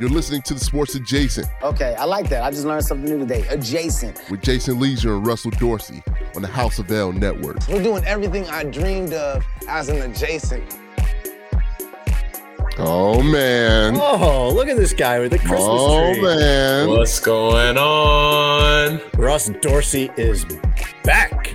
You're 0.00 0.08
listening 0.08 0.40
to 0.42 0.54
the 0.54 0.60
Sports 0.60 0.94
Adjacent 0.94 1.46
Okay, 1.62 1.94
I 1.94 2.04
like 2.04 2.30
that. 2.30 2.42
I 2.42 2.50
just 2.50 2.64
learned 2.64 2.86
something 2.86 3.04
new 3.04 3.18
today. 3.18 3.46
Adjacent. 3.50 4.18
with 4.30 4.40
Jason 4.40 4.80
Lieser 4.80 5.12
and 5.12 5.26
Russell 5.26 5.50
Dorsey 5.50 6.02
on 6.34 6.40
the 6.40 6.48
House 6.48 6.78
of 6.78 6.90
L 6.90 7.12
Network. 7.12 7.58
We're 7.68 7.82
doing 7.82 8.02
everything 8.06 8.48
I 8.48 8.64
dreamed 8.64 9.12
of 9.12 9.44
as 9.68 9.90
an 9.90 10.00
adjacent. 10.00 10.64
Oh 12.78 13.22
man. 13.22 13.94
Oh, 14.00 14.50
look 14.54 14.68
at 14.68 14.78
this 14.78 14.94
guy 14.94 15.18
with 15.18 15.32
the 15.32 15.38
Christmas 15.38 15.60
Oh 15.60 16.14
tree. 16.14 16.22
Oh 16.22 16.36
man. 16.36 16.88
What's 16.88 17.20
going 17.20 17.76
on? 17.76 19.02
Russ 19.18 19.50
Dorsey 19.60 20.10
is 20.16 20.46
back. 21.04 21.54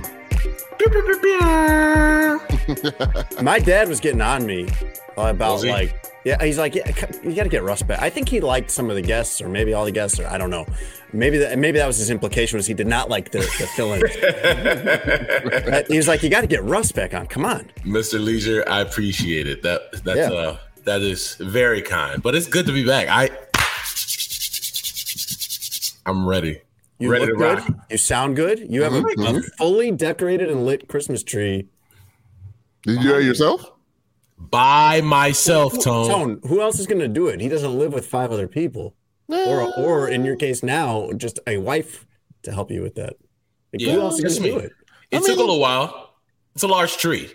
My 3.42 3.60
dad 3.60 3.88
was 3.88 4.00
getting 4.00 4.22
on 4.22 4.46
me 4.46 4.68
about 5.18 5.64
like, 5.64 6.12
yeah, 6.24 6.44
he's 6.44 6.58
like, 6.58 6.76
yeah, 6.76 6.90
you 7.24 7.36
got 7.36 7.44
to 7.44 7.50
get 7.50 7.64
Russ 7.64 7.82
back. 7.84 8.02
I 8.02 8.10
think 8.10 8.28
he 8.30 8.42
liked 8.42 8.72
some 8.72 8.90
of 8.90 8.96
the 8.96 9.02
guests, 9.02 9.42
or 9.42 9.48
maybe 9.48 9.74
all 9.74 9.86
the 9.86 9.92
guests, 9.92 10.20
or 10.20 10.28
I 10.28 10.38
don't 10.38 10.50
know. 10.50 10.66
Maybe 11.14 11.38
that, 11.38 11.58
maybe 11.60 11.78
that 11.78 11.88
was 11.88 11.98
his 11.98 12.10
implication 12.10 12.58
was 12.58 12.66
he 12.68 12.74
did 12.74 12.88
not 12.88 13.10
like 13.10 13.32
the, 13.32 13.40
the 13.40 13.68
fill-ins. 13.76 14.16
Uh, 15.66 15.84
he 15.88 15.98
was 15.98 16.08
like, 16.08 16.22
you 16.24 16.30
got 16.30 16.42
to 16.42 16.48
get 16.48 16.64
Russ 16.64 16.92
back 16.92 17.14
on. 17.14 17.26
Come 17.28 17.46
on. 17.46 17.70
Mr. 17.84 18.24
Lieser, 18.24 18.64
I 18.68 18.82
appreciate 18.82 19.48
it. 19.48 19.62
That 19.64 19.82
that's 20.04 20.18
Yeah. 20.18 20.32
uh 20.32 20.58
that 20.84 21.02
is 21.02 21.36
very 21.36 21.82
kind. 21.82 22.22
But 22.22 22.36
it's 22.36 22.48
good 22.48 22.66
to 22.68 22.72
be 22.72 22.86
back. 22.86 23.08
I 23.10 23.30
I'm 26.06 26.28
ready. 26.28 26.62
You 27.00 27.12
ready 27.12 27.26
look 27.26 27.34
to 27.34 27.38
good. 27.38 27.58
rock. 27.60 27.88
You 27.90 27.98
sound 27.98 28.36
good. 28.36 28.66
You 28.70 28.84
have 28.84 28.94
a, 28.94 29.00
a 29.00 29.04
Mhm. 29.16 29.44
fully 29.58 29.92
decorated 29.92 30.50
and 30.50 30.66
lit 30.66 30.88
Christmas 30.88 31.24
tree. 31.24 31.68
Did 32.84 32.98
you 32.98 33.04
do 33.04 33.14
that 33.16 33.24
yourself? 33.24 33.72
By 34.38 35.02
myself, 35.02 35.74
Tone. 35.84 36.08
Tone, 36.10 36.40
who 36.48 36.62
else 36.62 36.80
is 36.80 36.88
going 36.88 37.00
to 37.02 37.08
do 37.08 37.28
it? 37.28 37.40
He 37.42 37.50
doesn't 37.50 37.78
live 37.78 37.94
with 37.94 38.06
five 38.06 38.32
other 38.32 38.48
people, 38.48 38.96
or 39.30 39.74
or 39.78 40.08
in 40.10 40.24
your 40.26 40.36
case 40.36 40.62
now, 40.64 41.10
just 41.18 41.40
a 41.48 41.58
wife 41.58 42.06
to 42.44 42.52
help 42.52 42.70
you 42.72 42.82
with 42.82 42.96
that. 42.96 43.14
Like, 43.74 43.82
Yeah, 43.82 43.94
who 43.94 44.02
else 44.02 44.24
is 44.24 44.40
going 44.40 44.54
to 44.54 44.60
do 44.60 44.66
it? 44.66 44.72
It 45.12 45.24
took 45.24 45.38
a 45.38 45.40
little 45.40 45.60
while. 45.60 46.16
It's 46.54 46.64
a 46.64 46.68
large 46.68 46.96
tree. 46.98 47.32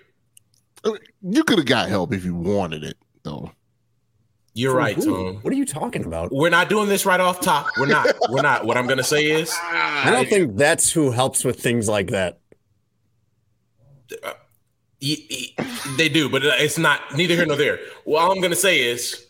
You 1.23 1.45
could 1.45 1.59
have 1.59 1.67
got 1.67 1.89
help 1.89 2.15
if 2.15 2.25
you 2.25 2.35
wanted 2.35 2.85
it, 2.85 2.97
though. 3.23 3.51
You're 4.55 4.73
From 4.73 4.79
right, 4.79 4.97
who? 4.97 5.05
Tone. 5.05 5.35
What 5.43 5.53
are 5.53 5.57
you 5.57 5.65
talking 5.65 6.05
about? 6.05 6.33
We're 6.33 6.51
not 6.51 6.69
doing 6.69 6.89
this 6.89 7.07
right 7.07 7.21
off 7.21 7.41
top. 7.41 7.69
We're 7.79 7.87
not. 7.87 8.09
We're 8.31 8.43
not. 8.43 8.67
What 8.67 8.77
I'm 8.77 8.87
gonna 8.89 9.05
say 9.05 9.27
is 9.31 9.51
ah, 9.55 10.07
I 10.07 10.11
don't 10.11 10.29
think 10.29 10.57
that's 10.57 10.91
who 10.91 11.11
helps 11.13 11.45
with 11.45 11.61
things 11.61 11.89
like 11.89 12.09
that. 12.09 12.39
Uh, 14.25 14.33
y- 15.01 15.17
y- 15.31 15.67
they 15.97 16.09
do, 16.09 16.29
but 16.29 16.43
it's 16.45 16.79
not 16.79 17.01
neither 17.17 17.35
here 17.37 17.47
nor 17.47 17.57
there. 17.57 17.79
Well, 18.05 18.23
all 18.25 18.33
I'm 18.33 18.41
gonna 18.41 18.57
say 18.57 18.81
is 18.81 19.25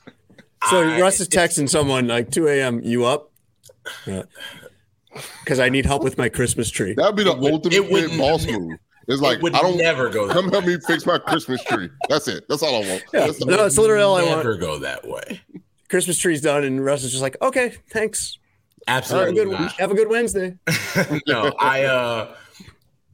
So 0.71 0.83
I- 0.89 0.99
Russ 1.01 1.21
is 1.21 1.29
texting 1.29 1.69
someone 1.69 2.07
like 2.09 2.31
2 2.31 2.49
a.m. 2.49 2.81
You 2.83 3.05
up? 3.05 3.31
Because 5.45 5.59
I 5.61 5.69
need 5.69 5.85
help 5.85 6.03
with 6.03 6.17
my 6.17 6.29
Christmas 6.31 6.71
tree. 6.71 6.95
That'd 6.95 7.17
be 7.17 7.25
the 7.25 7.35
would- 7.35 7.53
ultimate 7.53 7.75
it 7.77 7.91
would 7.91 8.17
boss 8.17 8.47
move. 8.47 8.79
It's 9.11 9.21
like 9.21 9.43
it 9.43 9.55
I 9.55 9.61
don't 9.61 9.77
never 9.77 10.09
go 10.09 10.29
that 10.29 10.35
come 10.35 10.51
help 10.51 10.65
me 10.65 10.79
fix 10.87 11.05
my 11.05 11.19
Christmas 11.19 11.63
tree. 11.65 11.91
That's 12.09 12.29
it. 12.29 12.45
That's 12.49 12.63
all 12.63 12.77
I 12.77 12.89
want. 12.89 13.03
Yeah, 13.13 13.27
That's 13.27 13.45
no, 13.45 13.67
it's 13.67 13.77
literally 13.77 14.05
all 14.05 14.17
I 14.17 14.23
want. 14.23 14.37
never 14.37 14.57
go 14.57 14.79
that 14.79 15.07
way. 15.07 15.41
Christmas 15.89 16.17
tree's 16.17 16.41
done, 16.41 16.63
and 16.63 16.85
Russ 16.85 17.03
is 17.03 17.11
just 17.11 17.23
like, 17.23 17.37
okay, 17.43 17.75
thanks. 17.91 18.39
Have 18.87 18.95
a 18.95 18.97
Absolutely 18.99 19.35
good, 19.35 19.71
have 19.79 19.91
a 19.91 19.95
good 19.95 20.09
Wednesday. 20.09 20.57
no, 21.27 21.53
I 21.59 21.85
uh 21.85 22.35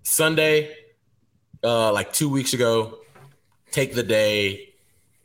Sunday, 0.03 0.75
uh 1.65 1.93
like 1.93 2.13
two 2.13 2.29
weeks 2.29 2.53
ago, 2.53 2.99
take 3.71 3.95
the 3.95 4.03
day, 4.03 4.75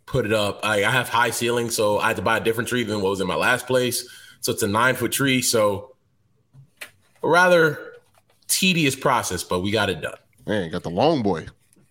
put 0.05 0.25
it 0.25 0.33
up. 0.33 0.61
I, 0.63 0.85
I 0.85 0.89
have 0.89 1.09
high 1.09 1.31
ceilings, 1.31 1.75
so 1.75 1.99
I 1.99 2.07
had 2.07 2.15
to 2.15 2.21
buy 2.21 2.37
a 2.37 2.39
different 2.41 2.69
tree 2.69 2.83
than 2.83 3.01
what 3.01 3.09
was 3.09 3.21
in 3.21 3.27
my 3.27 3.35
last 3.35 3.67
place. 3.67 4.07
So 4.39 4.53
it's 4.53 4.63
a 4.63 4.67
nine 4.67 4.95
foot 4.95 5.11
tree. 5.11 5.41
So 5.41 5.95
a 7.21 7.27
rather 7.27 7.77
tedious 8.47 8.95
process, 8.95 9.43
but 9.43 9.59
we 9.59 9.71
got 9.71 9.89
it 9.89 10.01
done. 10.01 10.15
Man, 10.47 10.71
got 10.71 10.83
the 10.83 10.89
long 10.89 11.21
boy. 11.23 11.47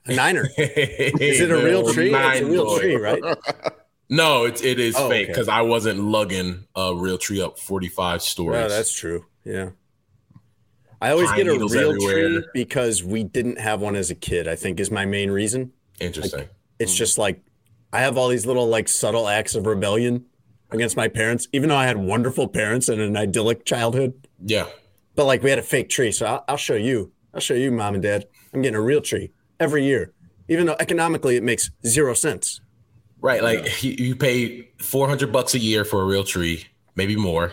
A 0.06 0.14
niner. 0.14 0.46
Is 0.58 1.40
it 1.40 1.50
a 1.50 1.56
real 1.56 1.92
tree? 1.92 2.12
It's 2.14 2.40
a 2.40 2.44
real 2.44 2.78
tree, 2.78 2.96
right? 2.96 3.22
No, 4.12 4.44
it's 4.44 4.60
it 4.60 4.80
is 4.80 4.96
Oh, 4.98 5.08
fake 5.08 5.26
okay. 5.26 5.32
because 5.32 5.46
I 5.48 5.60
wasn't 5.60 6.00
lugging 6.00 6.66
a 6.74 6.92
real 6.92 7.16
tree 7.16 7.40
up 7.40 7.60
45 7.60 8.22
stories. 8.22 8.58
Yeah, 8.60 8.66
that's 8.66 8.92
true. 8.92 9.24
Yeah. 9.44 9.70
I 11.00 11.12
always 11.12 11.28
Pine 11.28 11.36
get 11.36 11.46
a 11.46 11.52
real 11.52 11.90
everywhere. 11.92 12.28
tree 12.40 12.44
because 12.52 13.04
we 13.04 13.22
didn't 13.22 13.60
have 13.60 13.80
one 13.80 13.94
as 13.94 14.10
a 14.10 14.16
kid, 14.16 14.48
I 14.48 14.56
think 14.56 14.80
is 14.80 14.90
my 14.90 15.04
main 15.06 15.30
reason. 15.30 15.70
interesting. 16.00 16.48
It's 16.80 16.92
just 16.94 17.18
like 17.18 17.40
I 17.92 18.00
have 18.00 18.18
all 18.18 18.26
these 18.28 18.46
little 18.46 18.66
like 18.66 18.88
subtle 18.88 19.28
acts 19.28 19.54
of 19.54 19.64
rebellion 19.66 20.24
against 20.72 20.96
my 20.96 21.06
parents, 21.06 21.46
even 21.52 21.68
though 21.68 21.76
I 21.76 21.86
had 21.86 21.96
wonderful 21.96 22.48
parents 22.48 22.88
and 22.88 23.00
an 23.00 23.16
idyllic 23.16 23.64
childhood. 23.64 24.14
yeah. 24.44 24.66
But 25.14 25.26
like 25.26 25.44
we 25.44 25.50
had 25.50 25.58
a 25.60 25.62
fake 25.62 25.88
tree. 25.88 26.10
So 26.10 26.26
I'll, 26.26 26.44
I'll 26.48 26.56
show 26.56 26.74
you. 26.74 27.12
I'll 27.32 27.40
show 27.40 27.54
you, 27.54 27.70
mom 27.70 27.94
and 27.94 28.02
dad. 28.02 28.26
I'm 28.52 28.62
getting 28.62 28.76
a 28.76 28.80
real 28.80 29.00
tree 29.00 29.30
every 29.58 29.84
year, 29.84 30.12
even 30.48 30.66
though 30.66 30.76
economically 30.80 31.36
it 31.36 31.42
makes 31.42 31.70
zero 31.86 32.14
sense. 32.14 32.60
Right, 33.20 33.42
like 33.42 33.82
you, 33.82 33.92
you 33.98 34.16
pay 34.16 34.70
400 34.78 35.30
bucks 35.30 35.54
a 35.54 35.58
year 35.58 35.84
for 35.84 36.00
a 36.02 36.06
real 36.06 36.24
tree, 36.24 36.66
maybe 36.96 37.16
more. 37.16 37.52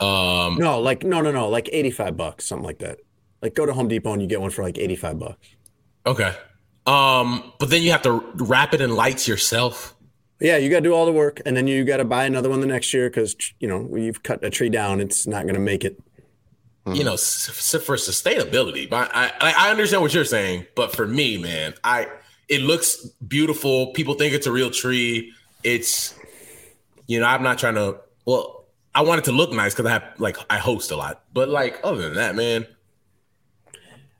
Um 0.00 0.56
No, 0.58 0.80
like, 0.80 1.04
no, 1.04 1.20
no, 1.20 1.30
no, 1.30 1.48
like 1.48 1.68
85 1.72 2.16
bucks, 2.16 2.46
something 2.46 2.64
like 2.64 2.78
that. 2.78 2.98
Like 3.42 3.54
go 3.54 3.66
to 3.66 3.72
Home 3.74 3.88
Depot 3.88 4.12
and 4.12 4.22
you 4.22 4.28
get 4.28 4.40
one 4.40 4.50
for 4.50 4.62
like 4.62 4.78
85 4.78 5.18
bucks. 5.18 5.48
okay. 6.06 6.34
Um, 6.86 7.52
but 7.58 7.70
then 7.70 7.82
you 7.82 7.92
have 7.92 8.02
to 8.02 8.22
wrap 8.34 8.74
it 8.74 8.82
in 8.82 8.94
lights 8.94 9.26
yourself. 9.26 9.94
Yeah, 10.40 10.58
you 10.58 10.68
got 10.68 10.78
to 10.78 10.82
do 10.82 10.92
all 10.92 11.06
the 11.06 11.12
work, 11.12 11.40
and 11.46 11.56
then 11.56 11.66
you 11.66 11.82
got 11.84 11.96
to 11.96 12.04
buy 12.04 12.24
another 12.26 12.50
one 12.50 12.60
the 12.60 12.66
next 12.66 12.92
year 12.92 13.08
because 13.08 13.34
you 13.58 13.66
know 13.66 13.88
you've 13.96 14.22
cut 14.22 14.44
a 14.44 14.50
tree 14.50 14.68
down. 14.68 15.00
It's 15.00 15.26
not 15.26 15.44
going 15.44 15.54
to 15.54 15.60
make 15.60 15.82
it. 15.82 15.98
You 16.86 16.92
mm-hmm. 16.92 17.04
know, 17.04 17.16
for 17.16 17.96
sustainability, 17.96 18.88
but 18.90 19.10
I, 19.14 19.32
I 19.40 19.54
I 19.56 19.70
understand 19.70 20.02
what 20.02 20.12
you're 20.12 20.26
saying, 20.26 20.66
but 20.76 20.94
for 20.94 21.06
me, 21.06 21.38
man, 21.38 21.72
I 21.82 22.08
it 22.48 22.60
looks 22.60 23.06
beautiful. 23.26 23.88
People 23.92 24.14
think 24.14 24.34
it's 24.34 24.46
a 24.46 24.52
real 24.52 24.70
tree. 24.70 25.32
It's, 25.62 26.14
you 27.06 27.20
know, 27.20 27.26
I'm 27.26 27.42
not 27.42 27.58
trying 27.58 27.76
to. 27.76 28.00
Well, 28.26 28.66
I 28.94 29.02
want 29.02 29.20
it 29.20 29.24
to 29.24 29.32
look 29.32 29.50
nice 29.50 29.72
because 29.72 29.86
I 29.86 29.92
have 29.92 30.04
like 30.18 30.36
I 30.50 30.58
host 30.58 30.90
a 30.90 30.96
lot, 30.96 31.22
but 31.32 31.48
like 31.48 31.80
other 31.82 32.02
than 32.02 32.14
that, 32.14 32.36
man, 32.36 32.66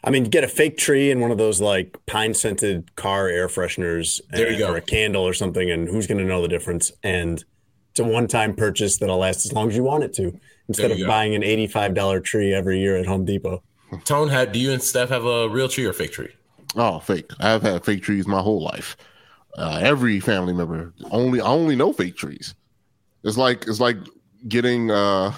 I 0.03 0.11
mean, 0.11 0.25
get 0.25 0.45
a 0.45 0.49
fake 0.49 0.77
tree 0.77 1.11
and 1.11 1.21
one 1.21 1.31
of 1.31 1.39
those 1.39 1.61
like 1.61 1.99
pine 2.07 2.35
scented 2.35 2.95
car 2.97 3.29
air 3.29 3.49
fresheners, 3.49 4.21
There 4.31 4.51
you 4.51 4.59
go. 4.59 4.73
or 4.73 4.77
a 4.77 4.81
candle 4.81 5.23
or 5.23 5.33
something, 5.33 5.71
and 5.71 5.89
who's 5.89 6.07
going 6.07 6.19
to 6.19 6.25
know 6.25 6.43
the 6.43 6.49
difference? 6.49 6.93
And 7.03 7.43
it's 7.91 8.01
a 8.01 8.05
one 8.05 8.27
time 8.27 8.55
purchase 8.55 8.99
that'll 8.99 9.19
last 9.19 9.47
as 9.47 9.53
long 9.53 9.69
as 9.69 9.77
you 9.77 9.83
want 9.83 10.05
it 10.05 10.13
to, 10.15 10.39
instead 10.69 10.91
of 10.91 10.99
go. 10.99 11.07
buying 11.07 11.35
an 11.35 11.43
eighty 11.43 11.67
five 11.67 11.95
dollar 11.95 12.21
tree 12.21 12.53
every 12.55 12.79
year 12.81 12.97
at 12.97 13.07
Home 13.07 13.25
Depot. 13.25 13.63
Tone, 14.05 14.29
have 14.29 14.53
do 14.53 14.59
you 14.59 14.73
and 14.73 14.83
Steph 14.83 15.09
have 15.11 15.25
a 15.25 15.49
real 15.49 15.69
tree 15.69 15.85
or 15.85 15.93
fake 15.93 16.13
tree? 16.13 16.35
Oh, 16.77 16.99
fake. 16.99 17.31
I've 17.39 17.63
had 17.63 17.85
fake 17.85 18.03
trees 18.03 18.27
my 18.27 18.41
whole 18.41 18.63
life. 18.63 18.97
Uh, 19.57 19.79
every 19.83 20.19
family 20.19 20.53
member 20.53 20.93
only 21.11 21.41
I 21.41 21.47
only 21.47 21.77
know 21.77 21.93
fake 21.93 22.17
trees. 22.17 22.55
It's 23.23 23.37
like 23.37 23.67
it's 23.69 23.81
like 23.81 23.97
getting 24.49 24.91
uh 24.91 25.33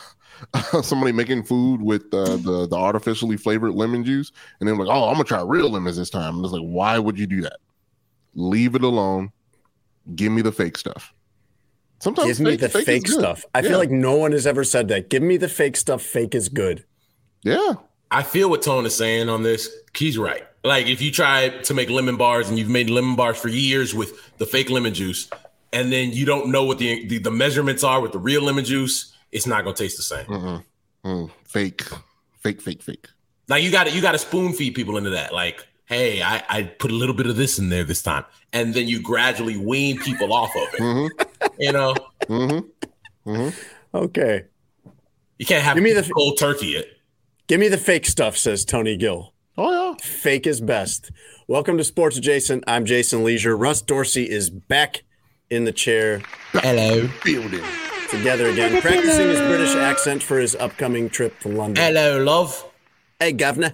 somebody 0.83 1.13
making 1.13 1.43
food 1.43 1.83
with 1.83 2.13
uh, 2.13 2.37
the 2.37 2.67
the 2.69 2.77
artificially 2.77 3.37
flavored 3.37 3.75
lemon 3.75 4.05
juice, 4.05 4.33
and 4.61 4.69
then 4.69 4.79
like, 4.79 4.89
oh, 4.89 5.09
I'm 5.09 5.15
gonna 5.15 5.25
try 5.25 5.43
real 5.43 5.71
lemons 5.71 5.97
this 5.97 6.11
time. 6.11 6.37
And 6.37 6.45
it's 6.45 6.53
like, 6.53 6.63
why 6.63 6.99
would 6.99 7.19
you 7.19 7.27
do 7.27 7.43
that? 7.43 7.59
Leave 8.35 8.75
it 8.75 8.83
alone. 8.83 9.33
Give 10.15 10.33
me 10.33 10.43
the 10.43 10.53
fake 10.53 10.79
stuff. 10.79 11.13
Sometimes 11.99 12.39
Give 12.39 12.47
me 12.47 12.57
the 12.57 12.69
fake 12.69 12.87
fake 12.87 13.09
stuff. 13.09 13.45
I 13.55 13.61
Yeah. 13.61 13.71
feel 13.71 13.79
like 13.79 13.91
no 13.91 14.17
one 14.17 14.33
has 14.33 14.47
ever 14.47 14.65
said 14.65 14.89
that. 14.89 15.09
Give 15.09 15.23
me 15.23 15.37
the 15.37 15.49
fake 15.49 15.77
stuff. 15.77 16.03
Fake 16.03 16.35
is 16.35 16.49
good. 16.49 16.85
yeah, 17.43 17.75
I 18.11 18.23
feel 18.23 18.51
what 18.51 18.63
Tone 18.63 18.87
is 18.87 18.95
saying 18.95 19.29
on 19.29 19.43
this. 19.43 19.69
He's 19.97 20.19
right. 20.19 20.45
Like 20.65 20.87
if 20.89 21.01
you 21.01 21.11
try 21.11 21.49
to 21.49 21.75
make 21.75 21.89
lemon 21.91 22.17
bars 22.17 22.49
and 22.49 22.59
you've 22.59 22.69
made 22.69 22.91
lemon 22.91 23.17
bars 23.17 23.37
for 23.39 23.49
years 23.49 23.95
with 23.95 24.37
the 24.39 24.47
fake 24.47 24.69
lemon 24.71 24.95
juice, 24.95 25.29
and 25.73 25.93
then 25.93 26.11
you 26.13 26.25
don't 26.27 26.49
know 26.51 26.65
what 26.65 26.79
the 26.79 27.07
the, 27.07 27.19
the 27.19 27.31
measurements 27.31 27.83
are 27.85 28.01
with 28.01 28.13
the 28.13 28.19
real 28.19 28.43
lemon 28.43 28.65
juice, 28.65 29.13
it's 29.33 29.47
not 29.47 29.65
gonna 29.65 29.77
taste 29.77 29.97
the 29.97 30.03
same. 30.03 30.27
Mm-mm. 30.27 30.65
Mm, 31.05 31.31
fake, 31.45 31.83
fake, 32.41 32.61
fake, 32.61 32.83
fake. 32.83 33.07
Like 33.49 33.63
you 33.63 33.71
got 33.71 33.87
to 33.87 33.93
you 33.93 34.03
got 34.03 34.13
to 34.13 34.19
spoon 34.19 34.53
feed 34.53 34.75
people 34.75 34.97
into 34.97 35.11
that. 35.11 35.33
Like, 35.33 35.65
hey, 35.87 36.21
I, 36.21 36.43
I 36.49 36.63
put 36.65 36.91
a 36.91 36.95
little 36.95 37.15
bit 37.15 37.27
of 37.29 37.37
this 37.37 37.59
in 37.61 37.69
there 37.69 37.85
this 37.85 38.03
time, 38.03 38.25
and 38.53 38.75
then 38.75 38.89
you 38.89 39.01
gradually 39.01 39.57
wean 39.57 39.99
people 40.01 40.33
off 40.33 40.51
of 40.57 40.75
it. 40.75 40.81
Mm-hmm. 40.81 41.23
You 41.59 41.73
know, 41.73 41.95
Mm-hmm. 42.29 43.31
Mm-hmm. 43.31 43.97
Okay. 43.97 44.45
you 45.39 45.47
can't 45.47 45.63
have 45.63 45.75
Give 45.77 45.85
me 45.85 45.93
the- 45.93 46.11
cold 46.15 46.39
turkey 46.39 46.77
it. 46.77 46.89
Give 47.47 47.61
me 47.61 47.69
the 47.69 47.79
fake 47.79 48.07
stuff, 48.07 48.37
says 48.37 48.65
Tony 48.65 48.97
Gill. 48.97 49.33
Oh 49.57 49.71
yeah. 49.93 49.95
Fake 50.03 50.47
is 50.47 50.61
best. 50.61 51.11
Welcome 51.49 51.79
to 51.79 51.85
Sports 51.85 52.19
Adjacent. 52.19 52.65
I'm 52.67 52.85
Jason 52.85 53.23
Lieser. 53.25 53.57
Russ 53.57 53.81
Dorsey 53.81 54.29
is 54.29 54.51
back 54.51 55.05
in 55.49 55.65
the 55.65 55.73
chair 55.73 56.21
Hello, 56.53 57.09
Building. 57.25 57.63
together 58.11 58.49
again, 58.51 58.81
practicing 58.83 59.29
his 59.29 59.39
British 59.41 59.75
accent 59.77 60.23
for 60.23 60.39
his 60.39 60.55
upcoming 60.57 61.09
trip 61.09 61.39
to 61.41 61.49
London. 61.49 61.83
hello, 61.83 62.23
love. 62.23 62.65
Hey, 63.21 63.33
governor. 63.33 63.73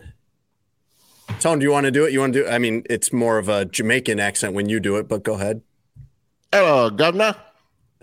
Tone, 1.41 1.59
do 1.59 1.65
you 1.65 1.73
want 1.73 1.87
to 1.87 1.91
do 1.91 2.05
it? 2.05 2.13
You 2.13 2.21
want 2.21 2.35
to 2.35 2.43
do 2.43 2.47
it? 2.47 2.51
I 2.53 2.59
mean, 2.59 2.85
it's 2.91 3.13
more 3.13 3.39
of 3.39 3.49
a 3.49 3.65
Jamaican 3.65 4.21
accent 4.21 4.53
when 4.55 4.69
you 4.69 4.79
do 4.81 4.97
it, 4.97 5.09
but 5.09 5.23
go 5.25 5.35
ahead. 5.35 5.63
Hello, 6.53 6.91
governor. 6.91 7.35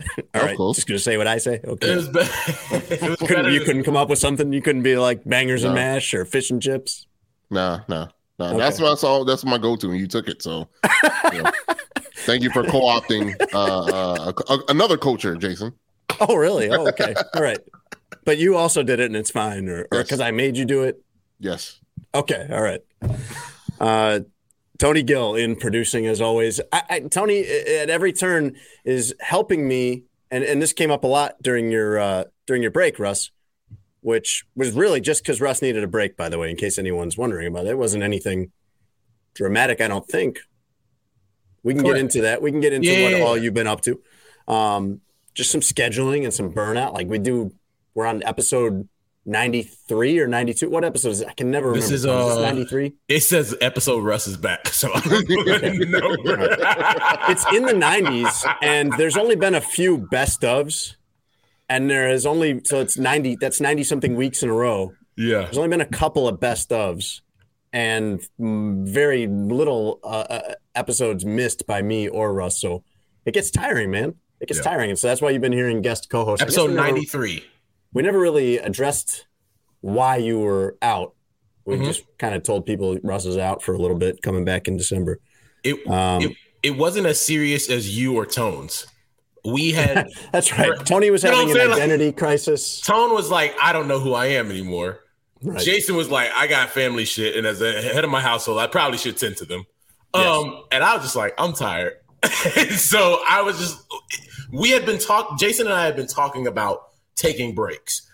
All 0.18 0.24
Oh, 0.42 0.44
right, 0.46 0.56
cool. 0.56 0.74
just 0.74 0.86
gonna 0.86 0.98
say 0.98 1.16
what 1.16 1.26
I 1.26 1.38
say. 1.38 1.54
It 1.56 1.64
Okay. 1.66 1.94
was, 1.96 2.08
be- 2.08 2.20
it 2.20 3.02
was 3.02 3.16
Couldn't, 3.28 3.52
you 3.52 3.60
couldn't 3.60 3.84
come 3.84 3.96
up 3.96 4.08
with 4.08 4.18
something. 4.18 4.52
You 4.52 4.62
couldn't 4.62 4.82
be 4.82 4.96
like 4.96 5.22
bangers 5.24 5.64
and 5.64 5.74
mash 5.74 6.14
or 6.14 6.24
fish 6.24 6.50
and 6.50 6.60
chips. 6.62 7.06
Nah, 7.50 7.80
nah, 7.88 8.08
nah. 8.38 8.48
Okay. 8.50 8.58
That's 8.58 8.80
what 8.80 8.92
I 8.92 8.94
saw. 8.94 9.24
That's 9.24 9.44
my 9.44 9.58
go-to, 9.58 9.90
and 9.90 9.98
you 10.00 10.06
took 10.06 10.28
it. 10.28 10.42
So, 10.42 10.68
yeah. 11.32 11.50
thank 12.18 12.42
you 12.42 12.50
for 12.50 12.62
co-opting 12.62 13.34
uh, 13.52 13.84
uh, 13.84 14.32
a- 14.48 14.52
a- 14.54 14.64
another 14.68 14.96
culture, 14.96 15.34
Jason. 15.36 15.72
Oh, 16.20 16.34
really? 16.36 16.70
Oh, 16.70 16.86
okay. 16.88 17.14
All 17.34 17.42
right. 17.42 17.58
But 18.24 18.38
you 18.38 18.56
also 18.56 18.82
did 18.82 19.00
it, 19.00 19.06
and 19.06 19.16
it's 19.16 19.30
fine, 19.30 19.68
or 19.68 19.86
Yes. 19.92 20.02
because 20.04 20.20
I 20.20 20.30
made 20.30 20.56
you 20.56 20.64
do 20.64 20.82
it. 20.84 21.02
Yes. 21.38 21.80
Okay, 22.14 22.46
all 22.50 22.60
right. 22.62 22.80
Uh, 23.80 24.20
Tony 24.80 25.02
Gill 25.02 25.34
in 25.34 25.56
producing 25.56 26.06
as 26.06 26.22
always. 26.22 26.58
I, 26.72 26.82
I, 26.88 27.00
Tony 27.00 27.42
at 27.42 27.90
every 27.90 28.14
turn 28.14 28.56
is 28.82 29.14
helping 29.20 29.68
me, 29.68 30.04
and, 30.30 30.42
and 30.42 30.60
this 30.60 30.72
came 30.72 30.90
up 30.90 31.04
a 31.04 31.06
lot 31.06 31.34
during 31.42 31.70
your 31.70 31.98
uh, 31.98 32.24
during 32.46 32.62
your 32.62 32.70
break, 32.70 32.98
Russ, 32.98 33.30
which 34.00 34.46
was 34.56 34.72
really 34.72 35.02
just 35.02 35.22
because 35.22 35.38
Russ 35.38 35.60
needed 35.60 35.84
a 35.84 35.86
break. 35.86 36.16
By 36.16 36.30
the 36.30 36.38
way, 36.38 36.50
in 36.50 36.56
case 36.56 36.78
anyone's 36.78 37.18
wondering 37.18 37.46
about 37.46 37.66
it, 37.66 37.72
it 37.72 37.78
wasn't 37.78 38.02
anything 38.02 38.52
dramatic. 39.34 39.82
I 39.82 39.88
don't 39.88 40.08
think. 40.08 40.38
We 41.62 41.74
can 41.74 41.82
Correct. 41.82 41.96
get 41.96 42.00
into 42.00 42.20
that. 42.22 42.40
We 42.40 42.50
can 42.50 42.60
get 42.60 42.72
into 42.72 42.88
Yeah, 42.88 43.02
what 43.02 43.12
yeah, 43.12 43.24
all 43.24 43.36
you've 43.36 43.52
been 43.52 43.66
up 43.66 43.82
to. 43.82 44.00
Um, 44.48 45.02
just 45.34 45.50
some 45.50 45.60
scheduling 45.60 46.24
and 46.24 46.32
some 46.32 46.52
burnout. 46.52 46.94
Like 46.94 47.06
we 47.06 47.18
do. 47.18 47.52
We're 47.94 48.06
on 48.06 48.22
episode. 48.22 48.88
93 49.30 50.18
or 50.20 50.26
92 50.26 50.68
what 50.68 50.84
episode 50.84 51.10
is 51.10 51.20
it? 51.20 51.28
i 51.28 51.32
can 51.32 51.50
never 51.50 51.68
remember 51.68 51.86
This 51.86 51.92
is, 52.00 52.04
Tom. 52.04 52.32
uh, 52.38 52.40
93 52.42 52.92
It 53.08 53.20
says 53.20 53.56
episode 53.60 54.02
Russ 54.04 54.26
is 54.26 54.36
back, 54.36 54.68
so 54.68 54.90
I 54.92 55.00
don't 55.00 55.28
know. 55.90 56.14
it's 57.28 57.44
in 57.54 57.62
the 57.64 57.72
90s 57.74 58.56
and 58.62 58.92
there's 58.94 59.16
only 59.16 59.36
been 59.36 59.54
a 59.54 59.60
few 59.60 59.98
best 59.98 60.42
ofs 60.42 60.96
and 61.68 61.88
there 61.88 62.08
has 62.08 62.26
only 62.26 62.60
so 62.64 62.80
it's 62.80 62.98
90 62.98 63.36
that's 63.36 63.60
90 63.60 63.84
something 63.84 64.16
weeks 64.16 64.42
in 64.42 64.50
a 64.50 64.52
row 64.54 64.92
yeah. 65.16 65.42
there's 65.42 65.56
only 65.58 65.68
been 65.70 65.80
a 65.80 65.86
couple 65.86 66.26
of 66.28 66.40
best 66.40 66.70
ofs 66.70 67.20
and 67.72 68.20
very 68.38 69.26
little 69.28 70.00
uh, 70.02 70.26
uh, 70.28 70.54
episodes 70.74 71.24
missed 71.24 71.66
by 71.66 71.80
me 71.82 72.08
or 72.08 72.32
russ 72.32 72.60
so 72.60 72.82
it 73.24 73.32
gets 73.34 73.50
tiring 73.50 73.90
man 73.90 74.14
it 74.40 74.48
gets 74.48 74.58
Yeah. 74.58 74.64
tiring 74.70 74.90
and 74.90 74.98
so 74.98 75.06
that's 75.08 75.20
why 75.22 75.30
you've 75.30 75.42
been 75.42 75.52
hearing 75.52 75.82
guest 75.82 76.08
co-hosts 76.10 76.42
Episode 76.42 76.70
ninety 76.72 77.04
three. 77.04 77.44
We 77.92 78.02
never 78.02 78.18
really 78.18 78.58
addressed 78.58 79.26
why 79.80 80.16
you 80.16 80.38
were 80.38 80.76
out 80.82 81.14
we 81.64 81.76
Mhm. 81.76 81.84
just 81.86 82.02
kind 82.18 82.34
of 82.34 82.42
told 82.42 82.66
people 82.66 82.98
russ 83.02 83.24
is 83.26 83.36
out 83.36 83.62
for 83.62 83.74
a 83.74 83.78
little 83.78 83.96
bit 83.96 84.22
coming 84.22 84.44
back 84.44 84.66
in 84.68 84.76
december 84.76 85.20
It, 85.62 85.86
Um, 85.88 86.22
it 86.22 86.36
it 86.62 86.70
wasn't 86.76 87.06
as 87.06 87.18
serious 87.24 87.70
as 87.70 87.96
you 87.96 88.14
or 88.16 88.26
Tones. 88.26 88.86
We 89.44 89.72
had 89.72 90.08
That's 90.32 90.52
right. 90.52 90.72
Tony 90.84 91.10
was 91.10 91.22
You 91.22 91.30
know 91.30 91.36
having 91.36 91.50
an 91.50 91.56
saying? 91.56 91.70
Like- 91.70 91.78
identity 91.78 92.12
crisis. 92.12 92.80
Tone 92.82 93.14
was 93.14 93.30
like, 93.30 93.54
I 93.62 93.72
don't 93.72 93.88
know 93.88 93.98
who 93.98 94.12
I 94.12 94.26
am 94.26 94.50
anymore. 94.50 95.00
Right. 95.42 95.58
Jason 95.58 95.96
was 95.96 96.10
like, 96.10 96.30
I 96.36 96.46
got 96.46 96.68
family 96.68 97.06
shit, 97.06 97.34
and 97.36 97.46
as 97.46 97.62
a 97.62 97.72
head 97.80 98.04
of 98.04 98.10
my 98.10 98.20
household, 98.20 98.58
I 98.58 98.66
probably 98.66 98.98
should 98.98 99.16
tend 99.16 99.38
to 99.38 99.46
them. 99.46 99.64
Yes. 100.14 100.26
Um, 100.26 100.64
and 100.70 100.84
I 100.84 100.92
was 100.94 101.02
just 101.04 101.16
like, 101.16 101.32
I'm 101.38 101.54
tired. 101.54 101.94
so 102.76 103.22
I 103.26 103.40
was 103.40 103.58
just, 103.58 103.78
we 104.52 104.68
had 104.70 104.84
been 104.84 104.98
talking. 104.98 105.38
Jason 105.38 105.66
and 105.66 105.74
I 105.74 105.86
had 105.86 105.96
been 105.96 106.06
talking 106.08 106.46
about 106.46 106.89
taking 107.20 107.54
breaks. 107.54 108.08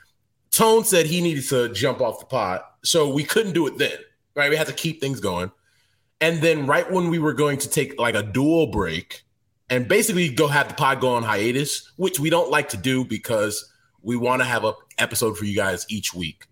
Tone 0.50 0.84
said 0.84 1.06
he 1.06 1.20
needed 1.20 1.44
to 1.48 1.72
jump 1.72 2.00
off 2.00 2.20
the 2.20 2.26
pod, 2.26 2.62
so 2.82 3.12
we 3.12 3.24
couldn't 3.24 3.52
do 3.52 3.66
it 3.66 3.78
then. 3.78 3.98
Right, 4.34 4.50
we 4.50 4.56
had 4.56 4.66
to 4.66 4.72
keep 4.72 5.00
things 5.00 5.20
going. 5.20 5.50
And 6.20 6.42
then 6.42 6.66
right 6.66 6.90
when 6.90 7.08
we 7.08 7.18
were 7.18 7.34
going 7.34 7.58
to 7.58 7.68
take 7.68 7.98
like 7.98 8.14
a 8.14 8.22
dual 8.22 8.68
break 8.68 9.22
and 9.68 9.88
basically 9.88 10.28
go 10.28 10.46
have 10.48 10.68
the 10.68 10.74
pod 10.74 11.00
go 11.00 11.14
on 11.14 11.22
hiatus, 11.22 11.90
which 11.96 12.20
we 12.20 12.30
don't 12.30 12.50
like 12.50 12.70
to 12.70 12.76
do 12.76 13.04
because 13.04 13.70
we 14.02 14.16
want 14.16 14.40
to 14.40 14.46
have 14.46 14.64
a 14.64 14.74
episode 14.98 15.36
for 15.36 15.44
you 15.44 15.56
guys 15.56 15.86
each 15.88 16.14
week. 16.14 16.46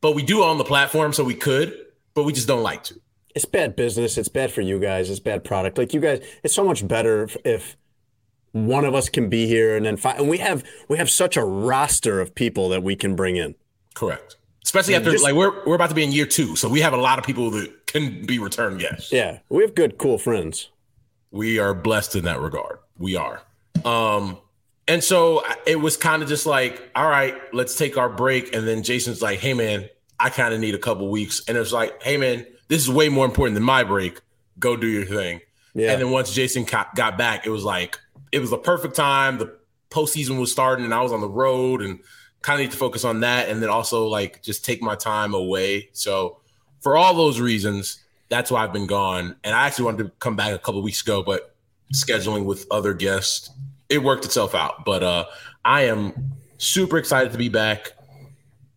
But 0.00 0.14
we 0.14 0.22
do 0.22 0.42
on 0.42 0.58
the 0.58 0.64
platform, 0.64 1.12
so 1.12 1.24
we 1.24 1.34
could, 1.34 1.76
but 2.14 2.24
we 2.24 2.32
just 2.32 2.48
don't 2.48 2.62
like 2.62 2.84
to. 2.84 3.00
It's 3.34 3.44
bad 3.44 3.76
business. 3.76 4.16
It's 4.16 4.28
bad 4.28 4.52
for 4.52 4.62
you 4.62 4.80
guys. 4.80 5.10
It's 5.10 5.20
bad 5.20 5.44
product. 5.44 5.78
Like 5.78 5.92
you 5.92 6.00
guys, 6.00 6.24
it's 6.42 6.54
so 6.54 6.64
much 6.64 6.86
better 6.86 7.24
if, 7.24 7.36
if 7.44 7.76
one 8.52 8.84
of 8.84 8.94
us 8.94 9.08
can 9.08 9.28
be 9.28 9.46
here 9.46 9.76
and 9.76 9.84
then 9.86 9.98
and 10.16 10.28
we 10.28 10.38
have 10.38 10.64
we 10.88 10.98
have 10.98 11.10
such 11.10 11.36
a 11.36 11.44
roster 11.44 12.20
of 12.20 12.34
people 12.34 12.68
that 12.70 12.82
we 12.82 12.96
can 12.96 13.14
bring 13.16 13.36
in. 13.36 13.54
Correct. 13.94 14.36
Especially 14.64 14.94
after 14.94 15.12
just- 15.12 15.24
like 15.24 15.34
we're 15.34 15.64
we're 15.66 15.74
about 15.74 15.88
to 15.90 15.94
be 15.94 16.04
in 16.04 16.12
year 16.12 16.26
two, 16.26 16.56
so 16.56 16.68
we 16.68 16.80
have 16.80 16.92
a 16.92 16.96
lot 16.98 17.18
of 17.18 17.24
people 17.24 17.50
that 17.52 17.86
can 17.86 18.24
be 18.26 18.38
return 18.38 18.76
guests. 18.78 19.10
Yeah, 19.12 19.38
we 19.48 19.62
have 19.62 19.74
good, 19.74 19.98
cool 19.98 20.18
friends. 20.18 20.68
we 21.30 21.58
are 21.58 21.74
blessed 21.74 22.16
in 22.16 22.24
that 22.24 22.40
regard. 22.40 22.78
We 22.98 23.16
are. 23.16 23.42
Um, 23.84 24.38
and 24.86 25.04
so 25.04 25.42
it 25.66 25.76
was 25.80 25.96
kind 25.96 26.22
of 26.22 26.28
just 26.28 26.46
like, 26.46 26.90
all 26.94 27.08
right, 27.08 27.34
let's 27.52 27.76
take 27.76 27.96
our 27.98 28.08
break. 28.08 28.54
And 28.54 28.66
then 28.66 28.82
Jason's 28.82 29.20
like, 29.22 29.38
hey 29.38 29.52
man, 29.54 29.88
I 30.18 30.30
kind 30.30 30.54
of 30.54 30.60
need 30.60 30.74
a 30.74 30.78
couple 30.78 31.08
weeks. 31.10 31.42
And 31.46 31.56
it's 31.58 31.72
like, 31.72 32.02
hey 32.02 32.16
man, 32.16 32.46
this 32.68 32.80
is 32.82 32.90
way 32.90 33.08
more 33.08 33.24
important 33.26 33.54
than 33.54 33.62
my 33.64 33.84
break. 33.84 34.20
Go 34.58 34.76
do 34.76 34.86
your 34.86 35.04
thing. 35.04 35.40
Yeah, 35.74 35.92
And 35.92 36.00
then 36.02 36.10
once 36.10 36.32
Jason 36.32 36.64
got 36.64 37.16
back, 37.18 37.46
it 37.46 37.50
was 37.50 37.62
like 37.62 37.98
it 38.32 38.40
was 38.40 38.50
the 38.50 38.58
perfect 38.58 38.94
time. 38.94 39.38
The 39.38 39.56
postseason 39.90 40.38
was 40.38 40.52
starting, 40.52 40.84
and 40.84 40.94
I 40.94 41.02
was 41.02 41.12
on 41.12 41.20
the 41.20 41.28
road, 41.28 41.82
and 41.82 42.00
kind 42.42 42.60
of 42.60 42.66
need 42.66 42.72
to 42.72 42.76
focus 42.76 43.04
on 43.04 43.20
that, 43.20 43.48
and 43.48 43.62
then 43.62 43.68
also 43.68 44.06
like 44.06 44.42
just 44.42 44.64
take 44.64 44.80
my 44.80 44.94
time 44.94 45.34
away. 45.34 45.88
So 45.92 46.38
for 46.80 46.96
all 46.96 47.14
those 47.14 47.40
reasons, 47.40 48.02
that's 48.28 48.50
why 48.50 48.62
I've 48.62 48.72
been 48.72 48.86
gone. 48.86 49.36
And 49.44 49.54
I 49.54 49.66
actually 49.66 49.86
wanted 49.86 50.04
to 50.04 50.10
come 50.20 50.36
back 50.36 50.52
a 50.52 50.58
couple 50.58 50.82
weeks 50.82 51.02
ago, 51.02 51.22
but 51.22 51.54
scheduling 51.94 52.44
with 52.44 52.66
other 52.70 52.94
guests, 52.94 53.50
it 53.88 54.02
worked 54.02 54.24
itself 54.24 54.54
out. 54.54 54.84
But 54.84 55.02
uh, 55.02 55.26
I 55.64 55.82
am 55.82 56.12
super 56.58 56.98
excited 56.98 57.32
to 57.32 57.38
be 57.38 57.48
back. 57.48 57.92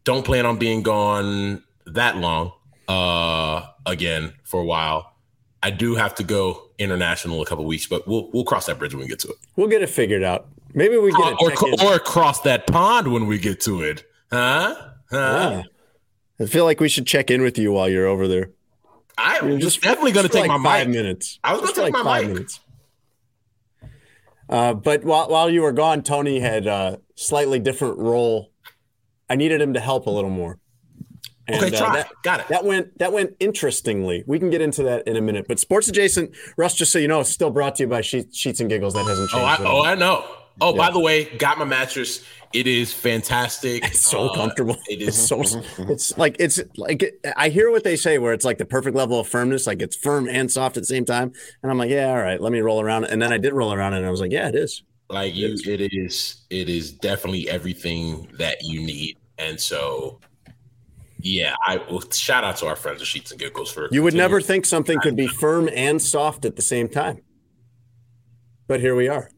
Don't 0.03 0.25
plan 0.25 0.45
on 0.45 0.57
being 0.57 0.81
gone 0.81 1.63
that 1.85 2.17
long 2.17 2.53
uh, 2.87 3.67
again 3.85 4.33
for 4.43 4.61
a 4.61 4.65
while. 4.65 5.10
I 5.63 5.69
do 5.69 5.95
have 5.95 6.15
to 6.15 6.23
go 6.23 6.69
international 6.79 7.41
a 7.41 7.45
couple 7.45 7.65
weeks, 7.65 7.85
but 7.85 8.07
we'll 8.07 8.29
we'll 8.31 8.43
cross 8.43 8.65
that 8.65 8.79
bridge 8.79 8.93
when 8.93 9.03
we 9.03 9.07
get 9.07 9.19
to 9.19 9.29
it. 9.29 9.35
We'll 9.55 9.67
get 9.67 9.81
it 9.81 9.89
figured 9.89 10.23
out. 10.23 10.47
Maybe 10.73 10.97
we 10.97 11.11
get 11.11 11.33
uh, 11.33 11.35
or, 11.39 11.85
or 11.85 11.99
cross 11.99 12.41
that 12.41 12.65
pond 12.65 13.11
when 13.11 13.27
we 13.27 13.37
get 13.37 13.59
to 13.61 13.81
it, 13.81 14.05
huh? 14.31 14.75
Huh? 15.11 15.63
Yeah. 15.63 15.63
I 16.39 16.47
feel 16.47 16.65
like 16.65 16.79
we 16.79 16.89
should 16.89 17.05
check 17.05 17.29
in 17.29 17.41
with 17.41 17.57
you 17.57 17.71
while 17.71 17.89
you're 17.89 18.07
over 18.07 18.27
there. 18.27 18.51
I 19.17 19.41
was 19.41 19.61
just 19.61 19.81
definitely 19.81 20.13
going 20.13 20.25
to 20.25 20.31
take 20.31 20.47
like 20.47 20.61
my 20.61 20.63
five 20.79 20.87
mic. 20.87 20.95
minutes. 20.95 21.39
I 21.43 21.53
was 21.53 21.61
going 21.61 21.73
to 21.73 21.81
take 21.81 21.93
like 21.93 22.03
my 22.03 22.03
five 22.03 22.23
mic. 22.23 22.33
minutes. 22.33 22.59
Uh, 24.49 24.73
but 24.73 25.03
while 25.03 25.29
while 25.29 25.49
you 25.49 25.61
were 25.61 25.71
gone, 25.71 26.01
Tony 26.01 26.39
had 26.39 26.65
a 26.65 26.99
slightly 27.15 27.59
different 27.59 27.99
role. 27.99 28.51
I 29.29 29.35
needed 29.35 29.61
him 29.61 29.73
to 29.73 29.79
help 29.79 30.07
a 30.07 30.09
little 30.09 30.29
more. 30.29 30.57
And, 31.51 31.63
Okay, 31.63 31.75
uh, 31.77 31.93
that, 31.93 32.09
Got 32.23 32.39
it. 32.41 32.47
that 32.49 32.63
went 32.65 32.97
that 32.99 33.11
went 33.13 33.35
interestingly. 33.39 34.23
We 34.27 34.39
can 34.39 34.49
get 34.49 34.61
into 34.61 34.83
that 34.83 35.07
in 35.07 35.15
a 35.17 35.21
minute. 35.21 35.45
But 35.47 35.59
sports 35.59 35.87
adjacent, 35.87 36.31
Russ, 36.57 36.73
just 36.75 36.91
so 36.91 36.99
you 36.99 37.07
know, 37.07 37.19
is 37.21 37.29
still 37.29 37.49
brought 37.51 37.75
to 37.75 37.83
you 37.83 37.87
by 37.89 38.01
Sheets, 38.01 38.37
Sheets 38.37 38.59
and 38.59 38.69
Giggles. 38.69 38.93
That 38.93 39.05
hasn't 39.05 39.29
Oh, 39.33 39.37
changed. 39.39 39.61
I, 39.61 39.65
oh, 39.65 39.83
I 39.83 39.95
know. 39.95 40.25
Oh, 40.59 40.75
by 40.75 40.91
the 40.91 40.99
way, 40.99 41.25
got 41.37 41.57
my 41.57 41.65
mattress. 41.65 42.23
It 42.53 42.67
is 42.67 42.93
fantastic. 42.93 43.85
It's 43.85 44.01
so 44.01 44.27
Uh, 44.27 44.35
comfortable. 44.35 44.77
It's 44.87 45.17
so. 45.17 45.41
It's 45.89 46.17
like 46.17 46.35
it's 46.39 46.59
like 46.77 47.13
I 47.37 47.47
hear 47.49 47.71
what 47.71 47.83
they 47.85 47.95
say 47.95 48.17
where 48.17 48.33
it's 48.33 48.43
like 48.45 48.57
the 48.57 48.65
perfect 48.65 48.95
level 48.95 49.19
of 49.19 49.27
firmness, 49.27 49.65
like 49.65 49.81
it's 49.81 49.95
firm 49.95 50.27
and 50.27 50.51
soft 50.51 50.75
at 50.77 50.83
the 50.83 50.87
same 50.87 51.05
time. 51.05 51.31
And 51.63 51.71
I'm 51.71 51.77
like, 51.77 51.89
yeah, 51.89 52.09
all 52.09 52.21
right, 52.21 52.39
let 52.39 52.51
me 52.51 52.59
roll 52.59 52.81
around. 52.81 53.05
And 53.05 53.21
then 53.21 53.31
I 53.31 53.37
did 53.37 53.53
roll 53.53 53.71
around, 53.73 53.93
and 53.93 54.05
I 54.05 54.11
was 54.11 54.19
like, 54.19 54.31
yeah, 54.31 54.49
it 54.49 54.55
is. 54.55 54.83
like 55.09 55.33
you. 55.33 55.55
It 55.65 55.93
is. 55.93 56.41
It 56.49 56.67
is 56.69 56.91
definitely 56.91 57.49
everything 57.49 58.27
that 58.37 58.57
you 58.61 58.81
need. 58.81 59.17
And 59.37 59.59
so, 59.59 60.19
yeah, 61.21 61.55
I 61.65 61.77
will 61.77 62.01
shout 62.09 62.43
out 62.43 62.57
to 62.57 62.67
our 62.67 62.75
friends 62.75 63.01
at 63.01 63.07
Sheets 63.07 63.31
and 63.31 63.39
Giggles 63.39 63.71
for 63.71 63.87
You 63.91 64.03
would 64.03 64.13
never 64.13 64.41
think 64.41 64.65
something 64.65 64.99
could 64.99 65.15
be 65.15 65.27
firm 65.27 65.69
and 65.73 66.01
soft 66.01 66.45
at 66.45 66.55
the 66.55 66.61
same 66.61 66.87
time. 66.87 67.21
But 68.67 68.79
here 68.79 68.95
we 68.95 69.07
are. 69.07 69.29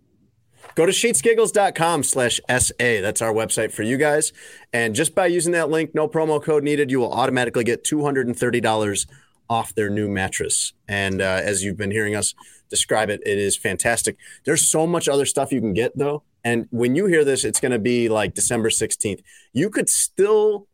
Go 0.76 0.86
to 0.86 0.92
sheetsgiggles.com 0.92 2.04
slash 2.04 2.40
SA. 2.50 2.74
That's 2.78 3.22
our 3.22 3.34
website 3.34 3.72
for 3.72 3.84
you 3.84 3.98
guys. 3.98 4.34
And 4.72 4.96
just 4.96 5.14
by 5.14 5.28
using 5.28 5.52
that 5.52 5.70
link, 5.70 5.94
no 5.94 6.08
promo 6.08 6.42
code 6.42 6.64
needed, 6.64 6.90
you 6.90 7.00
will 7.00 7.14
automatically 7.14 7.64
get 7.64 7.84
$230 7.84 9.08
off 9.50 9.76
their 9.76 9.90
new 9.90 10.08
mattress. 10.08 10.74
And 10.88 11.22
uh, 11.22 11.42
as 11.44 11.64
you've 11.64 11.78
been 11.78 11.92
hearing 11.92 12.16
us 12.16 12.34
describe 12.70 13.10
it, 13.10 13.22
it 13.26 13.38
is 13.38 13.56
fantastic. 13.56 14.18
There's 14.46 14.68
so 14.68 14.88
much 14.88 15.08
other 15.08 15.26
stuff 15.26 15.52
you 15.52 15.62
can 15.62 15.74
get, 15.74 15.96
though. 15.96 16.24
And 16.44 16.68
when 16.72 16.96
you 16.96 17.06
hear 17.06 17.24
this, 17.24 17.44
it's 17.44 17.60
going 17.60 17.72
to 17.72 17.80
be 17.80 18.10
like 18.10 18.34
December 18.34 18.70
16th. 18.70 19.22
You 19.54 19.70
could 19.70 19.90
still 19.90 20.68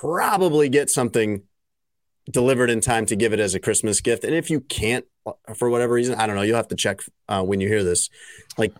probably 0.00 0.68
get 0.68 0.90
something 0.90 1.42
delivered 2.30 2.70
in 2.70 2.80
time 2.80 3.06
to 3.06 3.16
give 3.16 3.32
it 3.32 3.40
as 3.40 3.54
a 3.54 3.60
Christmas 3.60 4.00
gift. 4.00 4.24
And 4.24 4.34
if 4.34 4.50
you 4.50 4.60
can't, 4.60 5.04
uh, 5.26 5.32
for 5.54 5.68
whatever 5.70 5.94
reason, 5.94 6.14
I 6.14 6.26
don't 6.26 6.36
know, 6.36 6.42
you'll 6.42 6.56
have 6.56 6.68
to 6.68 6.76
check 6.76 7.00
uh, 7.28 7.42
when 7.42 7.60
you 7.60 7.68
hear 7.68 7.82
this. 7.84 8.08
Like, 8.56 8.72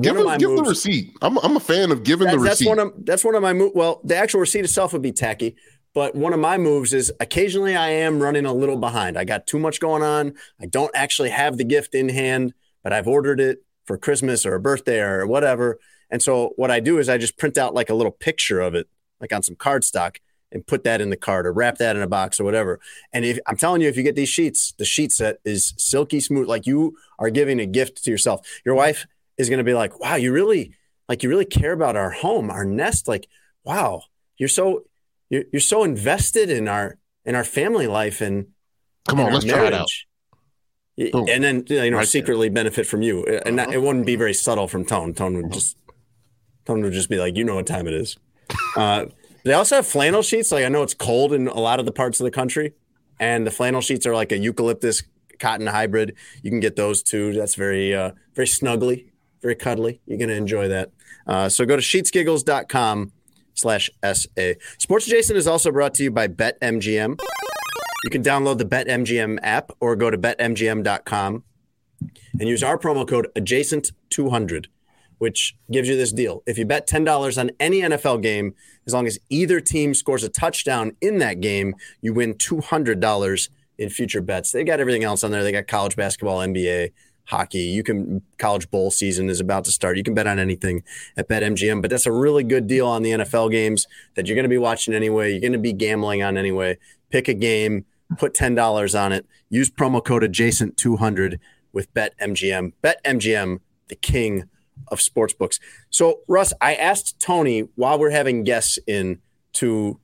Give, 0.00 0.16
him, 0.16 0.24
my 0.24 0.38
give 0.38 0.50
the 0.50 0.62
receipt. 0.62 1.12
I'm, 1.22 1.38
I'm 1.38 1.56
a 1.56 1.60
fan 1.60 1.92
of 1.92 2.02
giving 2.02 2.26
that- 2.26 2.36
the 2.38 2.42
that's 2.42 2.60
receipt. 2.60 2.68
one 2.68 2.78
of 2.80 2.92
that's 3.04 3.22
one 3.24 3.34
of 3.36 3.42
my 3.42 3.52
mo- 3.52 3.70
well, 3.74 4.00
the 4.02 4.16
actual 4.16 4.40
receipt 4.40 4.64
itself 4.64 4.92
would 4.92 5.02
be 5.02 5.12
tacky, 5.12 5.54
but 5.94 6.16
one 6.16 6.32
of 6.32 6.40
my 6.40 6.56
moves 6.58 6.92
is 6.92 7.12
occasionally 7.20 7.76
I 7.76 7.90
am 7.90 8.20
running 8.20 8.44
a 8.46 8.52
little 8.52 8.78
behind. 8.78 9.16
I 9.16 9.24
got 9.24 9.46
too 9.46 9.58
much 9.58 9.78
going 9.80 10.02
on. 10.02 10.34
I 10.60 10.66
don't 10.66 10.90
actually 10.96 11.30
have 11.30 11.58
the 11.58 11.64
gift 11.64 11.94
in 11.94 12.08
hand, 12.08 12.54
but 12.82 12.92
I've 12.92 13.06
ordered 13.06 13.38
it 13.40 13.58
for 13.84 13.96
Christmas 13.98 14.44
or 14.46 14.54
a 14.54 14.60
birthday 14.60 14.98
or 15.00 15.26
whatever. 15.26 15.78
And 16.10 16.20
so 16.22 16.54
what 16.56 16.70
I 16.72 16.80
do 16.80 16.98
is 16.98 17.08
I 17.08 17.18
just 17.18 17.36
print 17.38 17.56
out 17.58 17.74
like 17.74 17.90
a 17.90 17.94
little 17.94 18.10
picture 18.12 18.60
of 18.60 18.74
it, 18.74 18.88
like 19.20 19.32
on 19.32 19.42
some 19.44 19.54
cardstock, 19.54 20.16
and 20.54 20.66
put 20.66 20.84
that 20.84 21.00
in 21.00 21.10
the 21.10 21.16
cart 21.16 21.46
or 21.46 21.52
wrap 21.52 21.76
that 21.78 21.96
in 21.96 22.02
a 22.02 22.06
box 22.06 22.40
or 22.40 22.44
whatever. 22.44 22.80
And 23.12 23.24
if 23.24 23.38
I'm 23.46 23.56
telling 23.56 23.82
you, 23.82 23.88
if 23.88 23.96
you 23.96 24.02
get 24.02 24.14
these 24.16 24.28
sheets, 24.30 24.72
the 24.78 24.84
sheet 24.84 25.12
set 25.12 25.38
is 25.44 25.74
silky 25.76 26.20
smooth, 26.20 26.48
like 26.48 26.66
you 26.66 26.96
are 27.18 27.28
giving 27.28 27.60
a 27.60 27.66
gift 27.66 28.02
to 28.04 28.10
yourself. 28.10 28.46
Your 28.64 28.74
wife 28.74 29.06
is 29.36 29.48
going 29.50 29.58
to 29.58 29.64
be 29.64 29.74
like, 29.74 29.98
"Wow, 30.00 30.14
you 30.14 30.32
really 30.32 30.72
like 31.08 31.22
you 31.22 31.28
really 31.28 31.44
care 31.44 31.72
about 31.72 31.96
our 31.96 32.10
home, 32.10 32.50
our 32.50 32.64
nest. 32.64 33.06
Like, 33.08 33.28
wow, 33.64 34.04
you're 34.38 34.48
so 34.48 34.84
you're, 35.28 35.44
you're 35.52 35.60
so 35.60 35.84
invested 35.84 36.48
in 36.50 36.68
our 36.68 36.96
in 37.24 37.34
our 37.34 37.44
family 37.44 37.86
life 37.86 38.20
and 38.20 38.46
Come 39.08 39.20
on, 39.20 39.32
let's 39.32 39.44
try 39.44 39.58
it 39.66 39.72
out. 39.74 39.88
marriage." 39.88 40.08
Boom. 41.12 41.26
And 41.28 41.42
then 41.42 41.64
you 41.68 41.76
know 41.90 41.96
Right 41.96 42.02
there. 42.02 42.06
secretly 42.06 42.48
benefit 42.48 42.86
from 42.86 43.02
you, 43.02 43.24
and 43.26 43.58
that, 43.58 43.72
it 43.74 43.82
wouldn't 43.82 44.06
be 44.06 44.14
very 44.14 44.32
subtle 44.34 44.68
from 44.68 44.84
Tone. 44.84 45.12
Tone 45.12 45.34
would 45.42 45.52
just 45.52 45.76
Tone 46.66 46.82
would 46.82 46.92
just 46.92 47.10
be 47.10 47.16
like, 47.18 47.36
"You 47.36 47.42
know 47.42 47.56
what 47.56 47.66
time 47.66 47.88
it 47.88 47.94
is." 47.94 48.16
Uh, 48.76 49.06
they 49.44 49.52
also 49.52 49.76
have 49.76 49.86
flannel 49.86 50.22
sheets. 50.22 50.50
Like 50.50 50.64
I 50.64 50.68
know 50.68 50.82
it's 50.82 50.94
cold 50.94 51.32
in 51.32 51.48
a 51.48 51.60
lot 51.60 51.80
of 51.80 51.86
the 51.86 51.92
parts 51.92 52.20
of 52.20 52.24
the 52.24 52.30
country, 52.30 52.74
and 53.20 53.46
the 53.46 53.50
flannel 53.50 53.80
sheets 53.80 54.06
are 54.06 54.14
like 54.14 54.32
a 54.32 54.38
eucalyptus 54.38 55.02
cotton 55.38 55.66
hybrid. 55.66 56.14
You 56.42 56.50
can 56.50 56.60
get 56.60 56.76
those 56.76 57.02
too. 57.02 57.32
That's 57.32 57.54
very 57.54 57.94
uh, 57.94 58.12
very 58.34 58.46
snuggly, 58.46 59.10
very 59.42 59.54
cuddly. 59.54 60.00
You're 60.06 60.18
gonna 60.18 60.32
enjoy 60.32 60.68
that. 60.68 60.90
Uh, 61.26 61.48
so 61.48 61.64
go 61.64 61.76
to 61.76 61.82
sheetsgiggles.com 61.82 63.12
slash 63.54 63.90
SA. 64.02 64.52
Sports 64.78 65.06
Adjacent 65.06 65.38
is 65.38 65.46
also 65.46 65.70
brought 65.70 65.94
to 65.94 66.02
you 66.02 66.10
by 66.10 66.28
BetMGM. 66.28 67.20
You 68.04 68.10
can 68.10 68.22
download 68.22 68.58
the 68.58 68.66
BetMGM 68.66 69.38
app 69.42 69.70
or 69.80 69.96
go 69.96 70.10
to 70.10 70.18
betmgm.com 70.18 71.44
and 72.38 72.48
use 72.48 72.62
our 72.62 72.76
promo 72.76 73.08
code 73.08 73.28
adjacent200 73.34 74.66
which 75.18 75.56
gives 75.70 75.88
you 75.88 75.96
this 75.96 76.12
deal. 76.12 76.42
If 76.46 76.58
you 76.58 76.64
bet 76.64 76.88
$10 76.88 77.38
on 77.38 77.50
any 77.60 77.80
NFL 77.80 78.22
game, 78.22 78.54
as 78.86 78.92
long 78.92 79.06
as 79.06 79.18
either 79.30 79.60
team 79.60 79.94
scores 79.94 80.24
a 80.24 80.28
touchdown 80.28 80.96
in 81.00 81.18
that 81.18 81.40
game, 81.40 81.74
you 82.00 82.12
win 82.12 82.34
$200 82.34 83.48
in 83.78 83.90
future 83.90 84.20
bets. 84.20 84.52
They 84.52 84.64
got 84.64 84.80
everything 84.80 85.04
else 85.04 85.24
on 85.24 85.30
there. 85.30 85.42
They 85.42 85.52
got 85.52 85.66
college 85.66 85.96
basketball, 85.96 86.38
NBA, 86.38 86.92
hockey. 87.26 87.60
You 87.60 87.82
can 87.82 88.22
college 88.38 88.70
bowl 88.70 88.90
season 88.90 89.30
is 89.30 89.40
about 89.40 89.64
to 89.64 89.72
start. 89.72 89.96
You 89.96 90.02
can 90.02 90.14
bet 90.14 90.26
on 90.26 90.38
anything 90.38 90.82
at 91.16 91.28
BetMGM, 91.28 91.80
but 91.80 91.90
that's 91.90 92.06
a 92.06 92.12
really 92.12 92.44
good 92.44 92.66
deal 92.66 92.86
on 92.86 93.02
the 93.02 93.10
NFL 93.10 93.50
games 93.50 93.86
that 94.14 94.26
you're 94.26 94.36
going 94.36 94.44
to 94.44 94.48
be 94.48 94.58
watching 94.58 94.94
anyway. 94.94 95.32
You're 95.32 95.40
going 95.40 95.52
to 95.52 95.58
be 95.58 95.72
gambling 95.72 96.22
on 96.22 96.36
anyway. 96.36 96.78
Pick 97.10 97.28
a 97.28 97.34
game, 97.34 97.84
put 98.18 98.34
$10 98.34 99.00
on 99.00 99.12
it. 99.12 99.26
Use 99.48 99.70
promo 99.70 100.04
code 100.04 100.22
adjacent200 100.22 101.38
with 101.72 101.92
BetMGM. 101.94 102.72
BetMGM, 102.82 103.60
the 103.88 103.96
king 103.96 104.44
of 104.88 105.00
sports 105.00 105.32
books. 105.32 105.58
So, 105.90 106.20
Russ, 106.28 106.52
I 106.60 106.74
asked 106.74 107.20
Tony 107.20 107.60
while 107.74 107.98
we're 107.98 108.10
having 108.10 108.44
guests 108.44 108.78
in 108.86 109.20
to 109.54 110.00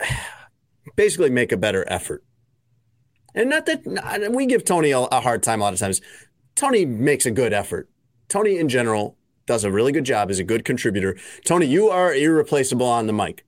basically 0.96 1.30
make 1.30 1.52
a 1.52 1.56
better 1.56 1.84
effort. 1.88 2.24
And 3.34 3.48
not 3.48 3.66
that 3.66 4.30
we 4.32 4.46
give 4.46 4.64
Tony 4.64 4.90
a, 4.90 5.00
hard 5.00 5.42
time 5.42 5.60
a 5.60 5.64
lot 5.64 5.72
of 5.72 5.78
times. 5.78 6.00
Tony 6.54 6.84
makes 6.84 7.24
a 7.24 7.30
good 7.30 7.52
effort. 7.52 7.88
Tony, 8.28 8.58
in 8.58 8.68
general, 8.68 9.16
does 9.46 9.64
a 9.64 9.70
really 9.70 9.92
good 9.92 10.04
job, 10.04 10.30
is 10.30 10.38
a 10.38 10.44
good 10.44 10.64
contributor. 10.64 11.16
Tony, 11.44 11.66
you 11.66 11.88
are 11.88 12.14
irreplaceable 12.14 12.86
on 12.86 13.06
the 13.06 13.12
mic. 13.12 13.44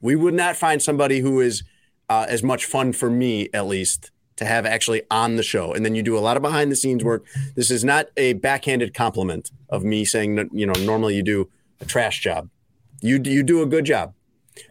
We 0.00 0.16
would 0.16 0.34
not 0.34 0.56
find 0.56 0.82
somebody 0.82 1.20
who 1.20 1.40
is 1.40 1.62
uh, 2.08 2.26
as 2.28 2.42
much 2.42 2.64
fun 2.64 2.92
for 2.92 3.10
me, 3.10 3.48
at 3.54 3.66
least, 3.66 4.10
to 4.38 4.44
have 4.44 4.66
actually 4.66 5.02
on 5.10 5.36
the 5.36 5.42
show. 5.42 5.72
And 5.72 5.84
then 5.84 5.94
you 5.94 6.02
do 6.02 6.16
a 6.16 6.20
lot 6.20 6.36
of 6.36 6.42
behind 6.42 6.72
the 6.72 6.76
scenes 6.76 7.04
work. 7.04 7.24
This 7.54 7.70
is 7.70 7.84
not 7.84 8.06
a 8.16 8.32
backhanded 8.34 8.94
compliment 8.94 9.50
of 9.68 9.84
me 9.84 10.04
saying 10.04 10.36
that, 10.36 10.46
you 10.52 10.66
know, 10.66 10.72
normally 10.80 11.14
you 11.14 11.22
do 11.22 11.48
a 11.80 11.84
trash 11.84 12.20
job. 12.20 12.48
You, 13.00 13.20
you 13.22 13.42
do 13.42 13.62
a 13.62 13.66
good 13.66 13.84
job. 13.84 14.14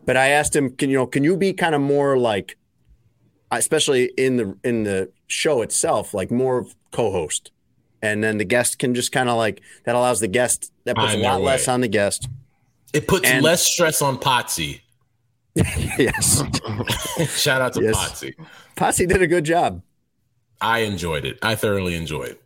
But 0.06 0.18
I 0.18 0.30
asked 0.30 0.56
him, 0.56 0.72
can 0.76 0.90
you 0.90 0.98
know, 0.98 1.06
can 1.08 1.24
you 1.24 1.38
be 1.38 1.54
kind 1.54 1.74
of 1.74 1.80
more 1.80 2.18
like, 2.18 2.58
especially 3.52 4.12
in 4.18 4.36
the 4.36 4.58
in 4.64 4.84
the 4.84 5.10
show 5.28 5.62
itself, 5.62 6.14
like 6.14 6.30
more 6.30 6.66
co-host, 6.92 7.52
and 8.02 8.22
then 8.22 8.38
the 8.38 8.44
guest 8.44 8.80
can 8.80 8.94
just 8.94 9.14
kind 9.14 9.30
of 9.30 9.38
like 9.38 9.62
that 9.86 9.96
allows 9.96 10.20
the 10.20 10.28
guest 10.28 10.74
that 10.84 10.98
puts 10.98 11.14
a 11.14 11.18
lot 11.18 11.42
less 11.42 11.70
on 11.70 11.80
the 11.80 11.88
guest. 11.88 12.28
It 12.92 13.08
puts 13.08 13.30
And- 13.30 13.44
less 13.44 13.64
stress 13.64 14.02
on 14.02 14.18
Potsy. 14.18 14.82
yes, 15.98 16.44
Shout 17.42 17.62
out 17.62 17.74
to 17.74 17.82
Yes. 17.84 17.96
Potsy. 17.98 18.34
Posse 18.76 19.06
did 19.06 19.22
a 19.22 19.28
good 19.28 19.44
job. 19.44 19.82
I 20.62 20.80
enjoyed 20.80 21.26
it. 21.26 21.38
I 21.42 21.56
thoroughly 21.56 21.96
enjoyed. 21.96 22.32
it. 22.32 22.42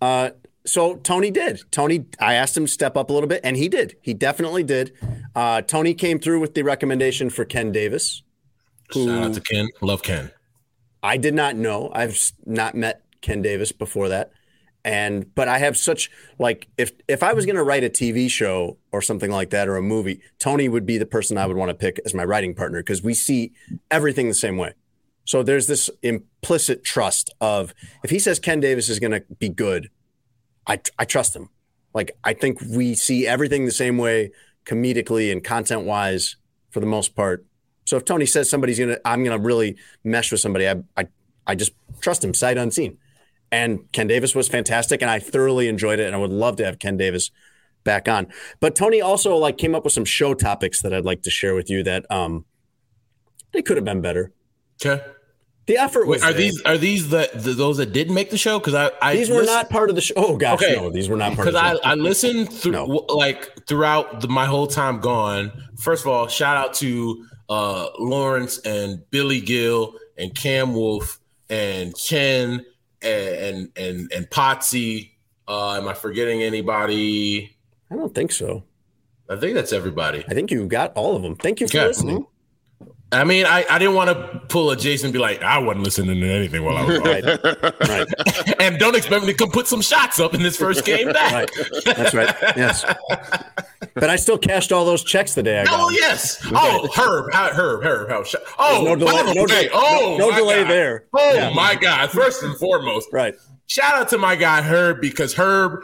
Uh, 0.00 0.30
so 0.66 0.96
Tony 0.96 1.30
did. 1.30 1.62
Tony, 1.70 2.06
I 2.18 2.34
asked 2.34 2.56
him 2.56 2.66
to 2.66 2.70
step 2.72 2.96
up 2.96 3.10
a 3.10 3.12
little 3.12 3.28
bit, 3.28 3.40
and 3.44 3.56
he 3.56 3.68
did. 3.68 3.96
He 4.02 4.14
definitely 4.14 4.62
did. 4.62 4.92
Uh, 5.34 5.62
Tony 5.62 5.94
came 5.94 6.18
through 6.18 6.40
with 6.40 6.54
the 6.54 6.62
recommendation 6.62 7.30
for 7.30 7.44
Ken 7.44 7.72
Davis. 7.72 8.22
Shout 8.92 9.08
out 9.08 9.34
to 9.34 9.40
Ken. 9.40 9.68
Love 9.80 10.02
Ken. 10.02 10.30
I 11.02 11.16
did 11.16 11.34
not 11.34 11.56
know. 11.56 11.90
I've 11.94 12.18
not 12.44 12.74
met 12.74 13.02
Ken 13.22 13.40
Davis 13.42 13.72
before 13.72 14.08
that. 14.08 14.32
And 14.84 15.34
but 15.34 15.46
I 15.46 15.58
have 15.58 15.76
such 15.76 16.10
like 16.38 16.68
if 16.78 16.92
if 17.06 17.22
I 17.22 17.32
was 17.32 17.44
going 17.44 17.56
to 17.56 17.62
write 17.62 17.84
a 17.84 17.90
TV 17.90 18.30
show 18.30 18.78
or 18.92 19.02
something 19.02 19.30
like 19.30 19.50
that 19.50 19.68
or 19.68 19.76
a 19.76 19.82
movie, 19.82 20.20
Tony 20.38 20.68
would 20.68 20.86
be 20.86 20.96
the 20.96 21.06
person 21.06 21.36
I 21.36 21.46
would 21.46 21.56
want 21.56 21.68
to 21.68 21.74
pick 21.74 22.00
as 22.04 22.14
my 22.14 22.24
writing 22.24 22.54
partner 22.54 22.80
because 22.80 23.02
we 23.02 23.12
see 23.12 23.52
everything 23.90 24.28
the 24.28 24.34
same 24.34 24.56
way. 24.56 24.72
So 25.24 25.42
there's 25.42 25.66
this 25.66 25.90
implicit 26.02 26.82
trust 26.82 27.32
of 27.40 27.74
if 28.02 28.10
he 28.10 28.18
says 28.18 28.38
Ken 28.38 28.58
Davis 28.58 28.88
is 28.88 28.98
going 28.98 29.12
to 29.12 29.22
be 29.38 29.50
good, 29.50 29.90
I 30.66 30.80
I 30.98 31.04
trust 31.04 31.36
him. 31.36 31.50
Like 31.92 32.16
I 32.24 32.32
think 32.32 32.60
we 32.62 32.94
see 32.94 33.26
everything 33.26 33.66
the 33.66 33.72
same 33.72 33.98
way 33.98 34.32
comedically 34.64 35.30
and 35.30 35.42
content 35.42 35.82
wise 35.82 36.36
for 36.70 36.80
the 36.80 36.86
most 36.86 37.14
part. 37.14 37.44
So 37.84 37.96
if 37.96 38.04
Tony 38.04 38.26
says 38.26 38.48
somebody's 38.48 38.78
gonna, 38.78 38.98
I'm 39.04 39.24
gonna 39.24 39.38
really 39.38 39.76
mesh 40.04 40.30
with 40.30 40.40
somebody, 40.40 40.68
I 40.68 40.76
I, 40.96 41.08
I 41.46 41.54
just 41.54 41.72
trust 42.00 42.24
him 42.24 42.34
sight 42.34 42.56
unseen. 42.56 42.98
And 43.52 43.90
Ken 43.92 44.06
Davis 44.06 44.34
was 44.34 44.48
fantastic, 44.48 45.02
and 45.02 45.10
I 45.10 45.18
thoroughly 45.18 45.66
enjoyed 45.68 45.98
it, 45.98 46.06
and 46.06 46.14
I 46.14 46.18
would 46.18 46.30
love 46.30 46.56
to 46.56 46.64
have 46.64 46.78
Ken 46.78 46.96
Davis 46.96 47.30
back 47.82 48.08
on. 48.08 48.28
But 48.60 48.76
Tony 48.76 49.00
also 49.00 49.36
like 49.36 49.58
came 49.58 49.74
up 49.74 49.84
with 49.84 49.92
some 49.92 50.04
show 50.04 50.34
topics 50.34 50.82
that 50.82 50.92
I'd 50.94 51.04
like 51.04 51.22
to 51.22 51.30
share 51.30 51.54
with 51.54 51.68
you 51.70 51.82
that 51.82 52.04
um 52.10 52.44
they 53.52 53.62
could 53.62 53.76
have 53.76 53.84
been 53.84 54.00
better. 54.00 54.32
Okay. 54.84 55.02
The 55.66 55.76
effort 55.78 56.06
was 56.06 56.22
Wait, 56.22 56.28
are 56.28 56.32
there. 56.32 56.40
these 56.42 56.62
are 56.62 56.76
these 56.78 57.08
the, 57.10 57.30
the 57.34 57.52
those 57.52 57.76
that 57.78 57.92
didn't 57.92 58.14
make 58.14 58.30
the 58.30 58.38
show? 58.38 58.58
Because 58.58 58.74
I, 58.74 58.90
I 59.00 59.14
these 59.16 59.30
were 59.30 59.42
not 59.44 59.70
part 59.70 59.88
of 59.88 59.94
the 59.96 60.02
show. 60.02 60.14
Oh 60.16 60.36
gosh, 60.36 60.62
Okay. 60.62 60.74
no, 60.76 60.90
these 60.90 61.08
were 61.08 61.16
not 61.16 61.34
part 61.34 61.48
of 61.48 61.54
because 61.54 61.80
the 61.80 61.86
I. 61.86 61.92
I 61.92 61.94
listened 61.94 62.52
through 62.52 62.72
No. 62.72 62.84
like 62.86 63.66
throughout 63.66 64.20
the, 64.20 64.28
my 64.28 64.46
whole 64.46 64.66
time 64.66 65.00
gone. 65.00 65.52
First 65.78 66.04
of 66.04 66.08
all, 66.08 66.26
shout 66.28 66.56
out 66.56 66.74
to 66.74 67.24
uh, 67.48 67.88
Lawrence 67.98 68.58
and 68.60 69.08
Billy 69.10 69.40
Gill 69.40 69.94
and 70.18 70.34
Cam 70.34 70.74
Wolf 70.74 71.20
and 71.48 71.96
Chen 71.96 72.64
and 73.02 73.70
and 73.76 74.12
and, 74.12 74.30
Potsy. 74.30 75.10
Uh, 75.48 75.76
am 75.76 75.88
I 75.88 75.94
forgetting 75.94 76.42
anybody? 76.42 77.56
I 77.90 77.96
don't 77.96 78.14
think 78.14 78.30
so. 78.32 78.62
I 79.28 79.36
think 79.36 79.54
that's 79.54 79.72
everybody. 79.72 80.24
I 80.28 80.34
think 80.34 80.50
you 80.50 80.66
got 80.66 80.92
all 80.96 81.16
of 81.16 81.22
them. 81.22 81.36
Thank 81.36 81.60
you 81.60 81.68
for 81.68 81.78
listening. 81.78 82.26
I 83.12 83.24
mean, 83.24 83.44
I, 83.44 83.64
I 83.68 83.78
didn't 83.80 83.94
want 83.96 84.08
to 84.10 84.40
pull 84.48 84.70
a 84.70 84.76
Jason 84.76 85.06
and 85.06 85.12
be 85.12 85.18
like, 85.18 85.42
I 85.42 85.58
wasn't 85.58 85.82
listening 85.84 86.20
to 86.20 86.28
anything 86.30 86.62
while 86.64 86.76
I 86.76 86.84
was 86.84 86.98
Right, 87.00 87.24
right, 87.88 88.06
and 88.60 88.78
don't 88.78 88.94
expect 88.94 89.24
me 89.24 89.32
to 89.32 89.36
come 89.36 89.50
put 89.50 89.66
some 89.66 89.80
shots 89.80 90.20
up 90.20 90.32
in 90.32 90.42
this 90.42 90.56
first 90.56 90.84
game 90.84 91.12
back. 91.12 91.32
right. 91.32 91.50
That's 91.84 92.14
right. 92.14 92.32
Yes, 92.56 92.84
but 93.94 94.10
I 94.10 94.14
still 94.14 94.38
cashed 94.38 94.70
all 94.70 94.84
those 94.84 95.02
checks 95.02 95.34
the 95.34 95.42
day 95.42 95.58
I 95.60 95.64
got. 95.64 95.80
Oh 95.80 95.90
yes. 95.90 96.40
Oh 96.52 96.88
Herb, 96.94 97.32
Herb, 97.34 97.82
Herb, 97.82 98.08
how? 98.10 98.22
sh- 98.22 98.36
Oh, 98.60 98.82
no 98.84 98.94
delay- 98.94 99.34
no 99.34 99.44
delay- 99.46 99.70
oh, 99.72 100.16
no- 100.18 100.28
no 100.30 100.36
delay 100.36 100.62
God. 100.62 100.70
there. 100.70 101.04
Oh 101.12 101.34
Yeah. 101.34 101.50
my 101.52 101.74
God! 101.74 102.10
First 102.10 102.44
and 102.44 102.56
foremost, 102.58 103.08
Right. 103.12 103.34
shout 103.66 103.94
out 103.94 104.08
to 104.10 104.18
my 104.18 104.36
guy 104.36 104.62
Herb 104.62 105.00
because 105.00 105.34
Herb, 105.34 105.82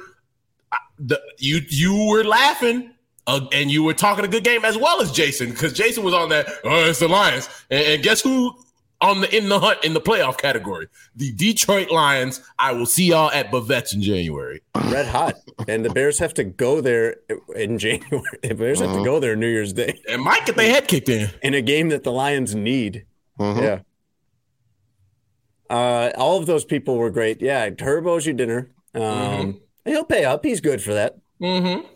the, 1.01 1.21
you 1.39 1.61
you 1.71 2.07
were 2.09 2.23
laughing. 2.23 2.93
Uh, 3.27 3.41
and 3.53 3.71
you 3.71 3.83
were 3.83 3.95
talking 3.95 4.25
a 4.25 4.29
good 4.29 4.45
game 4.45 4.65
as 4.65 4.77
well 4.79 5.01
as 5.03 5.11
Jason 5.11 5.51
because 5.51 5.73
Jason 5.73 6.05
was 6.05 6.15
on 6.15 6.29
that. 6.29 6.47
Oh, 6.65 6.85
it's 6.89 7.01
the 7.01 7.09
Lions, 7.09 7.49
and, 7.71 7.85
and 7.85 8.03
guess 8.03 8.21
who 8.21 8.55
on 9.01 9.21
the 9.21 9.37
in 9.37 9.49
the 9.49 9.59
hunt 9.59 9.85
in 9.85 9.95
the 9.95 10.01
playoff 10.01 10.39
category? 10.39 10.87
The 11.17 11.33
Detroit 11.33 11.91
Lions. 11.91 12.41
I 12.59 12.73
will 12.73 12.87
see 12.87 13.07
y'all 13.07 13.31
at 13.33 13.51
Bavette's 13.51 13.93
in 13.95 14.01
January. 14.01 14.61
Red 14.77 15.07
hot, 15.07 15.35
and 15.67 15.85
the 15.85 15.91
Bears 15.91 16.19
have 16.21 16.35
to 16.35 16.45
go 16.45 16.81
there 16.81 17.17
in 17.57 17.79
January. 17.79 18.23
The 18.43 18.55
Bears 18.55 18.79
have 18.81 18.95
to 18.97 19.03
go 19.05 19.19
there 19.19 19.35
New 19.35 19.49
Year's 19.49 19.73
Day 19.73 20.01
And 20.09 20.23
might 20.23 20.47
get 20.47 20.55
their 20.57 20.71
head 20.71 20.87
kicked 20.87 21.09
in. 21.09 21.29
in 21.43 21.55
a 21.55 21.63
game 21.63 21.89
that 21.89 22.05
the 22.05 22.13
Lions 22.13 22.55
need. 22.55 23.05
Mhm. 23.41 23.61
Yeah. 23.61 23.81
Uh, 25.69 26.13
all 26.17 26.39
of 26.39 26.47
those 26.47 26.65
people 26.65 26.97
were 26.97 27.11
great. 27.11 27.43
Yeah, 27.43 27.69
Herb 27.81 28.07
owes 28.07 28.25
you 28.25 28.33
dinner. 28.33 28.71
Um, 28.95 29.61
He'll 29.85 30.05
pay 30.05 30.25
up. 30.25 30.45
He's 30.45 30.61
good 30.61 30.81
for 30.83 30.95
that. 30.95 31.17
Mm-hmm. 31.41 31.87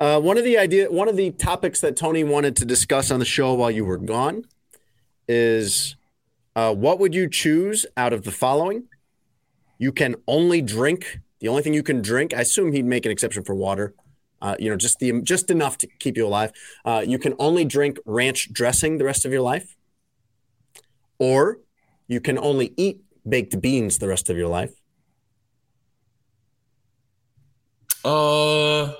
Uh, 0.00 0.18
one 0.18 0.38
of 0.38 0.44
the 0.44 0.56
idea, 0.56 0.90
one 0.90 1.08
of 1.08 1.16
the 1.16 1.30
topics 1.32 1.80
that 1.82 1.94
Tony 1.94 2.24
wanted 2.24 2.56
to 2.56 2.64
discuss 2.64 3.10
on 3.10 3.18
the 3.18 3.26
show 3.26 3.52
while 3.52 3.70
you 3.70 3.84
were 3.84 3.98
gone 3.98 4.46
is 5.28 5.94
uh, 6.56 6.74
what 6.74 6.98
would 6.98 7.14
you 7.14 7.28
choose 7.28 7.84
out 7.98 8.14
of 8.14 8.24
the 8.24 8.32
following? 8.32 8.84
You 9.78 9.92
can 9.92 10.16
only 10.26 10.62
drink. 10.62 11.20
The 11.40 11.48
only 11.48 11.62
thing 11.62 11.74
you 11.74 11.82
can 11.82 12.00
drink. 12.00 12.32
I 12.32 12.40
assume 12.40 12.72
he'd 12.72 12.86
make 12.86 13.04
an 13.04 13.12
exception 13.12 13.44
for 13.44 13.54
water. 13.54 13.94
Uh, 14.42 14.56
you 14.58 14.70
know, 14.70 14.76
just 14.76 15.00
the 15.00 15.20
just 15.20 15.50
enough 15.50 15.76
to 15.78 15.86
keep 15.98 16.16
you 16.16 16.26
alive. 16.26 16.50
Uh, 16.82 17.04
you 17.06 17.18
can 17.18 17.34
only 17.38 17.66
drink 17.66 17.98
ranch 18.06 18.50
dressing 18.54 18.96
the 18.96 19.04
rest 19.04 19.26
of 19.26 19.32
your 19.32 19.42
life, 19.42 19.76
or 21.18 21.58
you 22.08 22.20
can 22.20 22.38
only 22.38 22.72
eat 22.78 23.02
baked 23.28 23.60
beans 23.60 23.98
the 23.98 24.08
rest 24.08 24.30
of 24.30 24.38
your 24.38 24.48
life. 24.48 24.72
Uh, 28.02 28.94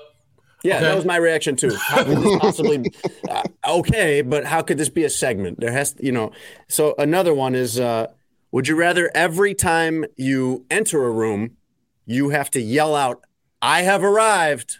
Yeah, 0.63 0.75
Okay. 0.75 0.85
that 0.85 0.95
was 0.95 1.05
my 1.05 1.17
reaction 1.17 1.55
too. 1.55 1.75
How 1.75 2.03
could 2.03 2.17
this 2.17 2.37
possibly? 2.39 2.91
uh, 3.29 3.43
okay, 3.67 4.21
but 4.21 4.45
how 4.45 4.61
could 4.61 4.77
this 4.77 4.89
be 4.89 5.03
a 5.03 5.09
segment? 5.09 5.59
There 5.59 5.71
has, 5.71 5.95
you 5.99 6.11
know. 6.11 6.31
So 6.69 6.93
another 6.97 7.33
one 7.33 7.55
is: 7.55 7.79
uh, 7.79 8.07
Would 8.51 8.67
you 8.67 8.75
rather 8.75 9.09
every 9.15 9.53
time 9.55 10.05
you 10.17 10.65
enter 10.69 11.03
a 11.03 11.11
room, 11.11 11.57
you 12.05 12.29
have 12.29 12.51
to 12.51 12.61
yell 12.61 12.95
out, 12.95 13.23
"I 13.61 13.81
have 13.81 14.03
arrived," 14.03 14.77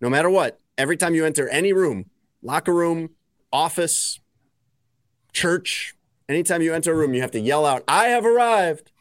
no 0.00 0.08
matter 0.08 0.30
what? 0.30 0.58
Every 0.78 0.96
time 0.96 1.14
you 1.14 1.26
enter 1.26 1.46
any 1.48 1.72
room, 1.74 2.06
locker 2.42 2.72
room, 2.72 3.10
office, 3.52 4.18
church, 5.32 5.94
anytime 6.28 6.62
you 6.62 6.72
enter 6.74 6.92
a 6.92 6.96
room, 6.96 7.14
you 7.14 7.20
have 7.20 7.30
to 7.32 7.40
yell 7.40 7.66
out, 7.66 7.84
"I 7.86 8.06
have 8.08 8.24
arrived." 8.24 8.92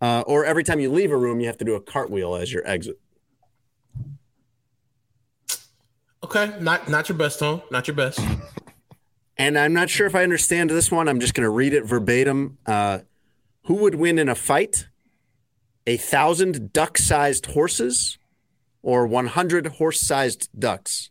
Uh, 0.00 0.22
or 0.26 0.44
every 0.44 0.62
time 0.62 0.78
you 0.78 0.90
leave 0.90 1.10
a 1.10 1.16
room, 1.16 1.40
you 1.40 1.46
have 1.46 1.56
to 1.56 1.64
do 1.64 1.74
a 1.74 1.80
cartwheel 1.80 2.34
as 2.34 2.52
your 2.52 2.66
exit. 2.68 2.98
Okay, 6.26 6.56
not 6.60 6.88
not 6.88 7.08
your 7.08 7.18
best 7.18 7.38
tone, 7.38 7.62
not 7.70 7.86
your 7.86 7.96
best. 7.96 8.20
And 9.38 9.58
I'm 9.58 9.72
not 9.72 9.90
sure 9.90 10.06
if 10.06 10.14
I 10.14 10.22
understand 10.22 10.70
this 10.70 10.90
one. 10.90 11.08
I'm 11.08 11.20
just 11.20 11.34
going 11.34 11.44
to 11.44 11.50
read 11.50 11.74
it 11.74 11.84
verbatim. 11.84 12.58
Uh, 12.64 13.00
who 13.64 13.74
would 13.74 13.94
win 13.94 14.18
in 14.18 14.28
a 14.28 14.34
fight? 14.34 14.88
A 15.86 15.96
thousand 15.96 16.72
duck 16.72 16.96
sized 16.98 17.46
horses 17.46 18.18
or 18.82 19.06
100 19.06 19.66
horse 19.66 20.00
sized 20.00 20.48
ducks? 20.58 21.10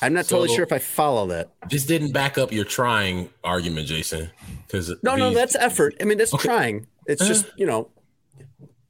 I'm 0.00 0.12
not 0.12 0.26
totally 0.26 0.54
sure 0.54 0.64
if 0.64 0.72
I 0.72 0.78
follow 0.78 1.26
that. 1.28 1.50
This 1.68 1.84
didn't 1.84 2.12
back 2.12 2.38
up 2.38 2.52
your 2.52 2.64
trying 2.64 3.30
argument, 3.42 3.88
Jason. 3.88 4.30
Because 4.66 4.94
No, 5.02 5.16
no, 5.16 5.34
that's 5.34 5.56
effort. 5.56 5.96
I 6.00 6.04
mean, 6.04 6.18
that's 6.18 6.36
trying. 6.36 6.86
It's 7.06 7.26
just, 7.26 7.46
you 7.56 7.66
know, 7.66 7.90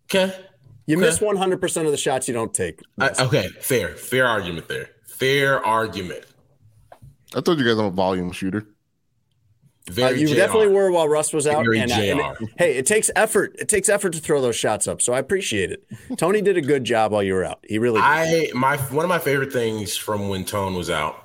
okay. 0.05 0.35
You 0.89 0.97
Okay. 0.97 1.07
miss 1.07 1.21
100% 1.21 1.85
of 1.87 1.93
the 1.93 1.97
shots 1.97 2.27
you 2.27 2.35
don't 2.35 2.53
take. 2.53 2.81
I, 2.99 3.11
okay, 3.21 3.49
fair, 3.61 3.91
fair 3.91 4.27
argument 4.27 4.67
there. 4.69 4.91
Fair 5.07 5.65
argument. 5.65 6.25
I 7.37 7.41
told 7.41 7.59
you 7.61 7.65
guys 7.65 7.79
I'm 7.79 7.85
a 7.87 7.91
volume 7.91 8.33
shooter. 8.33 8.67
Uh, 9.97 10.09
you 10.09 10.29
JR. 10.29 10.35
definitely 10.35 10.69
were 10.69 10.91
while 10.91 11.09
Russ 11.09 11.33
was 11.33 11.47
out. 11.47 11.65
Very 11.65 11.79
and, 11.81 11.91
uh, 11.91 11.95
and 11.95 12.21
it- 12.21 12.49
hey, 12.59 12.77
it 12.77 12.85
takes 12.87 13.11
effort. 13.17 13.57
It 13.59 13.69
takes 13.71 13.89
effort 13.89 14.13
to 14.13 14.19
throw 14.21 14.43
those 14.43 14.55
shots 14.57 14.87
up. 14.87 15.01
So 15.01 15.15
I 15.15 15.19
appreciate 15.19 15.71
it. 15.73 15.83
Tony 16.19 16.43
did 16.43 16.59
a 16.59 16.61
good 16.61 16.85
job 16.85 17.11
while 17.13 17.23
you 17.23 17.33
were 17.33 17.45
out. 17.45 17.61
He 17.67 17.79
really 17.79 18.01
did. 18.01 18.05
I 18.05 18.51
my 18.55 18.77
one 18.77 19.05
of 19.05 19.09
my 19.09 19.19
favorite 19.19 19.51
things 19.53 19.97
from 19.97 20.29
when 20.29 20.45
Tone 20.45 20.75
was 20.75 20.91
out, 20.91 21.25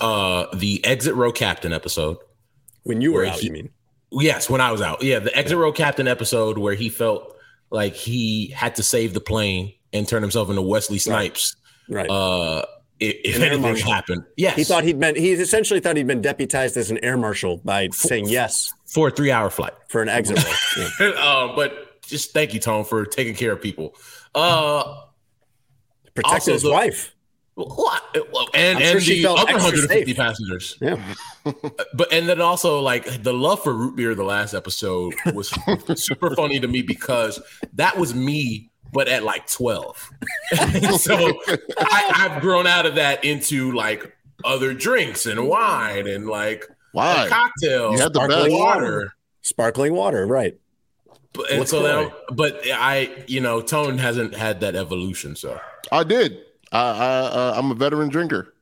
uh, 0.00 0.46
the 0.54 0.84
exit 0.84 1.14
row 1.16 1.32
captain 1.32 1.72
episode. 1.72 2.18
when 2.84 3.00
you 3.00 3.12
were 3.12 3.26
out, 3.26 3.40
he- 3.40 3.46
you 3.48 3.52
mean? 3.52 3.70
Yes, 4.12 4.48
when 4.48 4.60
I 4.60 4.70
was 4.70 4.80
out. 4.80 5.02
Yeah, 5.02 5.18
the 5.18 5.36
exit 5.36 5.58
row 5.58 5.72
captain 5.72 6.06
episode 6.06 6.58
where 6.58 6.74
he 6.74 6.88
felt 6.88 7.35
like 7.76 7.94
he 7.94 8.48
had 8.48 8.74
to 8.76 8.82
save 8.82 9.14
the 9.14 9.20
plane 9.20 9.72
and 9.92 10.08
turn 10.08 10.22
himself 10.22 10.48
into 10.50 10.62
Wesley 10.62 10.98
Snipes. 10.98 11.54
Right. 11.88 12.10
Uh, 12.10 12.64
if, 12.98 13.16
if 13.24 13.36
An 13.36 13.42
anything 13.42 13.76
happened, 13.86 14.24
yes, 14.36 14.56
he 14.56 14.64
thought 14.64 14.82
he'd 14.82 14.98
been, 14.98 15.14
he 15.16 15.32
essentially 15.32 15.80
thought 15.80 15.96
he'd 15.96 16.06
been 16.06 16.22
deputized 16.22 16.76
as 16.78 16.90
an 16.90 16.98
air 17.04 17.16
marshal 17.18 17.58
by 17.58 17.88
saying 17.92 18.28
yes 18.28 18.72
for 18.86 19.08
a 19.08 19.10
three-hour 19.10 19.50
flight. 19.50 19.74
for 19.88 20.00
an 20.02 20.08
exit. 20.08 20.38
Yeah. 21.00 21.08
uh, 21.10 21.54
but 21.54 22.00
just 22.02 22.32
thank 22.32 22.54
you, 22.54 22.60
Tom, 22.60 22.84
for 22.84 23.04
taking 23.04 23.34
care 23.34 23.52
of 23.52 23.60
people. 23.62 23.94
Uh, 24.34 25.02
Protected 26.14 26.54
his 26.54 26.62
the- 26.62 26.70
wife. 26.70 27.14
What? 27.56 28.02
And 28.54 28.76
I'm 28.78 28.82
and 28.82 28.90
sure 28.92 29.00
she 29.00 29.16
the 29.16 29.22
felt 29.24 29.38
other 29.40 29.52
extra 29.52 29.72
150 29.72 30.04
safe. 30.06 30.16
passengers. 30.16 30.76
Yeah. 30.80 31.02
Uh, 31.46 31.52
but 31.94 32.12
and 32.12 32.28
then 32.28 32.40
also 32.40 32.80
like 32.80 33.22
the 33.22 33.32
love 33.32 33.62
for 33.62 33.72
root 33.72 33.94
beer 33.94 34.16
the 34.16 34.24
last 34.24 34.52
episode 34.52 35.14
was 35.32 35.48
super 35.94 36.34
funny 36.34 36.58
to 36.58 36.66
me 36.66 36.82
because 36.82 37.40
that 37.74 37.96
was 37.96 38.16
me, 38.16 38.68
but 38.92 39.06
at 39.06 39.22
like 39.22 39.46
12. 39.46 40.10
so 40.98 41.14
I, 41.78 42.12
I've 42.16 42.40
grown 42.42 42.66
out 42.66 42.84
of 42.84 42.96
that 42.96 43.24
into 43.24 43.70
like 43.70 44.12
other 44.44 44.74
drinks 44.74 45.24
and 45.26 45.46
wine 45.46 46.08
and 46.08 46.26
like 46.26 46.66
Why? 46.90 47.26
cocktails, 47.28 47.92
You 47.94 48.02
had 48.02 48.12
the 48.12 48.18
sparkling 48.24 48.50
best. 48.50 48.60
water. 48.60 49.14
Sparkling 49.42 49.94
water. 49.94 50.26
Right. 50.26 50.58
But, 51.32 51.50
and 51.52 51.68
so 51.68 51.80
now, 51.82 52.12
but 52.34 52.60
I, 52.66 53.24
you 53.28 53.40
know, 53.40 53.62
Tone 53.62 53.98
hasn't 53.98 54.34
had 54.34 54.58
that 54.62 54.74
evolution. 54.74 55.36
So 55.36 55.60
I 55.92 56.02
did. 56.02 56.38
I, 56.72 56.78
I 56.80 57.06
uh, 57.06 57.54
I'm 57.56 57.70
a 57.70 57.74
veteran 57.74 58.08
drinker. 58.08 58.52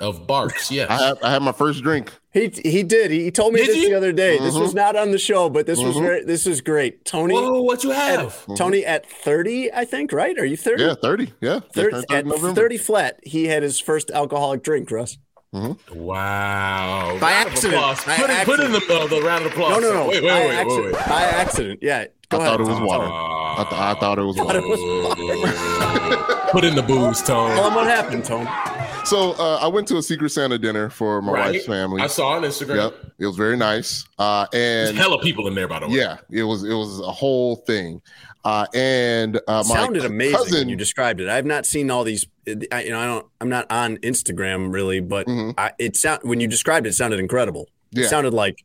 of 0.00 0.26
Barq's, 0.26 0.70
yes. 0.70 0.88
I 0.90 0.94
had 1.08 1.18
I 1.22 1.30
had 1.32 1.42
my 1.42 1.52
first 1.52 1.82
drink. 1.82 2.12
He 2.32 2.48
he 2.64 2.82
did. 2.84 3.10
He, 3.10 3.24
he 3.24 3.30
told 3.30 3.52
me 3.52 3.60
Did 3.60 3.70
this 3.70 3.76
you? 3.78 3.88
the 3.90 3.94
other 3.96 4.12
day. 4.12 4.38
This 4.38 4.54
Mhm. 4.54 4.60
was 4.60 4.74
not 4.74 4.94
on 4.96 5.10
the 5.10 5.18
show, 5.18 5.48
but 5.48 5.66
this 5.66 5.78
was 5.80 5.96
Mhm. 5.96 6.02
very, 6.02 6.24
this 6.24 6.46
was 6.46 6.60
great. 6.60 7.04
Tony 7.04 7.34
Whoa, 7.34 7.62
what 7.62 7.82
you 7.84 7.90
at, 7.92 8.20
have? 8.20 8.46
Tony 8.56 8.84
at 8.84 9.10
30, 9.10 9.72
I 9.72 9.84
think, 9.84 10.12
right? 10.12 10.38
Are 10.38 10.44
you 10.44 10.56
30? 10.56 10.84
Yeah, 10.84 10.94
thirty. 11.02 11.32
Yeah, 11.40 11.60
Thir- 11.74 11.90
Just 11.90 12.08
turned 12.08 12.28
at 12.28 12.30
30 12.32 12.42
November. 12.42 12.60
30 12.60 12.76
flat, 12.78 13.18
he 13.24 13.46
had 13.46 13.62
his 13.64 13.80
first 13.80 14.10
alcoholic 14.12 14.62
drink, 14.62 14.90
Russ. 14.90 15.18
Wow. 15.52 17.16
By 17.20 17.32
Round 17.32 17.48
accident. 17.48 17.74
applause. 17.74 18.04
By 18.04 18.16
Put, 18.16 18.30
it, 18.30 18.44
put 18.44 18.60
in 18.60 18.70
the, 18.72 18.82
uh, 18.90 19.06
the 19.08 19.22
round 19.22 19.46
of 19.46 19.52
applause. 19.52 19.70
No, 19.72 19.80
no, 19.80 19.92
no. 19.94 20.08
Wait, 20.08 20.22
wait, 20.22 20.28
by, 20.28 20.40
wait, 20.40 20.48
wait, 20.48 20.54
accident. 20.56 20.92
wait. 20.94 21.06
by 21.08 21.22
accident. 21.22 21.78
Yeah. 21.82 22.04
Go 22.28 22.38
I 22.38 22.40
ahead. 22.42 22.50
thought 22.50 22.60
it 22.60 22.68
was 22.70 22.80
water. 22.80 23.06
I, 23.10 23.66
th- 23.68 23.80
I 23.80 23.94
thought 23.94 24.18
it 24.18 24.22
was 24.22 24.36
Thought 24.36 24.46
water. 24.46 24.60
it 26.48 26.54
was 26.54 26.60
Put 26.62 26.64
in 26.64 26.74
the 26.74 26.82
booze, 26.82 27.22
Tone. 27.22 27.50
Tell 27.54 27.64
them 27.64 27.74
what 27.74 27.86
happened, 27.86 28.24
Tone. 28.24 28.48
So 29.04 29.32
uh, 29.38 29.58
I 29.62 29.68
went 29.68 29.86
to 29.88 29.96
a 29.96 30.02
Secret 30.02 30.30
Santa 30.30 30.58
dinner 30.58 30.90
for 30.90 31.22
my 31.22 31.32
Right? 31.32 31.52
wife's 31.52 31.66
family. 31.66 32.02
I 32.02 32.06
saw 32.08 32.28
on 32.30 32.42
Instagram. 32.42 32.76
Yep, 32.76 33.12
it 33.18 33.26
was 33.26 33.36
very 33.36 33.56
nice. 33.56 34.04
Uh, 34.18 34.46
There's 34.52 34.90
and 34.90 34.98
hella 34.98 35.20
people 35.20 35.46
in 35.46 35.54
there, 35.54 35.68
by 35.68 35.80
the 35.80 35.88
way. 35.88 35.94
yeah, 35.94 36.18
it 36.30 36.42
was 36.42 36.64
it 36.64 36.74
was 36.74 37.00
a 37.00 37.10
whole 37.12 37.56
thing. 37.56 38.02
Uh, 38.44 38.66
and 38.74 39.36
uh, 39.48 39.64
my 39.68 39.74
sounded 39.74 40.04
amazing 40.04 40.36
cousin, 40.38 40.58
when 40.60 40.68
you 40.68 40.76
described 40.76 41.20
it. 41.20 41.28
I've 41.28 41.44
not 41.46 41.66
seen 41.66 41.90
all 41.90 42.04
these. 42.04 42.26
I, 42.72 42.82
you 42.82 42.90
know, 42.90 43.00
I 43.00 43.06
don't. 43.06 43.26
I'm 43.40 43.48
not 43.48 43.70
on 43.70 43.96
Instagram 43.98 44.72
really, 44.72 45.00
but 45.00 45.26
Mhm. 45.26 45.54
I, 45.58 45.72
it 45.78 45.96
sound 45.96 46.20
when 46.22 46.40
you 46.40 46.46
described 46.46 46.86
it, 46.86 46.90
it 46.90 46.94
sounded 46.94 47.18
incredible. 47.20 47.68
It 47.94 48.08
sounded 48.08 48.34
like 48.34 48.62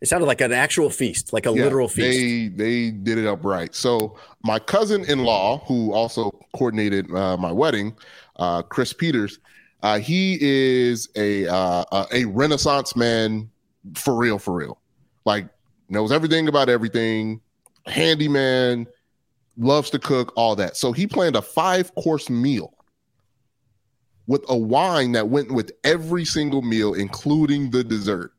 it 0.00 0.08
sounded 0.08 0.26
like 0.26 0.40
an 0.40 0.52
actual 0.52 0.90
feast, 0.90 1.32
like 1.32 1.46
a 1.46 1.50
Yeah, 1.50 1.64
literal 1.64 1.88
feast. 1.88 2.18
They 2.18 2.48
they 2.48 2.90
did 2.90 3.18
it 3.18 3.26
up 3.26 3.44
right. 3.44 3.74
So 3.74 4.18
my 4.42 4.58
cousin-in-law, 4.58 5.64
who 5.66 5.92
also 5.92 6.30
coordinated 6.54 7.10
uh, 7.14 7.36
my 7.36 7.52
wedding, 7.52 7.96
uh, 8.36 8.62
Chris 8.62 8.92
Peters, 8.92 9.38
uh, 9.82 9.98
he 9.98 10.38
is 10.40 11.08
a 11.16 11.46
uh, 11.46 11.84
a- 11.92 12.06
a 12.12 12.24
Renaissance 12.26 12.96
man 12.96 13.50
for 13.94 14.14
real, 14.14 14.38
for 14.38 14.54
real. 14.54 14.80
Like 15.24 15.48
knows 15.88 16.12
everything 16.12 16.48
about 16.48 16.68
everything, 16.68 17.40
handyman, 17.86 18.86
loves 19.56 19.90
to 19.90 19.98
cook, 19.98 20.32
all 20.36 20.56
that. 20.56 20.76
So 20.76 20.92
he 20.92 21.06
planned 21.06 21.36
a 21.36 21.42
five-course 21.42 22.28
meal 22.28 22.74
with 24.26 24.44
a 24.48 24.56
wine 24.56 25.12
that 25.12 25.28
went 25.28 25.52
with 25.52 25.72
every 25.84 26.24
single 26.24 26.62
meal, 26.62 26.94
including 26.94 27.70
the 27.70 27.84
dessert. 27.84 28.33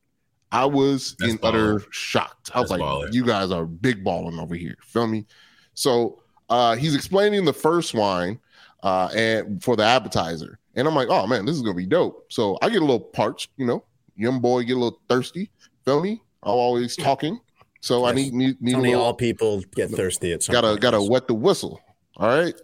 I 0.52 0.66
was 0.66 1.16
That's 1.20 1.34
in 1.34 1.40
utter 1.44 1.82
shock. 1.92 2.38
I 2.54 2.62
was 2.62 2.70
That's 2.70 2.80
like, 2.80 2.88
baller. 2.88 3.14
you 3.14 3.26
guys 3.26 3.52
are 3.52 3.66
big 3.66 4.04
balling 4.04 4.40
over 4.40 4.56
here. 4.56 4.76
Feel 4.82 5.08
me? 5.08 5.26
So 5.74 6.22
uh 6.50 6.76
he's 6.76 6.96
explaining 6.96 7.44
the 7.46 7.54
first 7.54 7.94
wine 7.94 8.40
uh 8.84 9.10
and 9.16 9.62
for 9.64 9.76
the 9.76 9.84
appetizer. 9.84 10.60
And 10.76 10.88
I'm 10.88 10.96
like, 10.96 11.08
oh 11.10 11.26
man, 11.28 11.46
this 11.46 11.56
is 11.56 11.62
gonna 11.62 11.74
be 11.76 11.86
dope. 11.88 12.32
So 12.32 12.58
I 12.62 12.70
get 12.70 12.78
a 12.78 12.86
little 12.86 13.00
parched, 13.00 13.50
you 13.58 13.66
know, 13.66 13.84
young 14.16 14.40
boy 14.40 14.64
get 14.64 14.74
a 14.78 14.80
little 14.80 15.00
thirsty. 15.10 15.50
Feel 15.84 16.02
me? 16.02 16.22
I'm 16.44 16.52
always 16.54 16.96
talking. 16.96 17.40
So 17.82 18.04
I 18.06 18.10
Yes. 18.10 18.16
need 18.16 18.34
need, 18.34 18.62
need 18.62 18.74
a 18.74 18.78
Only 18.78 18.90
little, 18.90 19.06
all 19.06 19.14
people 19.14 19.62
get 19.76 19.90
thirsty 19.92 20.34
at 20.34 20.44
some 20.44 20.54
gotta 20.54 20.70
point. 20.70 20.82
gotta 20.82 21.02
wet 21.02 21.28
the 21.28 21.34
whistle. 21.34 21.80
All 22.18 22.28
right. 22.30 22.56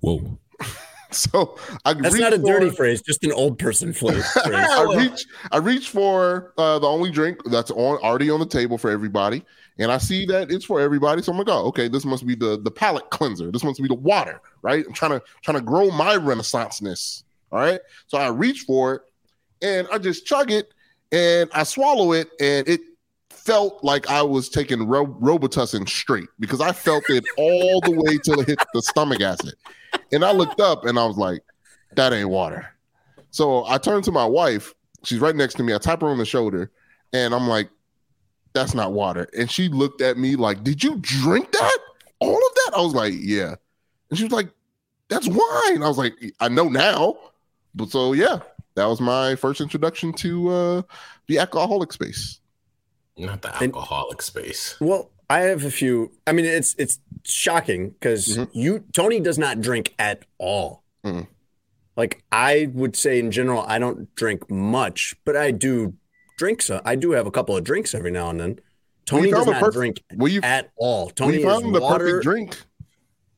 Whoa. 0.00 0.38
So 1.30 1.58
I 1.84 1.94
That's 1.94 2.18
not 2.18 2.32
a 2.32 2.38
dirty 2.38 2.70
phrase, 2.70 3.02
just 3.02 3.24
an 3.24 3.32
old 3.32 3.58
person 3.58 3.92
phrase. 3.92 4.24
I 4.36 4.94
reach 4.96 5.26
I 5.50 5.56
reach 5.58 5.90
for 5.90 6.54
uh, 6.56 6.78
the 6.78 6.86
only 6.86 7.10
drink 7.10 7.38
that's 7.46 7.70
on 7.72 7.98
already 7.98 8.30
on 8.30 8.38
the 8.38 8.46
table 8.46 8.78
for 8.78 8.90
everybody, 8.90 9.44
and 9.78 9.90
I 9.90 9.98
see 9.98 10.24
that 10.26 10.52
it's 10.52 10.64
for 10.64 10.80
everybody. 10.80 11.20
So 11.22 11.32
I'm 11.32 11.38
like, 11.38 11.48
oh, 11.48 11.66
okay, 11.66 11.88
this 11.88 12.04
must 12.04 12.26
be 12.26 12.36
the 12.36 12.60
the 12.62 12.70
palate 12.70 13.10
cleanser. 13.10 13.50
This 13.50 13.64
must 13.64 13.82
be 13.82 13.88
the 13.88 13.94
water, 13.94 14.40
right? 14.62 14.84
I'm 14.86 14.92
trying 14.92 15.12
to 15.12 15.22
trying 15.42 15.58
to 15.58 15.64
grow 15.64 15.90
my 15.90 16.16
renaissanceness. 16.16 17.24
All 17.50 17.58
right. 17.58 17.80
So 18.06 18.16
I 18.16 18.28
reach 18.28 18.60
for 18.62 18.94
it, 18.94 19.02
and 19.62 19.88
I 19.92 19.98
just 19.98 20.26
chug 20.26 20.52
it, 20.52 20.72
and 21.10 21.50
I 21.52 21.64
swallow 21.64 22.12
it, 22.12 22.28
and 22.40 22.68
it 22.68 22.80
felt 23.30 23.82
like 23.82 24.08
I 24.08 24.22
was 24.22 24.48
taking 24.48 24.86
Ro- 24.86 25.06
Robitussin 25.06 25.88
straight 25.88 26.28
because 26.38 26.60
I 26.60 26.72
felt 26.72 27.08
it 27.08 27.24
all 27.36 27.80
the 27.80 27.92
way 27.92 28.18
till 28.18 28.38
it 28.40 28.46
hit 28.46 28.58
the 28.74 28.82
stomach 28.82 29.20
acid. 29.20 29.54
And 30.12 30.24
I 30.24 30.32
looked 30.32 30.60
up 30.60 30.84
and 30.84 30.98
I 30.98 31.04
was 31.04 31.16
like, 31.16 31.42
that 31.96 32.12
ain't 32.12 32.28
water. 32.28 32.68
So 33.30 33.64
I 33.66 33.78
turned 33.78 34.04
to 34.04 34.12
my 34.12 34.24
wife. 34.24 34.74
She's 35.04 35.18
right 35.18 35.34
next 35.34 35.54
to 35.54 35.62
me. 35.62 35.74
I 35.74 35.78
tap 35.78 36.00
her 36.02 36.08
on 36.08 36.18
the 36.18 36.24
shoulder 36.24 36.70
and 37.12 37.34
I'm 37.34 37.48
like, 37.48 37.70
that's 38.52 38.74
not 38.74 38.92
water. 38.92 39.28
And 39.36 39.50
she 39.50 39.68
looked 39.68 40.02
at 40.02 40.18
me 40.18 40.36
like, 40.36 40.64
did 40.64 40.82
you 40.82 40.96
drink 41.00 41.52
that? 41.52 41.78
All 42.18 42.36
of 42.36 42.54
that? 42.54 42.72
I 42.76 42.80
was 42.80 42.94
like, 42.94 43.14
yeah. 43.16 43.54
And 44.10 44.18
she 44.18 44.24
was 44.24 44.32
like, 44.32 44.50
that's 45.08 45.28
wine. 45.28 45.82
I 45.82 45.88
was 45.88 45.98
like, 45.98 46.14
I 46.40 46.48
know 46.48 46.68
now. 46.68 47.16
But 47.74 47.90
so, 47.90 48.12
yeah, 48.12 48.40
that 48.74 48.86
was 48.86 49.00
my 49.00 49.36
first 49.36 49.60
introduction 49.60 50.12
to 50.14 50.48
uh, 50.48 50.82
the 51.28 51.38
alcoholic 51.38 51.92
space. 51.92 52.40
Not 53.16 53.42
the 53.42 53.54
alcoholic 53.62 54.22
space. 54.22 54.76
Well, 54.80 55.10
I 55.30 55.40
have 55.42 55.64
a 55.64 55.70
few. 55.70 56.10
I 56.26 56.32
mean, 56.32 56.44
it's 56.44 56.74
it's 56.76 56.98
shocking 57.24 57.90
because 57.90 58.36
Mhm. 58.36 58.48
you 58.52 58.84
Tony 58.92 59.20
does 59.20 59.38
not 59.38 59.60
drink 59.60 59.94
at 59.98 60.24
all. 60.38 60.82
Mhm. 61.06 61.28
Like 61.96 62.22
I 62.32 62.68
would 62.74 62.96
say 62.96 63.18
in 63.18 63.30
general, 63.30 63.64
I 63.66 63.78
don't 63.78 64.14
drink 64.16 64.50
much, 64.50 65.14
but 65.24 65.36
I 65.36 65.52
do 65.52 65.94
drink. 66.36 66.60
So 66.62 66.80
I 66.84 66.96
do 66.96 67.12
have 67.12 67.26
a 67.26 67.30
couple 67.30 67.56
of 67.56 67.62
drinks 67.64 67.94
every 67.94 68.10
now 68.10 68.28
and 68.30 68.40
then. 68.40 68.58
Tony 69.06 69.30
does 69.30 69.46
not 69.46 69.56
perfect- 69.60 69.74
drink 69.74 70.02
Well, 70.16 70.28
you, 70.30 70.40
at 70.42 70.70
all. 70.76 71.06
well, 71.06 71.10
Tony 71.10 71.34
you 71.40 71.48
is 71.48 71.52
found 71.62 71.74
the 71.74 71.80
water. 71.80 72.04
perfect 72.06 72.22
drink. 72.24 72.56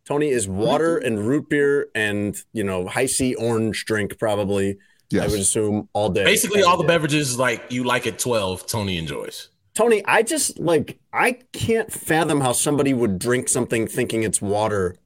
Tony 0.05 0.31
is 0.31 0.49
water 0.49 0.99
and 0.99 1.27
root 1.29 1.49
beer 1.49 1.89
and 1.95 2.37
you 2.53 2.65
know 2.65 2.87
high 2.87 3.07
C 3.07 3.35
orange 3.35 3.85
drink 3.85 4.19
probably. 4.19 4.79
I 5.15 5.27
would 5.27 5.41
assume 5.41 5.91
all 5.93 6.09
day. 6.09 6.25
Basically, 6.25 6.61
every 6.61 6.71
all 6.71 6.79
the 6.79 6.85
beverages 6.85 7.39
like 7.39 7.71
you 7.71 7.85
like 7.85 8.07
at 8.07 8.19
12, 8.19 8.67
Tony 8.67 8.97
enjoys. 8.97 9.51
Tony, 9.75 10.03
I 10.05 10.23
just 10.23 10.59
like 10.59 10.99
I 11.13 11.33
can't 11.53 11.91
fathom 11.93 12.41
how 12.41 12.53
somebody 12.53 12.93
would 12.95 13.19
drink 13.19 13.49
something 13.49 13.87
thinking 13.87 14.23
it's 14.23 14.41
water 14.43 14.97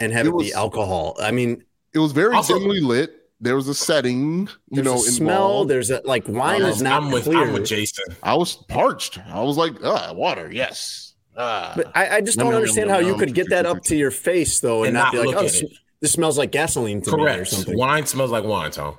and 0.00 0.12
have 0.12 0.26
It 0.26 0.30
it, 0.30 0.34
was- 0.34 0.46
be 0.48 0.52
alcohol. 0.54 1.16
I 1.20 1.30
mean, 1.30 1.64
It 1.94 1.98
was 1.98 2.12
very 2.12 2.34
Also- 2.34 2.58
dimly 2.58 2.80
lit. 2.80 3.14
There 3.40 3.54
was 3.54 3.68
a 3.68 3.74
setting, 3.74 4.48
you 4.70 4.82
there's 4.82 4.84
know, 4.84 4.94
a 4.96 4.98
smell. 4.98 5.28
involved. 5.46 5.70
There's 5.70 5.90
a 5.90 6.02
like 6.04 6.26
wine 6.28 6.62
Uh, 6.62 6.66
is 6.68 6.82
not 6.82 7.04
I'm 7.04 7.10
with 7.12 7.22
clear. 7.24 7.38
I'm 7.44 7.52
with 7.52 7.66
Jason. 7.66 8.04
I 8.22 8.34
was 8.34 8.56
parched. 8.56 9.16
I 9.32 9.40
was 9.42 9.56
like, 9.56 9.74
ah, 9.84 10.12
water, 10.12 10.50
yes. 10.52 11.14
Ah. 11.36 11.72
But 11.76 11.92
I, 11.96 12.16
I 12.16 12.20
just 12.20 12.36
Nom, 12.36 12.46
don't 12.46 12.54
nom, 12.54 12.62
understand 12.62 12.88
nom, 12.88 12.94
how 12.96 13.00
nom, 13.00 13.06
you 13.06 13.12
nom. 13.12 13.20
could 13.20 13.34
get 13.34 13.50
that 13.50 13.64
up 13.64 13.84
to 13.84 13.96
your 13.96 14.10
face 14.10 14.58
though, 14.58 14.78
and, 14.82 14.88
And 14.88 14.94
not, 14.94 15.14
not 15.14 15.22
be 15.22 15.28
like, 15.28 15.36
oh, 15.36 15.42
this, 15.42 15.62
this 16.00 16.12
smells 16.12 16.36
like 16.36 16.50
gasoline 16.50 17.00
to 17.02 17.16
me 17.16 17.22
or 17.22 17.26
Correct. 17.26 17.48
something. 17.48 17.78
Wine 17.78 18.06
smells 18.06 18.32
like 18.32 18.42
wine, 18.42 18.72
Tom. 18.72 18.98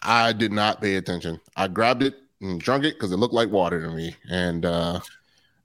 I 0.00 0.32
did 0.32 0.52
not 0.52 0.80
pay 0.80 0.94
attention. 0.94 1.40
I 1.56 1.66
grabbed 1.66 2.04
it 2.04 2.14
and 2.40 2.60
drunk 2.60 2.84
it 2.84 2.94
because 2.94 3.12
it 3.12 3.16
looked 3.16 3.34
like 3.34 3.50
water 3.50 3.80
to 3.82 3.90
me, 3.90 4.14
and 4.30 4.64
uh, 4.64 5.00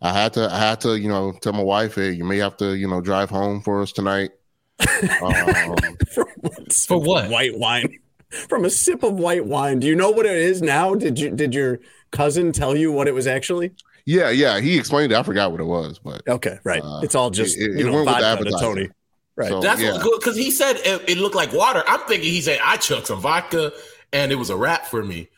I 0.02 0.12
had 0.14 0.34
to, 0.34 0.52
I 0.52 0.60
had 0.60 0.82
to, 0.82 0.98
you 1.00 1.08
know, 1.10 1.32
tell 1.42 1.54
my 1.54 1.64
wife, 1.64 1.96
hey, 1.96 2.12
you 2.12 2.24
may 2.26 2.38
have 2.38 2.58
to, 2.58 2.76
you 2.76 2.88
know, 2.88 3.02
drive 3.02 3.30
home 3.30 3.62
for 3.62 3.82
us 3.82 3.92
tonight. 3.92 4.32
um, 5.22 5.76
From 6.14 6.26
For 6.72 6.98
what? 7.00 7.30
White 7.30 7.58
wine. 7.58 8.00
From 8.50 8.66
a 8.66 8.70
sip 8.70 9.04
of 9.04 9.14
white 9.14 9.46
wine. 9.46 9.80
Do 9.80 9.88
you 9.88 9.96
know 9.96 10.10
what 10.12 10.26
it 10.26 10.36
is 10.36 10.62
now? 10.62 10.94
Did 10.96 11.18
you 11.18 11.30
did 11.32 11.54
your 11.54 11.80
cousin 12.12 12.52
tell 12.52 12.76
you 12.76 12.92
what 12.92 13.08
it 13.08 13.14
was 13.14 13.28
actually? 13.28 13.72
yeah, 14.06 14.30
yeah, 14.30 14.60
he 14.60 14.78
explained 14.78 15.12
it. 15.14 15.16
I 15.16 15.24
forgot 15.24 15.52
what 15.52 15.62
it 15.62 15.66
was, 15.66 16.00
but 16.00 16.22
Okay, 16.28 16.60
right. 16.64 16.82
Uh, 16.84 17.00
it's 17.02 17.16
all 17.16 17.30
just 17.30 17.58
it- 17.58 17.72
it 17.72 17.78
you 17.80 17.86
know 17.86 18.04
went 18.04 18.08
with 18.08 18.40
the 18.46 18.52
to. 18.52 18.58
Tony. 18.60 18.90
Right. 19.38 19.48
So- 19.50 19.62
That's 19.62 19.82
yeah. 19.82 19.98
because 20.20 20.36
he 20.36 20.52
said 20.52 20.76
it, 20.78 21.10
it 21.10 21.18
looked 21.18 21.36
like 21.36 21.54
water. 21.54 21.84
I'm 21.88 22.02
thinking 22.02 22.30
he 22.30 22.42
said 22.42 22.60
I 22.64 22.78
chucked 22.78 23.08
some 23.08 23.22
vodka 23.22 23.72
and 24.12 24.32
it 24.32 24.36
was 24.36 24.50
a 24.50 24.56
wrap 24.58 24.86
for 24.88 25.04
me. 25.04 25.30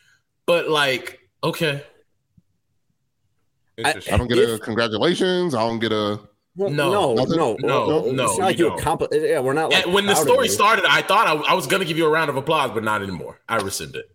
But 0.46 0.68
like, 0.68 1.20
okay. 1.44 1.84
Interesting. 3.76 4.14
I 4.14 4.16
don't 4.16 4.28
get 4.28 4.38
a 4.38 4.58
congratulations. 4.58 5.54
I 5.54 5.60
don't 5.60 5.78
get 5.78 5.92
a. 5.92 6.20
No. 6.56 6.68
no, 6.68 7.14
Nothing? 7.14 7.36
no, 7.36 7.56
No, 7.60 7.98
It's 8.06 8.12
no, 8.12 8.24
not 8.26 8.38
like 8.38 8.58
you 8.58 8.64
you 8.64 8.70
don't. 8.70 8.80
accomplished. 8.80 9.14
Yeah, 9.14 9.38
we're 9.38 9.52
not 9.52 9.70
like. 9.70 9.86
When 9.86 10.06
the 10.06 10.16
story 10.16 10.48
started, 10.48 10.84
I 10.88 11.02
thought 11.02 11.28
I, 11.28 11.34
I 11.34 11.54
was 11.54 11.68
going 11.68 11.80
to 11.80 11.86
give 11.86 11.96
you 11.96 12.04
a 12.06 12.10
round 12.10 12.30
of 12.30 12.36
applause, 12.36 12.72
but 12.72 12.82
not 12.82 13.00
anymore. 13.02 13.38
I 13.48 13.58
rescinded. 13.58 14.06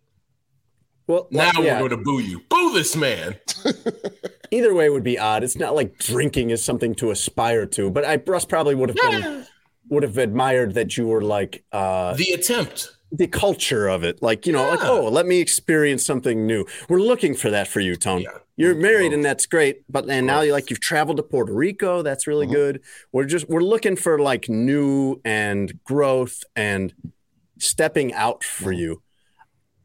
well, 1.08 1.30
Now 1.32 1.52
well, 1.56 1.64
yeah, 1.64 1.82
we're 1.82 1.88
going 1.88 2.02
to 2.02 2.04
boo 2.04 2.20
you. 2.20 2.42
Boo 2.50 2.74
this 2.74 2.98
man. 2.98 3.36
either 4.52 4.74
way 4.74 4.90
would 4.90 5.04
be 5.04 5.18
odd. 5.18 5.44
It's 5.46 5.56
not 5.56 5.74
like 5.76 5.98
drinking 5.98 6.50
is 6.50 6.62
something 6.62 6.94
to 6.96 7.12
aspire 7.12 7.66
to. 7.68 7.90
But 7.90 8.04
I 8.04 8.18
Russ 8.28 8.44
probably 8.44 8.76
would 8.76 8.90
have 8.90 8.98
been 8.98 9.46
would 9.90 10.04
have 10.04 10.18
admired 10.18 10.74
that 10.74 10.98
you 10.98 11.08
were 11.08 11.22
like 11.22 11.64
uh 11.72 12.14
The 12.16 12.32
attempt. 12.32 12.93
The 13.16 13.28
culture 13.28 13.88
of 13.88 14.04
it. 14.04 14.24
Like, 14.24 14.48
you 14.48 14.52
know, 14.54 14.68
like, 14.68 14.84
oh, 14.84 15.08
let 15.08 15.28
me 15.28 15.40
experience 15.40 16.04
something 16.04 16.48
new. 16.48 16.66
We're 16.90 17.00
looking 17.00 17.36
for 17.36 17.52
that 17.52 17.68
for 17.68 17.80
you, 17.80 17.96
Tone. 17.96 18.22
Yeah. 18.22 18.40
You're 18.58 18.74
married 18.76 19.10
Growth. 19.10 19.14
and 19.14 19.26
that's 19.26 19.46
great. 19.46 19.84
But 19.88 20.10
and 20.10 20.26
now 20.28 20.42
you 20.42 20.52
like 20.52 20.70
you've 20.70 20.80
traveled 20.80 21.18
to 21.18 21.24
Puerto 21.24 21.54
Rico. 21.54 22.02
That's 22.02 22.26
really 22.28 22.48
Mhm. 22.48 22.52
good. 22.54 22.82
We're 23.12 23.26
just 23.26 23.48
we're 23.48 23.62
looking 23.62 23.96
for 23.96 24.18
like 24.20 24.50
new 24.50 25.22
and 25.24 25.80
growth 25.84 26.44
and 26.56 26.94
stepping 27.60 28.14
out 28.14 28.44
for 28.44 28.72
you. 28.72 29.02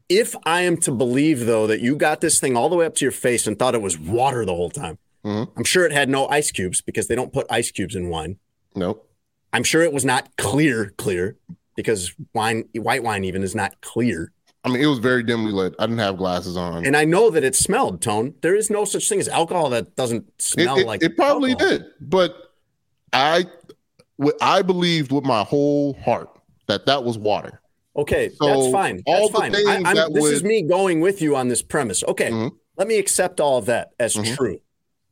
If 0.07 0.35
I 0.43 0.61
am 0.61 0.77
to 0.77 0.91
believe 0.91 1.45
though 1.45 1.67
that 1.67 1.81
you 1.81 1.95
got 1.95 2.21
this 2.21 2.39
thing 2.39 2.57
all 2.57 2.67
the 2.69 2.75
way 2.75 2.85
up 2.85 2.95
to 2.95 3.05
your 3.05 3.11
face 3.11 3.45
and 3.47 3.57
thought 3.57 3.75
it 3.75 3.81
was 3.81 3.97
water 3.99 4.43
the 4.45 4.55
whole 4.55 4.69
time, 4.71 4.97
Mhm. 5.23 5.49
I'm 5.55 5.63
sure 5.63 5.85
it 5.85 5.91
had 5.91 6.09
no 6.09 6.27
ice 6.29 6.51
cubes 6.51 6.81
because 6.81 7.07
they 7.07 7.15
don't 7.15 7.33
put 7.33 7.45
ice 7.49 7.69
cubes 7.71 7.95
in 7.95 8.09
wine. 8.09 8.37
Nope. 8.75 9.07
I'm 9.53 9.63
sure 9.63 9.81
it 9.81 9.93
was 9.93 10.05
not 10.05 10.35
clear, 10.37 10.93
clear 10.97 11.37
because 11.79 12.13
wine, 12.33 12.65
white 12.73 13.03
wine 13.03 13.23
even 13.23 13.41
is 13.41 13.55
not 13.55 13.79
clear. 13.79 14.33
I 14.65 14.67
mean, 14.69 14.81
it 14.81 14.87
was 14.87 14.99
very 14.99 15.23
dimly 15.23 15.53
lit. 15.53 15.73
I 15.79 15.85
didn't 15.85 15.99
have 15.99 16.17
glasses 16.17 16.57
on. 16.57 16.85
And 16.85 16.97
I 16.97 17.05
know 17.05 17.29
that 17.29 17.45
it 17.45 17.55
smelled, 17.55 18.01
Tone. 18.01 18.33
There 18.41 18.53
is 18.53 18.69
no 18.69 18.83
such 18.83 19.07
thing 19.07 19.17
as 19.21 19.29
alcohol 19.29 19.69
that 19.69 19.95
doesn't 19.95 20.25
smell 20.41 20.77
it- 20.77 20.85
like 20.85 21.01
it 21.01 21.15
probably 21.15 21.51
alcohol. 21.51 21.77
did, 21.77 21.85
but 22.01 22.35
I, 23.13 23.45
what 24.17 24.35
I 24.41 24.61
believed 24.61 25.13
with 25.13 25.23
my 25.23 25.43
whole 25.45 25.93
heart 25.93 26.29
that 26.67 26.85
that 26.87 27.05
was 27.05 27.17
water. 27.17 27.61
Okay, 27.95 28.29
So, 28.35 28.45
that's 28.45 28.71
fine. 28.73 29.01
That's 29.07 29.29
fine. 29.29 29.55
I, 29.55 29.93
that 29.93 30.13
this 30.13 30.25
is 30.25 30.43
me 30.43 30.61
going 30.63 30.99
with 30.99 31.21
you 31.21 31.37
on 31.37 31.47
this 31.47 31.61
premise. 31.61 32.03
Okay, 32.03 32.29
Mhm. 32.29 32.51
let 32.77 32.89
me 32.89 32.97
accept 32.99 33.39
all 33.39 33.57
of 33.57 33.65
that 33.67 33.91
as 33.97 34.15
Mhm. 34.15 34.35
true, 34.35 34.59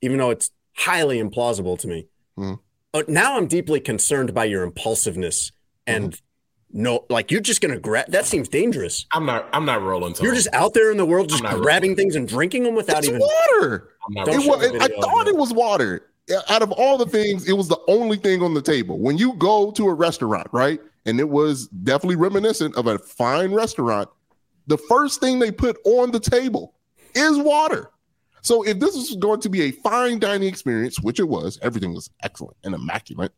even 0.01 0.17
though 0.17 0.30
it's 0.32 0.51
highly 0.73 1.21
implausible 1.21 1.80
to 1.80 1.88
me. 1.88 2.08
Mhm. 2.38 2.60
Uh, 2.93 3.03
now 3.08 3.38
I'm 3.38 3.47
deeply 3.47 3.80
concerned 3.80 4.34
by 4.34 4.43
your 4.45 4.63
impulsiveness 4.63 5.53
and 5.86 6.12
Mm-hmm. 6.12 6.23
No, 6.71 7.06
like 7.10 7.32
you're 7.32 7.41
just 7.41 7.62
gonna 7.62 7.80
grab. 7.80 8.08
That 8.10 8.25
seems 8.25 8.49
dangerous. 8.49 9.06
I'm 9.13 9.25
not. 9.25 9.47
I'm 9.53 9.65
not 9.65 9.82
rolling. 9.82 10.13
Tone. 10.13 10.25
You're 10.25 10.36
just 10.36 10.49
out 10.53 10.73
there 10.73 10.91
in 10.91 10.97
the 10.97 11.06
world, 11.06 11.30
just 11.30 11.43
I'm 11.43 11.51
not 11.51 11.62
grabbing 11.62 11.95
things 11.95 12.15
and 12.15 12.27
drinking 12.27 12.63
them 12.63 12.75
without 12.75 12.99
It's 12.99 13.08
even. 13.08 13.19
water. 13.19 13.89
I'm 14.08 14.13
not 14.13 14.25
Don't 14.25 14.41
It 14.41 14.47
was, 14.47 14.71
the 14.71 14.84
I 14.84 15.01
thought 15.01 15.27
it 15.27 15.36
was 15.36 15.53
water. 15.53 16.10
Out 16.49 16.62
of 16.62 16.73
all 16.73 16.97
the 16.97 17.06
things, 17.06 17.47
it 17.47 17.53
was 17.53 17.69
the 17.69 17.80
only 17.88 18.17
thing 18.17 18.41
on 18.41 18.53
the 18.53 18.62
table. 18.62 18.99
When 18.99 19.17
you 19.17 19.34
go 19.36 19.71
to 19.71 19.88
a 19.88 19.93
restaurant, 19.93 20.47
right? 20.51 20.82
And 21.06 21.21
it 21.21 21.30
was 21.30 21.69
definitely 21.69 22.17
reminiscent 22.17 22.75
of 22.75 22.88
a 22.88 22.99
fine 22.99 23.53
restaurant. 23.53 24.10
The 24.67 24.77
first 24.77 25.21
thing 25.21 25.39
they 25.39 25.51
put 25.51 25.77
on 25.86 26.12
the 26.12 26.19
table 26.19 26.73
is 27.15 27.38
water. 27.38 27.91
So 28.41 28.63
if 28.63 28.77
this 28.80 28.93
was 28.93 29.15
going 29.15 29.39
to 29.39 29.49
be 29.49 29.63
a 29.63 29.71
fine 29.71 30.19
dining 30.19 30.49
experience, 30.49 30.99
which 30.99 31.21
it 31.21 31.30
was, 31.30 31.58
everything 31.62 31.93
was 31.93 32.10
excellent 32.23 32.58
and 32.65 32.75
immaculate. 32.75 33.32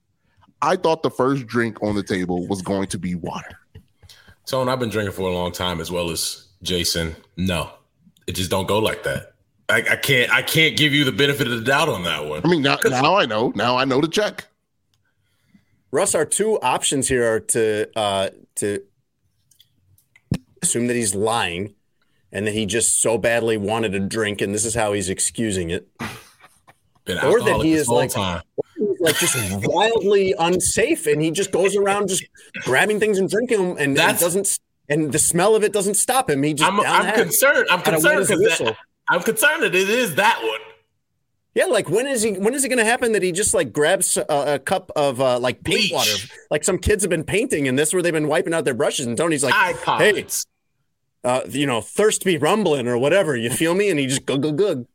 I 0.61 0.75
thought 0.75 1.03
the 1.03 1.09
first 1.09 1.47
drink 1.47 1.81
on 1.81 1.95
the 1.95 2.03
table 2.03 2.45
was 2.47 2.61
going 2.61 2.87
to 2.87 2.97
be 2.97 3.15
water. 3.15 3.57
Tone, 4.45 4.67
I've 4.67 4.79
been 4.79 4.89
drinking 4.89 5.13
for 5.15 5.23
a 5.29 5.33
long 5.33 5.51
time, 5.51 5.79
as 5.79 5.91
well 5.91 6.09
as 6.09 6.47
Jason. 6.63 7.15
No, 7.37 7.71
it 8.27 8.33
just 8.33 8.49
don't 8.49 8.67
go 8.67 8.79
like 8.79 9.03
that. 9.03 9.33
I, 9.69 9.77
I 9.91 9.95
can't. 9.97 10.31
I 10.31 10.41
can't 10.41 10.75
give 10.75 10.93
you 10.93 11.03
the 11.05 11.11
benefit 11.11 11.47
of 11.47 11.53
the 11.59 11.63
doubt 11.63 11.89
on 11.89 12.03
that 12.03 12.25
one. 12.25 12.41
I 12.43 12.47
mean, 12.47 12.63
now, 12.63 12.77
now 12.83 13.15
I 13.15 13.25
know. 13.25 13.51
Now 13.55 13.77
I 13.77 13.85
know 13.85 14.01
to 14.01 14.07
check. 14.07 14.47
Russ, 15.91 16.15
our 16.15 16.25
two 16.25 16.59
options 16.61 17.07
here 17.07 17.35
are 17.35 17.39
to 17.39 17.87
uh, 17.95 18.29
to 18.55 18.81
assume 20.61 20.87
that 20.87 20.95
he's 20.95 21.15
lying 21.15 21.75
and 22.31 22.45
that 22.47 22.53
he 22.53 22.65
just 22.65 23.01
so 23.01 23.17
badly 23.17 23.57
wanted 23.57 23.95
a 23.95 23.99
drink 23.99 24.41
and 24.41 24.53
this 24.53 24.65
is 24.65 24.75
how 24.75 24.93
he's 24.93 25.09
excusing 25.09 25.69
it. 25.69 25.87
Been 27.05 27.17
Or 27.19 27.39
that 27.41 27.61
he 27.63 27.73
is 27.73 27.87
like- 27.87 28.09
time. 28.11 28.41
Like 28.99 29.15
just 29.15 29.35
wildly 29.65 30.35
unsafe 30.37 31.07
and 31.07 31.21
he 31.21 31.31
just 31.31 31.51
goes 31.51 31.75
around 31.75 32.09
just 32.09 32.23
grabbing 32.63 32.99
things 32.99 33.17
and 33.17 33.29
drinking 33.29 33.75
them 33.75 33.77
and, 33.79 33.95
doesn't 33.95 34.59
and 34.89 35.11
the 35.11 35.19
smell 35.19 35.55
of 35.55 35.63
it 35.63 35.71
doesn't 35.71 35.93
stop 35.93 36.29
him. 36.29 36.43
He 36.43 36.53
just 36.53 36.69
I'm, 36.69 36.79
I'm 36.81 37.13
concerned. 37.13 37.67
I'm 37.69 37.81
concerned 37.81 38.27
because. 38.27 38.75
I'm 39.09 39.21
concerned 39.21 39.63
that 39.63 39.73
it 39.73 39.89
is 39.89 40.15
that 40.15 40.39
one. 40.41 40.59
Yeah, 41.55 41.65
like 41.65 41.89
when 41.89 42.05
is 42.05 42.21
he? 42.21 42.33
When 42.33 42.53
is 42.53 42.63
it 42.63 42.69
going 42.69 42.77
to 42.77 42.85
happen 42.85 43.13
that 43.13 43.23
he 43.23 43.31
just 43.31 43.53
like 43.53 43.73
grabs 43.73 44.17
a, 44.17 44.23
a 44.29 44.59
cup 44.59 44.91
of 44.95 45.19
uh, 45.19 45.39
like 45.39 45.63
paint 45.63 45.79
Bleach. 45.79 45.91
water? 45.91 46.11
Like 46.51 46.63
some 46.63 46.77
kids 46.77 47.03
have 47.03 47.09
been 47.09 47.23
painting, 47.23 47.67
and 47.67 47.77
this 47.77 47.91
where 47.91 48.03
they've 48.03 48.13
been 48.13 48.27
wiping 48.27 48.53
out 48.53 48.65
their 48.65 48.75
brushes, 48.75 49.07
and 49.07 49.17
Tony's 49.17 49.43
like, 49.43 49.53
"Hey, 49.97 50.25
uh, 51.23 51.41
you 51.49 51.65
know, 51.65 51.81
thirst 51.81 52.23
be 52.23 52.37
rumbling 52.37 52.87
or 52.87 52.97
whatever. 52.97 53.35
You 53.35 53.49
feel 53.49 53.73
me?" 53.73 53.89
And 53.89 53.99
he 53.99 54.05
just 54.05 54.25
gug 54.25 54.43
gug 54.43 54.57
gug. 54.57 54.85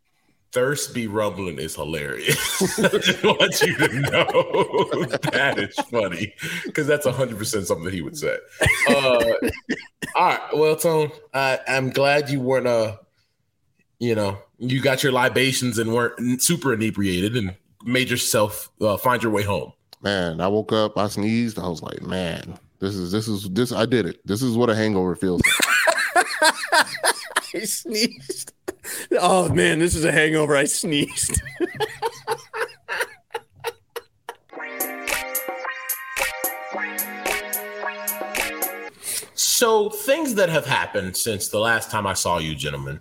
Thirst 0.54 0.94
be 0.94 1.08
rumbling 1.08 1.58
is 1.58 1.74
hilarious. 1.74 2.78
I 2.78 2.86
just 2.98 3.24
want 3.24 3.60
you 3.60 3.76
to 3.76 3.88
know 4.02 5.04
that 5.32 5.56
is 5.58 5.74
funny 5.90 6.32
because 6.64 6.86
that's 6.86 7.04
100% 7.04 7.64
something 7.64 7.84
that 7.84 7.92
he 7.92 8.02
would 8.02 8.16
say. 8.16 8.36
Uh, 8.88 9.32
all 10.14 10.28
right. 10.28 10.40
Well, 10.54 10.76
Tone, 10.76 11.10
I, 11.34 11.58
I'm 11.66 11.90
glad 11.90 12.30
you 12.30 12.38
weren't, 12.38 12.68
uh, 12.68 12.98
you 13.98 14.14
know, 14.14 14.38
you 14.58 14.80
got 14.80 15.02
your 15.02 15.10
libations 15.10 15.76
and 15.76 15.92
weren't 15.92 16.40
super 16.40 16.72
inebriated 16.72 17.36
and 17.36 17.56
made 17.84 18.08
yourself 18.08 18.70
uh, 18.80 18.96
find 18.96 19.24
your 19.24 19.32
way 19.32 19.42
home. 19.42 19.72
Man, 20.02 20.40
I 20.40 20.46
woke 20.46 20.72
up, 20.72 20.96
I 20.96 21.08
sneezed, 21.08 21.58
I 21.58 21.66
was 21.66 21.82
like, 21.82 22.00
man, 22.00 22.60
this 22.78 22.94
is 22.94 23.10
this 23.10 23.26
is 23.26 23.50
this 23.50 23.72
I 23.72 23.86
did 23.86 24.06
it. 24.06 24.24
This 24.24 24.40
is 24.40 24.56
what 24.56 24.70
a 24.70 24.76
hangover 24.76 25.16
feels 25.16 25.42
like. 26.14 26.24
I 27.56 27.64
sneezed. 27.64 28.52
Oh 29.12 29.48
man, 29.48 29.78
this 29.78 29.94
is 29.94 30.04
a 30.04 30.12
hangover. 30.12 30.56
I 30.56 30.64
sneezed. 30.64 31.40
So, 39.64 39.88
things 39.88 40.34
that 40.34 40.48
have 40.48 40.66
happened 40.66 41.16
since 41.16 41.48
the 41.48 41.58
last 41.58 41.90
time 41.90 42.06
I 42.06 42.12
saw 42.14 42.38
you, 42.38 42.54
gentlemen. 42.54 43.00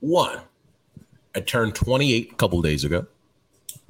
One, 0.00 0.40
I 1.36 1.40
turned 1.40 1.74
28 1.74 2.32
a 2.32 2.34
couple 2.34 2.60
days 2.62 2.84
ago. 2.84 3.06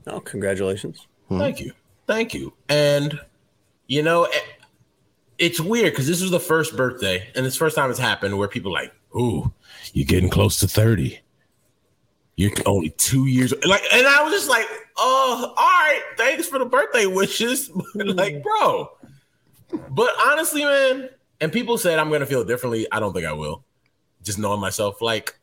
oh, 0.08 0.20
congratulations. 0.20 1.06
Hmm. 1.28 1.38
Thank 1.38 1.60
you. 1.60 1.72
Thank 2.08 2.34
you. 2.34 2.52
And, 2.68 3.20
you 3.86 4.02
know, 4.02 4.24
eh, 4.24 4.38
it's 5.38 5.60
weird 5.60 5.92
because 5.92 6.08
this 6.08 6.20
was 6.20 6.30
the 6.30 6.40
first 6.40 6.76
birthday, 6.76 7.28
and 7.36 7.46
it's 7.46 7.54
the 7.54 7.60
first 7.60 7.76
time 7.76 7.90
it's 7.90 7.98
happened 7.98 8.36
where 8.36 8.48
people 8.48 8.72
like, 8.72 8.92
ooh, 9.16 9.52
you're 9.92 10.06
getting 10.06 10.30
close 10.30 10.58
to 10.60 10.68
30. 10.68 11.20
You're 12.36 12.50
only 12.66 12.90
two 12.90 13.26
years 13.26 13.52
like, 13.64 13.82
and 13.92 14.06
I 14.06 14.22
was 14.24 14.32
just 14.32 14.48
like, 14.48 14.66
oh, 14.96 15.54
all 15.56 15.64
right, 15.64 16.02
thanks 16.16 16.48
for 16.48 16.58
the 16.58 16.64
birthday 16.64 17.06
wishes. 17.06 17.70
like, 17.94 18.42
bro. 18.42 18.90
But 19.90 20.10
honestly, 20.26 20.64
man, 20.64 21.08
and 21.40 21.52
people 21.52 21.78
said 21.78 21.98
I'm 21.98 22.10
gonna 22.10 22.26
feel 22.26 22.44
differently. 22.44 22.86
I 22.90 22.98
don't 23.00 23.12
think 23.12 23.26
I 23.26 23.32
will. 23.32 23.64
Just 24.22 24.38
knowing 24.38 24.60
myself, 24.60 25.00
like, 25.02 25.36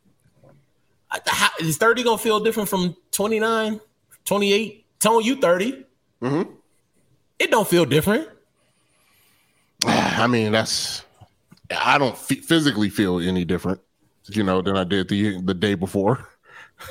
how, 1.09 1.49
is 1.59 1.77
30 1.77 2.03
gonna 2.03 2.17
feel 2.17 2.39
different 2.39 2.67
from 2.69 2.95
29, 3.11 3.79
28? 4.25 4.85
Telling 4.99 5.25
you 5.25 5.35
30, 5.37 5.85
Mhm. 6.21 6.47
it 7.39 7.51
don't 7.51 7.67
feel 7.67 7.85
different. 7.85 8.27
I 9.85 10.27
mean, 10.27 10.51
that's 10.51 11.03
I 11.75 11.97
don't 11.97 12.13
f- 12.13 12.39
physically 12.45 12.89
feel 12.89 13.19
any 13.19 13.45
different, 13.45 13.79
you 14.35 14.43
know, 14.43 14.61
than 14.61 14.75
I 14.77 14.83
did 14.83 15.07
the 15.09 15.39
the 15.41 15.53
day 15.53 15.75
before. 15.75 16.27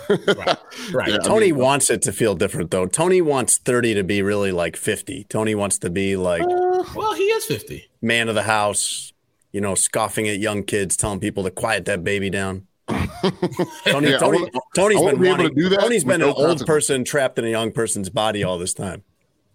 Right. 0.09 0.57
Right. 0.93 1.09
Yeah, 1.09 1.17
I 1.17 1.19
Tony 1.19 1.53
mean, 1.53 1.61
wants 1.61 1.91
it 1.91 2.01
to 2.03 2.13
feel 2.13 2.35
different 2.37 2.71
though. 2.71 2.87
Tony 2.87 3.21
wants 3.21 3.59
30 3.59 3.95
to 3.95 4.05
be 4.05 4.23
really 4.23 4.53
like 4.53 4.77
50. 4.77 5.25
Tony 5.29 5.55
wants 5.57 5.79
to 5.79 5.91
be 5.91 6.17
like 6.17 6.43
uh, 6.43 6.85
Well, 6.95 7.15
he 7.15 7.25
is 7.25 7.45
50. 7.47 7.89
man 8.01 8.29
of 8.29 8.35
the 8.37 8.43
house, 8.45 9.13
you 9.53 9.61
know, 9.61 9.75
scoffing 9.75 10.29
at 10.29 10.39
young 10.39 10.63
kids, 10.63 10.97
telling 10.97 11.19
people 11.21 11.43
to 11.45 11.51
quiet 11.51 11.85
that 11.87 12.03
baby 12.05 12.31
down. 12.31 12.67
Tony, 12.89 14.11
Yeah, 14.11 14.19
Tony, 14.19 14.39
wanna- 14.41 14.51
Tony's 14.75 14.99
I 14.99 15.01
wanna 15.01 15.13
been 15.17 15.23
be 15.23 15.29
able 15.29 15.49
to 15.49 15.55
do 15.55 15.69
that 15.71 15.81
Tony's 15.81 16.05
with 16.05 16.13
been 16.15 16.21
no 16.21 16.29
an 16.29 16.35
old 16.37 16.47
consequence. 16.47 16.63
person 16.67 17.05
trapped 17.05 17.39
in 17.39 17.45
a 17.45 17.51
young 17.51 17.73
person's 17.73 18.11
body 18.11 18.43
all 18.45 18.59
this 18.59 18.75
time. 18.75 19.03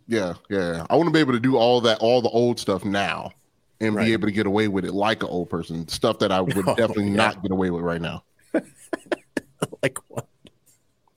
yeah, 0.07 0.33
yeah. 0.49 0.85
I 0.89 0.95
want 0.95 1.07
to 1.07 1.13
be 1.13 1.19
able 1.19 1.33
to 1.33 1.39
do 1.39 1.57
all 1.57 1.81
that, 1.81 1.97
all 1.99 2.21
the 2.21 2.29
old 2.29 2.59
stuff 2.59 2.83
now, 2.85 3.31
and 3.85 3.95
Right. 3.95 4.05
be 4.05 4.13
able 4.13 4.27
to 4.27 4.31
get 4.33 4.45
away 4.47 4.67
with 4.67 4.85
it 4.85 4.93
like 4.93 5.23
an 5.23 5.29
old 5.29 5.49
person. 5.49 5.87
Stuff 5.87 6.19
that 6.19 6.31
I 6.31 6.41
would 6.41 6.57
Oh, 6.57 6.75
definitely 6.75 7.05
yeah. 7.09 7.15
not 7.15 7.41
get 7.41 7.51
away 7.51 7.69
with 7.69 7.83
right 7.83 8.01
now. 8.01 8.23
Like 9.81 9.97
what? 10.09 10.27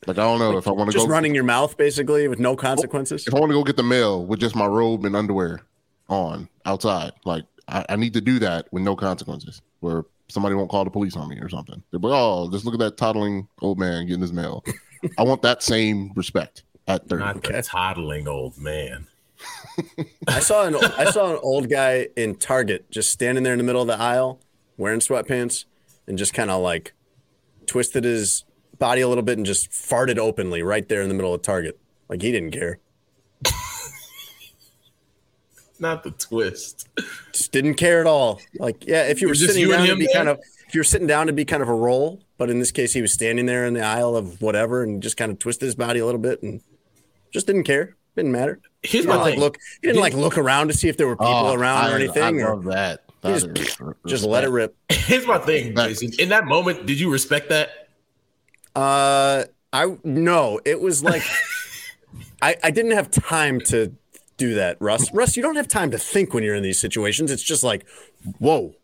Like 0.06 0.16
I 0.18 0.22
don't 0.22 0.38
know 0.38 0.56
if 0.56 0.66
I 0.68 0.70
want 0.70 0.90
to 0.90 0.94
Just 0.94 1.06
go 1.06 1.12
running 1.12 1.34
your 1.34 1.44
mouth 1.44 1.76
basically 1.76 2.28
with 2.28 2.38
no 2.38 2.56
consequences. 2.56 3.26
if 3.26 3.34
I 3.34 3.38
want 3.38 3.50
to 3.50 3.54
go 3.54 3.64
get 3.64 3.76
the 3.76 3.82
mail 3.82 4.24
with 4.24 4.40
just 4.40 4.54
my 4.54 4.64
robe 4.66 5.04
and 5.04 5.14
underwear 5.16 5.60
on 6.08 6.48
outside, 6.64 7.12
like 7.24 7.44
I, 7.66 7.84
I 7.90 7.96
need 7.96 8.14
to 8.14 8.20
do 8.20 8.38
that 8.38 8.66
with 8.72 8.82
no 8.82 8.96
consequences, 8.96 9.60
where 9.80 10.04
somebody 10.28 10.54
won't 10.54 10.70
call 10.70 10.84
the 10.84 10.90
police 10.90 11.16
on 11.16 11.28
me 11.28 11.38
or 11.40 11.48
something. 11.48 11.82
They'll 11.90 12.00
be, 12.00 12.08
oh, 12.10 12.48
just 12.50 12.64
look 12.64 12.74
at 12.74 12.80
that 12.80 12.96
toddling 12.96 13.48
old 13.60 13.78
man 13.78 14.06
getting 14.06 14.22
his 14.22 14.32
mail. 14.32 14.64
I 15.18 15.22
want 15.24 15.42
that 15.42 15.62
same 15.62 16.12
respect 16.14 16.62
at 16.86 17.06
30. 17.08 17.22
Not 17.24 17.42
the 17.42 17.62
toddling 17.62 18.28
old 18.28 18.56
man. 18.56 19.07
I 20.26 20.40
saw 20.40 20.64
an 20.64 20.76
I 20.76 21.10
saw 21.10 21.32
an 21.32 21.38
old 21.42 21.70
guy 21.70 22.08
in 22.16 22.34
Target 22.36 22.90
just 22.90 23.10
standing 23.10 23.44
there 23.44 23.52
in 23.52 23.58
the 23.58 23.64
middle 23.64 23.82
of 23.82 23.88
the 23.88 23.98
aisle 23.98 24.40
wearing 24.76 25.00
sweatpants 25.00 25.64
and 26.06 26.18
just 26.18 26.34
kind 26.34 26.50
of 26.50 26.62
like 26.62 26.94
twisted 27.66 28.04
his 28.04 28.44
body 28.78 29.00
a 29.00 29.08
little 29.08 29.22
bit 29.22 29.36
and 29.38 29.46
just 29.46 29.70
farted 29.70 30.18
openly 30.18 30.62
right 30.62 30.88
there 30.88 31.02
in 31.02 31.08
the 31.08 31.14
middle 31.14 31.34
of 31.34 31.42
Target. 31.42 31.78
Like 32.08 32.22
he 32.22 32.32
didn't 32.32 32.52
care. 32.52 32.78
Not 35.80 36.02
the 36.02 36.10
twist. 36.10 36.88
Just 37.32 37.52
didn't 37.52 37.74
care 37.74 38.00
at 38.00 38.06
all. 38.06 38.40
Like, 38.58 38.84
yeah, 38.86 39.04
if 39.04 39.20
you 39.20 39.28
were 39.28 39.34
sitting 39.34 39.62
you 39.62 39.70
down 39.70 39.86
to 39.86 39.94
be 39.94 40.06
there? 40.06 40.14
kind 40.14 40.28
of 40.28 40.40
if 40.66 40.74
you 40.74 40.80
were 40.80 40.84
sitting 40.84 41.06
down 41.06 41.28
to 41.28 41.32
be 41.32 41.44
kind 41.44 41.62
of 41.62 41.68
a 41.68 41.74
roll, 41.74 42.20
but 42.36 42.50
in 42.50 42.58
this 42.58 42.72
case 42.72 42.92
he 42.92 43.00
was 43.00 43.12
standing 43.12 43.46
there 43.46 43.64
in 43.64 43.74
the 43.74 43.82
aisle 43.82 44.16
of 44.16 44.42
whatever 44.42 44.82
and 44.82 45.02
just 45.02 45.16
kind 45.16 45.30
of 45.30 45.38
twisted 45.38 45.66
his 45.66 45.76
body 45.76 46.00
a 46.00 46.06
little 46.06 46.20
bit 46.20 46.42
and 46.42 46.60
just 47.30 47.46
didn't 47.46 47.64
care. 47.64 47.96
Didn't 48.16 48.32
matter. 48.32 48.60
Here's 48.82 49.04
He 49.04 49.08
my 49.08 49.14
didn't 49.14 49.24
like 49.24 49.32
thing. 49.34 49.40
look 49.40 49.58
he 49.82 49.88
didn't 49.88 50.00
like 50.02 50.14
look 50.14 50.38
around 50.38 50.68
to 50.68 50.74
see 50.74 50.88
if 50.88 50.96
there 50.96 51.06
were 51.08 51.16
people 51.16 51.32
Oh, 51.34 51.54
around 51.54 51.84
I- 51.86 51.92
or 51.92 51.96
anything. 51.96 52.40
I 52.40 52.44
or 52.44 52.54
love 52.56 52.64
that. 52.66 53.02
That 53.22 53.40
just- 53.40 53.58
is 53.58 53.76
just 54.06 54.24
let 54.24 54.44
it 54.44 54.48
rip. 54.50 54.76
Here's 54.88 55.26
my 55.26 55.38
thing, 55.38 55.74
Jason. 55.74 56.12
In 56.18 56.28
that 56.28 56.46
moment, 56.46 56.86
did 56.86 57.00
you 57.00 57.10
respect 57.10 57.48
that? 57.48 57.70
Uh, 58.76 59.44
I 59.72 59.96
no, 60.04 60.60
it 60.64 60.80
was 60.80 61.02
like 61.02 61.22
I 62.42 62.56
I 62.62 62.70
didn't 62.70 62.92
have 62.92 63.10
time 63.10 63.60
to 63.62 63.92
do 64.36 64.54
that, 64.54 64.76
Russ. 64.80 65.12
Russ, 65.12 65.36
you 65.36 65.42
don't 65.42 65.56
have 65.56 65.66
time 65.68 65.90
to 65.90 65.98
think 65.98 66.32
when 66.32 66.44
you're 66.44 66.54
in 66.54 66.62
these 66.62 66.78
situations. 66.78 67.32
It's 67.32 67.42
just 67.42 67.64
like, 67.64 67.84
whoa, 68.38 68.76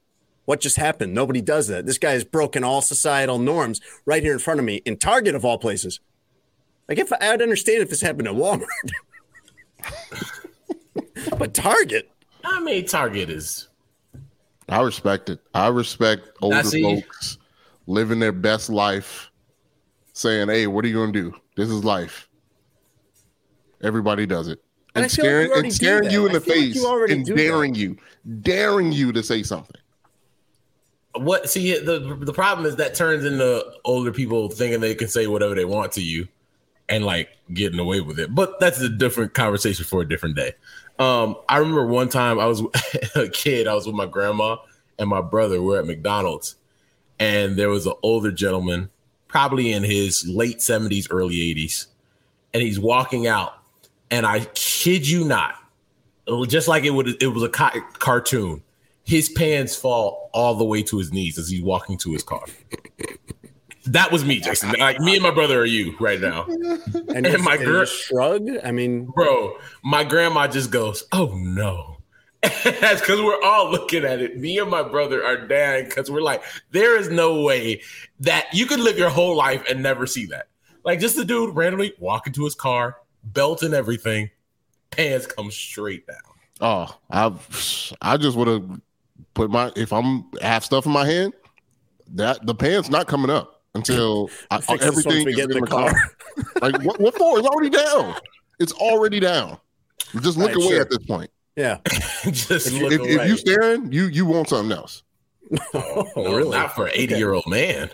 what 0.47 0.61
just 0.61 0.77
happened? 0.77 1.15
Nobody 1.15 1.41
does 1.41 1.69
that. 1.69 1.87
This 1.87 1.99
guy 1.99 2.11
has 2.11 2.25
broken 2.25 2.65
all 2.65 2.83
societal 2.83 3.39
norms 3.39 3.81
right 4.05 4.23
here 4.23 4.33
in 4.33 4.41
front 4.41 4.59
of 4.59 4.67
me 4.67 4.77
in 4.85 4.97
Target 4.97 5.37
of 5.37 5.45
all 5.45 5.59
places. 5.59 6.01
Like 6.89 6.99
if 6.99 7.13
I'd 7.13 7.41
understand 7.41 7.83
if 7.83 7.89
this 7.91 8.01
happened 8.01 8.27
at 8.27 8.35
Walmart, 8.35 8.67
but 11.39 11.55
Target. 11.55 12.11
I 12.45 12.61
mean, 12.61 12.87
Target 12.87 13.31
is 13.31 13.69
I 14.69 14.81
respect 14.83 15.29
it. 15.29 15.41
I 15.55 15.69
respect 15.69 16.29
older 16.41 16.63
see. 16.63 16.83
folks 16.83 17.39
living 17.87 18.19
their 18.19 18.33
best 18.33 18.71
life, 18.71 19.31
saying, 20.13 20.49
"Hey, 20.49 20.67
what 20.67 20.85
are 20.85 20.89
you 20.89 20.95
gonna 20.95 21.13
do? 21.13 21.35
This 21.57 21.69
is 21.69 21.85
life." 21.85 22.29
Everybody 23.83 24.25
does 24.25 24.49
it, 24.49 24.63
And 24.95 25.05
and, 25.05 25.05
I 25.05 25.09
feel 25.09 25.25
like 25.25 25.31
staring, 25.31 25.51
you 25.51 25.55
and 25.57 25.73
staring 25.73 26.11
you 26.11 26.27
in 26.27 26.33
the 26.33 26.41
feel 26.41 26.55
like 26.55 26.65
face 26.65 26.75
you 26.77 26.87
already 26.87 27.13
and 27.15 27.27
do 27.27 27.35
that. 27.35 27.43
daring 27.43 27.75
you, 27.75 27.99
daring 28.41 28.93
you 28.93 29.13
to 29.13 29.23
say 29.23 29.43
something. 29.43 29.81
What 31.17 31.51
see 31.51 31.79
the 31.79 32.17
the 32.21 32.33
problem 32.33 32.67
is 32.67 32.77
that 32.77 32.95
turns 32.95 33.25
into 33.25 33.65
older 33.85 34.13
people 34.13 34.49
thinking 34.49 34.81
they 34.81 34.95
can 34.95 35.09
say 35.09 35.27
whatever 35.27 35.55
they 35.55 35.67
want 35.67 35.93
to 35.93 36.03
you 36.03 36.27
and 36.89 37.05
like 37.05 37.31
getting 37.53 37.79
away 37.79 38.01
with 38.01 38.19
it. 38.19 38.35
But 38.35 38.61
that's 38.61 38.81
a 38.81 38.89
different 38.89 39.35
conversation 39.35 39.85
for 39.85 40.03
a 40.03 40.09
different 40.09 40.37
day. 40.37 40.53
Um, 40.99 41.37
I 41.49 41.59
remember 41.59 41.87
one 41.87 42.09
time 42.09 42.39
I 42.39 42.47
was 42.47 42.63
a 43.15 43.29
kid, 43.29 43.67
I 43.67 43.75
was 43.75 43.87
with 43.87 43.97
my 43.97 44.07
grandma 44.07 44.57
and 44.99 45.09
my 45.09 45.21
brother. 45.21 45.61
We're 45.61 45.81
at 45.81 45.87
McDonald's, 45.87 46.57
and 47.19 47.57
there 47.57 47.71
was 47.71 47.87
an 47.87 47.95
older 48.03 48.31
gentleman, 48.31 48.91
probably 49.29 49.73
in 49.73 49.83
his 49.83 50.27
late 50.27 50.59
70s, 50.59 51.09
early 51.11 51.37
80s, 51.37 51.87
and 52.53 52.63
he's 52.63 52.79
walking 52.79 53.27
out. 53.27 53.55
And 54.11 54.25
I 54.27 54.41
kid 54.55 55.09
you 55.09 55.25
not, 55.25 55.57
just 56.47 56.69
like 56.69 56.85
it 56.85 56.91
would 56.91 57.21
it 57.23 57.29
was 57.29 57.43
a 57.43 57.49
ca- 57.49 57.81
cartoon. 57.95 58.63
His 59.03 59.29
pants 59.29 59.77
fall 59.77 60.31
all 60.33 60.55
the 60.55 60.65
way 60.65 60.83
to 60.85 60.99
his 60.99 61.13
knees 61.13 61.37
as 61.39 61.49
he's 61.49 61.63
walking 61.63 61.99
to 61.99 62.13
his 62.13 62.23
car. 62.23 62.45
That 63.87 64.11
was 64.11 64.25
me, 64.25 64.41
Jason. 64.41 64.73
Like 64.79 64.99
me 65.01 65.15
and 65.15 65.23
my 65.23 65.31
brother 65.31 65.61
are 65.61 65.67
you 65.67 65.95
right 66.01 66.21
now, 66.21 66.45
And, 67.09 67.27
And 67.27 67.43
my 67.43 67.57
girl- 67.57 67.85
shrug. 67.85 68.49
I 68.65 68.73
mean, 68.73 69.07
bro. 69.07 69.57
My 69.83 70.05
grandma 70.05 70.47
just 70.49 70.71
goes, 70.71 71.05
"Oh 71.13 71.35
no." 71.37 71.99
That's 72.65 73.01
because 73.01 73.21
we're 73.23 73.41
all 73.43 73.71
looking 73.71 74.05
at 74.05 74.21
it. 74.21 74.37
Me 74.39 74.59
and 74.59 74.71
my 74.71 74.83
brother 74.83 75.25
are 75.25 75.47
dying 75.47 75.87
because 75.87 76.11
we're 76.11 76.21
like, 76.21 76.43
there 76.73 76.99
is 76.99 77.09
no 77.09 77.41
way 77.43 77.81
that 78.21 78.49
you 78.53 78.67
could 78.67 78.81
live 78.81 78.99
your 78.99 79.09
whole 79.09 79.35
life 79.35 79.65
and 79.71 79.83
never 79.83 80.07
see 80.07 80.27
that. 80.27 80.49
Like, 80.85 81.01
just 81.01 81.17
the 81.17 81.25
dude 81.25 81.57
randomly 81.57 81.95
walk 81.99 82.27
into 82.27 82.45
his 82.45 82.55
car, 82.55 82.99
belt 83.23 83.63
and 83.63 83.73
everything, 83.73 84.29
pants 84.91 85.27
come 85.27 85.51
straight 85.51 86.07
down. 86.07 86.17
Oh, 86.61 86.99
I 87.11 87.33
I 88.03 88.19
just 88.19 88.37
would 88.37 88.49
have 88.49 88.81
put 89.33 89.51
my 89.51 89.73
if 89.75 89.91
I'm 89.93 90.27
have 90.43 90.65
stuff 90.67 90.85
in 90.85 90.93
my 90.93 91.07
hand, 91.07 91.33
that 92.13 92.45
the 92.45 92.55
pants 92.55 92.91
not 92.91 93.07
coming 93.07 93.31
up 93.31 93.54
until 93.75 94.31
I, 94.51 94.61
fix 94.61 94.85
everything 94.85 95.29
is 95.29 95.37
get 95.37 95.51
in 95.51 95.57
in 95.57 95.61
the 95.61 95.61
the 95.61 95.67
car. 95.67 95.93
like 96.63 96.83
what, 96.85 97.01
what 97.01 97.15
for? 97.17 97.39
It's 97.39 97.47
already 97.49 97.71
down. 97.71 98.15
It's 98.61 98.73
already 98.73 99.21
down. 99.21 99.59
Just 100.21 100.37
look 100.39 100.49
Right, 100.49 100.57
away 100.57 100.69
sure. 100.69 100.81
at 100.81 100.91
this 100.91 100.99
point. 101.07 101.31
yeah. 101.57 101.79
just 102.31 102.69
If, 102.69 102.73
look 102.81 102.93
if, 102.93 103.01
if 103.03 103.29
you 103.29 103.37
staring, 103.37 103.93
you 103.93 104.05
you 104.07 104.27
want 104.27 104.49
something 104.49 104.77
else. 104.77 105.03
Oh, 105.75 106.07
No, 106.17 106.35
really? 106.37 106.57
Not 106.57 106.75
for 106.75 106.87
an 106.87 106.93
80 106.95 107.15
year 107.17 107.33
old 107.33 107.47
man. 107.47 107.91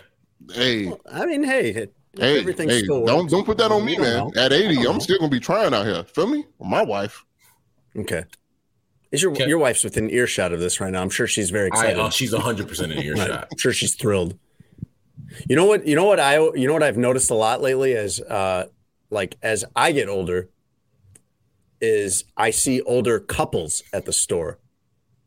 Hey, 0.53 0.91
I 1.11 1.25
mean, 1.25 1.43
hey, 1.43 1.69
it- 1.71 1.93
hey, 2.17 2.39
everything 2.39 2.69
hey, 2.69 2.83
still 2.83 3.05
don't 3.05 3.29
don't 3.29 3.45
put 3.45 3.57
that 3.57 3.71
on 3.71 3.85
me, 3.85 3.97
man. 3.97 4.29
know. 4.29 4.31
At 4.41 4.53
80, 4.53 4.85
I'm 4.87 4.99
still 4.99 5.17
gonna 5.19 5.29
be 5.29 5.39
trying 5.39 5.73
out 5.73 5.85
here. 5.85 6.03
Feel 6.03 6.27
me? 6.27 6.45
Or 6.59 6.67
my 6.67 6.81
wife. 6.83 7.23
Okay. 7.97 8.23
Is 9.11 9.21
your 9.21 9.31
Okay. 9.31 9.47
your 9.47 9.57
wife's 9.59 9.83
within 9.83 10.09
earshot 10.09 10.53
of 10.53 10.59
this 10.59 10.79
right 10.79 10.91
now? 10.91 11.01
I'm 11.01 11.09
sure 11.09 11.27
she's 11.27 11.49
very 11.49 11.65
I, 11.71 11.75
excited. 11.75 11.99
uh, 11.99 12.09
she's 12.09 12.33
100% 12.33 12.83
in 12.83 12.89
Right. 12.91 13.05
earshot. 13.05 13.47
I'm 13.51 13.57
sure 13.57 13.73
she's 13.73 13.95
thrilled. 13.95 14.37
You 15.47 15.55
know 15.55 15.65
what? 15.65 15.85
You 15.85 15.95
know 15.95 16.05
what 16.05 16.19
I 16.19 16.35
you 16.35 16.67
know 16.67 16.73
what 16.73 16.83
I've 16.83 16.97
noticed 16.97 17.29
a 17.31 17.35
lot 17.35 17.61
lately 17.61 17.95
as 17.95 18.19
uh 18.21 18.67
like 19.09 19.37
as 19.41 19.65
I 19.75 19.91
get 19.91 20.09
older 20.09 20.49
is 21.79 22.23
I 22.37 22.51
see 22.51 22.81
older 22.81 23.19
couples 23.19 23.83
at 23.91 24.05
the 24.05 24.13
store 24.13 24.59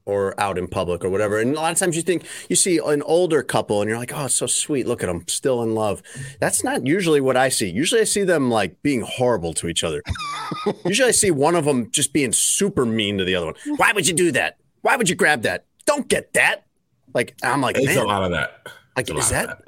or 0.06 0.38
out 0.38 0.58
in 0.58 0.68
public 0.68 1.04
or 1.04 1.08
whatever. 1.08 1.38
And 1.38 1.56
a 1.56 1.60
lot 1.60 1.72
of 1.72 1.78
times 1.78 1.96
you 1.96 2.02
think 2.02 2.24
you 2.48 2.56
see 2.56 2.78
an 2.78 3.02
older 3.02 3.42
couple 3.42 3.80
and 3.80 3.88
you're 3.88 3.98
like, 3.98 4.12
"Oh, 4.14 4.26
it's 4.26 4.34
so 4.34 4.46
sweet. 4.46 4.86
Look 4.86 5.02
at 5.02 5.06
them, 5.06 5.24
still 5.26 5.62
in 5.62 5.74
love." 5.74 6.02
That's 6.40 6.62
not 6.62 6.86
usually 6.86 7.20
what 7.20 7.36
I 7.36 7.48
see. 7.48 7.68
Usually 7.68 8.00
I 8.00 8.04
see 8.04 8.22
them 8.22 8.50
like 8.50 8.82
being 8.82 9.00
horrible 9.00 9.54
to 9.54 9.68
each 9.68 9.82
other. 9.82 10.02
usually 10.84 11.08
I 11.08 11.12
see 11.12 11.30
one 11.30 11.54
of 11.54 11.64
them 11.64 11.90
just 11.90 12.12
being 12.12 12.32
super 12.32 12.84
mean 12.84 13.18
to 13.18 13.24
the 13.24 13.34
other 13.34 13.46
one. 13.46 13.54
Why 13.76 13.92
would 13.92 14.06
you 14.06 14.14
do 14.14 14.30
that? 14.32 14.58
Why 14.82 14.96
would 14.96 15.08
you 15.08 15.16
grab 15.16 15.42
that? 15.42 15.64
Don't 15.86 16.08
get 16.08 16.34
that. 16.34 16.66
Like 17.14 17.34
I'm 17.42 17.60
like, 17.60 17.76
It's 17.76 17.86
man, 17.86 17.98
a 17.98 18.04
lot 18.04 18.22
of 18.22 18.30
that. 18.32 18.66
like, 18.96 19.08
is 19.08 19.26
of 19.26 19.30
that 19.30 19.62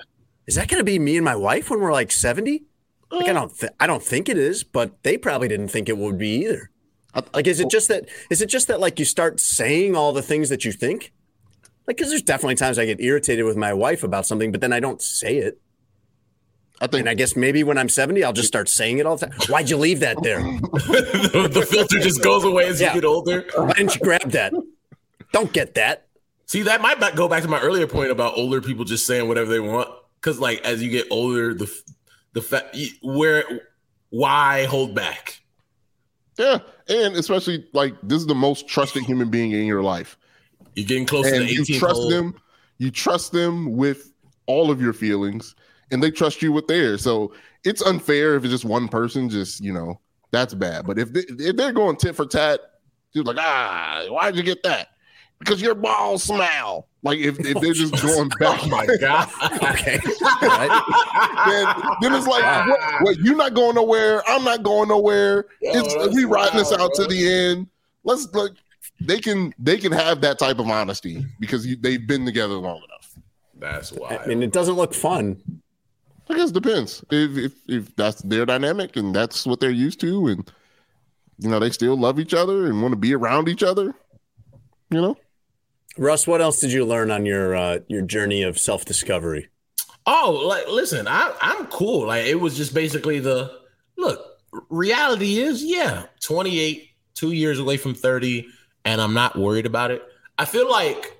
is 0.46 0.54
that 0.54 0.68
going 0.68 0.80
to 0.80 0.85
be 0.85 0.98
me 0.98 1.16
and 1.16 1.24
my 1.24 1.37
wife 1.37 1.70
when 1.70 1.80
we're 1.80 1.92
like 1.92 2.11
seventy? 2.12 2.64
Like, 3.11 3.26
I 3.26 3.30
uh. 3.30 3.35
don't, 3.35 3.59
th- 3.59 3.72
I 3.78 3.87
don't 3.87 4.02
think 4.02 4.28
it 4.28 4.37
is, 4.37 4.64
but 4.64 5.02
they 5.02 5.16
probably 5.16 5.48
didn't 5.48 5.68
think 5.68 5.88
it 5.88 5.96
would 5.96 6.18
be 6.18 6.44
either. 6.44 6.70
Uh, 7.14 7.22
like, 7.35 7.46
is 7.46 7.61
it 7.61 7.70
just 7.70 7.88
that? 7.88 8.09
Is 8.30 8.42
it 8.42 8.48
just 8.48 8.68
that 8.68 8.80
like 8.80 8.98
you 8.98 9.04
start 9.04 9.40
saying 9.40 9.94
all 9.96 10.12
the 10.12 10.22
things 10.22 10.48
that 10.48 10.64
you 10.64 10.72
think? 10.72 11.12
Like, 11.87 11.96
because 11.96 12.11
there's 12.11 12.22
definitely 12.22 12.56
times 12.56 12.78
I 12.78 12.85
get 12.85 13.00
irritated 13.00 13.44
with 13.44 13.56
my 13.56 13.72
wife 13.72 14.02
about 14.02 14.26
something, 14.26 14.50
but 14.50 14.61
then 14.61 14.72
I 14.72 14.80
don't 14.80 15.00
say 15.00 15.37
it. 15.37 15.61
I 16.80 16.88
think 16.88 17.00
And 17.00 17.09
I 17.09 17.14
guess 17.14 17.37
maybe 17.37 17.64
when 17.64 17.78
I'm 17.78 17.88
seventy, 17.88 18.22
I'll 18.22 18.35
just 18.35 18.48
start 18.48 18.68
saying 18.68 18.98
it 18.98 19.06
all 19.06 19.16
the 19.16 19.28
time. 19.28 19.38
Why'd 19.48 19.70
you 19.70 19.78
leave 19.78 20.00
that 20.00 20.22
there? 20.22 20.40
the, 20.42 21.48
the 21.50 21.64
filter 21.64 21.98
just 22.00 22.22
goes 22.22 22.44
away 22.44 22.66
as 22.68 22.80
Yeah. 22.80 22.88
you 22.94 23.00
get 23.00 23.06
older. 23.06 23.46
Why 23.54 23.72
didn't 23.72 23.94
you 23.94 24.00
grab 24.02 24.30
that? 24.32 24.52
Don't 25.32 25.52
get 25.52 25.74
that. 25.74 26.06
See, 26.46 26.62
that 26.62 26.80
might 26.82 27.00
go 27.16 27.28
back 27.28 27.42
to 27.44 27.48
my 27.48 27.61
earlier 27.61 27.87
point 27.87 28.11
about 28.11 28.37
older 28.37 28.61
people 28.61 28.85
just 28.85 29.06
saying 29.06 29.26
whatever 29.26 29.50
they 29.50 29.61
want. 29.61 29.88
Because, 30.20 30.38
like, 30.38 30.64
as 30.64 30.83
you 30.83 30.90
get 30.90 31.07
older, 31.11 31.55
the 31.55 31.72
the 32.33 32.42
fact 32.42 32.76
where 33.02 33.44
why 34.11 34.64
hold 34.64 34.94
back? 34.94 35.40
yeah, 36.38 36.59
and 36.88 37.14
especially 37.16 37.66
like 37.72 37.94
this 38.02 38.18
is 38.18 38.26
the 38.26 38.35
most 38.35 38.68
trusted 38.68 39.02
human 39.05 39.31
being 39.31 39.52
in 39.52 39.64
your 39.64 39.83
life. 39.83 40.18
You're 40.74 40.87
getting 40.87 41.07
close 41.07 41.26
to 41.26 41.37
and 41.37 41.48
the 41.48 41.52
you 41.52 41.64
trust 41.64 42.00
hole. 42.00 42.11
them 42.11 42.35
you 42.79 42.90
trust 42.90 43.33
them 43.33 43.76
with 43.76 44.12
all 44.46 44.70
of 44.70 44.81
your 44.81 44.92
feelings 44.92 45.55
and 45.90 46.02
they 46.02 46.11
trust 46.11 46.42
you 46.42 46.52
with 46.52 46.66
theirs 46.66 47.02
so 47.02 47.33
it's 47.64 47.83
unfair 47.83 48.37
if 48.37 48.44
it's 48.44 48.52
just 48.52 48.64
one 48.64 48.88
person 48.88 49.29
just 49.29 49.61
you 49.61 49.72
know 49.72 49.98
that's 50.31 50.55
bad 50.55 50.87
but 50.87 50.98
if, 50.98 51.12
they, 51.12 51.20
if 51.29 51.57
they're 51.57 51.72
going 51.72 51.96
tit 51.96 52.14
for 52.14 52.26
tat 52.26 52.61
you're 53.12 53.24
like 53.24 53.37
ah 53.38 54.05
why'd 54.09 54.37
you 54.37 54.42
get 54.42 54.62
that 54.62 54.88
because 55.38 55.61
your 55.61 55.74
balls 55.74 56.22
smell 56.22 56.88
like 57.06 57.18
if, 57.18 57.40
if 57.40 57.56
oh, 57.56 57.60
they're 57.60 57.72
just 57.72 58.02
going 58.02 58.28
back 58.40 58.60
Oh 58.62 58.68
my 58.68 58.86
god! 59.00 59.28
Okay. 59.76 59.98
All 60.22 60.48
right. 60.48 60.82
then, 61.46 62.10
then 62.10 62.14
it's 62.14 62.26
like 62.26 62.44
what, 62.68 63.02
what 63.02 63.16
ah. 63.16 63.22
you're 63.22 63.36
not 63.36 63.54
going 63.54 63.74
nowhere 63.74 64.22
i'm 64.28 64.44
not 64.44 64.62
going 64.62 64.88
nowhere 64.88 65.46
it's 65.60 65.94
that's 65.94 66.14
we 66.14 66.24
riding 66.24 66.58
this 66.58 66.70
wild, 66.70 66.82
out 66.82 66.94
to 66.94 67.06
the 67.06 67.28
end 67.28 67.66
let's 68.04 68.32
like 68.34 68.52
they 69.00 69.18
can 69.18 69.54
they 69.58 69.76
can 69.76 69.92
have 69.92 70.20
that 70.20 70.38
type 70.38 70.58
of 70.58 70.68
honesty 70.68 71.24
because 71.40 71.66
you, 71.66 71.76
they've 71.76 72.06
been 72.06 72.24
together 72.24 72.54
long 72.54 72.76
enough 72.76 72.96
That's 73.58 73.92
why. 73.92 74.18
I 74.18 74.26
mean, 74.26 74.42
it 74.42 74.52
doesn't 74.52 74.74
look 74.74 74.94
fun. 74.94 75.40
I 76.28 76.34
guess 76.34 76.50
it 76.50 76.54
depends. 76.54 77.04
If, 77.10 77.36
if 77.36 77.52
if 77.68 77.96
that's 77.96 78.20
their 78.22 78.44
dynamic 78.44 78.96
and 78.96 79.14
that's 79.14 79.46
what 79.46 79.60
they're 79.60 79.70
used 79.70 80.00
to, 80.00 80.26
and 80.28 80.52
you 81.38 81.48
know 81.48 81.58
they 81.58 81.70
still 81.70 81.96
love 81.96 82.18
each 82.18 82.34
other 82.34 82.66
and 82.66 82.82
want 82.82 82.92
to 82.92 82.96
be 82.96 83.14
around 83.14 83.48
each 83.48 83.62
other, 83.62 83.94
you 84.90 85.00
know. 85.00 85.16
Russ, 85.98 86.26
what 86.26 86.40
else 86.40 86.61
did 86.61 86.72
you 86.72 86.85
learn 86.85 87.11
on 87.11 87.24
your 87.26 87.56
uh, 87.56 87.78
your 87.88 88.02
journey 88.02 88.42
of 88.42 88.59
self 88.59 88.85
discovery? 88.85 89.48
Oh, 90.06 90.42
like 90.46 90.68
listen, 90.68 91.09
I 91.09 91.35
I'm 91.40 91.66
cool. 91.66 92.06
Like 92.06 92.26
it 92.26 92.37
was 92.37 92.56
just 92.56 92.74
basically 92.74 93.18
the 93.18 93.61
look. 93.96 94.32
Reality 94.70 95.38
is, 95.38 95.62
yeah, 95.62 96.04
28, 96.20 96.88
two 97.14 97.32
years 97.32 97.59
away 97.59 97.76
from 97.76 97.94
30, 97.94 98.46
and 98.87 99.00
I'm 99.02 99.12
not 99.12 99.37
worried 99.37 99.66
about 99.66 99.90
it. 99.90 100.02
I 100.38 100.46
feel 100.46 100.70
like 100.70 101.14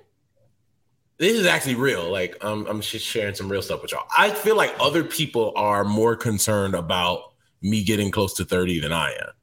this 1.17 1.33
is 1.33 1.45
actually 1.45 1.75
real. 1.75 2.09
Like 2.09 2.37
I'm 2.41 2.65
I'm 2.67 2.81
just 2.81 3.05
sharing 3.05 3.35
some 3.35 3.49
real 3.49 3.61
stuff 3.61 3.81
with 3.81 3.91
y'all. 3.91 4.07
I 4.15 4.29
feel 4.29 4.55
like 4.55 4.73
other 4.79 5.03
people 5.03 5.53
are 5.55 5.83
more 5.83 6.15
concerned 6.15 6.75
about 6.75 7.33
me 7.61 7.83
getting 7.83 8.11
close 8.11 8.33
to 8.35 8.45
30 8.45 8.79
than 8.79 8.93
I 8.93 9.11
am. 9.11 9.33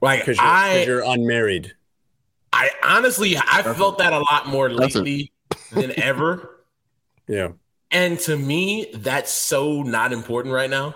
Like 0.00 0.20
Because 0.20 0.38
you're, 0.38 0.46
I 0.46 0.84
you're 0.84 1.04
unmarried. 1.04 1.74
I 2.52 2.70
honestly 2.82 3.36
I 3.36 3.62
felt 3.62 3.98
that 3.98 4.12
a 4.12 4.18
lot 4.18 4.46
more 4.46 4.68
That's 4.68 4.94
it. 4.94 4.98
lately 4.98 5.32
than 5.72 5.92
ever. 5.98 6.64
Yeah. 7.28 7.52
And 7.90 8.18
to 8.20 8.36
me, 8.36 8.90
that's 8.94 9.32
so 9.32 9.82
not 9.82 10.12
important 10.12 10.54
right 10.54 10.70
now. 10.70 10.94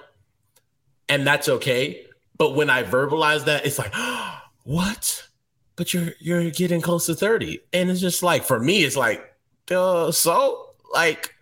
And 1.09 1.27
that's 1.27 1.49
okay. 1.49 2.07
But 2.39 2.55
when 2.55 2.69
I 2.71 2.83
verbalize 2.83 3.45
that, 3.45 3.65
it's 3.67 3.79
like, 3.79 3.95
what? 4.65 5.29
But 5.77 5.93
you're 5.93 6.13
you're 6.21 6.51
getting 6.51 6.81
close 6.81 7.07
to 7.07 7.15
30. 7.15 7.61
And 7.73 7.91
it's 7.91 8.01
just 8.01 8.23
like 8.23 8.45
for 8.45 8.59
me, 8.59 8.83
it's 8.85 8.97
like, 8.97 9.35
uh, 9.71 10.11
so 10.11 10.71
like 10.93 11.35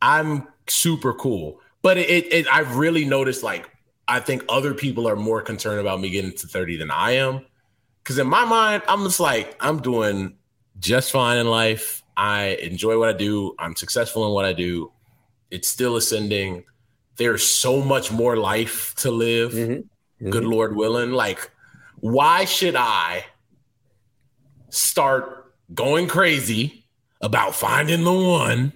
I'm 0.00 0.48
super 0.68 1.14
cool. 1.14 1.60
But 1.82 1.98
it, 1.98 2.08
it, 2.08 2.32
it 2.32 2.46
I've 2.52 2.76
really 2.76 3.04
noticed 3.04 3.42
like 3.42 3.68
I 4.06 4.20
think 4.20 4.44
other 4.48 4.74
people 4.74 5.08
are 5.08 5.16
more 5.16 5.42
concerned 5.42 5.80
about 5.80 6.00
me 6.00 6.10
getting 6.10 6.32
to 6.32 6.46
30 6.46 6.76
than 6.76 6.90
I 6.90 7.12
am. 7.12 7.44
Cause 8.04 8.18
in 8.18 8.26
my 8.26 8.44
mind, 8.44 8.82
I'm 8.86 9.02
just 9.04 9.20
like, 9.20 9.56
I'm 9.60 9.80
doing 9.80 10.36
just 10.78 11.10
fine 11.10 11.38
in 11.38 11.46
life. 11.48 12.02
I 12.16 12.58
enjoy 12.62 12.98
what 12.98 13.08
I 13.08 13.12
do. 13.12 13.54
I'm 13.58 13.74
successful 13.74 14.26
in 14.26 14.32
what 14.32 14.44
I 14.44 14.52
do. 14.52 14.92
It's 15.50 15.68
still 15.68 15.96
ascending. 15.96 16.64
There's 17.16 17.42
so 17.42 17.80
much 17.82 18.12
more 18.12 18.36
life 18.36 18.94
to 18.96 19.10
live. 19.10 19.52
Mhm. 19.52 19.84
Good 20.30 20.44
Lord 20.44 20.76
willing. 20.76 21.12
Like, 21.12 21.50
why 22.00 22.44
should 22.44 22.76
I 22.76 23.24
start 24.68 25.54
going 25.72 26.08
crazy 26.08 26.84
about 27.20 27.54
finding 27.54 28.04
the 28.04 28.12
one 28.12 28.72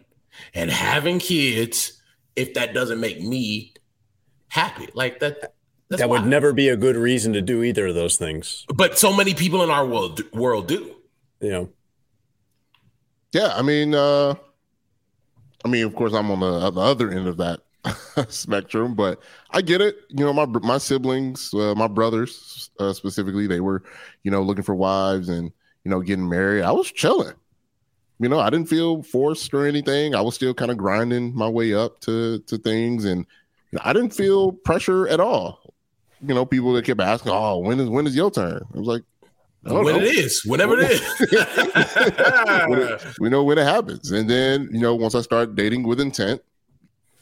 and 0.54 0.70
having 0.70 1.18
kids 1.18 2.00
if 2.36 2.54
that 2.54 2.72
doesn't 2.72 3.00
make 3.00 3.20
me 3.20 3.74
happy. 4.48 4.88
Like 4.94 5.20
that. 5.20 5.54
That 5.90 6.08
would 6.08 6.26
never 6.26 6.52
be 6.52 6.68
a 6.68 6.76
good 6.76 6.96
reason 6.96 7.32
to 7.32 7.40
do 7.40 7.62
either 7.62 7.86
of 7.88 7.94
those 7.94 8.16
things. 8.16 8.66
But 8.74 8.98
so 8.98 9.14
many 9.14 9.34
people 9.34 9.62
in 9.62 9.70
our 9.70 9.86
world 9.86 10.20
world 10.32 10.68
do. 10.68 10.94
You 11.40 11.50
know. 11.50 11.68
Yeah, 13.32 13.52
I 13.54 13.62
mean, 13.62 13.94
uh 13.94 14.34
I 15.64 15.68
mean, 15.68 15.84
of 15.84 15.94
course, 15.94 16.12
I'm 16.12 16.30
on 16.30 16.40
the, 16.40 16.70
the 16.70 16.80
other 16.80 17.10
end 17.10 17.26
of 17.26 17.36
that 17.38 17.60
spectrum, 18.28 18.94
but 18.94 19.20
I 19.50 19.60
get 19.60 19.80
it. 19.80 19.96
You 20.08 20.24
know, 20.24 20.32
my 20.32 20.46
my 20.46 20.78
siblings, 20.78 21.52
uh, 21.54 21.74
my 21.74 21.88
brothers 21.88 22.70
uh, 22.78 22.92
specifically, 22.92 23.46
they 23.46 23.60
were, 23.60 23.82
you 24.22 24.30
know, 24.30 24.42
looking 24.42 24.64
for 24.64 24.74
wives 24.74 25.28
and 25.28 25.50
you 25.84 25.90
know 25.90 26.00
getting 26.00 26.28
married. 26.28 26.62
I 26.62 26.72
was 26.72 26.92
chilling. 26.92 27.34
You 28.20 28.28
know, 28.28 28.40
I 28.40 28.50
didn't 28.50 28.68
feel 28.68 29.02
forced 29.02 29.54
or 29.54 29.64
anything. 29.64 30.14
I 30.14 30.20
was 30.20 30.34
still 30.34 30.54
kind 30.54 30.70
of 30.70 30.76
grinding 30.76 31.34
my 31.34 31.48
way 31.48 31.74
up 31.74 32.00
to 32.00 32.38
to 32.40 32.58
things, 32.58 33.04
and 33.04 33.26
I 33.82 33.92
didn't 33.92 34.14
feel 34.14 34.52
pressure 34.52 35.08
at 35.08 35.20
all. 35.20 35.67
You 36.26 36.34
know, 36.34 36.44
people 36.44 36.72
that 36.74 36.84
kept 36.84 37.00
asking, 37.00 37.32
"Oh, 37.32 37.58
when 37.58 37.78
is 37.80 37.88
when 37.88 38.06
is 38.06 38.16
your 38.16 38.30
turn?" 38.30 38.64
I 38.74 38.78
was 38.78 38.88
like, 38.88 39.02
when 39.62 39.84
know. 39.84 39.96
it 39.96 40.04
is, 40.04 40.44
whenever 40.44 40.78
it 40.78 40.90
is. 40.90 41.02
we 43.20 43.28
know 43.28 43.42
when 43.42 43.58
it 43.58 43.64
happens. 43.64 44.10
And 44.10 44.28
then, 44.30 44.68
you 44.72 44.80
know, 44.80 44.94
once 44.94 45.14
I 45.14 45.20
start 45.20 45.54
dating 45.54 45.82
with 45.82 46.00
intent, 46.00 46.40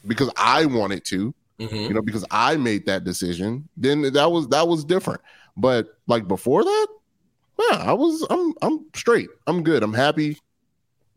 because 0.05 0.31
I 0.37 0.65
wanted 0.65 1.03
to, 1.05 1.33
mm-hmm. 1.59 1.75
you 1.75 1.93
know, 1.93 2.01
because 2.01 2.25
I 2.31 2.57
made 2.57 2.85
that 2.85 3.03
decision, 3.03 3.67
then 3.75 4.13
that 4.13 4.31
was 4.31 4.47
that 4.49 4.67
was 4.67 4.85
different. 4.85 5.21
But 5.55 5.97
like 6.07 6.27
before 6.27 6.63
that, 6.63 6.87
yeah, 7.59 7.77
I 7.77 7.93
was 7.93 8.25
I'm 8.29 8.53
I'm 8.61 8.85
straight. 8.93 9.29
I'm 9.47 9.63
good. 9.63 9.83
I'm 9.83 9.93
happy. 9.93 10.37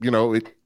You 0.01 0.11
know, 0.11 0.33
it 0.33 0.57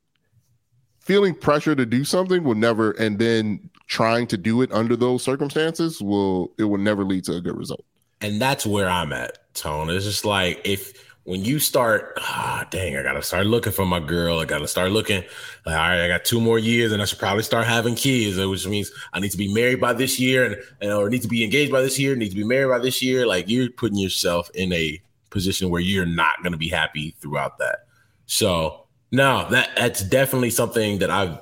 feeling 1.05 1.35
pressure 1.35 1.75
to 1.75 1.85
do 1.85 2.03
something 2.03 2.43
will 2.43 2.55
never 2.55 2.93
and 2.93 3.19
then 3.19 3.71
trying 3.87 4.27
to 4.27 4.39
do 4.39 4.63
it 4.63 4.73
under 4.73 4.97
those 4.97 5.23
circumstances 5.23 6.01
will 6.01 6.51
it 6.59 6.65
will 6.65 6.79
never 6.79 7.05
lead 7.05 7.25
to 7.25 7.37
a 7.37 7.41
good 7.41 7.57
result. 7.57 7.85
And 8.21 8.41
that's 8.41 8.65
where 8.65 8.89
I'm 8.89 9.13
at, 9.13 9.55
Tone. 9.55 9.91
It's 9.91 10.07
just 10.07 10.25
like 10.25 10.61
if 10.65 10.95
when 11.25 11.43
you 11.43 11.59
start, 11.59 12.15
ah, 12.19 12.67
dang, 12.71 12.97
I 12.97 13.03
gotta 13.03 13.23
start 13.23 13.47
looking 13.47 13.73
for 13.73 13.87
my 13.87 14.01
girl. 14.01 14.41
I 14.41 14.45
gotta 14.45 14.69
start 14.69 14.93
looking. 14.93 15.23
Like, 15.65 15.77
all 15.77 15.89
right, 15.89 16.05
I 16.05 16.09
got 16.09 16.25
two 16.25 16.41
more 16.41 16.59
years, 16.59 16.93
and 16.93 17.01
I 17.01 17.07
should 17.07 17.19
probably 17.19 17.43
start 17.43 17.67
having 17.67 17.95
kids, 17.95 18.39
which 18.39 18.67
means 18.67 18.91
I 19.13 19.21
need 19.21 19.31
to 19.31 19.39
be 19.39 19.53
married 19.53 19.81
by 19.81 19.95
this 19.95 20.21
year, 20.21 20.45
and, 20.45 20.57
and 20.81 20.93
or 20.93 21.09
need 21.09 21.23
to 21.23 21.29
be 21.29 21.45
engaged 21.45 21.73
by 21.73 21.81
this 21.81 21.99
year, 21.99 22.15
need 22.15 22.31
to 22.31 22.37
be 22.37 22.45
married 22.45 22.71
by 22.71 22.79
this 22.79 23.03
year. 23.03 23.27
Like 23.27 23.49
you're 23.49 23.71
putting 23.71 23.99
yourself 23.99 24.51
in 24.55 24.73
a 24.73 25.03
position 25.31 25.71
where 25.71 25.81
you're 25.81 26.07
not 26.07 26.43
gonna 26.43 26.59
be 26.59 26.69
happy 26.69 27.15
throughout 27.21 27.59
that. 27.59 27.87
So 28.27 28.84
no, 29.15 29.49
that 29.51 29.71
that's 29.77 30.03
definitely 30.03 30.51
something 30.51 30.99
that 30.99 31.09
I've 31.09 31.39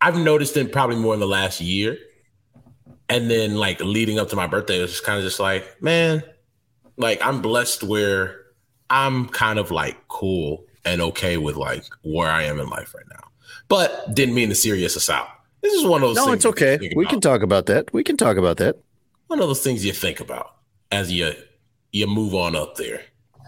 I've 0.00 0.16
noticed 0.16 0.56
in 0.56 0.68
probably 0.68 0.96
more 0.96 1.12
in 1.12 1.20
the 1.20 1.26
last 1.26 1.60
year. 1.60 1.98
And 3.08 3.28
then 3.28 3.56
like 3.56 3.80
leading 3.80 4.20
up 4.20 4.28
to 4.28 4.36
my 4.36 4.46
birthday, 4.46 4.78
it 4.78 4.82
was 4.82 4.92
just 4.92 5.04
kind 5.04 5.18
of 5.18 5.24
just 5.24 5.40
like, 5.40 5.82
man, 5.82 6.22
like 6.96 7.20
I'm 7.20 7.42
blessed 7.42 7.82
where 7.82 8.42
I'm 8.88 9.28
kind 9.28 9.58
of 9.58 9.72
like 9.72 9.96
cool 10.06 10.64
and 10.84 11.00
okay 11.00 11.36
with 11.36 11.56
like 11.56 11.82
where 12.02 12.30
I 12.30 12.44
am 12.44 12.60
in 12.60 12.68
life 12.68 12.94
right 12.94 13.04
now. 13.10 13.28
But 13.66 14.14
didn't 14.14 14.36
mean 14.36 14.48
to 14.50 14.54
serious 14.54 14.96
us 14.96 15.10
out. 15.10 15.28
This 15.62 15.74
is 15.74 15.84
one 15.84 16.04
of 16.04 16.14
those. 16.14 16.24
No, 16.24 16.32
it's 16.32 16.46
okay. 16.46 16.92
We 16.94 17.06
can 17.06 17.20
talk 17.20 17.42
about 17.42 17.66
that. 17.66 17.92
We 17.92 18.04
can 18.04 18.16
talk 18.16 18.36
about 18.36 18.58
that. 18.58 18.76
One 19.26 19.40
of 19.40 19.48
those 19.48 19.62
things 19.62 19.84
you 19.84 19.92
think 19.92 20.20
about 20.20 20.54
as 20.92 21.10
you 21.10 21.32
you 21.90 22.06
move 22.06 22.36
on 22.36 22.54
up 22.54 22.76
there. 22.76 23.02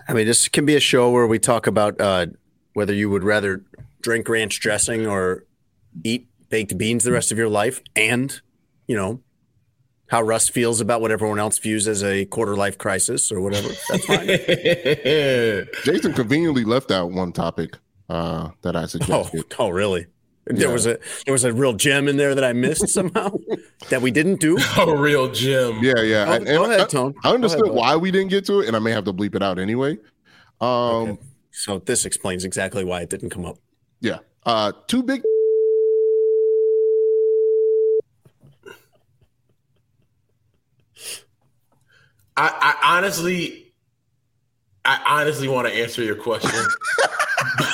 I 0.09 0.15
mean, 0.15 0.27
this 0.27 0.49
can 0.49 0.67
be 0.67 0.75
a 0.75 0.81
show 0.81 1.11
where 1.11 1.29
we 1.29 1.39
talk 1.39 1.69
about 1.69 2.01
uh, 2.01 2.27
whether 2.75 2.93
you 2.93 3.11
would 3.11 3.25
rather 3.25 3.65
drink 4.01 4.29
ranch 4.29 4.61
dressing 4.61 5.07
or 5.07 5.45
eat 6.05 6.29
baked 6.49 6.77
beans 6.77 7.05
the 7.05 7.13
rest 7.13 7.33
of 7.33 7.39
your 7.39 7.49
life, 7.49 7.81
and 7.97 8.41
you 8.87 8.97
know 8.97 9.21
how 10.13 10.21
Russ 10.21 10.49
feels 10.49 10.81
about 10.81 11.01
what 11.01 11.11
everyone 11.11 11.39
else 11.39 11.59
views 11.59 11.89
as 11.89 12.05
a 12.05 12.27
quarter 12.27 12.55
life 12.55 12.77
crisis 12.77 13.33
or 13.33 13.41
whatever. 13.41 13.69
That's 13.89 14.05
fine. 14.05 14.27
Jason 15.85 16.13
conveniently 16.13 16.65
left 16.65 16.91
out 16.91 17.13
one 17.13 17.33
topic 17.33 17.79
uh, 18.11 18.51
that 18.61 18.77
I 18.77 18.85
suggested. 18.85 19.45
Oh, 19.59 19.67
oh 19.67 19.69
really? 19.71 20.07
There 20.45 20.67
yeah. 20.67 20.73
was 20.73 20.87
a 20.87 20.99
there 21.25 21.33
was 21.33 21.45
a 21.45 21.53
real 21.53 21.73
gem 21.73 22.09
in 22.09 22.17
there 22.17 22.35
that 22.35 22.45
I 22.45 22.53
missed 22.53 22.89
somehow 22.91 23.31
that 23.89 24.03
we 24.03 24.11
didn't 24.11 24.41
do. 24.41 24.59
A 24.77 24.97
real 24.97 25.31
gem. 25.31 25.79
Yeah, 25.83 26.03
yeah. 26.03 26.27
Oh, 26.29 26.33
and, 26.33 26.47
go 26.47 26.65
ahead, 26.65 26.91
Tone. 26.91 27.15
I, 27.25 27.31
I 27.31 27.35
understood 27.35 27.63
ahead, 27.63 27.75
why 27.75 27.97
we 27.97 28.11
didn't 28.11 28.29
get 28.29 28.45
to 28.47 28.61
it, 28.61 28.67
and 28.67 28.77
I 28.77 28.81
may 28.81 28.91
have 28.91 29.05
to 29.05 29.13
bleep 29.13 29.35
it 29.35 29.43
out 29.43 29.59
anyway. 29.59 29.99
Um, 30.61 30.69
okay. 30.69 31.19
So 31.53 31.79
this 31.79 32.05
explains 32.05 32.45
exactly 32.45 32.85
why 32.85 33.03
it 33.03 33.11
didn't 33.11 33.31
come 33.31 33.45
up. 33.45 33.59
Yeah. 34.01 34.19
Uh, 34.45 34.73
two 34.89 35.03
big 35.03 35.23
I, 42.37 42.77
I 42.83 42.97
honestly, 42.97 43.73
I 44.85 45.21
honestly 45.21 45.49
want 45.49 45.69
to 45.69 45.75
answer 45.75 46.03
your 46.03 46.17
question, 46.17 46.51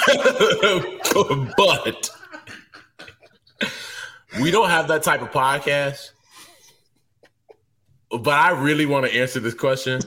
but 1.56 2.10
we 4.40 4.50
don't 4.50 4.68
have 4.68 4.88
that 4.88 5.02
type 5.04 5.22
of 5.22 5.30
podcast. 5.30 6.10
But 8.10 8.34
I 8.34 8.50
really 8.50 8.86
want 8.86 9.06
to 9.06 9.14
answer 9.14 9.38
this 9.38 9.54
question. 9.54 10.00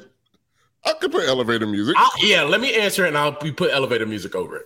I 0.84 0.94
could 0.94 1.12
put 1.12 1.28
elevator 1.28 1.68
music. 1.68 1.96
I'll, 1.98 2.12
yeah, 2.20 2.44
let 2.44 2.60
me 2.62 2.74
answer 2.74 3.06
it, 3.06 3.10
and 3.10 3.18
I'll 3.18 3.34
put 3.34 3.72
elevator 3.72 4.06
music 4.06 4.36
over 4.36 4.58
it. 4.58 4.66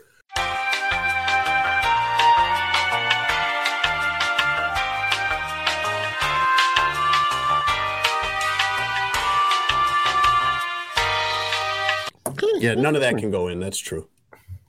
Yeah, 12.58 12.74
none 12.74 12.96
of 12.96 13.02
that 13.02 13.18
can 13.18 13.30
go 13.30 13.48
in. 13.48 13.60
That's 13.60 13.78
true. 13.78 14.08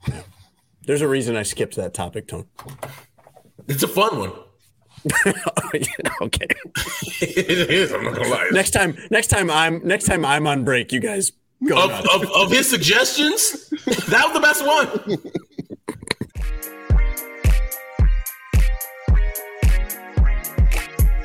Yeah. 0.07 0.21
There's 0.85 1.01
a 1.01 1.07
reason 1.07 1.35
I 1.35 1.43
skipped 1.43 1.75
that 1.77 1.93
topic, 1.95 2.27
Tone. 2.27 2.45
It's 3.67 3.81
a 3.81 3.87
fun 3.87 4.19
one. 4.19 4.33
okay. 6.21 6.47
it 7.21 7.69
is. 7.69 7.91
I'm 7.91 8.03
not 8.03 8.15
gonna 8.15 8.29
lie. 8.29 8.49
Next 8.51 8.71
time, 8.71 8.97
next 9.09 9.27
time 9.27 9.49
I'm 9.49 9.85
next 9.85 10.05
time 10.05 10.25
I'm 10.25 10.47
on 10.47 10.63
break, 10.63 10.91
you 10.91 10.99
guys 10.99 11.31
go. 11.67 11.83
Of, 11.83 11.91
of, 12.07 12.31
of 12.31 12.51
his 12.51 12.69
suggestions, 12.69 13.69
that 14.07 14.25
was 14.25 14.33
the 14.33 14.39
best 14.39 14.65
one. 14.65 15.17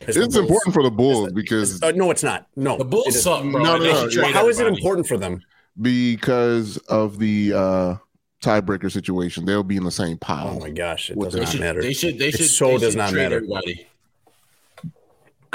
It's, 0.08 0.16
it's 0.16 0.36
important 0.36 0.74
for 0.74 0.82
the 0.82 0.90
Bulls 0.90 1.32
because 1.32 1.82
uh, 1.82 1.92
no, 1.92 2.10
it's 2.10 2.22
not. 2.24 2.46
No, 2.56 2.76
the 2.76 2.84
Bulls 2.84 3.22
suck, 3.22 3.42
bro. 3.42 3.62
No, 3.62 3.76
no, 3.76 4.06
no. 4.06 4.32
How 4.32 4.48
is 4.48 4.58
it 4.58 4.66
important 4.66 5.06
for 5.06 5.16
them? 5.16 5.42
because 5.80 6.76
of 6.88 7.18
the 7.18 7.52
uh, 7.54 7.96
tiebreaker 8.42 8.92
situation. 8.92 9.46
They'll 9.46 9.62
be 9.62 9.76
in 9.76 9.84
the 9.84 9.90
same 9.90 10.18
pile. 10.18 10.56
Oh 10.56 10.60
my 10.60 10.70
gosh, 10.70 11.10
it 11.10 11.18
does 11.18 11.34
not 11.34 11.48
should, 11.48 11.60
matter. 11.60 11.80
They 11.80 11.94
should. 11.94 12.18
They 12.18 12.30
should. 12.30 12.40
It 12.40 12.48
so 12.48 12.66
they 12.66 12.78
does 12.78 12.92
should 12.92 12.98
not 12.98 13.14
matter. 13.14 13.36
Everybody. 13.36 13.86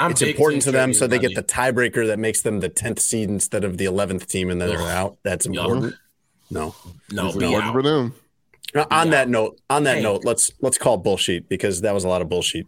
I'm 0.00 0.12
it's 0.12 0.22
important 0.22 0.62
to 0.62 0.70
them, 0.70 0.94
so 0.94 1.06
they 1.06 1.18
get 1.18 1.34
the 1.34 1.42
tiebreaker 1.42 2.06
that 2.06 2.18
makes 2.18 2.42
them 2.42 2.60
the 2.60 2.68
tenth 2.68 3.00
seed 3.00 3.28
instead 3.28 3.64
of 3.64 3.78
the 3.78 3.84
eleventh 3.84 4.28
team, 4.28 4.48
and 4.50 4.60
then 4.60 4.68
they're 4.68 4.80
out. 4.80 5.18
That's 5.24 5.44
important. 5.46 5.94
No, 6.50 6.74
no, 7.10 7.26
it's 7.26 7.34
important 7.34 7.64
out. 7.64 7.72
for 7.72 7.82
them. 7.82 8.14
Uh, 8.74 8.84
on 8.90 9.10
that 9.10 9.28
note, 9.28 9.60
on 9.68 9.84
that 9.84 9.96
hey. 9.96 10.02
note, 10.02 10.24
let's 10.24 10.52
let's 10.60 10.78
call 10.78 10.98
bullshit 10.98 11.48
because 11.48 11.80
that 11.80 11.92
was 11.92 12.04
a 12.04 12.08
lot 12.08 12.22
of 12.22 12.28
bullshit. 12.28 12.66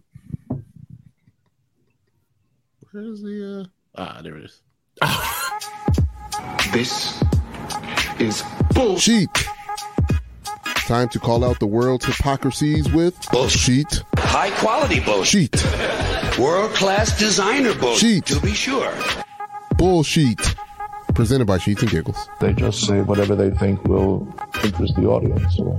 Where's 2.91 3.23
the 3.23 3.69
uh... 3.97 4.03
ah? 4.03 4.21
There 4.23 4.37
it 4.37 4.45
is. 4.45 4.61
this 6.73 7.23
is 8.19 8.43
bullshit. 8.75 9.29
Time 10.91 11.09
to 11.11 11.21
call 11.21 11.45
out 11.45 11.61
the 11.61 11.69
world's 11.69 12.05
hypocrisies 12.05 12.91
with 12.93 13.15
bullshit. 13.31 14.03
High 14.17 14.51
quality 14.59 14.99
bullshit. 14.99 15.55
World 16.37 16.73
class 16.73 17.17
designer 17.17 17.77
bullshit. 17.77 18.27
To 18.27 18.41
be 18.41 18.51
sure. 18.51 18.93
Bullshit. 19.79 20.57
Presented 21.15 21.47
by 21.47 21.59
Sheets 21.59 21.83
and 21.83 21.93
Giggles. 21.93 22.29
They 22.41 22.53
just 22.55 22.85
say 22.89 23.03
whatever 23.03 23.37
they 23.37 23.51
think 23.53 23.85
will 23.85 24.27
interest 24.65 24.97
the 24.97 25.07
audience 25.07 25.61
or 25.61 25.79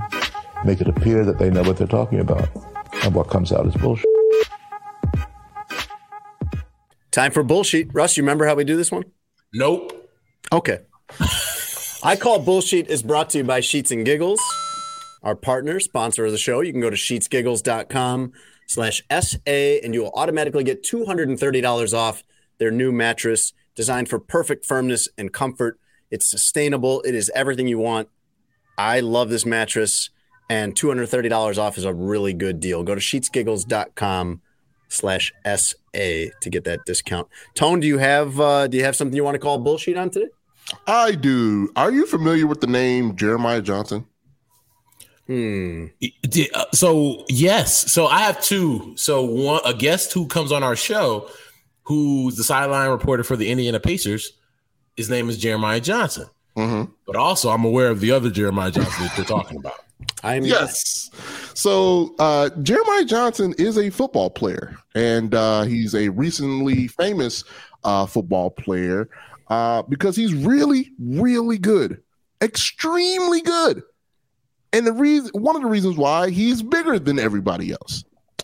make 0.64 0.80
it 0.80 0.88
appear 0.88 1.26
that 1.26 1.40
they 1.40 1.50
know 1.50 1.64
what 1.64 1.76
they're 1.76 1.88
talking 1.88 2.22
about. 2.22 2.48
And 3.04 3.14
what 3.14 3.28
comes 3.28 3.52
out 3.52 3.68
is 3.68 3.76
bullshit. 3.76 4.06
Time 7.12 7.34
for 7.34 7.44
bullshit. 7.44 7.94
Russ, 7.94 8.16
you 8.16 8.24
remember 8.24 8.46
how 8.46 8.56
we 8.56 8.64
do 8.64 8.78
this 8.78 8.94
one? 8.94 9.04
Nope. 9.54 10.10
Okay. 10.54 10.80
I 12.04 12.16
Call 12.16 12.40
Bullshit 12.40 12.88
is 12.88 13.04
brought 13.04 13.30
to 13.32 13.40
you 13.40 13.44
by 13.44 13.60
Sheets 13.60 13.92
and 13.92 14.04
Giggles, 14.04 14.42
our 15.24 15.36
partner, 15.36 15.80
sponsor 15.80 16.26
of 16.26 16.32
the 16.32 16.38
show. 16.38 16.62
You 16.62 16.72
can 16.72 16.82
go 16.82 16.90
to 16.90 16.96
sheetsgiggles.com 16.96 18.34
slash 18.68 19.04
SA 19.12 19.40
and 19.46 19.94
you 19.94 20.02
will 20.02 20.14
automatically 20.16 20.64
get 20.64 20.84
$230 20.84 21.94
off 21.94 22.24
their 22.58 22.72
new 22.72 22.92
mattress 22.92 23.54
designed 23.76 24.10
for 24.10 24.20
perfect 24.20 24.66
firmness 24.66 25.08
and 25.18 25.34
comfort. 25.34 25.80
It's 26.10 26.30
sustainable. 26.30 27.02
It 27.02 27.16
is 27.16 27.32
everything 27.34 27.68
you 27.68 27.80
want. 27.80 28.10
I 28.78 29.00
love 29.00 29.30
this 29.30 29.46
mattress, 29.46 30.10
and 30.50 30.76
two 30.76 30.88
hundred 30.88 31.08
thirty 31.08 31.30
dollars 31.30 31.58
off 31.58 31.78
is 31.78 31.86
a 31.86 31.94
really 31.94 32.34
good 32.34 32.60
deal. 32.60 32.84
Go 32.84 32.96
to 32.96 33.02
sheetsgiggles.com 33.02 34.42
slash 34.90 35.32
sa 35.46 35.96
to 35.96 36.50
get 36.50 36.64
that 36.66 36.80
discount. 36.86 37.28
Tone, 37.56 37.80
do 37.80 37.88
you 37.88 37.98
have 37.98 38.40
uh, 38.40 38.68
do 38.68 38.78
you 38.78 38.84
have 38.84 38.96
something 38.96 39.16
you 39.16 39.24
want 39.24 39.36
to 39.36 39.40
call 39.40 39.58
bullshit 39.58 39.98
on 39.98 40.10
today? 40.10 40.30
I 40.88 41.14
do. 41.14 41.72
Are 41.76 41.92
you 41.92 42.06
familiar 42.06 42.48
with 42.48 42.62
the 42.62 42.68
name 42.68 43.16
Jeremiah 43.16 43.62
Johnson? 43.62 44.06
Hmm. 45.32 45.86
Uh, 46.54 46.66
So 46.74 47.24
yes, 47.30 47.90
so 47.92 48.08
I 48.08 48.20
have 48.20 48.42
two. 48.42 48.94
So 48.98 49.24
one, 49.24 49.62
a 49.66 49.74
guest 49.74 50.12
who 50.12 50.28
comes 50.28 50.52
on 50.52 50.62
our 50.62 50.76
show, 50.76 51.30
who's 51.84 52.36
the 52.36 52.44
sideline 52.44 52.90
reporter 52.90 53.24
for 53.24 53.38
the 53.38 53.50
Indiana 53.50 53.80
Pacers. 53.80 54.34
His 54.98 55.10
name 55.10 55.30
is 55.30 55.38
Jeremiah 55.38 55.80
Johnson. 55.80 56.28
Mm-hmm. 56.58 56.92
But 57.08 57.16
also, 57.16 57.50
I'm 57.50 57.64
aware 57.64 57.88
of 57.88 58.02
the 58.02 58.12
other 58.12 58.30
Jeremiah 58.30 58.72
Johnson 58.72 59.06
that 59.06 59.18
you're 59.18 59.26
talking 59.26 59.58
about. 59.58 59.80
I'm 60.24 60.44
Yes. 60.44 61.10
So 61.54 62.14
uh, 62.20 62.50
Jeremiah 62.62 63.06
Johnson 63.06 63.56
is 63.58 63.78
a 63.78 63.90
football 63.90 64.30
player, 64.30 64.76
and 64.96 65.34
uh, 65.34 65.64
he's 65.64 65.96
a 65.96 66.10
recently 66.10 66.90
famous 66.90 67.46
uh, 67.86 68.06
football 68.06 68.50
player 68.50 69.10
uh, 69.48 69.84
because 69.84 70.18
he's 70.18 70.34
really, 70.34 70.92
really 71.00 71.58
good, 71.58 72.02
extremely 72.42 73.42
good. 73.42 73.84
And 74.74 74.88
the 74.88 74.94
reason, 74.94 75.32
one 75.34 75.56
of 75.56 75.62
the 75.62 75.68
reasons 75.68 75.98
why 75.98 76.30
he's 76.30 76.62
bigger 76.64 76.98
than 77.00 77.20
everybody 77.20 77.72
else. 77.72 78.04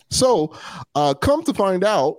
So, 0.10 0.54
uh, 0.96 1.14
come 1.14 1.44
to 1.44 1.54
find 1.54 1.84
out, 1.84 2.18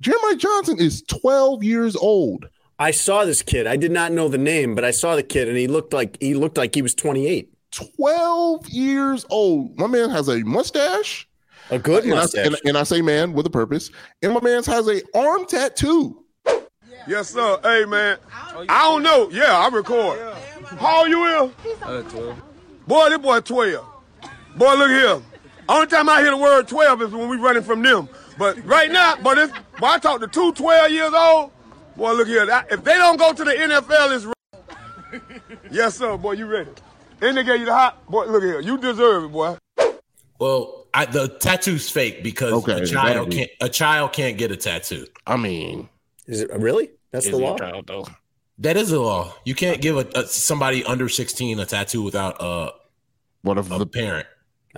Jeremiah 0.00 0.36
Johnson 0.36 0.78
is 0.78 1.02
12 1.02 1.62
years 1.64 1.96
old. 1.96 2.48
I 2.78 2.92
saw 2.92 3.24
this 3.24 3.42
kid. 3.42 3.66
I 3.66 3.76
did 3.76 3.90
not 3.90 4.12
know 4.12 4.28
the 4.28 4.38
name, 4.38 4.74
but 4.74 4.84
I 4.84 4.92
saw 4.92 5.16
the 5.16 5.22
kid, 5.24 5.48
and 5.48 5.56
he 5.58 5.66
looked 5.66 5.92
like 5.92 6.16
he 6.20 6.34
looked 6.34 6.56
like 6.56 6.74
he 6.74 6.80
was 6.82 6.94
twenty 6.94 7.26
eight. 7.26 7.52
12 7.72 8.68
years 8.68 9.26
old. 9.30 9.76
My 9.78 9.86
man 9.88 10.10
has 10.10 10.28
a 10.28 10.38
mustache. 10.44 11.28
A 11.70 11.78
good 11.78 12.04
And 12.04 12.14
I- 12.14 12.16
mustache. 12.16 12.46
and, 12.46 12.56
and 12.64 12.78
I 12.78 12.84
say 12.84 13.02
man 13.02 13.32
with 13.32 13.46
a 13.46 13.50
purpose. 13.50 13.90
And 14.22 14.32
my 14.32 14.40
man's 14.40 14.64
has 14.66 14.88
a 14.88 15.02
arm 15.14 15.44
tattoo. 15.46 16.24
Yes, 17.06 17.30
sir. 17.30 17.58
Hey, 17.62 17.84
man. 17.84 18.18
I 18.68 18.82
don't 18.84 19.02
know. 19.02 19.28
Yeah, 19.30 19.56
I 19.58 19.68
record. 19.68 20.18
How 20.78 21.00
old 21.00 21.08
you 21.08 21.24
is? 21.24 21.50
Uh, 21.82 22.02
12. 22.08 22.42
Boy, 22.88 23.10
this 23.10 23.18
boy 23.18 23.40
12. 23.40 23.86
Boy, 24.56 24.74
look 24.74 24.90
here. 24.90 25.20
Only 25.68 25.86
time 25.86 26.08
I 26.08 26.20
hear 26.22 26.30
the 26.30 26.36
word 26.38 26.66
12 26.66 27.02
is 27.02 27.10
when 27.12 27.28
we 27.28 27.36
running 27.36 27.62
from 27.62 27.82
them. 27.82 28.08
But 28.38 28.64
right 28.64 28.90
now, 28.90 29.16
but 29.22 29.36
it's, 29.36 29.52
boy, 29.78 29.86
I 29.86 29.98
talk 29.98 30.20
to 30.20 30.26
two 30.26 30.52
12 30.52 30.90
years 30.90 31.12
old. 31.14 31.50
Boy, 31.96 32.12
look 32.12 32.26
here. 32.28 32.46
If 32.70 32.82
they 32.84 32.94
don't 32.94 33.18
go 33.18 33.32
to 33.34 33.44
the 33.44 33.50
NFL, 33.50 34.16
it's 34.16 34.24
r- 34.24 35.20
Yes, 35.70 35.96
sir. 35.98 36.16
Boy, 36.16 36.32
you 36.32 36.46
ready? 36.46 36.70
And 37.20 37.36
they 37.36 37.44
gave 37.44 37.60
you 37.60 37.66
the 37.66 37.74
hot. 37.74 38.06
Boy, 38.08 38.24
look 38.26 38.42
here. 38.42 38.60
You 38.60 38.78
deserve 38.78 39.24
it, 39.24 39.32
boy. 39.32 39.56
Well, 40.38 40.86
I, 40.94 41.04
the 41.04 41.28
tattoo's 41.28 41.90
fake 41.90 42.22
because 42.22 42.52
Okay, 42.52 42.80
a 42.80 42.86
child 42.86 43.30
be- 43.30 43.36
can't 43.36 43.50
a 43.60 43.68
child 43.68 44.12
can't 44.12 44.38
get 44.38 44.50
a 44.52 44.56
tattoo. 44.56 45.06
I 45.26 45.36
mean, 45.36 45.88
Is 46.26 46.40
it 46.40 46.50
really? 46.52 46.90
That's 47.10 47.28
the 47.28 47.36
law. 47.36 47.58
Child, 47.58 48.08
That 48.58 48.76
is 48.76 48.90
the 48.90 49.00
law. 49.00 49.34
You 49.44 49.54
can't 49.54 49.80
give 49.82 49.96
a, 49.96 50.06
a 50.14 50.26
somebody 50.26 50.84
under 50.84 51.08
16 51.08 51.58
a 51.58 51.66
tattoo 51.66 52.02
without 52.02 52.40
uh, 52.40 52.70
what 53.42 53.58
if 53.58 53.70
a 53.70 53.78
the 53.78 53.86
parent. 53.86 54.26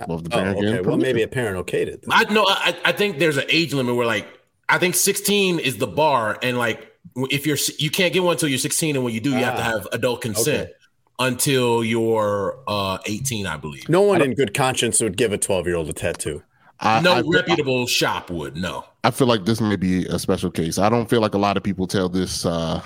what 0.05 0.17
if 0.19 0.23
the 0.29 0.35
Oh, 0.37 0.39
parent 0.39 0.57
okay. 0.57 0.81
Well, 0.81 0.97
maybe 0.97 1.21
a 1.23 1.27
parent 1.27 1.57
okayed 1.65 1.87
it. 1.87 2.03
I 2.09 2.23
know. 2.33 2.43
I, 2.47 2.75
I 2.85 2.91
think 2.91 3.19
there's 3.19 3.37
an 3.37 3.45
age 3.49 3.73
limit 3.73 3.95
where 3.95 4.05
like 4.05 4.27
I 4.69 4.77
think 4.77 4.95
16 4.95 5.59
is 5.59 5.77
the 5.77 5.87
bar, 5.87 6.37
and 6.41 6.57
like 6.57 6.87
if 7.15 7.45
you're 7.47 7.57
you 7.77 7.89
can't 7.89 8.13
get 8.13 8.23
one 8.23 8.33
until 8.33 8.49
you're 8.49 8.57
16, 8.57 8.95
and 8.95 9.03
when 9.03 9.13
you 9.13 9.19
do, 9.19 9.31
you 9.31 9.37
have 9.43 9.55
to 9.57 9.61
Ah, 9.61 9.71
have 9.71 9.87
adult 9.91 10.21
consent 10.21 10.63
okay. 10.69 10.71
until 11.19 11.83
you're 11.83 12.59
uh 12.67 12.97
18, 13.05 13.45
I 13.47 13.57
believe. 13.57 13.89
No 13.89 14.01
one 14.01 14.21
in 14.21 14.33
good 14.33 14.53
conscience 14.53 15.01
would 15.01 15.17
give 15.17 15.31
a 15.33 15.37
twelve 15.37 15.67
year 15.67 15.75
old 15.75 15.89
a 15.89 15.93
tattoo. 15.93 16.43
I, 16.79 16.99
no 17.01 17.13
I, 17.13 17.21
reputable 17.25 17.85
shop 17.85 18.31
would. 18.31 18.55
No. 18.57 18.85
I 19.03 19.11
feel 19.11 19.27
like 19.27 19.45
this 19.45 19.61
may 19.61 19.75
be 19.75 20.05
a 20.07 20.17
special 20.17 20.49
case. 20.49 20.79
I 20.79 20.89
don't 20.89 21.07
feel 21.09 21.21
like 21.21 21.35
a 21.35 21.37
lot 21.37 21.57
of 21.57 21.63
people 21.63 21.85
tell 21.85 22.09
this. 22.09 22.43
Uh, 22.45 22.81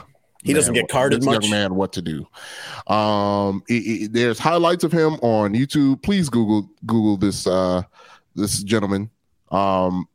He 0.45 0.53
doesn't 0.53 0.73
get 0.73 0.87
carded 0.89 1.23
much? 1.25 1.41
Young 1.43 1.51
man, 1.51 1.75
what 1.75 1.91
to 1.93 2.01
do? 2.01 2.27
Um, 2.93 3.63
it- 3.67 3.73
it- 3.73 4.13
there's 4.13 4.37
highlights 4.39 4.83
of 4.83 4.91
him 4.91 5.13
on 5.15 5.53
YouTube. 5.53 6.01
Please 6.03 6.29
Google 6.29 6.69
Google 6.85 7.17
this 7.17 7.47
uh, 7.47 7.81
this 8.35 8.61
gentleman. 8.63 9.09
Um, 9.51 10.07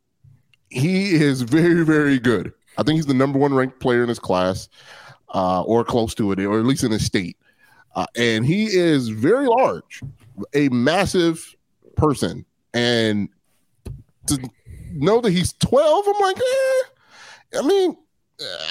he 0.69 1.13
is 1.13 1.41
very 1.41 1.83
very 1.83 2.17
good. 2.19 2.53
I 2.77 2.83
think 2.83 2.95
he's 2.95 3.05
the 3.05 3.13
number 3.13 3.37
one 3.37 3.53
ranked 3.53 3.79
player 3.81 4.03
in 4.03 4.09
his 4.09 4.19
class, 4.19 4.69
uh, 5.33 5.61
or 5.63 5.83
close 5.83 6.15
to 6.15 6.31
it, 6.31 6.39
or 6.39 6.59
at 6.59 6.65
least 6.65 6.83
in 6.85 6.91
his 6.91 7.05
state. 7.05 7.37
Uh, 7.93 8.05
and 8.15 8.45
he 8.45 8.65
is 8.67 9.09
very 9.09 9.47
large, 9.47 10.01
a 10.53 10.69
massive 10.69 11.55
person, 11.97 12.45
and 12.73 13.27
to 14.27 14.39
know 14.93 15.19
that 15.19 15.31
he's 15.31 15.51
12, 15.53 16.05
I'm 16.07 16.21
like, 16.21 16.37
eh. 16.37 17.59
I 17.59 17.61
mean, 17.67 17.97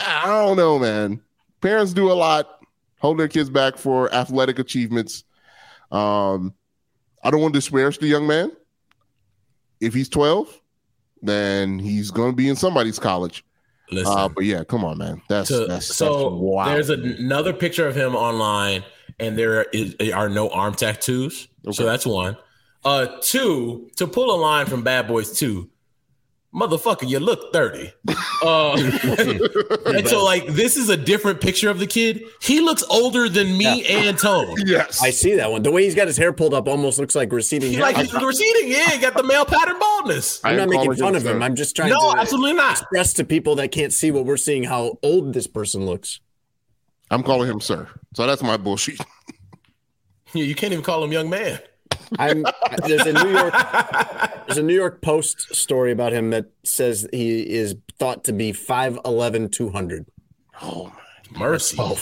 I 0.06 0.22
don't 0.26 0.56
know, 0.56 0.78
man. 0.78 1.20
Parents 1.60 1.92
do 1.92 2.10
a 2.10 2.14
lot, 2.14 2.64
hold 2.98 3.18
their 3.18 3.28
kids 3.28 3.50
back 3.50 3.76
for 3.76 4.12
athletic 4.14 4.58
achievements. 4.58 5.24
Um, 5.90 6.54
I 7.22 7.30
don't 7.30 7.40
want 7.40 7.54
to 7.54 7.58
disparage 7.58 7.98
the 7.98 8.06
young 8.06 8.26
man. 8.26 8.52
If 9.80 9.94
he's 9.94 10.08
12, 10.08 10.60
then 11.22 11.78
he's 11.78 12.10
going 12.10 12.32
to 12.32 12.36
be 12.36 12.48
in 12.48 12.56
somebody's 12.56 12.98
college. 12.98 13.44
Listen. 13.90 14.16
Uh, 14.16 14.28
but 14.28 14.44
yeah, 14.44 14.64
come 14.64 14.84
on, 14.84 14.98
man. 14.98 15.20
That's 15.28 15.48
to- 15.48 15.66
that's, 15.66 15.94
so 15.94 16.04
that's 16.04 16.34
wow. 16.34 16.64
there's 16.66 16.90
another 16.90 17.52
picture 17.52 17.86
of 17.86 17.94
him 17.94 18.14
online, 18.14 18.84
and 19.18 19.36
there 19.36 19.64
is, 19.64 19.96
are 20.14 20.28
no 20.28 20.48
arm 20.50 20.74
tattoos. 20.74 21.48
So 21.72 21.84
that's 21.84 22.06
one. 22.06 22.36
Uh, 22.84 23.06
two 23.20 23.90
to 23.96 24.06
pull 24.06 24.34
a 24.34 24.38
line 24.40 24.66
from 24.66 24.82
Bad 24.82 25.06
Boys 25.08 25.36
Two. 25.38 25.68
Motherfucker, 26.54 27.08
you 27.08 27.20
look 27.20 27.52
30. 27.52 27.92
Uh, 28.42 28.72
and 29.86 30.08
so, 30.08 30.24
like, 30.24 30.46
this 30.46 30.78
is 30.78 30.88
a 30.88 30.96
different 30.96 31.42
picture 31.42 31.68
of 31.68 31.78
the 31.78 31.86
kid. 31.86 32.22
He 32.40 32.60
looks 32.62 32.82
older 32.88 33.28
than 33.28 33.58
me 33.58 33.84
and 33.84 34.18
Tone. 34.18 34.54
yes, 34.64 35.02
I 35.02 35.10
see 35.10 35.34
that 35.34 35.52
one. 35.52 35.62
The 35.62 35.70
way 35.70 35.84
he's 35.84 35.94
got 35.94 36.06
his 36.06 36.16
hair 36.16 36.32
pulled 36.32 36.54
up 36.54 36.66
almost 36.66 36.98
looks 36.98 37.14
like 37.14 37.30
receding 37.32 37.68
He 37.68 37.74
hair. 37.74 37.82
like 37.84 37.98
he's 37.98 38.14
receding. 38.14 38.70
Yeah, 38.72 38.88
he 38.92 38.98
got 38.98 39.12
the 39.14 39.22
male 39.24 39.44
pattern 39.44 39.78
baldness. 39.78 40.40
I'm 40.42 40.56
not 40.56 40.70
making 40.70 40.94
fun 40.94 41.16
of 41.16 41.26
him. 41.26 41.38
sir. 41.38 41.42
I'm 41.42 41.54
just 41.54 41.76
trying 41.76 41.90
No, 41.90 42.14
to 42.14 42.18
absolutely 42.18 42.54
not. 42.54 42.80
express 42.80 43.12
to 43.14 43.24
people 43.24 43.56
that 43.56 43.72
can't 43.72 43.92
see 43.92 44.10
what 44.10 44.24
we're 44.24 44.38
seeing 44.38 44.64
how 44.64 44.96
old 45.02 45.34
this 45.34 45.46
person 45.46 45.84
looks. 45.84 46.20
I'm 47.10 47.22
calling 47.22 47.50
him 47.50 47.60
sir. 47.60 47.88
So 48.14 48.26
that's 48.26 48.42
my 48.42 48.56
bullshit. 48.56 48.98
You 50.32 50.54
can't 50.54 50.72
even 50.72 50.82
call 50.82 51.04
him 51.04 51.12
young 51.12 51.28
man. 51.28 51.58
I'm 52.18 52.44
there's 52.86 53.06
a 53.06 53.12
New 53.12 53.30
York 53.30 53.54
there's 54.46 54.58
a 54.58 54.62
New 54.62 54.74
York 54.74 55.00
Post 55.00 55.54
story 55.54 55.92
about 55.92 56.12
him 56.12 56.30
that 56.30 56.46
says 56.64 57.08
he 57.12 57.40
is 57.40 57.76
thought 57.98 58.24
to 58.24 58.32
be 58.32 58.52
5'11 58.52 59.52
200. 59.52 60.06
Oh, 60.62 60.92
Mercy. 61.38 61.76
Oh, 61.78 61.98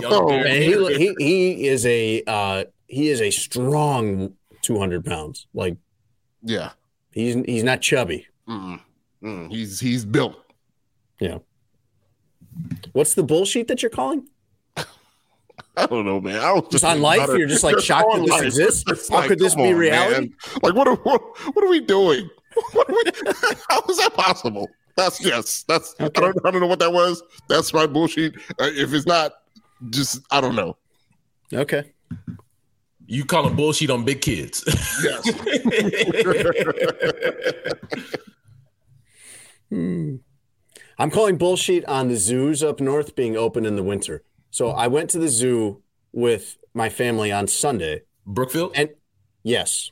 Young 0.00 0.28
man. 0.28 0.62
He, 0.62 0.94
he 0.96 1.14
he 1.18 1.66
is 1.66 1.84
a 1.86 2.22
uh 2.26 2.64
he 2.86 3.08
is 3.08 3.20
a 3.20 3.30
strong 3.30 4.34
200 4.62 5.04
pounds. 5.04 5.46
Like 5.54 5.76
yeah. 6.42 6.70
he's 7.10 7.34
he's 7.46 7.64
not 7.64 7.80
chubby. 7.80 8.26
Mm, 8.48 8.80
mm, 9.22 9.50
he's 9.50 9.80
he's 9.80 10.04
built. 10.04 10.36
Yeah. 11.20 11.38
What's 12.92 13.14
the 13.14 13.22
bullshit 13.22 13.68
that 13.68 13.82
you're 13.82 13.90
calling? 13.90 14.28
I 15.76 15.86
don't 15.86 16.04
know, 16.04 16.20
man. 16.20 16.38
I 16.40 16.52
was 16.52 16.64
Just 16.70 16.84
on 16.84 17.00
life? 17.00 17.28
You're 17.28 17.48
just, 17.48 17.64
like, 17.64 17.78
shocked 17.80 18.08
that 18.12 18.20
this 18.20 18.30
life. 18.30 18.44
exists? 18.44 18.84
It's 18.88 19.08
How 19.08 19.26
could 19.26 19.38
this 19.38 19.54
be 19.54 19.70
on, 19.70 19.74
reality? 19.74 20.28
man. 20.28 20.34
Like, 20.62 20.74
what 20.74 20.86
are, 20.86 20.96
what, 20.96 21.22
what 21.54 21.64
are 21.64 21.68
we 21.68 21.80
doing? 21.80 22.28
What 22.72 22.90
are 22.90 22.92
we, 22.92 23.02
how 23.70 23.80
is 23.88 23.96
that 23.96 24.12
possible? 24.12 24.68
That's 24.94 25.24
yes. 25.24 25.62
That's 25.66 25.94
I, 25.98 26.08
don't, 26.08 26.36
I 26.44 26.50
don't 26.50 26.60
know 26.60 26.66
what 26.66 26.80
that 26.80 26.92
was. 26.92 27.22
That's 27.48 27.72
my 27.72 27.86
bullshit. 27.86 28.34
Uh, 28.60 28.68
if 28.74 28.92
it's 28.92 29.06
not, 29.06 29.32
just 29.88 30.20
I 30.30 30.42
don't 30.42 30.54
know. 30.54 30.76
Okay. 31.54 31.92
You 33.06 33.24
call 33.24 33.46
him 33.48 33.56
bullshit 33.56 33.88
on 33.88 34.04
big 34.04 34.20
kids. 34.20 34.64
Yes. 35.02 35.30
Hmm. 39.70 40.16
I'm 40.98 41.10
calling 41.10 41.38
bullshit 41.38 41.86
on 41.86 42.08
the 42.08 42.16
zoos 42.16 42.62
up 42.62 42.78
north 42.78 43.16
being 43.16 43.38
open 43.38 43.64
in 43.64 43.74
the 43.76 43.82
winter. 43.82 44.22
So 44.52 44.68
I 44.68 44.86
went 44.86 45.10
to 45.10 45.18
the 45.18 45.28
zoo 45.28 45.82
with 46.12 46.58
my 46.74 46.90
family 46.90 47.32
on 47.32 47.48
Sunday. 47.48 48.02
Brookfield? 48.26 48.72
And 48.74 48.90
yes. 49.42 49.90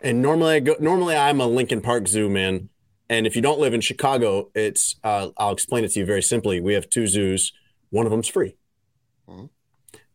And 0.00 0.20
normally 0.20 0.56
I 0.56 0.60
go 0.60 0.74
normally 0.80 1.16
I'm 1.16 1.40
a 1.40 1.46
Lincoln 1.46 1.80
Park 1.80 2.08
Zoo 2.08 2.28
man. 2.28 2.68
And 3.08 3.26
if 3.26 3.36
you 3.36 3.42
don't 3.42 3.60
live 3.60 3.72
in 3.72 3.80
Chicago, 3.80 4.50
it's 4.54 4.96
uh, 5.04 5.28
I'll 5.36 5.52
explain 5.52 5.84
it 5.84 5.92
to 5.92 6.00
you 6.00 6.06
very 6.06 6.22
simply. 6.22 6.60
We 6.60 6.74
have 6.74 6.90
two 6.90 7.06
zoos. 7.06 7.52
One 7.90 8.04
of 8.04 8.10
them's 8.10 8.28
free. 8.28 8.56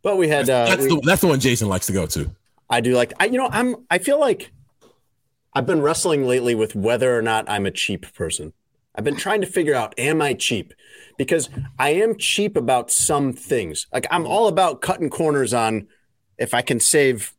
But 0.01 0.17
we 0.17 0.27
had 0.27 0.49
uh, 0.49 0.65
that's 0.65 0.83
we- 0.83 0.89
the 0.89 1.01
that's 1.05 1.21
the 1.21 1.27
one 1.27 1.39
Jason 1.39 1.69
likes 1.69 1.87
to 1.87 1.93
go 1.93 2.05
to. 2.07 2.29
I 2.69 2.81
do 2.81 2.95
like 2.95 3.13
I 3.19 3.25
you 3.25 3.37
know 3.37 3.49
I'm 3.49 3.77
I 3.89 3.97
feel 3.97 4.19
like 4.19 4.51
I've 5.53 5.65
been 5.65 5.81
wrestling 5.81 6.27
lately 6.27 6.53
with 6.53 6.75
whether 6.75 7.17
or 7.17 7.21
not 7.21 7.49
I'm 7.49 7.65
a 7.65 7.71
cheap 7.71 8.13
person. 8.13 8.51
I've 8.93 9.05
been 9.05 9.15
trying 9.15 9.39
to 9.41 9.47
figure 9.47 9.73
out 9.73 9.97
am 9.97 10.21
I 10.21 10.33
cheap? 10.33 10.73
Because 11.19 11.49
I 11.77 11.89
am 11.89 12.17
cheap 12.17 12.57
about 12.57 12.89
some 12.89 13.33
things. 13.33 13.85
Like 13.93 14.07
I'm 14.09 14.25
all 14.25 14.47
about 14.47 14.81
cutting 14.81 15.09
corners 15.11 15.53
on 15.53 15.87
if 16.37 16.53
I 16.53 16.63
can 16.63 16.79
save 16.79 17.33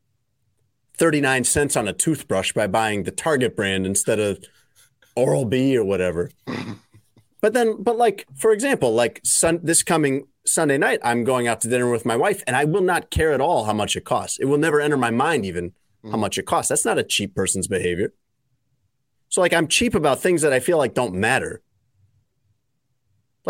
39 0.98 1.44
cents 1.44 1.76
on 1.76 1.88
a 1.88 1.92
toothbrush 1.92 2.52
by 2.52 2.66
buying 2.66 3.04
the 3.04 3.10
Target 3.10 3.56
brand 3.56 3.86
instead 3.86 4.20
of 4.20 4.44
Oral 5.16 5.46
B 5.46 5.76
or 5.76 5.84
whatever. 5.84 6.30
But 7.40 7.54
then, 7.54 7.82
but 7.82 7.96
like, 7.96 8.26
for 8.36 8.52
example, 8.52 8.92
like 8.92 9.20
sun, 9.24 9.60
this 9.62 9.82
coming 9.82 10.26
Sunday 10.44 10.76
night, 10.76 11.00
I'm 11.02 11.24
going 11.24 11.48
out 11.48 11.62
to 11.62 11.68
dinner 11.68 11.90
with 11.90 12.04
my 12.04 12.16
wife 12.16 12.42
and 12.46 12.54
I 12.54 12.64
will 12.64 12.82
not 12.82 13.10
care 13.10 13.32
at 13.32 13.40
all 13.40 13.64
how 13.64 13.72
much 13.72 13.96
it 13.96 14.04
costs. 14.04 14.38
It 14.38 14.44
will 14.44 14.58
never 14.58 14.80
enter 14.80 14.96
my 14.96 15.10
mind 15.10 15.46
even 15.46 15.72
how 16.04 16.16
mm. 16.16 16.20
much 16.20 16.36
it 16.36 16.44
costs. 16.44 16.68
That's 16.68 16.84
not 16.84 16.98
a 16.98 17.02
cheap 17.02 17.34
person's 17.34 17.66
behavior. 17.66 18.12
So 19.30 19.40
like 19.40 19.54
I'm 19.54 19.68
cheap 19.68 19.94
about 19.94 20.20
things 20.20 20.42
that 20.42 20.52
I 20.52 20.60
feel 20.60 20.76
like 20.76 20.92
don't 20.92 21.14
matter. 21.14 21.62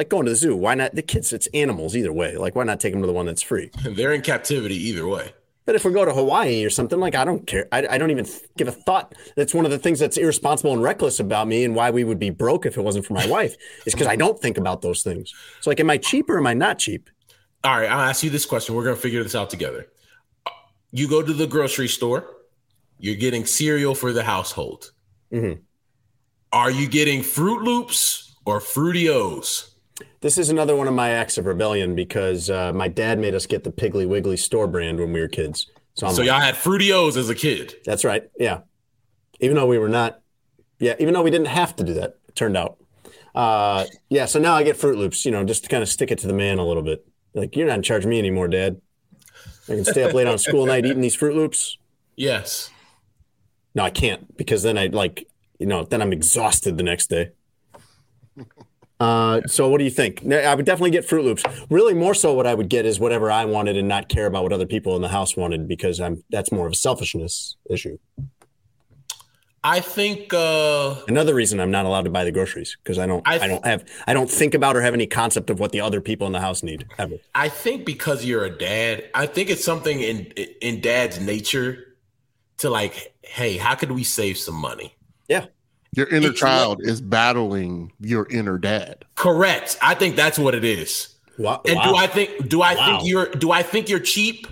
Like 0.00 0.08
going 0.08 0.24
to 0.24 0.30
the 0.30 0.36
zoo. 0.36 0.56
Why 0.56 0.74
not? 0.74 0.94
The 0.94 1.02
kids, 1.02 1.30
it's 1.30 1.46
animals 1.48 1.94
either 1.94 2.10
way. 2.10 2.38
Like, 2.38 2.56
why 2.56 2.64
not 2.64 2.80
take 2.80 2.94
them 2.94 3.02
to 3.02 3.06
the 3.06 3.12
one 3.12 3.26
that's 3.26 3.42
free? 3.42 3.70
They're 3.84 4.14
in 4.14 4.22
captivity 4.22 4.74
either 4.74 5.06
way. 5.06 5.34
But 5.66 5.74
if 5.74 5.84
we 5.84 5.92
go 5.92 6.06
to 6.06 6.14
Hawaii 6.14 6.64
or 6.64 6.70
something, 6.70 6.98
like 6.98 7.14
I 7.14 7.26
don't 7.26 7.46
care. 7.46 7.68
I, 7.70 7.86
I 7.86 7.98
don't 7.98 8.10
even 8.10 8.26
give 8.56 8.66
a 8.66 8.72
thought. 8.72 9.14
That's 9.36 9.52
one 9.52 9.66
of 9.66 9.70
the 9.70 9.78
things 9.78 9.98
that's 9.98 10.16
irresponsible 10.16 10.72
and 10.72 10.82
reckless 10.82 11.20
about 11.20 11.48
me, 11.48 11.64
and 11.64 11.74
why 11.74 11.90
we 11.90 12.02
would 12.02 12.18
be 12.18 12.30
broke 12.30 12.64
if 12.64 12.78
it 12.78 12.80
wasn't 12.80 13.04
for 13.04 13.12
my 13.12 13.26
wife, 13.28 13.58
is 13.84 13.92
because 13.92 14.06
I 14.06 14.16
don't 14.16 14.40
think 14.40 14.56
about 14.56 14.80
those 14.80 15.02
things. 15.02 15.34
So, 15.60 15.68
like, 15.68 15.80
am 15.80 15.90
I 15.90 15.98
cheap 15.98 16.30
or 16.30 16.38
am 16.38 16.46
I 16.46 16.54
not 16.54 16.78
cheap? 16.78 17.10
All 17.62 17.78
right, 17.78 17.90
I'll 17.90 18.08
ask 18.08 18.22
you 18.22 18.30
this 18.30 18.46
question. 18.46 18.74
We're 18.74 18.84
gonna 18.84 18.96
figure 18.96 19.22
this 19.22 19.34
out 19.34 19.50
together. 19.50 19.86
You 20.92 21.10
go 21.10 21.20
to 21.20 21.32
the 21.34 21.46
grocery 21.46 21.88
store. 21.88 22.24
You're 22.98 23.16
getting 23.16 23.44
cereal 23.44 23.94
for 23.94 24.14
the 24.14 24.24
household. 24.24 24.92
Mm-hmm. 25.30 25.60
Are 26.52 26.70
you 26.70 26.88
getting 26.88 27.22
Fruit 27.22 27.60
Loops 27.60 28.34
or 28.46 28.60
Fruity-O's? 28.60 29.69
This 30.20 30.36
is 30.36 30.50
another 30.50 30.76
one 30.76 30.86
of 30.86 30.92
my 30.92 31.10
acts 31.10 31.38
of 31.38 31.46
rebellion 31.46 31.94
because 31.94 32.50
uh, 32.50 32.72
my 32.74 32.88
dad 32.88 33.18
made 33.18 33.34
us 33.34 33.46
get 33.46 33.64
the 33.64 33.72
Piggly 33.72 34.06
Wiggly 34.06 34.36
store 34.36 34.66
brand 34.66 34.98
when 34.98 35.12
we 35.12 35.20
were 35.20 35.28
kids. 35.28 35.66
So, 35.94 36.06
I'm 36.06 36.14
so 36.14 36.20
like, 36.20 36.28
y'all 36.28 36.40
had 36.40 36.56
Fruity-O's 36.56 37.16
as 37.16 37.30
a 37.30 37.34
kid. 37.34 37.74
That's 37.84 38.04
right. 38.04 38.30
Yeah. 38.38 38.60
Even 39.40 39.56
though 39.56 39.66
we 39.66 39.78
were 39.78 39.88
not, 39.88 40.20
yeah, 40.78 40.94
even 40.98 41.14
though 41.14 41.22
we 41.22 41.30
didn't 41.30 41.48
have 41.48 41.74
to 41.76 41.84
do 41.84 41.94
that, 41.94 42.18
it 42.28 42.36
turned 42.36 42.56
out. 42.56 42.76
Uh, 43.34 43.86
yeah. 44.10 44.26
So 44.26 44.38
now 44.38 44.54
I 44.54 44.62
get 44.62 44.76
Fruit 44.76 44.98
Loops, 44.98 45.24
you 45.24 45.30
know, 45.30 45.42
just 45.42 45.64
to 45.64 45.70
kind 45.70 45.82
of 45.82 45.88
stick 45.88 46.10
it 46.10 46.18
to 46.18 46.26
the 46.26 46.34
man 46.34 46.58
a 46.58 46.66
little 46.66 46.82
bit. 46.82 47.06
Like, 47.32 47.56
you're 47.56 47.66
not 47.66 47.76
in 47.76 47.82
charge 47.82 48.04
of 48.04 48.10
me 48.10 48.18
anymore, 48.18 48.48
Dad. 48.48 48.80
I 49.68 49.74
can 49.74 49.84
stay 49.84 50.02
up 50.02 50.12
late 50.12 50.26
on 50.26 50.36
school 50.36 50.66
night 50.66 50.84
eating 50.84 51.00
these 51.00 51.14
Fruit 51.14 51.34
Loops. 51.34 51.78
Yes. 52.16 52.70
No, 53.74 53.84
I 53.84 53.90
can't 53.90 54.36
because 54.36 54.62
then 54.62 54.76
I 54.76 54.88
like, 54.88 55.28
you 55.58 55.66
know, 55.66 55.84
then 55.84 56.02
I'm 56.02 56.12
exhausted 56.12 56.76
the 56.76 56.82
next 56.82 57.08
day. 57.08 57.30
Uh, 59.00 59.40
so 59.46 59.66
what 59.68 59.78
do 59.78 59.84
you 59.84 59.90
think? 59.90 60.30
I 60.30 60.54
would 60.54 60.66
definitely 60.66 60.90
get 60.90 61.06
Fruit 61.06 61.24
Loops. 61.24 61.42
Really, 61.70 61.94
more 61.94 62.14
so, 62.14 62.34
what 62.34 62.46
I 62.46 62.54
would 62.54 62.68
get 62.68 62.84
is 62.84 63.00
whatever 63.00 63.30
I 63.30 63.46
wanted 63.46 63.76
and 63.78 63.88
not 63.88 64.10
care 64.10 64.26
about 64.26 64.42
what 64.42 64.52
other 64.52 64.66
people 64.66 64.94
in 64.94 65.00
the 65.02 65.08
house 65.08 65.36
wanted 65.36 65.66
because 65.66 66.00
I'm 66.00 66.22
that's 66.30 66.52
more 66.52 66.66
of 66.66 66.72
a 66.72 66.76
selfishness 66.76 67.56
issue. 67.70 67.98
I 69.62 69.80
think 69.80 70.32
uh, 70.32 70.96
Another 71.06 71.34
reason 71.34 71.60
I'm 71.60 71.70
not 71.70 71.84
allowed 71.84 72.04
to 72.04 72.10
buy 72.10 72.24
the 72.24 72.32
groceries 72.32 72.78
because 72.82 72.98
I 72.98 73.06
don't, 73.06 73.26
I 73.28 73.40
I, 73.40 73.46
don't 73.46 73.64
have, 73.66 73.84
I 74.06 74.14
don't 74.14 74.30
think 74.30 74.54
about 74.54 74.74
or 74.74 74.80
have 74.80 74.94
any 74.94 75.06
concept 75.06 75.50
of 75.50 75.60
what 75.60 75.72
the 75.72 75.82
other 75.82 76.00
people 76.00 76.26
in 76.26 76.32
the 76.32 76.40
house 76.40 76.62
need 76.62 76.86
ever. 76.98 77.16
I 77.34 77.50
think 77.50 77.84
because 77.84 78.24
you're 78.24 78.44
a 78.44 78.50
dad, 78.50 79.10
I 79.14 79.26
think 79.26 79.50
it's 79.50 79.64
something 79.64 80.00
in 80.00 80.26
in 80.62 80.80
dad's 80.80 81.20
nature 81.20 81.96
to 82.58 82.70
like, 82.70 83.14
hey, 83.22 83.58
how 83.58 83.74
could 83.74 83.92
we 83.92 84.02
save 84.02 84.38
some 84.38 84.54
money? 84.54 84.94
Yeah. 85.28 85.46
Your 85.96 86.06
inner 86.08 86.30
It's 86.30 86.38
child 86.40 86.80
is 86.82 87.00
battling 87.00 87.92
your 88.00 88.26
inner 88.30 88.58
dad. 88.58 89.04
Correct. 89.16 89.76
I 89.82 89.94
think 89.94 90.14
that's 90.16 90.38
what 90.38 90.54
it 90.54 90.64
is. 90.64 91.14
Wow. 91.38 91.62
And 91.66 91.80
do. 91.82 91.96
I 91.96 92.06
think 92.06 92.48
do 92.48 92.62
I 92.62 92.74
Wow. 92.74 92.98
think 92.98 93.08
you're 93.08 93.26
do 93.30 93.50
I 93.50 93.62
think 93.62 93.88
you're 93.88 93.98
cheap? 93.98 94.46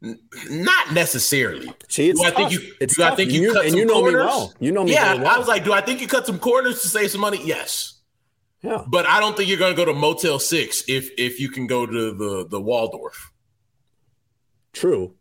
Not 0.00 0.92
necessarily. 0.92 1.72
See, 1.88 2.08
it's 2.08 2.20
do 2.20 2.26
I 2.26 2.30
tough. 2.30 2.36
think 2.50 2.52
you 2.52 2.74
It's 2.80 2.96
do 2.96 3.02
I 3.04 3.14
think 3.14 3.30
you, 3.32 3.42
You- 3.42 3.52
cut 3.52 3.62
and 3.64 3.70
some 3.72 3.78
you 3.80 3.84
know 3.86 4.02
me 4.02 4.14
well. 4.14 4.52
You 4.60 4.72
know 4.72 4.84
me 4.84 4.92
Yeah, 4.92 5.14
well. 5.14 5.26
I 5.28 5.38
was 5.38 5.46
like, 5.46 5.62
do 5.64 5.72
I 5.72 5.80
think 5.80 6.00
you 6.00 6.08
cut 6.08 6.26
some 6.26 6.38
corners 6.38 6.80
to 6.82 6.88
save 6.88 7.10
some 7.10 7.20
money? 7.20 7.40
Yes. 7.44 8.00
Yeah. 8.62 8.82
But 8.88 9.06
I 9.06 9.20
don't 9.20 9.36
think 9.36 9.48
you're 9.48 9.58
going 9.58 9.72
to 9.72 9.76
go 9.76 9.84
to 9.84 9.92
Motel 9.92 10.38
Six 10.38 10.84
if 10.88 11.10
if 11.18 11.38
you 11.38 11.50
can 11.50 11.66
go 11.66 11.84
to 11.86 12.12
the 12.12 12.46
the 12.48 12.60
Waldorf. 12.60 13.30
True, 14.72 15.14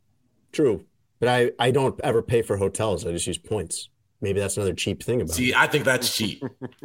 true. 0.52 0.86
But 1.20 1.30
I, 1.30 1.52
I 1.60 1.72
don't 1.72 2.00
ever 2.04 2.22
pay 2.24 2.42
for 2.42 2.58
hotels. 2.58 3.06
I 3.06 3.12
just 3.12 3.28
use 3.28 3.38
points. 3.38 3.90
Maybe 4.22 4.40
that's 4.40 4.56
another 4.58 4.74
cheap 4.74 5.04
thing 5.04 5.22
about 5.22 5.32
it. 5.32 5.36
See, 5.36 5.54
I 5.54 5.68
think 5.68 5.84
that's 5.86 6.16
cheap. 6.16 6.44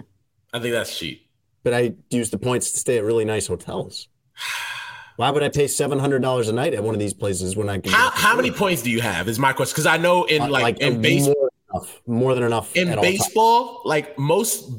I 0.53 0.59
think 0.59 0.73
that's 0.73 0.99
cheap. 0.99 1.29
But 1.63 1.75
I 1.75 1.95
use 2.11 2.31
the 2.31 2.39
points 2.39 2.71
to 2.73 2.79
stay 2.79 2.99
at 2.99 3.05
really 3.05 3.25
nice 3.25 3.47
hotels. 3.47 4.09
Why 5.17 5.31
would 5.31 5.43
I 5.43 5.49
pay 5.49 5.67
seven 5.67 5.99
hundred 5.99 6.21
dollars 6.21 6.49
a 6.49 6.53
night 6.53 6.75
at 6.75 6.83
one 6.85 6.95
of 6.95 6.99
these 7.01 7.15
places 7.15 7.57
when 7.57 7.69
I 7.71 7.79
can? 7.79 7.91
How 7.93 8.11
how 8.11 8.37
many 8.37 8.51
points 8.51 8.83
do 8.83 8.91
you 8.91 9.01
have? 9.01 9.29
Is 9.29 9.39
my 9.39 9.53
question 9.55 9.73
because 9.73 9.87
I 9.87 9.97
know 9.97 10.25
in 10.25 10.43
Uh, 10.43 10.49
like, 10.49 10.79
in 10.79 11.01
baseball, 11.01 11.35
more 11.35 11.49
than 11.49 11.73
enough, 11.73 12.03
more 12.07 12.35
than 12.35 12.43
enough 12.45 12.77
in 12.77 12.89
at 12.89 12.99
all 12.99 13.05
times. 13.05 13.19
baseball, 13.19 13.83
like 13.87 14.19
most 14.19 14.71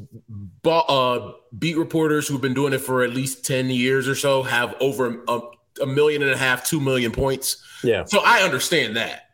ba- 0.62 0.70
uh, 0.88 1.32
beat 1.58 1.76
reporters 1.76 2.28
who've 2.28 2.40
been 2.40 2.54
doing 2.54 2.72
it 2.72 2.78
for 2.78 3.02
at 3.02 3.10
least 3.10 3.44
10 3.46 3.68
years 3.70 4.06
or 4.06 4.14
so 4.14 4.44
have 4.44 4.76
over 4.80 5.22
a, 5.26 5.40
a 5.82 5.86
million 5.86 6.22
and 6.22 6.30
a 6.30 6.36
half, 6.36 6.64
two 6.64 6.78
million 6.80 7.10
points. 7.10 7.60
Yeah. 7.82 8.04
So 8.04 8.20
I 8.24 8.42
understand 8.42 8.96
that. 8.96 9.27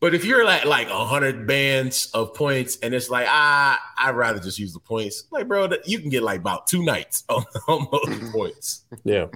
But 0.00 0.14
if 0.14 0.24
you're 0.24 0.42
at 0.48 0.66
like 0.66 0.88
100 0.88 1.46
bands 1.46 2.10
of 2.14 2.32
points 2.32 2.78
and 2.82 2.94
it's 2.94 3.10
like, 3.10 3.26
ah, 3.28 3.78
I'd 3.98 4.16
rather 4.16 4.40
just 4.40 4.58
use 4.58 4.72
the 4.72 4.80
points, 4.80 5.24
like, 5.30 5.46
bro, 5.46 5.68
you 5.84 5.98
can 5.98 6.08
get 6.08 6.22
like 6.22 6.40
about 6.40 6.66
two 6.66 6.82
nights 6.82 7.24
on, 7.28 7.44
on 7.68 7.86
those 7.92 8.30
points. 8.32 8.84
Yeah. 9.04 9.26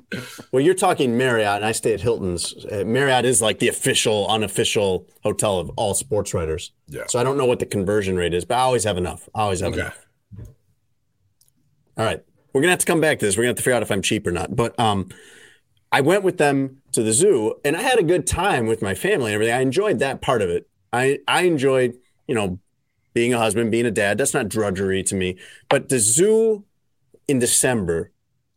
Well, 0.53 0.63
you're 0.63 0.73
talking 0.75 1.19
Marriott, 1.19 1.57
and 1.57 1.67
I 1.67 1.73
stay 1.73 1.93
at 1.93 2.01
Hilton's. 2.01 2.55
Uh, 2.65 2.83
Marriott 2.87 3.27
is 3.27 3.43
like 3.43 3.59
the 3.59 3.69
official, 3.69 4.27
unofficial 4.29 5.07
hotel 5.23 5.59
of 5.59 5.71
all 5.77 5.93
sports 5.93 6.33
writers. 6.33 6.73
Yeah. 6.89 7.03
So 7.09 7.19
I 7.19 7.25
don't 7.25 7.37
know 7.37 7.47
what 7.47 7.59
the 7.59 7.67
conversion 7.67 8.17
rate 8.17 8.33
is, 8.33 8.47
but 8.47 8.55
I 8.57 8.61
always 8.63 8.85
have 8.85 8.97
enough. 8.97 9.29
I 9.35 9.43
always 9.43 9.61
have 9.61 9.73
Okay. 9.73 9.83
enough. 9.83 10.07
All 11.99 12.05
right. 12.07 12.23
We're 12.53 12.61
gonna 12.61 12.71
have 12.71 12.79
to 12.81 12.87
come 12.87 13.01
back 13.03 13.19
to 13.19 13.27
this. 13.27 13.37
We're 13.37 13.43
gonna 13.43 13.51
have 13.51 13.57
to 13.57 13.63
figure 13.63 13.75
out 13.77 13.83
if 13.83 13.91
I'm 13.91 14.01
cheap 14.03 14.27
or 14.27 14.31
not. 14.33 14.55
But 14.57 14.79
um, 14.81 15.09
I 15.95 16.01
went 16.01 16.25
with 16.25 16.39
them 16.39 16.83
to 16.91 17.05
the 17.05 17.13
zoo, 17.13 17.55
and 17.65 17.77
I 17.77 17.83
had 17.83 18.01
a 18.01 18.03
good 18.03 18.27
time 18.27 18.67
with 18.67 18.83
my 18.83 18.95
family 18.97 19.27
and 19.27 19.35
everything. 19.35 19.55
I 19.55 19.61
enjoyed 19.61 20.01
that 20.01 20.21
part 20.21 20.43
of 20.43 20.51
it. 20.51 20.69
I 20.93 21.21
I 21.29 21.43
enjoyed, 21.43 21.95
you 22.27 22.35
know, 22.35 22.59
being 23.13 23.33
a 23.33 23.39
husband, 23.39 23.71
being 23.71 23.87
a 23.87 23.93
dad. 23.93 24.19
That's 24.19 24.35
not 24.35 24.49
drudgery 24.49 25.05
to 25.05 25.15
me. 25.15 25.39
But 25.69 25.91
the 25.91 26.01
zoo 26.01 26.65
in 27.29 27.39
December, 27.39 28.11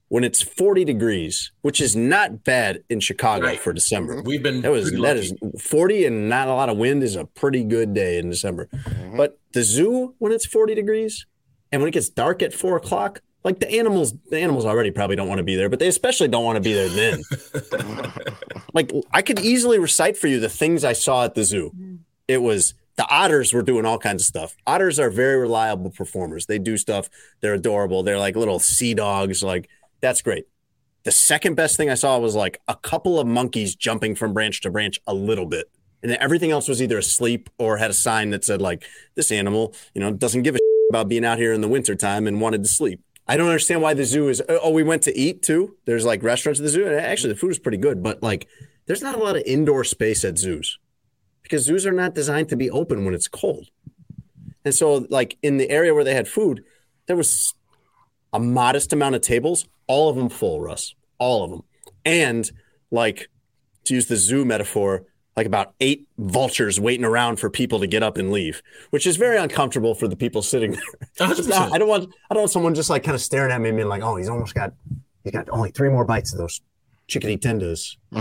when 0.07 0.23
it's 0.23 0.41
40 0.41 0.83
degrees, 0.83 1.51
which 1.61 1.79
is 1.79 1.95
not 1.95 2.43
bad 2.43 2.83
in 2.89 3.01
Chicago 3.01 3.45
Right. 3.45 3.59
for 3.59 3.71
December. 3.71 4.15
Mm-hmm. 4.15 4.27
We've 4.27 4.41
been 4.41 4.61
That 4.61 4.71
was 4.71 4.91
that 4.91 5.17
is 5.17 5.31
40 5.59 6.05
and 6.05 6.29
not 6.29 6.47
a 6.47 6.55
lot 6.55 6.69
of 6.69 6.77
wind 6.77 7.03
is 7.03 7.15
a 7.15 7.25
pretty 7.25 7.63
good 7.63 7.93
day 7.93 8.17
in 8.17 8.31
December. 8.31 8.67
Mm-hmm. 8.73 9.15
But 9.15 9.39
the 9.53 9.61
zoo 9.61 10.15
when 10.17 10.31
it's 10.31 10.47
40 10.47 10.73
degrees 10.73 11.27
and 11.71 11.83
when 11.83 11.89
it 11.89 11.93
gets 11.93 12.09
dark 12.09 12.41
at 12.41 12.51
four 12.51 12.77
o'clock, 12.77 13.21
like 13.47 13.59
the 13.61 13.71
animals, 13.71 14.13
the 14.29 14.39
animals 14.39 14.65
already 14.65 14.91
probably 14.91 15.15
don't 15.15 15.29
want 15.29 15.37
to 15.39 15.43
be 15.43 15.55
there, 15.55 15.69
but 15.69 15.79
they 15.79 15.87
especially 15.87 16.27
don't 16.27 16.43
want 16.43 16.57
to 16.57 16.61
be 16.61 16.73
there 16.73 16.89
then. 16.89 17.23
like 18.73 18.91
I 19.13 19.21
could 19.21 19.39
easily 19.39 19.79
recite 19.79 20.17
for 20.17 20.27
you 20.27 20.41
the 20.41 20.49
things 20.49 20.83
I 20.83 20.91
saw 20.91 21.23
at 21.23 21.33
the 21.33 21.45
zoo. 21.45 21.71
Mm-hmm. 21.73 21.95
It 22.27 22.41
was 22.41 22.73
the 22.97 23.07
otters 23.09 23.53
were 23.53 23.61
doing 23.61 23.85
all 23.85 23.99
kinds 23.99 24.23
of 24.23 24.25
stuff. 24.25 24.57
Otters 24.67 24.99
are 24.99 25.09
very 25.09 25.37
reliable 25.37 25.91
performers. 25.91 26.47
They 26.47 26.59
do 26.59 26.75
stuff. 26.75 27.09
They're 27.39 27.53
adorable. 27.53 28.03
They're 28.03 28.19
like 28.19 28.35
little 28.35 28.59
sea 28.59 28.93
dogs. 28.93 29.41
Like 29.41 29.69
that's 30.01 30.21
great. 30.21 30.45
The 31.03 31.11
second 31.11 31.55
best 31.55 31.77
thing 31.77 31.89
I 31.89 31.93
saw 31.95 32.19
was 32.19 32.35
like 32.35 32.59
a 32.67 32.75
couple 32.75 33.17
of 33.17 33.27
monkeys 33.27 33.77
jumping 33.77 34.15
from 34.15 34.33
branch 34.33 34.59
to 34.63 34.69
branch 34.69 34.99
a 35.07 35.13
little 35.13 35.45
bit. 35.45 35.71
And 36.03 36.11
then 36.11 36.17
everything 36.19 36.51
else 36.51 36.67
was 36.67 36.81
either 36.81 36.97
asleep 36.97 37.49
or 37.57 37.77
had 37.77 37.91
a 37.91 37.93
sign 37.93 38.31
that 38.31 38.43
said 38.43 38.61
like 38.61 38.83
this 39.15 39.31
animal, 39.31 39.73
you 39.93 40.01
know, 40.01 40.11
doesn't 40.11 40.43
give 40.43 40.55
a 40.55 40.59
about 40.89 41.09
being 41.09 41.25
out 41.25 41.37
here 41.37 41.53
in 41.53 41.61
the 41.61 41.67
wintertime 41.67 42.27
and 42.27 42.39
wanted 42.39 42.63
to 42.63 42.69
sleep. 42.69 43.01
I 43.27 43.35
don't 43.37 43.47
understand 43.47 43.81
why 43.81 43.93
the 43.93 44.05
zoo 44.05 44.29
is 44.29 44.41
oh, 44.47 44.59
oh, 44.63 44.71
we 44.71 44.83
went 44.83 45.03
to 45.03 45.17
eat 45.17 45.41
too. 45.41 45.75
There's 45.85 46.05
like 46.05 46.23
restaurants 46.23 46.59
at 46.59 46.63
the 46.63 46.69
zoo. 46.69 46.85
And 46.85 46.95
actually 46.95 47.33
the 47.33 47.39
food 47.39 47.51
is 47.51 47.59
pretty 47.59 47.77
good, 47.77 48.01
but 48.01 48.23
like 48.23 48.47
there's 48.85 49.01
not 49.01 49.15
a 49.15 49.23
lot 49.23 49.35
of 49.35 49.43
indoor 49.45 49.83
space 49.83 50.23
at 50.23 50.37
zoos 50.37 50.79
because 51.43 51.63
zoos 51.63 51.85
are 51.85 51.91
not 51.91 52.15
designed 52.15 52.49
to 52.49 52.55
be 52.55 52.69
open 52.69 53.05
when 53.05 53.13
it's 53.13 53.27
cold. 53.27 53.67
And 54.65 54.73
so, 54.73 55.05
like 55.09 55.37
in 55.41 55.57
the 55.57 55.69
area 55.69 55.93
where 55.93 56.03
they 56.03 56.13
had 56.13 56.27
food, 56.27 56.63
there 57.05 57.15
was 57.15 57.53
a 58.33 58.39
modest 58.39 58.91
amount 58.91 59.15
of 59.15 59.21
tables, 59.21 59.65
all 59.87 60.09
of 60.09 60.15
them 60.15 60.29
full, 60.29 60.59
Russ, 60.61 60.93
all 61.17 61.43
of 61.43 61.51
them. 61.51 61.63
And 62.05 62.51
like 62.91 63.29
to 63.85 63.93
use 63.93 64.07
the 64.07 64.17
zoo 64.17 64.43
metaphor, 64.43 65.05
like 65.37 65.45
about 65.45 65.75
eight 65.79 66.07
vultures 66.17 66.79
waiting 66.79 67.05
around 67.05 67.39
for 67.39 67.49
people 67.49 67.79
to 67.79 67.87
get 67.87 68.01
up 68.01 68.17
and 68.17 68.31
leave, 68.31 68.63
which 68.89 69.05
is 69.05 69.17
very 69.17 69.37
uncomfortable 69.37 69.93
for 69.93 70.07
the 70.07 70.15
people 70.15 70.41
sitting 70.41 70.71
there. 70.71 71.27
100%. 71.27 71.51
I 71.71 71.77
don't 71.77 71.87
want 71.87 72.11
I 72.29 72.33
don't 72.33 72.41
want 72.41 72.51
someone 72.51 72.73
just 72.73 72.89
like 72.89 73.03
kind 73.03 73.13
of 73.15 73.21
staring 73.21 73.51
at 73.51 73.61
me 73.61 73.69
and 73.69 73.77
being 73.77 73.87
like, 73.87 74.01
oh, 74.01 74.15
he's 74.17 74.29
almost 74.29 74.55
got 74.55 74.73
he's 75.23 75.31
got 75.31 75.47
only 75.51 75.69
three 75.69 75.89
more 75.89 76.03
bites 76.03 76.33
of 76.33 76.39
those 76.39 76.59
chickadee 77.07 77.37
tenders. 77.37 77.97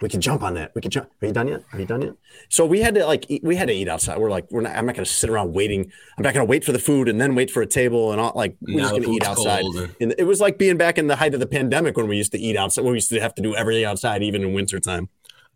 we 0.00 0.08
can 0.08 0.20
jump 0.20 0.42
on 0.42 0.54
that. 0.54 0.72
We 0.74 0.80
can 0.80 0.90
jump. 0.90 1.10
Are 1.20 1.26
you 1.26 1.32
done 1.32 1.48
yet? 1.48 1.64
Are 1.72 1.80
you 1.80 1.86
done 1.86 2.02
yet? 2.02 2.14
So 2.50 2.64
we 2.64 2.80
had 2.80 2.94
to 2.94 3.04
like 3.04 3.26
eat, 3.28 3.42
we 3.42 3.56
had 3.56 3.68
to 3.68 3.74
eat 3.74 3.88
outside. 3.88 4.18
We're 4.18 4.30
like, 4.30 4.46
we're 4.50 4.60
not. 4.60 4.76
I'm 4.76 4.86
not 4.86 4.94
going 4.94 5.04
to 5.04 5.10
sit 5.10 5.28
around 5.28 5.54
waiting. 5.54 5.90
I'm 6.16 6.22
not 6.22 6.34
going 6.34 6.46
to 6.46 6.50
wait 6.50 6.64
for 6.64 6.72
the 6.72 6.78
food 6.78 7.08
and 7.08 7.20
then 7.20 7.34
wait 7.34 7.50
for 7.50 7.62
a 7.62 7.66
table 7.66 8.12
and 8.12 8.20
all. 8.20 8.32
Like 8.34 8.56
we're 8.60 8.76
Now 8.76 8.82
just 8.82 8.92
going 8.92 9.02
to 9.02 9.10
eat 9.10 9.26
outside. 9.26 9.62
cold 9.62 9.90
And 10.00 10.14
it 10.18 10.24
was 10.24 10.40
like 10.40 10.56
being 10.56 10.76
back 10.76 10.98
in 10.98 11.06
the 11.06 11.16
height 11.16 11.34
of 11.34 11.40
the 11.40 11.46
pandemic 11.46 11.96
when 11.96 12.06
we 12.06 12.16
used 12.16 12.32
to 12.32 12.38
eat 12.38 12.56
outside. 12.56 12.82
When 12.82 12.92
we 12.92 12.98
used 12.98 13.10
to 13.10 13.20
have 13.20 13.34
to 13.34 13.42
do 13.42 13.56
everything 13.56 13.84
outside, 13.84 14.22
even 14.22 14.42
in 14.42 14.52
wintertime. 14.52 15.08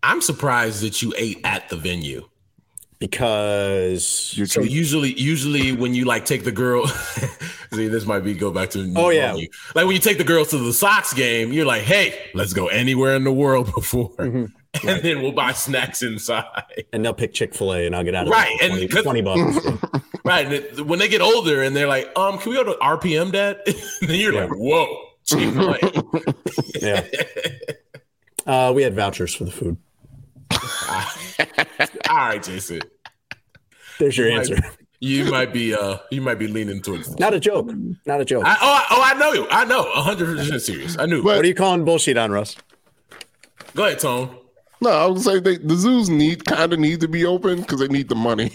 I'm 0.03 0.21
surprised 0.21 0.83
that 0.83 1.03
you 1.03 1.13
ate 1.17 1.41
at 1.45 1.69
the 1.69 1.77
venue. 1.77 2.27
because 2.99 4.05
So 4.51 4.61
usually, 4.63 5.13
usually 5.19 5.73
when 5.73 5.95
you 5.95 6.05
like 6.05 6.25
take 6.25 6.45
the 6.45 6.53
girl, 6.53 6.87
see, 7.73 7.89
this 7.89 8.07
might 8.07 8.21
be 8.21 8.35
go 8.35 8.51
back 8.51 8.71
to 8.71 8.93
Oh, 8.97 9.11
yeah. 9.11 9.35
you. 9.35 9.49
like 9.75 9.87
when 9.87 9.95
you 9.95 10.01
take 10.01 10.19
the 10.19 10.25
girls 10.25 10.49
to 10.51 10.59
the 10.59 10.73
Sox 10.73 11.13
game, 11.15 11.53
you're 11.53 11.67
like, 11.67 11.83
hey, 11.83 12.19
let's 12.35 12.53
go 12.53 12.69
anywhere 12.69 13.15
in 13.17 13.25
the 13.25 13.33
world 13.33 13.67
before, 13.75 14.11
Mm-hmm. 14.17 14.89
and 14.89 15.03
then 15.03 15.21
we'll 15.23 15.33
buy 15.33 15.53
snacks 15.53 16.03
inside. 16.03 16.45
and 16.93 17.05
they'll 17.05 17.13
pick 17.15 17.33
Chick 17.33 17.55
Fil 17.55 17.73
A, 17.75 17.87
and 17.87 17.97
I'll 17.97 18.05
get 18.05 18.15
out 18.15 18.27
of 18.27 18.33
Right, 18.33 18.57
and 18.63 18.73
for 18.73 18.79
20, 18.79 18.89
'cause- 18.89 19.05
20 19.05 19.23
bucks. 19.23 20.03
Right, 20.25 20.45
and 20.45 20.55
it, 20.55 20.87
when 20.87 20.99
they 20.99 21.09
get 21.09 21.23
older 21.23 21.63
and 21.63 21.75
they're 21.75 21.89
like, 21.89 22.07
um, 22.17 22.37
can 22.39 22.51
we 22.51 22.57
go 22.57 22.63
to 22.65 22.73
RPM, 22.79 23.33
Dad? 23.33 23.59
then 24.03 24.21
you're 24.21 24.35
like, 24.35 24.51
whoa, 24.51 24.87
Chick-fil-A. 25.25 25.79
yeah. 26.79 27.05
Uh, 28.47 28.71
we 28.75 28.83
had 28.83 28.95
vouchers 28.95 29.35
for 29.35 29.45
the 29.45 29.51
food. 29.51 29.79
All 32.09 32.17
right, 32.17 32.43
Jason. 32.43 32.81
There's 33.99 34.17
your 34.17 34.29
You 34.29 34.35
might- 34.37 34.51
answer. 34.51 34.71
You 35.03 35.25
might 35.31 35.51
be 35.55 35.75
uh 35.75 35.97
you 36.11 36.21
might 36.21 36.39
be 36.39 36.47
leaning 36.47 36.83
towards 36.83 37.19
Not 37.19 37.33
a 37.33 37.41
joke. 37.41 37.73
Not 38.05 38.21
a 38.21 38.25
joke. 38.27 38.45
I, 38.45 38.55
oh, 38.61 38.61
I, 38.61 38.87
oh, 38.91 39.03
I 39.03 39.19
know 39.19 39.33
you. 39.33 39.47
I 39.51 39.65
know. 39.65 39.83
100% 39.85 40.61
serious. 40.61 40.99
I 40.99 41.07
knew. 41.07 41.23
what 41.23 41.39
are 41.43 41.47
you 41.47 41.55
calling 41.55 41.87
bullshit 41.87 42.19
on, 42.19 42.31
Russ? 42.31 42.55
Go 43.75 43.87
ahead, 43.87 43.99
Tone. 43.99 44.37
No, 44.83 44.91
I 44.91 45.07
was 45.07 45.25
say 45.25 45.41
they, 45.41 45.57
the 45.57 45.75
zoos 45.75 46.11
need 46.11 46.45
kind 46.45 46.75
of 46.75 46.79
need 46.79 47.01
to 47.01 47.09
be 47.09 47.25
open 47.25 47.63
because 47.63 47.81
they 47.81 47.89
need 47.89 48.11
the 48.11 48.15
money. 48.15 48.51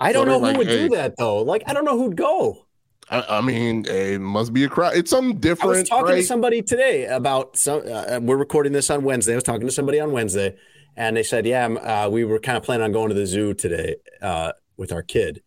I 0.00 0.12
don't 0.12 0.26
So 0.26 0.32
know 0.32 0.38
who 0.40 0.46
like, 0.46 0.56
would 0.58 0.66
hey. 0.66 0.88
do 0.88 0.96
that 0.96 1.14
though. 1.16 1.42
Like, 1.42 1.62
I 1.68 1.74
don't 1.74 1.84
know 1.84 1.96
who'd 1.96 2.16
go. 2.16 2.66
I, 3.10 3.38
I 3.38 3.40
mean, 3.40 3.86
it 3.86 4.20
must 4.20 4.52
be 4.52 4.64
a 4.64 4.68
crowd. 4.68 4.96
It's 4.96 5.10
something 5.10 5.38
different. 5.38 5.76
I 5.76 5.80
was 5.80 5.88
talking 5.88 6.06
right? 6.06 6.16
to 6.16 6.22
somebody 6.22 6.62
today 6.62 7.06
about 7.06 7.56
some. 7.56 7.82
Uh, 7.86 8.20
we're 8.20 8.36
recording 8.36 8.72
this 8.72 8.90
on 8.90 9.02
Wednesday. 9.02 9.32
I 9.32 9.36
was 9.36 9.44
talking 9.44 9.66
to 9.66 9.72
somebody 9.72 9.98
on 9.98 10.12
Wednesday, 10.12 10.56
and 10.96 11.16
they 11.16 11.22
said, 11.22 11.46
"Yeah, 11.46 11.66
uh, 11.66 12.08
we 12.10 12.24
were 12.24 12.38
kind 12.38 12.56
of 12.56 12.62
planning 12.62 12.84
on 12.84 12.92
going 12.92 13.08
to 13.08 13.14
the 13.14 13.26
zoo 13.26 13.54
today 13.54 13.96
uh, 14.20 14.52
with 14.76 14.92
our 14.92 15.02
kid." 15.02 15.42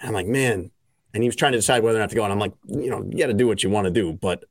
And 0.00 0.08
I'm 0.08 0.14
like, 0.14 0.26
"Man," 0.26 0.70
and 1.12 1.22
he 1.22 1.28
was 1.28 1.36
trying 1.36 1.52
to 1.52 1.58
decide 1.58 1.82
whether 1.82 1.98
or 1.98 2.00
not 2.00 2.10
to 2.10 2.16
go. 2.16 2.24
And 2.24 2.32
I'm 2.32 2.38
like, 2.38 2.54
"You 2.66 2.90
know, 2.90 3.06
you 3.10 3.18
got 3.18 3.26
to 3.26 3.34
do 3.34 3.46
what 3.46 3.62
you 3.62 3.70
want 3.70 3.84
to 3.84 3.90
do, 3.90 4.12
but 4.14 4.44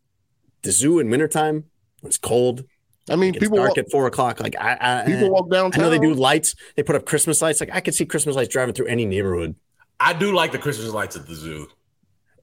the 0.62 0.72
zoo 0.72 1.00
in 1.00 1.10
wintertime, 1.10 1.66
when 2.02 2.10
it's 2.10 2.18
cold, 2.18 2.64
I 3.10 3.16
mean, 3.16 3.34
it's 3.34 3.44
people 3.44 3.58
dark 3.58 3.70
walk, 3.70 3.78
at 3.80 3.92
four 3.92 4.08
o'clock. 4.08 4.40
Like, 4.40 4.56
I, 4.60 5.02
I 5.02 5.06
people 5.06 5.32
walk 5.32 5.48
I 5.52 5.78
know 5.78 5.90
they 5.90 6.00
do 6.00 6.14
lights. 6.14 6.56
They 6.76 6.84
put 6.84 6.96
up 6.96 7.06
Christmas 7.06 7.42
lights. 7.42 7.60
Like, 7.60 7.74
I 7.74 7.82
could 7.82 7.96
see 7.96 8.06
Christmas 8.06 8.36
lights 8.36 8.50
driving 8.50 8.76
through 8.76 8.88
any 8.88 9.06
neighborhood. 9.06 9.56
I 10.00 10.14
do 10.14 10.34
like 10.34 10.52
the 10.52 10.60
Christmas 10.60 10.92
lights 10.94 11.16
at 11.16 11.28
the 11.28 11.36
zoo. 11.36 11.68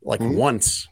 Like 0.06 0.20
Mm-hmm. 0.20 0.36
once, 0.36 0.88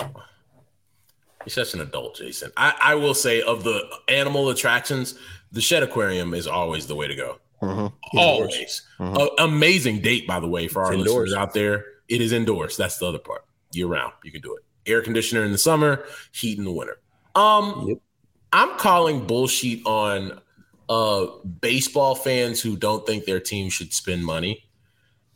You're 0.00 1.64
such 1.64 1.74
an 1.74 1.80
adult, 1.80 2.16
Jason. 2.16 2.50
I, 2.56 2.74
I 2.80 2.94
will 2.96 3.14
say 3.14 3.40
of 3.40 3.62
the 3.64 3.80
animal 4.08 4.48
attractions, 4.50 5.14
the 5.52 5.60
Shedd 5.60 5.82
Aquarium 5.84 6.34
is 6.34 6.46
always 6.48 6.86
the 6.88 6.96
way 6.96 7.06
to 7.06 7.14
go. 7.14 7.38
Mhm. 7.62 7.92
Always. 8.14 8.82
Mhm. 8.98 9.16
A- 9.38 9.44
amazing 9.44 10.00
date, 10.00 10.26
by 10.26 10.40
the 10.40 10.48
way, 10.48 10.66
for 10.66 10.82
It's 10.82 10.88
our 10.88 10.94
indoors. 10.94 11.30
listeners 11.30 11.34
out 11.34 11.54
there. 11.54 11.84
It 12.08 12.20
is 12.20 12.32
indoors. 12.32 12.76
That's 12.76 12.98
the 12.98 13.06
other 13.06 13.18
part. 13.20 13.44
Year 13.72 13.86
round, 13.86 14.12
you 14.24 14.32
can 14.32 14.40
do 14.40 14.56
it. 14.56 14.64
Air 14.90 15.02
conditioner 15.02 15.44
in 15.44 15.52
the 15.52 15.58
summer, 15.58 16.04
heat 16.32 16.58
in 16.58 16.64
the 16.64 16.72
winter. 16.72 16.98
Um, 17.36 17.86
Yep. 17.88 17.98
I'm 18.52 18.78
calling 18.78 19.26
bullshit 19.26 19.86
on 19.86 20.40
uh 20.88 21.26
baseball 21.60 22.14
fans 22.14 22.60
who 22.60 22.76
don't 22.76 23.04
think 23.06 23.24
their 23.24 23.40
team 23.40 23.70
should 23.70 23.92
spend 23.92 24.24
money. 24.24 24.65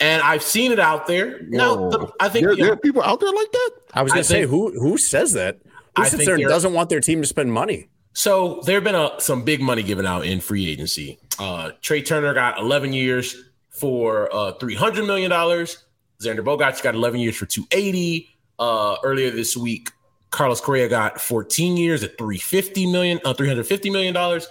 And 0.00 0.22
I've 0.22 0.42
seen 0.42 0.72
it 0.72 0.80
out 0.80 1.06
there. 1.06 1.40
Now, 1.48 1.90
the- 1.90 2.12
I 2.20 2.28
think 2.28 2.44
there, 2.44 2.52
you 2.52 2.58
know, 2.58 2.64
there 2.64 2.72
are 2.72 2.76
people 2.76 3.02
out 3.02 3.20
there 3.20 3.30
like 3.32 3.52
that. 3.52 3.70
I 3.94 4.02
was 4.02 4.12
going 4.12 4.22
to 4.22 4.28
say, 4.28 4.42
who 4.46 4.72
who 4.80 4.96
says 4.98 5.34
that? 5.34 5.58
Who 5.96 6.02
I 6.02 6.04
sits 6.04 6.16
think 6.16 6.26
there 6.26 6.34
and 6.36 6.44
doesn't 6.48 6.72
want 6.72 6.88
their 6.88 7.00
team 7.00 7.20
to 7.20 7.26
spend 7.28 7.52
money? 7.52 7.88
So 8.12 8.60
there 8.64 8.76
have 8.76 8.84
been 8.84 8.94
a, 8.94 9.12
some 9.20 9.44
big 9.44 9.60
money 9.60 9.82
given 9.82 10.06
out 10.06 10.24
in 10.24 10.40
free 10.40 10.68
agency. 10.68 11.18
Uh, 11.38 11.72
Trea 11.82 12.02
Turner 12.02 12.34
got 12.34 12.58
11 12.58 12.92
years 12.92 13.36
for 13.68 14.34
uh, 14.34 14.52
300 14.52 15.06
million 15.06 15.30
dollars. 15.30 15.84
Xander 16.22 16.40
Bogaerts 16.40 16.82
got 16.82 16.94
11 16.94 17.20
years 17.20 17.36
for 17.36 17.46
280. 17.46 18.28
Uh, 18.58 18.96
earlier 19.04 19.30
this 19.30 19.56
week, 19.56 19.90
Carlos 20.30 20.60
Correa 20.60 20.88
got 20.88 21.20
14 21.20 21.76
years 21.76 22.02
at 22.02 22.18
350 22.18 22.86
million, 22.92 23.20
uh, 23.24 23.32
350 23.32 23.90
million 23.90 24.12
dollars. 24.14 24.46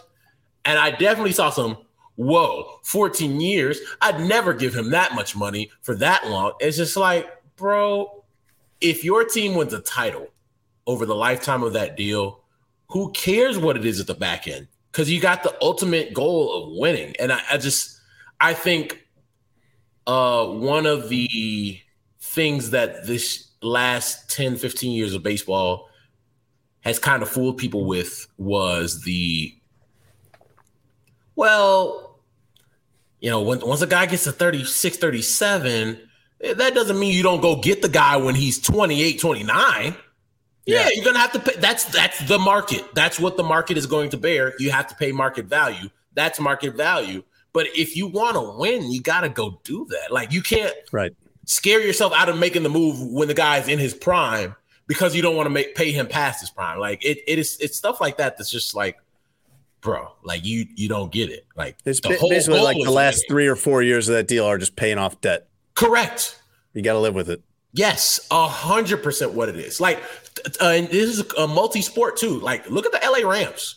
And 0.66 0.78
I 0.80 0.92
definitely 0.92 1.32
saw 1.34 1.50
some. 1.50 1.78
Whoa, 2.20 2.82
14 2.84 3.40
years. 3.40 3.80
I'd 4.02 4.20
never 4.20 4.54
give 4.54 4.76
him 4.76 4.90
that 4.90 5.16
much 5.16 5.38
money 5.38 5.72
for 5.84 5.96
that 5.96 6.28
long. 6.28 6.52
It's 6.60 6.76
just 6.76 6.98
like, 6.98 7.32
bro, 7.56 8.26
if 8.82 9.06
your 9.06 9.24
team 9.24 9.56
wins 9.56 9.72
a 9.72 9.80
title 9.80 10.28
over 10.86 11.06
the 11.06 11.16
lifetime 11.16 11.64
of 11.64 11.72
that 11.72 11.96
deal, 11.96 12.42
who 12.90 13.10
cares 13.14 13.58
what 13.58 13.78
it 13.78 13.86
is 13.86 14.02
at 14.02 14.08
the 14.08 14.16
back 14.16 14.50
end? 14.50 14.68
Because 14.92 15.10
you 15.10 15.22
got 15.22 15.44
the 15.44 15.56
ultimate 15.62 16.14
goal 16.14 16.52
of 16.62 16.78
winning. 16.78 17.16
And 17.22 17.32
I, 17.32 17.40
I 17.52 17.58
just, 17.58 18.02
I 18.42 18.54
think 18.54 19.08
uh, 20.06 20.46
one 20.46 20.86
of 20.86 21.08
the 21.08 21.80
things 22.20 22.72
that 22.72 23.08
this 23.08 23.48
last 23.62 24.30
10, 24.30 24.58
15 24.58 24.92
years 24.92 25.14
of 25.14 25.24
baseball 25.24 25.88
has 26.82 27.00
kind 27.00 27.24
of 27.24 27.30
fooled 27.30 27.58
people 27.58 27.86
with 27.86 28.28
was 28.38 29.04
the, 29.04 29.56
well, 31.38 32.09
you 33.20 33.30
know, 33.30 33.42
when, 33.42 33.60
once 33.60 33.82
a 33.82 33.88
guy 33.88 34.06
gets 34.06 34.24
to 34.26 34.32
36, 34.32 34.98
37, 34.98 36.00
eh, 36.42 36.54
that 36.54 36.74
doesn't 36.74 37.00
mean 37.00 37.14
you 37.14 37.24
don't 37.24 37.42
go 37.42 37.56
get 37.58 37.82
the 37.82 37.90
guy 37.90 38.18
when 38.18 38.36
he's 38.36 38.60
28, 38.60 39.20
29. 39.20 39.96
Yeah, 40.66 40.90
you're 40.94 41.04
gonna 41.04 41.18
have 41.20 41.32
to 41.32 41.40
pay. 41.40 41.60
That's 41.60 41.86
that's 41.86 42.20
the 42.28 42.38
market. 42.38 42.84
That's 42.94 43.20
what 43.20 43.38
the 43.38 43.44
market 43.44 43.76
is 43.76 43.88
going 43.88 44.12
to 44.12 44.18
bear. 44.18 44.54
You 44.60 44.70
have 44.70 44.86
to 44.88 44.96
pay 44.96 45.12
market 45.12 45.48
value. 45.48 45.90
That's 46.14 46.40
market 46.40 46.76
value. 46.76 47.24
But 47.54 47.68
if 47.76 47.96
you 47.98 48.06
want 48.06 48.36
to 48.36 48.56
win, 48.60 48.92
you 48.92 49.02
got 49.02 49.22
to 49.22 49.30
go 49.30 49.60
do 49.64 49.88
that. 49.90 50.12
Like 50.12 50.32
you 50.32 50.44
can't 50.44 50.76
Right. 50.92 51.12
scare 51.46 51.82
yourself 51.82 52.14
out 52.14 52.30
of 52.30 52.38
making 52.38 52.62
the 52.62 52.70
move 52.70 53.02
when 53.02 53.28
the 53.28 53.34
guy's 53.34 53.68
in 53.68 53.80
his 53.80 53.96
prime 53.96 54.56
because 54.86 55.16
you 55.16 55.24
don't 55.24 55.36
want 55.36 55.48
to 55.48 55.52
make 55.52 55.74
pay 55.74 55.92
him 55.92 56.06
past 56.06 56.42
his 56.42 56.52
prime. 56.52 56.78
Like 56.78 57.04
it, 57.04 57.18
it 57.26 57.40
is 57.40 57.58
it's 57.60 57.76
stuff 57.76 58.00
like 58.00 58.18
that 58.18 58.38
that's 58.38 58.52
just 58.52 58.76
like, 58.76 58.98
bro, 59.82 60.12
like 60.24 60.46
you 60.46 60.66
you 60.76 60.90
don't 60.90 61.12
get 61.12 61.30
it. 61.30 61.46
Like 61.56 61.78
It's 61.86 62.00
the 62.02 62.18
whole 62.18 62.30
basically 62.30 62.62
like 62.62 62.78
the 62.84 62.92
last 62.92 63.26
three 63.28 63.48
or 63.48 63.56
four 63.56 63.82
years 63.82 64.10
of 64.10 64.16
that 64.16 64.28
deal 64.28 64.46
are 64.46 64.58
just 64.58 64.76
paying 64.76 64.98
off 64.98 65.22
debt. 65.22 65.48
Correct. 65.76 66.40
You 66.74 66.82
got 66.82 66.94
to 66.94 67.00
live 67.00 67.16
with 67.16 67.30
it. 67.30 67.42
Yes, 67.74 68.20
a 68.32 68.48
hundred 68.48 69.04
percent 69.04 69.34
what 69.34 69.50
it 69.50 69.56
is. 69.56 69.80
Like, 69.80 70.02
uh, 70.62 70.70
and 70.70 70.88
this 70.88 71.20
is 71.20 71.32
a 71.38 71.48
multi-sport 71.48 72.18
too. 72.18 72.40
Like, 72.40 72.70
look 72.70 72.86
at 72.86 72.92
the 72.92 73.00
LA 73.08 73.30
Rams. 73.30 73.76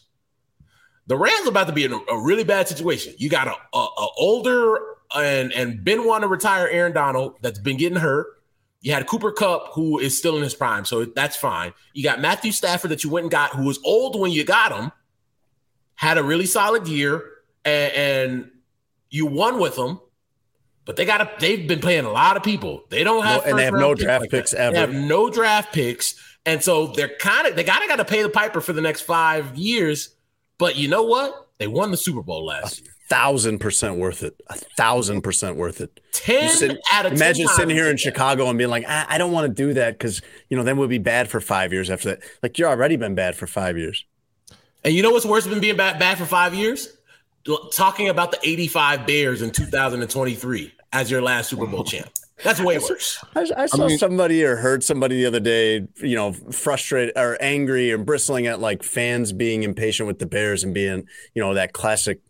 The 1.09 1.17
Rams 1.17 1.47
about 1.47 1.67
to 1.67 1.73
be 1.73 1.85
in 1.85 1.93
a, 1.93 1.99
a 2.11 2.19
really 2.19 2.45
bad 2.45 2.69
situation. 2.69 3.15
You 3.19 3.29
got 3.29 3.49
a, 3.49 3.55
a, 3.77 3.79
a 3.79 4.09
older 4.17 4.79
and 5.15 5.53
and 5.53 5.85
been 5.85 6.07
wanting 6.07 6.23
to 6.23 6.29
retire 6.29 6.69
Aaron 6.69 6.93
Donald 6.93 7.37
that's 7.43 7.59
been 7.59 7.77
getting 7.77 7.99
hurt. 7.99 8.27
You 8.81 8.93
had 8.93 9.07
Cooper 9.07 9.31
Kupp 9.31 9.73
who 9.75 9.99
is 9.99 10.17
still 10.17 10.37
in 10.37 10.43
his 10.43 10.55
prime, 10.55 10.85
so 10.85 11.05
that's 11.05 11.37
fine. 11.37 11.73
You 11.93 12.03
got 12.03 12.21
Matthew 12.21 12.51
Stafford 12.53 12.91
that 12.91 13.05
you 13.05 13.11
went 13.11 13.25
and 13.25 13.31
got, 13.31 13.55
who 13.55 13.65
was 13.65 13.79
old 13.85 14.19
when 14.19 14.33
you 14.33 14.45
got 14.45 14.73
him, 14.73 14.91
had 16.03 16.19
a 16.19 16.23
really 16.25 16.47
solid 16.47 16.89
year, 16.89 17.23
and, 17.65 17.93
and 17.95 18.51
you 19.09 19.25
won 19.25 19.61
with 19.61 19.77
them. 19.77 20.01
But 20.85 20.97
they 20.97 21.05
got 21.05 21.19
to, 21.19 21.31
they've 21.39 21.69
been 21.69 21.79
playing 21.79 22.07
a 22.07 22.11
lot 22.11 22.37
of 22.37 22.43
people. 22.43 22.83
They 22.91 23.05
don't 23.05 23.23
have 23.25 23.45
No- 23.45 23.51
and 23.51 23.59
they 23.59 23.65
have 23.67 23.75
no 23.75 23.91
picks 23.91 24.03
draft 24.03 24.21
like 24.23 24.31
picks 24.31 24.53
ever. 24.53 24.75
They 24.75 24.81
have 24.81 24.93
no 24.93 25.31
draft 25.31 25.73
picks. 25.73 26.17
And 26.45 26.61
so 26.61 26.89
they're 26.89 27.17
kind 27.21 27.47
of, 27.47 27.55
they 27.55 27.63
gotta 27.63 27.87
got 27.87 27.97
to 27.97 28.05
pay 28.05 28.21
the 28.25 28.29
piper 28.29 28.61
for 28.61 28.73
the 28.73 28.81
next 28.81 29.03
five 29.03 29.57
years. 29.57 30.09
But 30.59 30.75
you 30.75 30.89
know 30.89 31.05
what? 31.05 31.51
They 31.59 31.69
won 31.69 31.93
the 31.93 31.97
Super 31.97 32.21
Bowl 32.21 32.45
last 32.47 32.81
year. 32.81 32.91
Thousand 33.09 33.61
percent 33.61 33.97
worth 33.99 34.25
it. 34.25 34.35
A 34.49 34.55
thousand 34.57 35.23
percent 35.23 35.57
worth 35.57 35.81
it. 35.81 36.01
10 36.15 36.43
You 36.43 36.51
sit- 36.51 36.79
out 36.93 37.07
of 37.07 37.13
10 37.13 37.17
imagine 37.19 37.47
sitting 37.47 37.77
here 37.77 37.85
in 37.85 37.91
they 37.91 38.03
did 38.03 38.07
that. 38.07 38.15
Chicago 38.17 38.49
and 38.49 38.59
being 38.59 38.71
like, 38.71 38.85
I, 38.89 39.07
I 39.11 39.19
don't 39.19 39.31
want 39.31 39.47
to 39.47 39.55
do 39.55 39.75
that 39.75 39.97
because 39.97 40.21
you 40.49 40.57
know 40.57 40.65
then 40.65 40.77
we'll 40.79 40.89
be 40.89 40.99
bad 40.99 41.29
for 41.29 41.41
five 41.41 41.73
years 41.73 41.91
after 41.91 42.09
that. 42.09 42.23
Like 42.43 42.59
you're 42.59 42.69
already 42.69 42.97
been 42.97 43.15
bad 43.15 43.37
for 43.37 43.47
five 43.47 43.79
years. 43.79 44.05
And 44.85 44.95
you 44.95 45.03
know 45.03 45.11
what's 45.11 45.27
worse 45.27 45.45
than 45.45 45.61
being 45.61 45.77
bad, 45.77 45.99
bad 45.99 46.19
for 46.19 46.25
five 46.27 46.55
years? 46.55 46.97
Talking 47.73 48.09
about 48.09 48.31
the 48.31 48.39
85 48.43 49.07
Bears 49.07 49.43
in 49.43 49.51
2023 49.51 50.73
as 50.93 51.11
your 51.11 51.23
last 51.23 51.51
Super 51.51 51.67
Bowl 51.67 51.85
champ. 51.85 52.09
That's 52.45 52.61
way 52.61 52.79
worse. 52.79 53.25
I, 53.37 53.47
I 53.57 53.67
saw 53.67 53.87
mean- 53.87 53.99
somebody 53.99 54.45
or 54.45 54.57
heard 54.57 54.83
somebody 54.83 55.17
the 55.17 55.27
other 55.27 55.41
day, 55.41 55.87
you 55.97 56.17
know, 56.17 56.33
frustrated 56.33 57.17
or 57.17 57.37
angry 57.41 57.93
and 57.93 58.05
bristling 58.05 58.47
at 58.47 58.61
like 58.61 58.83
fans 58.83 59.33
being 59.33 59.63
impatient 59.63 60.07
with 60.09 60.19
the 60.19 60.27
Bears 60.27 60.65
and 60.65 60.75
being, 60.75 61.07
you 61.35 61.43
know, 61.43 61.55
that 61.55 61.73
classic 61.73 62.21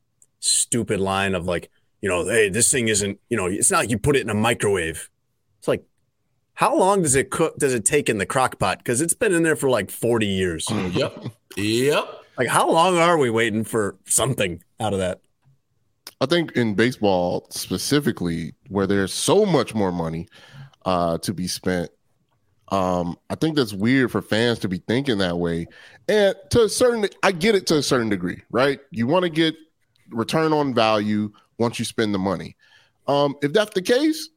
stupid 0.41 1.01
line 1.01 1.35
of 1.35 1.47
like, 1.47 1.71
you 2.03 2.09
know, 2.09 2.27
hey, 2.27 2.49
this 2.51 2.71
thing 2.71 2.89
isn't, 2.89 3.19
you 3.31 3.37
know, 3.37 3.47
it's 3.47 3.71
not 3.71 3.79
like 3.79 3.91
you 3.91 3.99
put 3.99 4.17
it 4.17 4.23
in 4.23 4.29
a 4.31 4.35
microwave. 4.35 5.09
It's 5.59 5.69
like, 5.69 5.85
how 6.55 6.77
long 6.77 7.03
does 7.03 7.15
it 7.15 7.31
cook? 7.31 7.57
Does 7.57 7.73
it 7.73 7.85
take 7.85 8.09
in 8.11 8.19
the 8.19 8.27
crock 8.27 8.59
pot? 8.59 8.79
Because 8.79 9.01
it's 9.01 9.15
been 9.15 9.33
in 9.33 9.43
there 9.43 9.57
for 9.57 9.71
like 9.71 9.91
40 9.91 10.27
years. 10.27 10.67
Mm, 10.67 10.95
yep. 10.95 11.25
Yep. 11.57 12.22
Like, 12.39 12.49
how 12.49 12.71
long 12.71 12.97
are 12.97 13.19
we 13.19 13.31
waiting 13.31 13.65
for 13.65 13.97
something 14.05 14.63
out 14.81 14.93
of 14.93 14.99
that? 15.01 15.21
I 16.21 16.27
think 16.27 16.53
in 16.53 16.75
baseball 16.75 17.47
specifically, 17.51 18.55
where 18.69 18.87
there's 18.87 19.13
so 19.13 19.45
much 19.45 19.75
more 19.75 19.93
money 19.93 20.29
uh, 20.85 21.19
to 21.19 21.35
be 21.35 21.47
spent, 21.49 21.91
um, 22.69 23.19
I 23.29 23.35
think 23.35 23.57
that's 23.57 23.73
weird 23.73 24.11
for 24.11 24.23
fans 24.23 24.59
to 24.61 24.69
be 24.69 24.79
thinking 24.79 25.19
that 25.19 25.39
way. 25.39 25.67
And 26.09 26.35
to 26.51 26.63
a 26.63 26.69
certain, 26.69 27.07
I 27.23 27.33
get 27.33 27.55
it 27.55 27.67
to 27.67 27.77
a 27.79 27.83
certain 27.83 28.09
degree, 28.09 28.41
right? 28.51 28.81
You 28.91 29.07
want 29.07 29.25
to 29.25 29.31
get 29.31 29.55
return 30.11 30.53
on 30.53 30.75
value 30.75 31.33
once 31.59 31.79
you 31.79 31.85
spend 31.85 32.15
the 32.15 32.19
money. 32.19 32.57
Um, 33.09 33.35
if 33.43 33.53
that's 33.53 33.75
the 33.75 33.83
case, 33.83 34.31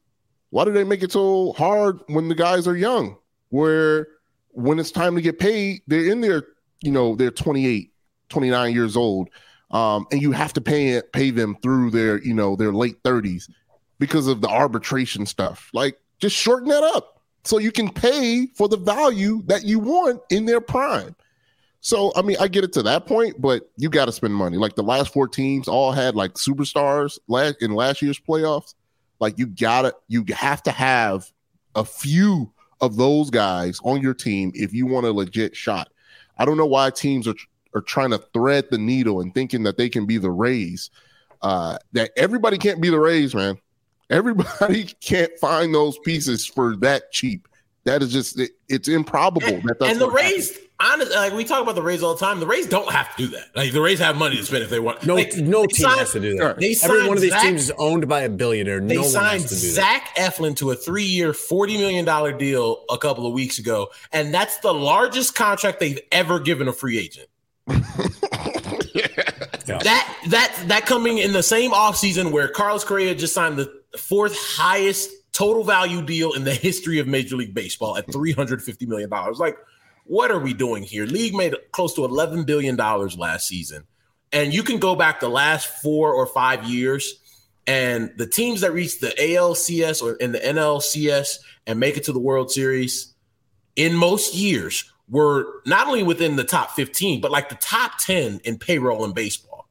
why 0.50 0.64
do 0.64 0.72
they 0.72 0.84
make 0.84 1.02
it 1.02 1.12
so 1.12 1.52
hard 1.52 2.00
when 2.08 2.28
the 2.28 2.34
guys 2.34 2.66
are 2.66 2.76
young? 2.76 3.16
Where 3.50 4.08
when 4.50 4.78
it's 4.78 4.90
time 4.90 5.14
to 5.14 5.22
get 5.22 5.38
paid, 5.38 5.82
they're 5.86 6.10
in 6.10 6.20
their, 6.20 6.42
you 6.82 6.92
know, 6.92 7.14
they're 7.16 7.30
28, 7.30 7.92
29 8.28 8.72
years 8.74 8.96
old. 8.96 9.28
Um, 9.70 10.06
and 10.12 10.22
you 10.22 10.32
have 10.32 10.52
to 10.52 10.60
pay 10.60 11.02
pay 11.12 11.30
them 11.30 11.56
through 11.60 11.90
their, 11.90 12.22
you 12.22 12.34
know, 12.34 12.54
their 12.54 12.72
late 12.72 13.02
30s 13.02 13.50
because 13.98 14.28
of 14.28 14.40
the 14.40 14.48
arbitration 14.48 15.26
stuff. 15.26 15.70
Like, 15.72 15.98
just 16.18 16.36
shorten 16.36 16.68
that 16.68 16.84
up 16.84 17.16
so 17.44 17.58
you 17.58 17.72
can 17.72 17.90
pay 17.90 18.46
for 18.46 18.68
the 18.68 18.76
value 18.76 19.42
that 19.46 19.64
you 19.64 19.78
want 19.78 20.20
in 20.30 20.46
their 20.46 20.60
prime. 20.60 21.14
So, 21.80 22.12
I 22.16 22.22
mean, 22.22 22.36
I 22.40 22.48
get 22.48 22.64
it 22.64 22.72
to 22.74 22.82
that 22.82 23.06
point, 23.06 23.40
but 23.40 23.70
you 23.76 23.88
got 23.88 24.06
to 24.06 24.12
spend 24.12 24.34
money. 24.34 24.56
Like 24.56 24.74
the 24.74 24.82
last 24.82 25.12
four 25.12 25.28
teams 25.28 25.68
all 25.68 25.92
had 25.92 26.16
like 26.16 26.34
superstars 26.34 27.18
last 27.28 27.62
in 27.62 27.74
last 27.74 28.02
year's 28.02 28.18
playoffs. 28.18 28.74
Like 29.20 29.38
you 29.38 29.46
gotta, 29.46 29.94
you 30.08 30.24
have 30.34 30.62
to 30.64 30.72
have 30.72 31.30
a 31.76 31.84
few 31.84 32.52
of 32.80 32.96
those 32.96 33.30
guys 33.30 33.78
on 33.84 34.00
your 34.00 34.14
team 34.14 34.50
if 34.54 34.74
you 34.74 34.86
want 34.86 35.06
a 35.06 35.12
legit 35.12 35.54
shot. 35.54 35.88
I 36.38 36.44
don't 36.44 36.56
know 36.56 36.66
why 36.66 36.90
teams 36.90 37.26
are 37.26 37.34
are 37.74 37.82
trying 37.82 38.10
to 38.10 38.18
thread 38.18 38.66
the 38.70 38.78
needle 38.78 39.20
and 39.20 39.34
thinking 39.34 39.62
that 39.64 39.76
they 39.76 39.88
can 39.88 40.06
be 40.06 40.16
the 40.16 40.30
Rays. 40.30 40.90
Uh, 41.42 41.76
that 41.92 42.10
everybody 42.16 42.56
can't 42.56 42.80
be 42.80 42.88
the 42.88 42.98
Rays, 42.98 43.34
man. 43.34 43.58
Everybody 44.08 44.84
can't 45.00 45.30
find 45.38 45.74
those 45.74 45.98
pieces 45.98 46.46
for 46.46 46.76
that 46.76 47.12
cheap. 47.12 47.46
That 47.84 48.02
is 48.02 48.12
just 48.12 48.40
it, 48.40 48.52
it's 48.68 48.88
improbable. 48.88 49.46
And, 49.46 49.62
that 49.64 49.82
and 49.82 50.00
the 50.00 50.10
Rays, 50.10 50.58
honestly, 50.80 51.14
like 51.14 51.32
we 51.32 51.44
talk 51.44 51.62
about 51.62 51.74
the 51.74 51.82
Rays 51.82 52.02
all 52.02 52.14
the 52.14 52.24
time. 52.24 52.40
The 52.40 52.46
Rays 52.46 52.66
don't 52.66 52.90
have 52.90 53.14
to 53.16 53.26
do 53.26 53.28
that. 53.28 53.48
Like 53.54 53.72
the 53.72 53.80
Rays 53.80 53.98
have 53.98 54.16
money 54.16 54.36
to 54.36 54.44
spend 54.44 54.62
if 54.62 54.70
they 54.70 54.80
want. 54.80 55.04
No, 55.06 55.14
like, 55.14 55.36
no 55.36 55.66
team 55.66 55.84
signed, 55.84 56.00
has 56.00 56.12
to 56.12 56.20
do 56.20 56.36
that. 56.38 56.58
They 56.58 56.76
Every 56.82 57.06
one 57.06 57.16
of 57.16 57.22
these 57.22 57.30
Zach, 57.30 57.42
teams 57.42 57.62
is 57.62 57.72
owned 57.78 58.08
by 58.08 58.22
a 58.22 58.28
billionaire. 58.28 58.80
They 58.80 58.96
no 58.96 59.02
signed 59.02 59.48
Zach 59.48 60.14
Eflin 60.16 60.56
to 60.56 60.70
a 60.70 60.74
three-year, 60.74 61.32
forty 61.32 61.78
million 61.78 62.04
dollar 62.04 62.32
deal 62.32 62.84
a 62.90 62.98
couple 62.98 63.26
of 63.26 63.32
weeks 63.32 63.58
ago, 63.58 63.88
and 64.12 64.32
that's 64.32 64.58
the 64.58 64.72
largest 64.72 65.34
contract 65.34 65.80
they've 65.80 66.00
ever 66.12 66.40
given 66.40 66.68
a 66.68 66.72
free 66.72 66.98
agent. 66.98 67.28
yeah. 67.68 67.76
That 69.66 70.16
that 70.28 70.64
that 70.66 70.86
coming 70.86 71.18
in 71.18 71.32
the 71.32 71.42
same 71.42 71.72
offseason 71.72 72.32
where 72.32 72.48
Carlos 72.48 72.84
Correa 72.84 73.14
just 73.14 73.34
signed 73.34 73.56
the 73.56 73.72
fourth 73.96 74.36
highest 74.38 75.10
total 75.36 75.64
value 75.64 76.00
deal 76.00 76.32
in 76.32 76.44
the 76.44 76.54
history 76.54 76.98
of 76.98 77.06
Major 77.06 77.36
League 77.36 77.52
Baseball 77.52 77.98
at 77.98 78.06
$350 78.06 78.88
million. 78.88 79.10
Like, 79.34 79.58
what 80.06 80.30
are 80.30 80.38
we 80.38 80.54
doing 80.54 80.82
here? 80.82 81.04
League 81.04 81.34
made 81.34 81.54
close 81.72 81.94
to 81.94 82.02
$11 82.02 82.46
billion 82.46 82.76
last 82.76 83.48
season. 83.48 83.84
And 84.32 84.52
you 84.52 84.62
can 84.62 84.78
go 84.78 84.94
back 84.94 85.20
the 85.20 85.28
last 85.28 85.66
four 85.82 86.12
or 86.12 86.26
five 86.26 86.64
years, 86.64 87.20
and 87.66 88.12
the 88.16 88.26
teams 88.26 88.60
that 88.60 88.72
reach 88.72 89.00
the 89.00 89.14
ALCS 89.18 90.02
or 90.02 90.14
in 90.16 90.32
the 90.32 90.38
NLCS 90.38 91.38
and 91.66 91.80
make 91.80 91.96
it 91.96 92.04
to 92.04 92.12
the 92.12 92.18
World 92.18 92.50
Series 92.50 93.14
in 93.76 93.94
most 93.94 94.34
years 94.34 94.92
were 95.08 95.62
not 95.64 95.86
only 95.86 96.02
within 96.02 96.36
the 96.36 96.44
top 96.44 96.72
15, 96.72 97.20
but 97.20 97.30
like 97.30 97.48
the 97.48 97.56
top 97.56 97.98
10 97.98 98.40
in 98.44 98.58
payroll 98.58 99.04
in 99.04 99.12
baseball. 99.12 99.68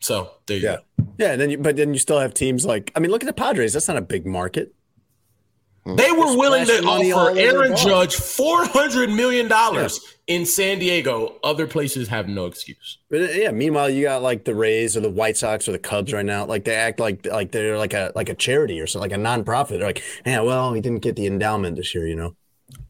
So 0.00 0.30
there 0.46 0.56
you 0.58 0.62
yeah. 0.64 0.76
go. 0.76 1.06
Yeah, 1.18 1.32
and 1.32 1.40
then 1.40 1.50
you, 1.50 1.58
but 1.58 1.76
then 1.76 1.92
you 1.92 1.98
still 1.98 2.20
have 2.20 2.34
teams 2.34 2.64
like 2.64 2.92
I 2.94 3.00
mean, 3.00 3.10
look 3.10 3.22
at 3.22 3.26
the 3.26 3.32
Padres. 3.32 3.72
That's 3.72 3.88
not 3.88 3.96
a 3.96 4.02
big 4.02 4.26
market. 4.26 4.74
They 5.84 6.12
were 6.12 6.36
willing 6.36 6.66
to 6.66 6.84
offer 6.84 7.38
Aaron 7.38 7.76
Judge 7.76 8.14
four 8.14 8.64
hundred 8.66 9.10
million 9.10 9.48
dollars 9.48 10.00
yeah. 10.26 10.36
in 10.36 10.46
San 10.46 10.78
Diego. 10.78 11.36
Other 11.42 11.66
places 11.66 12.08
have 12.08 12.28
no 12.28 12.46
excuse. 12.46 12.98
But 13.08 13.22
uh, 13.22 13.24
yeah, 13.32 13.50
meanwhile, 13.52 13.88
you 13.88 14.02
got 14.02 14.22
like 14.22 14.44
the 14.44 14.54
Rays 14.54 14.96
or 14.96 15.00
the 15.00 15.10
White 15.10 15.36
Sox 15.36 15.66
or 15.66 15.72
the 15.72 15.78
Cubs 15.78 16.12
right 16.12 16.26
now. 16.26 16.44
Like 16.44 16.64
they 16.64 16.74
act 16.74 17.00
like 17.00 17.26
like 17.26 17.52
they're 17.52 17.78
like 17.78 17.94
a 17.94 18.12
like 18.14 18.28
a 18.28 18.34
charity 18.34 18.80
or 18.80 18.86
something, 18.86 19.10
like 19.10 19.18
a 19.18 19.22
nonprofit. 19.22 19.78
They're 19.78 19.86
like, 19.86 20.02
yeah, 20.26 20.40
well, 20.40 20.72
we 20.72 20.80
didn't 20.80 21.00
get 21.00 21.16
the 21.16 21.26
endowment 21.26 21.76
this 21.76 21.94
year, 21.94 22.06
you 22.06 22.16
know. 22.16 22.36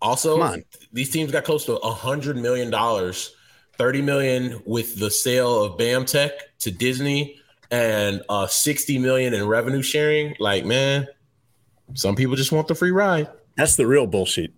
Also, 0.02 0.56
these 0.92 1.10
teams 1.10 1.30
got 1.30 1.44
close 1.44 1.64
to 1.66 1.76
a 1.76 1.92
hundred 1.92 2.36
million 2.36 2.68
dollars, 2.68 3.34
thirty 3.76 4.02
million 4.02 4.60
with 4.66 4.98
the 4.98 5.10
sale 5.10 5.62
of 5.62 5.78
BAM 5.78 6.04
Tech 6.04 6.32
to 6.60 6.72
Disney 6.72 7.38
and 7.70 8.22
uh 8.28 8.46
60 8.46 8.98
million 8.98 9.34
in 9.34 9.46
revenue 9.46 9.82
sharing 9.82 10.34
like 10.38 10.64
man 10.64 11.06
some 11.94 12.14
people 12.14 12.36
just 12.36 12.52
want 12.52 12.68
the 12.68 12.74
free 12.74 12.90
ride. 12.90 13.28
That's 13.56 13.76
the 13.76 13.86
real 13.86 14.06
bullshit. 14.06 14.52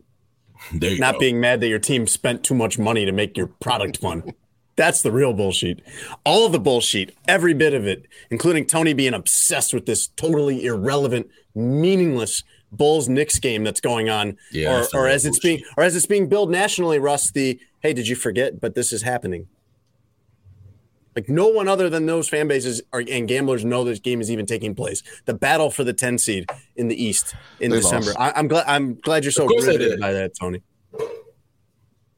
Not 0.73 1.15
go. 1.15 1.21
being 1.21 1.41
mad 1.41 1.61
that 1.61 1.69
your 1.69 1.79
team 1.79 2.07
spent 2.07 2.45
too 2.45 2.55
much 2.55 2.79
money 2.79 3.07
to 3.07 3.13
make 3.13 3.37
your 3.37 3.47
product 3.47 3.97
fun. 3.99 4.35
That's 4.77 5.03
the 5.03 5.11
real 5.11 5.33
bullshit. 5.33 5.81
All 6.25 6.47
of 6.47 6.53
the 6.53 6.61
bullshit 6.61 7.15
every 7.29 7.55
bit 7.55 7.75
of 7.75 7.87
it 7.87 8.07
including 8.31 8.67
tony 8.67 8.93
being 8.93 9.15
obsessed 9.15 9.75
with 9.75 9.87
this 9.87 10.09
totally 10.09 10.65
irrelevant 10.65 11.29
meaningless 11.55 12.45
bulls 12.73 13.09
Knicks 13.09 13.39
game 13.39 13.65
that's 13.65 13.81
going 13.81 14.09
on. 14.09 14.37
Yeah, 14.53 14.85
or, 14.95 15.01
or 15.03 15.09
as 15.09 15.27
it's 15.27 15.39
being 15.39 15.63
or 15.77 15.85
as 15.85 15.97
it's 15.97 16.07
being 16.07 16.29
billed 16.29 16.51
nationally 16.51 16.99
russ 16.99 17.31
the 17.31 17.59
hey 17.81 17.93
did 17.93 18.09
you 18.09 18.17
forget? 18.17 18.61
But 18.61 18.75
this 18.75 18.93
is 18.93 19.03
happening 19.03 19.49
like 21.17 21.29
no 21.29 21.49
one 21.49 21.69
other 21.69 21.91
than 21.91 22.07
those 22.07 22.29
fan 22.29 22.49
bases 22.49 22.83
are, 22.93 23.03
and 23.11 23.27
gamblers 23.27 23.65
know 23.65 23.85
this 23.85 23.99
game 23.99 24.21
is 24.21 24.31
even 24.31 24.47
taking 24.47 24.75
place. 24.75 25.03
The 25.25 25.35
battle 25.35 25.71
for 25.71 25.85
the 25.85 25.93
10 25.93 26.19
seed 26.19 26.49
in 26.77 26.89
the 26.89 27.03
East 27.03 27.35
in 27.59 27.71
they 27.71 27.79
December. 27.79 28.13
I, 28.19 28.39
am 28.39 28.49
glad. 28.49 28.65
I'm 28.67 28.95
glad 28.95 29.25
you're 29.25 29.33
so 29.33 29.47
riveted 29.47 30.01
by 30.01 30.13
that, 30.13 30.33
Tony. 30.39 30.63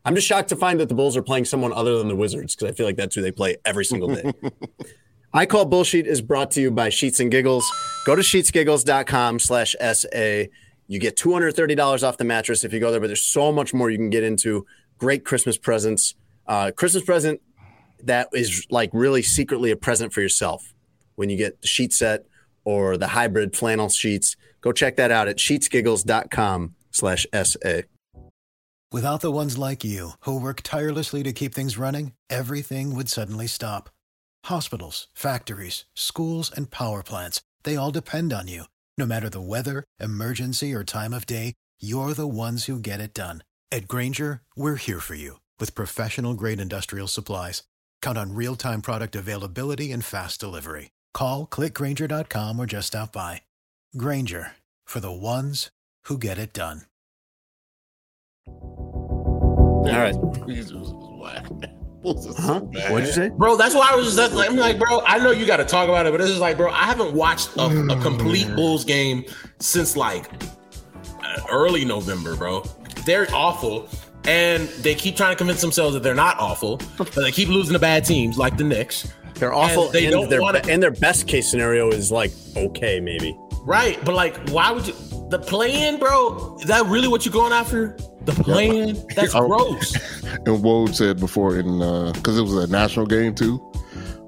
I'm 0.04 0.14
just 0.14 0.26
shocked 0.26 0.48
to 0.48 0.56
find 0.56 0.80
that 0.80 0.88
the 0.88 0.94
Bulls 0.94 1.16
are 1.16 1.22
playing 1.22 1.44
someone 1.44 1.72
other 1.72 1.96
than 1.98 2.08
the 2.08 2.16
Wizards 2.16 2.56
because 2.56 2.72
I 2.72 2.74
feel 2.74 2.86
like 2.86 2.96
that's 2.96 3.14
who 3.14 3.22
they 3.22 3.30
play 3.30 3.56
every 3.64 3.84
single 3.84 4.12
day. 4.12 4.32
I 5.34 5.46
call 5.46 5.64
bullshit 5.64 6.06
is 6.06 6.20
brought 6.20 6.50
to 6.52 6.60
you 6.60 6.70
by 6.70 6.90
Sheets 6.90 7.20
and 7.20 7.30
Giggles. 7.30 7.70
Go 8.04 8.14
to 8.14 8.20
sheetsgiggles.com 8.20 9.38
slash 9.38 9.74
SA. 9.80 10.44
You 10.88 10.98
get 10.98 11.16
$230 11.16 12.06
off 12.06 12.18
the 12.18 12.24
mattress 12.24 12.64
if 12.64 12.72
you 12.72 12.80
go 12.80 12.90
there, 12.90 13.00
but 13.00 13.06
there's 13.06 13.24
so 13.24 13.50
much 13.50 13.72
more 13.72 13.88
you 13.88 13.96
can 13.96 14.10
get 14.10 14.24
into. 14.24 14.66
Great 14.98 15.24
Christmas 15.24 15.56
presents. 15.56 16.14
Uh, 16.46 16.70
Christmas 16.76 17.04
present 17.04 17.40
that 18.06 18.28
is 18.32 18.66
like 18.70 18.90
really 18.92 19.22
secretly 19.22 19.70
a 19.70 19.76
present 19.76 20.12
for 20.12 20.20
yourself 20.20 20.74
when 21.14 21.30
you 21.30 21.36
get 21.36 21.60
the 21.60 21.68
sheet 21.68 21.92
set 21.92 22.26
or 22.64 22.96
the 22.96 23.08
hybrid 23.08 23.56
flannel 23.56 23.88
sheets. 23.88 24.36
Go 24.60 24.72
check 24.72 24.96
that 24.96 25.10
out 25.10 25.28
at 25.28 25.36
sheetsgiggles.com 25.36 26.74
slash 26.90 27.26
SA. 27.32 27.82
Without 28.92 29.22
the 29.22 29.32
ones 29.32 29.56
like 29.56 29.84
you 29.84 30.10
who 30.20 30.38
work 30.38 30.60
tirelessly 30.62 31.22
to 31.22 31.32
keep 31.32 31.54
things 31.54 31.78
running, 31.78 32.12
everything 32.28 32.94
would 32.94 33.08
suddenly 33.08 33.46
stop. 33.46 33.88
Hospitals, 34.44 35.08
factories, 35.14 35.86
schools, 35.94 36.52
and 36.54 36.70
power 36.70 37.02
plants, 37.02 37.40
they 37.62 37.74
all 37.74 37.90
depend 37.90 38.34
on 38.34 38.48
you. 38.48 38.64
No 38.98 39.06
matter 39.06 39.30
the 39.30 39.40
weather, 39.40 39.84
emergency, 39.98 40.74
or 40.74 40.84
time 40.84 41.14
of 41.14 41.24
day, 41.24 41.54
you're 41.80 42.12
the 42.12 42.28
ones 42.28 42.66
who 42.66 42.78
get 42.78 43.00
it 43.00 43.14
done. 43.14 43.42
At 43.70 43.88
Grainger, 43.88 44.42
we're 44.54 44.76
here 44.76 45.00
for 45.00 45.14
you 45.14 45.40
with 45.58 45.74
professional 45.74 46.34
grade 46.34 46.60
industrial 46.60 47.08
supplies. 47.08 47.62
Count 48.02 48.18
on 48.18 48.34
real 48.34 48.56
time 48.56 48.82
product 48.82 49.16
availability 49.16 49.90
and 49.92 50.04
fast 50.04 50.38
delivery. 50.38 50.90
Call 51.14 51.46
clickgrainger.com 51.46 52.60
or 52.60 52.66
just 52.66 52.88
stop 52.88 53.12
by. 53.12 53.42
Grainger 53.96 54.52
for 54.84 55.00
the 55.00 55.12
ones 55.12 55.70
who 56.04 56.18
get 56.18 56.36
it 56.36 56.52
done. 56.52 56.82
All 58.46 59.84
right. 59.84 60.14
Huh? 62.04 62.60
What'd 62.60 63.06
you 63.06 63.12
say, 63.12 63.28
bro? 63.28 63.56
That's 63.56 63.74
why 63.74 63.90
I 63.92 63.96
was 63.96 64.14
just 64.14 64.32
I'm 64.32 64.56
like, 64.56 64.78
bro. 64.78 65.02
I 65.06 65.18
know 65.18 65.30
you 65.30 65.46
got 65.46 65.58
to 65.58 65.64
talk 65.64 65.88
about 65.88 66.06
it, 66.06 66.10
but 66.10 66.18
this 66.18 66.30
is 66.30 66.40
like, 66.40 66.56
bro. 66.56 66.70
I 66.70 66.84
haven't 66.84 67.14
watched 67.14 67.56
a, 67.56 67.66
a 67.66 68.00
complete 68.00 68.46
mm. 68.48 68.56
Bulls 68.56 68.84
game 68.84 69.24
since 69.60 69.96
like 69.96 70.28
early 71.50 71.84
November, 71.84 72.36
bro. 72.36 72.64
They're 73.06 73.28
awful. 73.32 73.88
And 74.24 74.68
they 74.68 74.94
keep 74.94 75.16
trying 75.16 75.32
to 75.32 75.36
convince 75.36 75.60
themselves 75.60 75.94
that 75.94 76.02
they're 76.02 76.14
not 76.14 76.38
awful, 76.38 76.80
but 76.96 77.10
they 77.12 77.32
keep 77.32 77.48
losing 77.48 77.72
to 77.72 77.78
bad 77.78 78.04
teams 78.04 78.38
like 78.38 78.56
the 78.56 78.64
Knicks. 78.64 79.12
They're 79.34 79.52
awful. 79.52 79.86
And 79.86 79.92
they 79.92 80.04
and 80.06 80.12
don't 80.12 80.30
their, 80.30 80.40
want 80.40 80.62
to. 80.62 80.70
And 80.70 80.82
their 80.82 80.92
best 80.92 81.26
case 81.26 81.50
scenario 81.50 81.90
is 81.90 82.12
like 82.12 82.32
okay, 82.56 83.00
maybe. 83.00 83.36
Right, 83.64 84.02
but 84.04 84.14
like, 84.14 84.36
why 84.50 84.70
would 84.70 84.86
you? 84.86 84.94
The 85.30 85.38
play-in, 85.38 85.98
bro. 85.98 86.58
Is 86.60 86.66
that 86.66 86.84
really 86.86 87.08
what 87.08 87.24
you're 87.24 87.32
going 87.32 87.52
after? 87.52 87.96
The 88.22 88.32
play-in? 88.32 89.04
That's 89.16 89.32
gross. 89.34 89.94
and 90.24 90.62
Woj 90.62 90.94
said 90.94 91.18
before 91.18 91.56
in 91.58 91.78
because 92.12 92.38
uh, 92.38 92.40
it 92.40 92.42
was 92.42 92.54
a 92.54 92.66
national 92.66 93.06
game 93.06 93.34
too. 93.34 93.54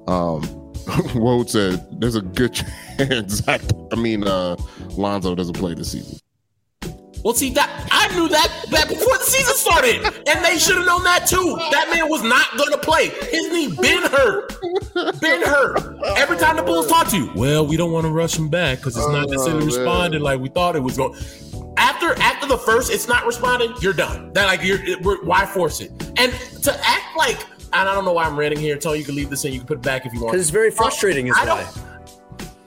Um, 0.07 0.41
Woj 1.15 1.49
said 1.49 1.85
there's 1.99 2.15
a 2.15 2.21
good 2.21 2.53
chance. 2.53 3.35
Zach, 3.35 3.61
I 3.91 3.95
mean, 3.95 4.27
uh, 4.27 4.55
Lonzo 4.91 5.35
doesn't 5.35 5.57
play 5.57 5.73
this 5.73 5.91
season. 5.91 6.19
Well, 7.25 7.33
see 7.33 7.49
that 7.53 7.87
I 7.91 8.15
knew 8.15 8.29
that 8.29 8.65
that 8.69 8.87
before 8.87 9.17
the 9.17 9.23
season 9.23 9.55
started, 9.55 9.95
and 10.27 10.45
they 10.45 10.59
should 10.59 10.77
have 10.77 10.85
known 10.85 11.03
that 11.05 11.25
too. 11.25 11.57
That 11.71 11.89
man 11.91 12.07
was 12.07 12.21
not 12.21 12.55
going 12.55 12.69
to 12.71 12.77
play. 12.77 13.09
His 13.09 13.51
knee 13.51 13.75
been 13.81 14.03
hurt, 14.03 14.53
been 15.19 15.41
hurt. 15.41 15.97
Every 16.17 16.37
time 16.37 16.55
the 16.55 16.61
Bulls 16.61 16.85
talk 16.85 17.07
to 17.07 17.17
you, 17.17 17.31
well, 17.33 17.65
we 17.65 17.77
don't 17.77 17.91
want 17.91 18.05
to 18.05 18.11
rush 18.11 18.37
him 18.37 18.47
back 18.47 18.77
because 18.77 18.95
it's 18.95 19.07
not 19.07 19.25
oh, 19.25 19.31
necessarily 19.31 19.63
Oh, 19.63 19.65
man. 19.65 19.75
responding 19.75 20.21
like 20.21 20.39
we 20.39 20.49
thought 20.49 20.75
it 20.75 20.81
was 20.83 20.97
going. 20.97 21.19
After 21.77 22.13
after 22.21 22.45
the 22.45 22.59
first, 22.59 22.91
it's 22.91 23.07
not 23.07 23.25
responding. 23.25 23.73
You're 23.81 23.93
done. 23.93 24.31
That 24.33 24.45
like 24.45 24.63
you're 24.63 24.85
it- 24.85 25.01
we're, 25.01 25.17
why 25.25 25.47
force 25.47 25.81
it? 25.81 25.89
And 26.17 26.31
to 26.61 26.79
act 26.87 27.17
like 27.17 27.39
and 27.73 27.89
I 27.89 27.95
don't 27.95 28.05
know 28.05 28.13
why 28.13 28.25
I'm 28.25 28.37
ranting 28.37 28.59
here. 28.59 28.77
Tony, 28.77 28.99
you 28.99 29.03
can 29.03 29.15
leave 29.15 29.31
this 29.31 29.43
in. 29.45 29.51
You 29.51 29.59
can 29.61 29.67
put 29.67 29.77
it 29.79 29.83
back 29.83 30.05
if 30.05 30.13
you 30.13 30.21
want. 30.21 30.33
Because 30.33 30.45
it's 30.45 30.51
very 30.53 30.69
frustrating, 30.69 31.25
is 31.25 31.35
I 31.35 31.45
why. 31.45 31.94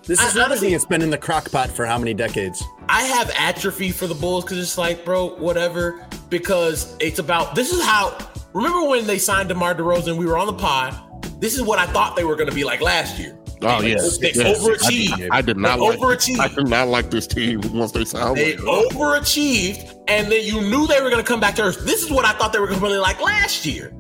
This 0.09 0.19
I- 0.21 0.27
is 0.27 0.35
another 0.35 0.47
honestly- 0.53 0.67
thing 0.69 0.73
that's 0.73 0.85
been 0.87 1.03
in 1.03 1.11
the 1.11 1.19
crock 1.19 1.51
pot 1.53 1.71
for 1.71 1.87
how 1.87 1.99
many 1.99 2.15
decades? 2.15 2.65
I 2.89 3.03
have 3.03 3.31
atrophy 3.39 3.91
for 3.93 4.07
the 4.07 4.15
Bulls 4.15 4.43
because 4.45 4.59
it's 4.59 4.77
like, 4.79 5.05
bro, 5.05 5.29
whatever. 5.37 6.05
Because 6.31 6.95
it's 6.99 7.19
about 7.19 7.55
this 7.55 7.73
is 7.73 7.83
how. 7.85 8.17
Remember 8.55 8.89
when 8.89 9.07
they 9.07 9.19
signed 9.19 9.49
DeMar 9.51 9.75
DeRozan? 9.75 10.09
And 10.09 10.19
we 10.19 10.27
were 10.27 10.39
on 10.39 10.47
the 10.47 10.53
pod. 10.55 10.95
This 11.41 11.55
is 11.55 11.63
what 11.63 11.79
I 11.79 11.87
thought 11.87 12.17
they 12.17 12.25
were 12.25 12.35
going 12.35 12.49
to 12.49 12.55
be 12.55 12.65
like 12.65 12.81
last 12.81 13.19
year. 13.19 13.39
Oh 13.63 13.81
They- 13.83 13.91
yeah, 13.91 13.97
they 14.21 14.33
Yes. 14.35 14.59
overachieved. 14.61 15.29
I, 15.31 15.39
I 15.39 15.43
did 15.43 15.57
not 15.59 15.79
They 15.79 15.85
like. 15.89 15.99
overachieved. 15.99 16.39
I 16.41 16.49
did 16.49 16.69
not 16.69 16.89
like 16.89 17.11
this 17.11 17.27
team 17.27 17.61
once 17.73 17.93
they 17.93 18.05
signed. 18.05 18.37
They 18.37 18.57
Wade. 18.57 18.59
overachieved, 18.61 19.95
and 20.09 20.31
then 20.31 20.45
you 20.45 20.61
knew 20.61 20.87
they 20.87 21.01
were 21.03 21.11
going 21.11 21.23
to 21.23 21.29
come 21.29 21.41
back 21.41 21.57
to 21.57 21.63
earth. 21.63 21.85
This 21.85 22.03
is 22.03 22.11
what 22.11 22.25
I 22.25 22.33
thought 22.33 22.53
they 22.53 22.61
were 22.61 22.67
going 22.69 22.81
to 22.81 22.87
be 22.87 22.97
like 22.97 23.21
last 23.21 23.67
year. 23.67 23.93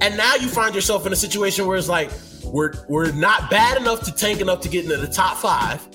And 0.00 0.16
now 0.16 0.36
you 0.36 0.48
find 0.48 0.74
yourself 0.74 1.06
in 1.06 1.12
a 1.12 1.16
situation 1.16 1.66
where 1.66 1.76
it's 1.76 1.88
like 1.88 2.10
we're 2.52 2.72
we're 2.88 3.12
not 3.12 3.50
bad 3.50 3.80
enough 3.80 4.02
to 4.04 4.12
tank 4.12 4.40
enough 4.40 4.60
to 4.62 4.68
get 4.68 4.84
into 4.84 4.96
the 4.96 5.08
top 5.08 5.36
five 5.38 5.86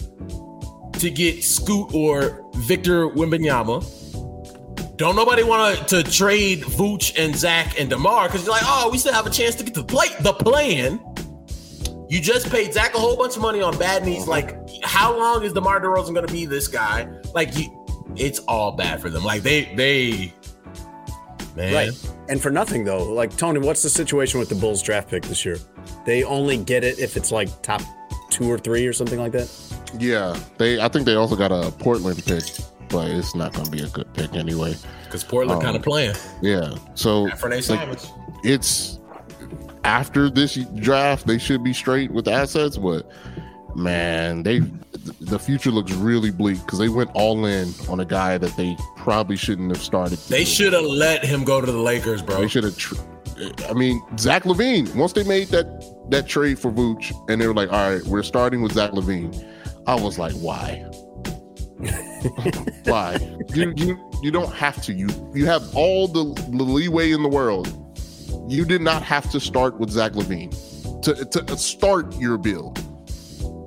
to 1.00 1.10
get 1.10 1.44
Scoot 1.44 1.94
or 1.94 2.46
Victor 2.56 3.10
Wembanyama. 3.10 3.84
Don't 4.96 5.16
nobody 5.16 5.44
want 5.44 5.88
to 5.90 6.04
trade 6.04 6.62
Vooch 6.62 7.14
and 7.18 7.36
Zach 7.36 7.80
and 7.80 7.90
Demar 7.90 8.28
because 8.28 8.46
you're 8.46 8.54
like, 8.54 8.64
oh, 8.66 8.90
we 8.92 8.98
still 8.98 9.12
have 9.12 9.26
a 9.26 9.30
chance 9.30 9.56
to 9.56 9.64
get 9.64 9.74
the 9.74 9.84
play 9.84 10.08
the 10.22 10.34
plan. 10.34 11.00
You 12.10 12.22
just 12.22 12.50
paid 12.50 12.74
Zach 12.74 12.94
a 12.94 13.00
whole 13.00 13.18
bunch 13.18 13.36
of 13.36 13.42
money 13.42 13.62
on 13.62 13.78
bad 13.78 14.06
knees. 14.06 14.28
Like, 14.28 14.56
how 14.84 15.18
long 15.18 15.44
is 15.44 15.52
DeMar 15.52 15.82
DeRozan 15.82 16.14
going 16.14 16.28
to 16.28 16.32
be 16.34 16.46
this 16.46 16.68
guy? 16.68 17.08
Like, 17.34 17.58
you, 17.58 17.86
it's 18.16 18.40
all 18.42 18.74
bad 18.74 19.02
for 19.02 19.10
them. 19.10 19.24
Like, 19.24 19.42
they 19.42 19.74
they 19.76 20.32
man. 21.56 21.74
Right. 21.74 22.14
And 22.30 22.42
for 22.42 22.52
nothing 22.52 22.84
though, 22.84 23.04
like 23.04 23.36
Tony, 23.38 23.60
what's 23.60 23.84
the 23.84 23.90
situation 23.90 24.40
with 24.40 24.50
the 24.50 24.56
Bulls 24.56 24.82
draft 24.82 25.10
pick 25.10 25.24
this 25.24 25.46
year? 25.46 25.58
They 26.06 26.24
only 26.24 26.58
get 26.58 26.84
it 26.84 27.00
if 27.00 27.18
it's 27.18 27.32
like 27.32 27.50
top 27.62 27.82
two 28.30 28.52
or 28.52 28.58
three 28.58 28.86
or 28.88 28.94
something 28.94 29.20
like 29.20 29.32
that. 29.34 29.50
Yeah, 30.00 30.38
they. 30.58 30.80
I 30.80 30.88
think 30.88 31.06
they 31.06 31.16
also 31.16 31.36
got 31.36 31.52
a 31.52 31.72
Portland 31.72 32.24
pick, 32.26 32.44
but 32.90 33.10
it's 33.12 33.36
not 33.36 33.54
going 33.54 33.66
to 33.66 33.72
be 33.72 33.84
a 33.84 33.88
good 33.90 34.12
pick 34.14 34.34
anyway. 34.36 34.76
Because 35.06 35.24
Portland 35.24 35.60
Um, 35.60 35.64
kind 35.64 35.76
of 35.76 35.84
playing. 35.84 36.16
Yeah, 36.42 36.76
so 36.96 37.28
Fernay 37.28 37.70
like, 37.70 37.80
Savage. 37.80 38.04
it's 38.44 39.00
after 39.84 40.30
this 40.30 40.56
draft 40.76 41.28
they 41.28 41.38
should 41.38 41.64
be 41.64 41.74
straight 41.74 42.10
with 42.12 42.28
assets, 42.28 42.78
but 42.78 43.08
man, 43.76 44.42
they 44.44 44.62
the 45.20 45.40
future 45.40 45.72
looks 45.72 45.92
really 45.92 46.32
bleak 46.32 46.60
because 46.66 46.80
they 46.80 46.90
went 46.90 47.12
all 47.14 47.46
in 47.46 47.74
on 47.90 48.00
a 48.00 48.06
guy 48.06 48.38
that 48.38 48.56
they 48.56 48.78
probably 48.98 49.36
shouldn't 49.36 49.70
have 49.70 49.84
started. 49.84 50.18
They 50.30 50.46
should 50.46 50.74
have 50.74 50.86
let 50.86 51.26
him 51.26 51.44
go 51.44 51.60
to 51.62 51.72
the 51.72 51.78
Lakers, 51.78 52.22
bro. 52.22 52.40
They 52.42 52.48
should 52.48 52.64
have. 52.64 52.78
Tr- 52.78 52.96
I 53.68 53.74
mean, 53.74 54.02
Zach 54.18 54.44
LaVine. 54.44 54.96
Once 54.96 55.14
they 55.14 55.24
made 55.24 55.48
that 55.50 55.66
that 56.10 56.28
trade 56.28 56.60
for 56.60 56.72
Vooch, 56.72 57.12
and 57.30 57.42
they 57.42 57.48
were 57.48 57.54
like, 57.54 57.72
"All 57.72 57.92
right, 57.92 58.04
we're 58.04 58.24
starting 58.24 58.62
with 58.62 58.74
Zach 58.74 58.92
LaVine," 58.92 59.46
I 59.88 59.96
was 59.96 60.18
like, 60.20 60.34
"Why? 60.34 60.86
Why? 62.86 63.18
You 63.54 63.74
you 63.76 64.12
you 64.22 64.32
don't 64.32 64.54
have 64.54 64.82
to. 64.84 64.94
You 64.94 65.10
you 65.34 65.46
have 65.46 65.76
all 65.76 66.08
the, 66.08 66.24
the 66.52 66.64
leeway 66.64 67.12
in 67.12 67.24
the 67.24 67.30
world. 67.30 67.80
You 68.48 68.66
did 68.66 68.82
not 68.82 69.04
have 69.04 69.30
to 69.32 69.40
start 69.40 69.80
with 69.80 69.90
Zach 69.90 70.14
LaVine 70.14 71.02
to 71.02 71.26
to 71.26 71.58
start 71.58 72.16
your 72.18 72.38
build. 72.38 72.82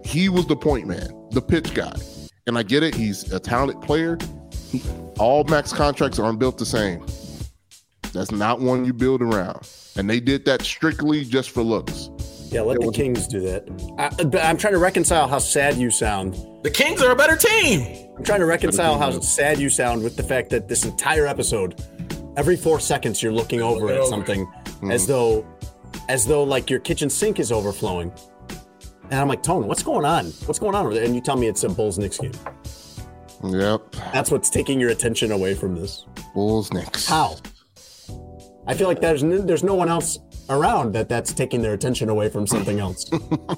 He 0.05 0.29
was 0.29 0.47
the 0.47 0.57
point 0.57 0.87
man, 0.87 1.11
the 1.37 1.43
pitch 1.43 1.75
guy, 1.75 1.95
and 2.47 2.57
I 2.57 2.63
get 2.63 2.83
it. 2.83 2.95
He's 2.95 3.31
a 3.31 3.39
talented 3.39 3.83
player. 3.83 4.19
He- 4.71 4.83
all 5.19 5.45
max 5.45 5.71
contracts 5.73 6.19
aren't 6.19 6.39
built 6.39 6.57
the 6.57 6.65
same. 6.67 7.05
That's 8.13 8.33
not 8.33 8.61
one 8.61 8.87
you 8.87 8.95
build 8.95 9.21
around. 9.21 9.69
And 9.97 10.09
they 10.09 10.19
did 10.19 10.47
that 10.47 10.63
strictly 10.63 11.25
just 11.25 11.51
for 11.51 11.63
looks. 11.63 12.09
Yeah, 12.51 12.63
let 12.63 12.81
the 12.81 12.91
Kings 12.91 13.27
do 13.29 13.41
that. 13.41 13.65
I, 13.99 14.25
but 14.25 14.43
I'm 14.43 14.57
trying 14.57 14.73
to 14.73 14.79
reconcile 14.79 15.29
how 15.29 15.39
sad 15.39 15.77
you 15.77 15.91
sound. 15.91 16.35
The 16.63 16.71
Kings 16.71 17.03
are 17.03 17.11
a 17.11 17.17
better 17.17 17.37
team. 17.37 18.09
I'm 18.17 18.25
trying 18.25 18.41
to 18.41 18.47
reconcile 18.47 18.99
how 18.99 19.21
sad 19.21 19.59
you 19.59 19.69
sound 19.69 20.03
with 20.03 20.17
the 20.17 20.23
fact 20.23 20.49
that 20.51 20.69
this 20.69 20.87
entire 20.87 21.27
episode, 21.27 21.83
every 22.39 22.57
four 22.57 22.81
seconds, 22.81 23.23
you're 23.23 23.33
looking 23.33 23.61
over 23.61 23.91
at 23.91 23.99
over. 23.99 24.09
something 24.09 24.47
mm-hmm. 24.47 24.91
as 24.91 25.07
though, 25.07 25.47
as 26.09 26.25
though 26.25 26.45
like 26.45 26.71
your 26.71 26.81
kitchen 26.81 27.11
sink 27.11 27.39
is 27.39 27.53
overflowing. 27.53 28.11
And 29.11 29.15
I'm 29.15 29.29
like, 29.29 29.43
Tone, 29.43 29.67
what's 29.67 29.83
going 29.83 30.05
on? 30.05 30.27
What's 30.47 30.59
going 30.59 30.75
on 30.75 30.87
over 30.87 30.95
there? 30.95 31.05
And 31.05 31.15
you 31.15 31.21
tell 31.21 31.37
me 31.37 31.47
it's 31.47 31.63
a 31.65 31.69
Bulls 31.69 31.99
Knicks 31.99 32.19
game. 32.19 32.33
Yep. 33.45 33.93
That's 34.13 34.31
what's 34.31 34.51
taking 34.51 34.81
your 34.81 34.91
attention 34.91 35.31
away 35.31 35.55
from 35.55 35.75
this. 35.75 36.05
Bulls 36.35 36.73
Knicks. 36.73 37.07
How? 37.07 37.37
I 38.67 38.75
feel 38.75 38.89
like 38.89 39.01
there's 39.01 39.23
there's 39.23 39.63
no 39.63 39.75
one 39.75 39.89
else 39.89 40.19
around 40.49 40.93
that 40.95 41.09
that's 41.09 41.33
taking 41.33 41.63
their 41.63 41.75
attention 41.75 42.09
away 42.09 42.29
from 42.29 42.47
something 42.47 42.81
else. 42.81 43.09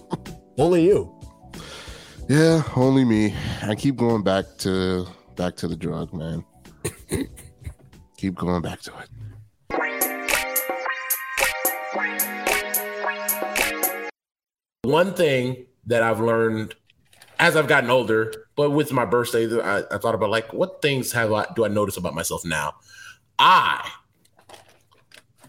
Only 0.59 0.84
you. 0.84 1.14
Yeah, 2.28 2.62
only 2.76 3.07
me. 3.07 3.34
I 3.62 3.74
keep 3.74 3.96
going 3.96 4.22
back 4.22 4.44
to 4.59 5.07
back 5.36 5.57
to 5.57 5.68
the 5.68 5.76
drug, 5.76 6.12
man. 6.12 6.44
keep 8.18 8.34
going 8.34 8.61
back 8.61 8.82
to 8.82 8.92
it. 8.99 9.09
One 14.83 15.12
thing 15.14 15.66
that 15.87 16.03
I've 16.03 16.20
learned 16.20 16.74
as 17.39 17.57
I've 17.57 17.66
gotten 17.68 17.91
older, 17.91 18.33
but 18.57 18.70
with 18.70 18.93
my 18.93 19.05
birthday, 19.05 19.61
I, 19.61 19.83
I 19.91 19.99
thought 19.99 20.14
about 20.14 20.31
like 20.31 20.53
what 20.53 20.83
things 20.83 21.12
have 21.12 21.33
I 21.33 21.47
do 21.55 21.64
I 21.64 21.68
notice 21.68 21.97
about 21.97 22.14
myself 22.14 22.45
now? 22.45 22.74
I 23.39 23.89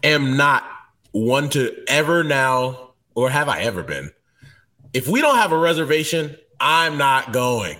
am 0.02 0.36
not 0.36 0.64
one 1.12 1.48
to 1.50 1.76
ever 1.88 2.24
now, 2.24 2.92
or 3.14 3.30
have 3.30 3.48
I 3.48 3.60
ever 3.62 3.82
been? 3.82 4.10
If 4.92 5.06
we 5.06 5.20
don't 5.20 5.36
have 5.36 5.52
a 5.52 5.58
reservation, 5.58 6.36
I'm 6.58 6.98
not 6.98 7.32
going. 7.32 7.78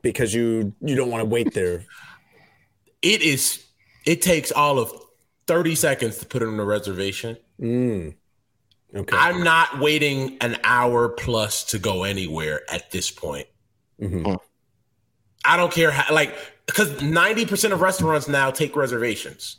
Because 0.00 0.32
you 0.32 0.74
you 0.80 0.96
don't 0.96 1.10
want 1.10 1.22
to 1.22 1.28
wait 1.28 1.52
there. 1.52 1.84
It 3.02 3.20
is. 3.20 3.64
It 4.06 4.22
takes 4.22 4.50
all 4.50 4.78
of 4.78 4.92
thirty 5.46 5.74
seconds 5.74 6.18
to 6.18 6.26
put 6.26 6.42
in 6.42 6.58
a 6.58 6.64
reservation. 6.64 7.36
Mm. 7.60 8.14
Okay. 8.94 9.16
I'm 9.16 9.42
not 9.42 9.80
waiting 9.80 10.38
an 10.40 10.56
hour 10.64 11.08
plus 11.10 11.64
to 11.64 11.78
go 11.78 12.04
anywhere 12.04 12.62
at 12.70 12.90
this 12.90 13.10
point. 13.10 13.46
Mm-hmm. 14.00 14.34
I 15.44 15.56
don't 15.56 15.72
care 15.72 15.90
how, 15.90 16.12
like, 16.14 16.34
because 16.66 16.92
90% 16.94 17.72
of 17.72 17.80
restaurants 17.80 18.28
now 18.28 18.50
take 18.50 18.76
reservations. 18.76 19.56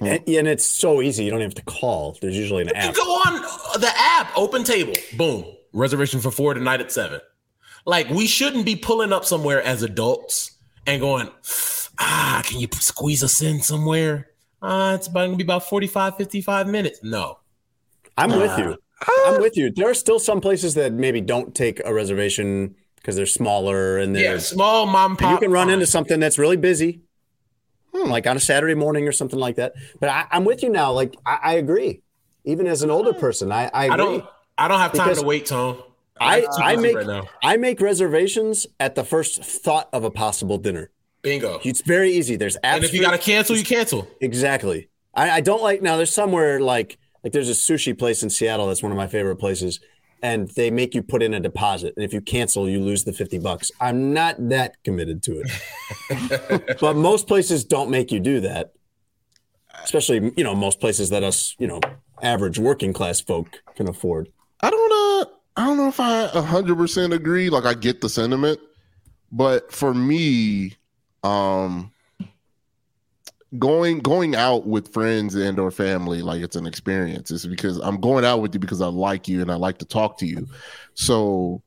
And, 0.00 0.26
and 0.28 0.48
it's 0.48 0.64
so 0.64 1.02
easy. 1.02 1.24
You 1.24 1.30
don't 1.30 1.40
have 1.40 1.54
to 1.54 1.62
call. 1.62 2.16
There's 2.20 2.36
usually 2.36 2.62
an 2.62 2.68
You 2.68 2.74
app. 2.74 2.96
You 2.96 3.04
go 3.04 3.10
on 3.10 3.80
the 3.80 3.92
app, 3.94 4.36
open 4.36 4.64
table, 4.64 4.94
boom, 5.16 5.44
reservation 5.72 6.20
for 6.20 6.30
four 6.30 6.54
tonight 6.54 6.80
at 6.80 6.92
seven. 6.92 7.20
Like, 7.84 8.08
we 8.10 8.26
shouldn't 8.26 8.66
be 8.66 8.76
pulling 8.76 9.12
up 9.12 9.24
somewhere 9.24 9.62
as 9.62 9.82
adults 9.82 10.52
and 10.86 11.00
going, 11.00 11.30
ah, 11.98 12.42
can 12.44 12.60
you 12.60 12.68
squeeze 12.72 13.22
us 13.22 13.40
in 13.40 13.60
somewhere? 13.60 14.28
Uh, 14.60 14.96
it's 14.98 15.06
about 15.06 15.26
gonna 15.26 15.36
be 15.36 15.44
about 15.44 15.68
45, 15.68 16.16
55 16.16 16.66
minutes. 16.68 17.00
No. 17.02 17.38
I'm 18.18 18.30
with 18.30 18.50
uh, 18.50 18.56
you. 18.56 18.76
I'm 19.26 19.34
uh, 19.34 19.40
with 19.40 19.56
you. 19.56 19.70
There 19.70 19.88
are 19.88 19.94
still 19.94 20.18
some 20.18 20.40
places 20.40 20.74
that 20.74 20.92
maybe 20.92 21.20
don't 21.20 21.54
take 21.54 21.80
a 21.84 21.94
reservation 21.94 22.74
because 22.96 23.16
they're 23.16 23.26
smaller 23.26 23.98
and 23.98 24.14
they're 24.14 24.40
small 24.40 24.86
mom 24.86 25.16
and 25.20 25.30
you 25.30 25.38
can 25.38 25.50
run 25.50 25.70
into 25.70 25.86
something 25.86 26.18
that's 26.18 26.38
really 26.38 26.56
busy, 26.56 27.00
hmm, 27.94 28.10
like 28.10 28.26
on 28.26 28.36
a 28.36 28.40
Saturday 28.40 28.74
morning 28.74 29.06
or 29.06 29.12
something 29.12 29.38
like 29.38 29.56
that. 29.56 29.72
But 30.00 30.08
I, 30.08 30.26
I'm 30.30 30.44
with 30.44 30.62
you 30.62 30.68
now. 30.68 30.92
Like 30.92 31.14
I, 31.24 31.38
I 31.42 31.52
agree. 31.54 32.02
Even 32.44 32.66
as 32.66 32.82
an 32.82 32.90
older 32.90 33.10
uh, 33.10 33.20
person, 33.20 33.52
I, 33.52 33.66
I, 33.66 33.70
I 33.72 33.84
agree. 33.84 33.96
don't 33.96 34.24
I 34.58 34.68
don't 34.68 34.80
have 34.80 34.92
time 34.92 35.14
to 35.14 35.24
wait, 35.24 35.46
Tone. 35.46 35.82
I, 36.20 36.44
I 36.58 36.76
make 36.76 36.96
right. 36.96 37.24
I 37.42 37.56
make 37.56 37.80
reservations 37.80 38.66
at 38.80 38.96
the 38.96 39.04
first 39.04 39.44
thought 39.44 39.88
of 39.92 40.02
a 40.02 40.10
possible 40.10 40.58
dinner. 40.58 40.90
Bingo. 41.22 41.60
It's 41.64 41.82
very 41.82 42.12
easy. 42.12 42.36
There's 42.36 42.56
apps. 42.56 42.76
And 42.76 42.84
if 42.84 42.92
you 42.92 43.00
got 43.00 43.12
to 43.12 43.18
cancel, 43.18 43.56
you 43.56 43.64
cancel. 43.64 44.08
Exactly. 44.20 44.88
I, 45.14 45.30
I 45.30 45.40
don't 45.40 45.62
like 45.62 45.82
now. 45.82 45.96
There's 45.96 46.12
somewhere 46.12 46.60
like 46.60 46.98
like 47.28 47.34
there's 47.34 47.50
a 47.50 47.52
sushi 47.52 47.96
place 47.96 48.22
in 48.22 48.30
Seattle 48.30 48.68
that's 48.68 48.82
one 48.82 48.90
of 48.90 48.96
my 48.96 49.06
favorite 49.06 49.36
places, 49.36 49.80
and 50.22 50.48
they 50.56 50.70
make 50.70 50.94
you 50.94 51.02
put 51.02 51.22
in 51.22 51.34
a 51.34 51.40
deposit, 51.40 51.92
and 51.94 52.02
if 52.02 52.14
you 52.14 52.22
cancel, 52.22 52.66
you 52.66 52.80
lose 52.80 53.04
the 53.04 53.12
fifty 53.12 53.38
bucks. 53.38 53.70
I'm 53.82 54.14
not 54.14 54.36
that 54.48 54.82
committed 54.82 55.22
to 55.24 55.42
it, 55.44 56.78
but 56.80 56.96
most 56.96 57.26
places 57.28 57.66
don't 57.66 57.90
make 57.90 58.10
you 58.10 58.18
do 58.18 58.40
that. 58.40 58.72
Especially, 59.84 60.32
you 60.38 60.42
know, 60.42 60.54
most 60.54 60.80
places 60.80 61.10
that 61.10 61.22
us, 61.22 61.54
you 61.58 61.66
know, 61.66 61.80
average 62.22 62.58
working 62.58 62.94
class 62.94 63.20
folk 63.20 63.62
can 63.76 63.86
afford. 63.86 64.32
I 64.62 64.70
don't 64.70 64.88
know. 64.88 65.32
I 65.54 65.66
don't 65.66 65.76
know 65.76 65.88
if 65.88 66.00
I 66.00 66.28
hundred 66.28 66.78
percent 66.78 67.12
agree. 67.12 67.50
Like 67.50 67.66
I 67.66 67.74
get 67.74 68.00
the 68.00 68.08
sentiment, 68.08 68.58
but 69.30 69.70
for 69.70 69.92
me, 69.92 70.78
um 71.22 71.92
going 73.58 74.00
going 74.00 74.34
out 74.34 74.66
with 74.66 74.92
friends 74.92 75.34
and 75.34 75.58
or 75.58 75.70
family 75.70 76.20
like 76.20 76.42
it's 76.42 76.56
an 76.56 76.66
experience. 76.66 77.30
It's 77.30 77.46
because 77.46 77.78
i'm 77.78 78.00
going 78.00 78.24
out 78.24 78.42
with 78.42 78.52
you 78.52 78.60
because 78.60 78.82
i 78.82 78.86
like 78.86 79.26
you 79.26 79.40
and 79.40 79.50
i 79.50 79.54
like 79.54 79.78
to 79.78 79.86
talk 79.86 80.18
to 80.18 80.26
you. 80.26 80.46
So 80.94 81.62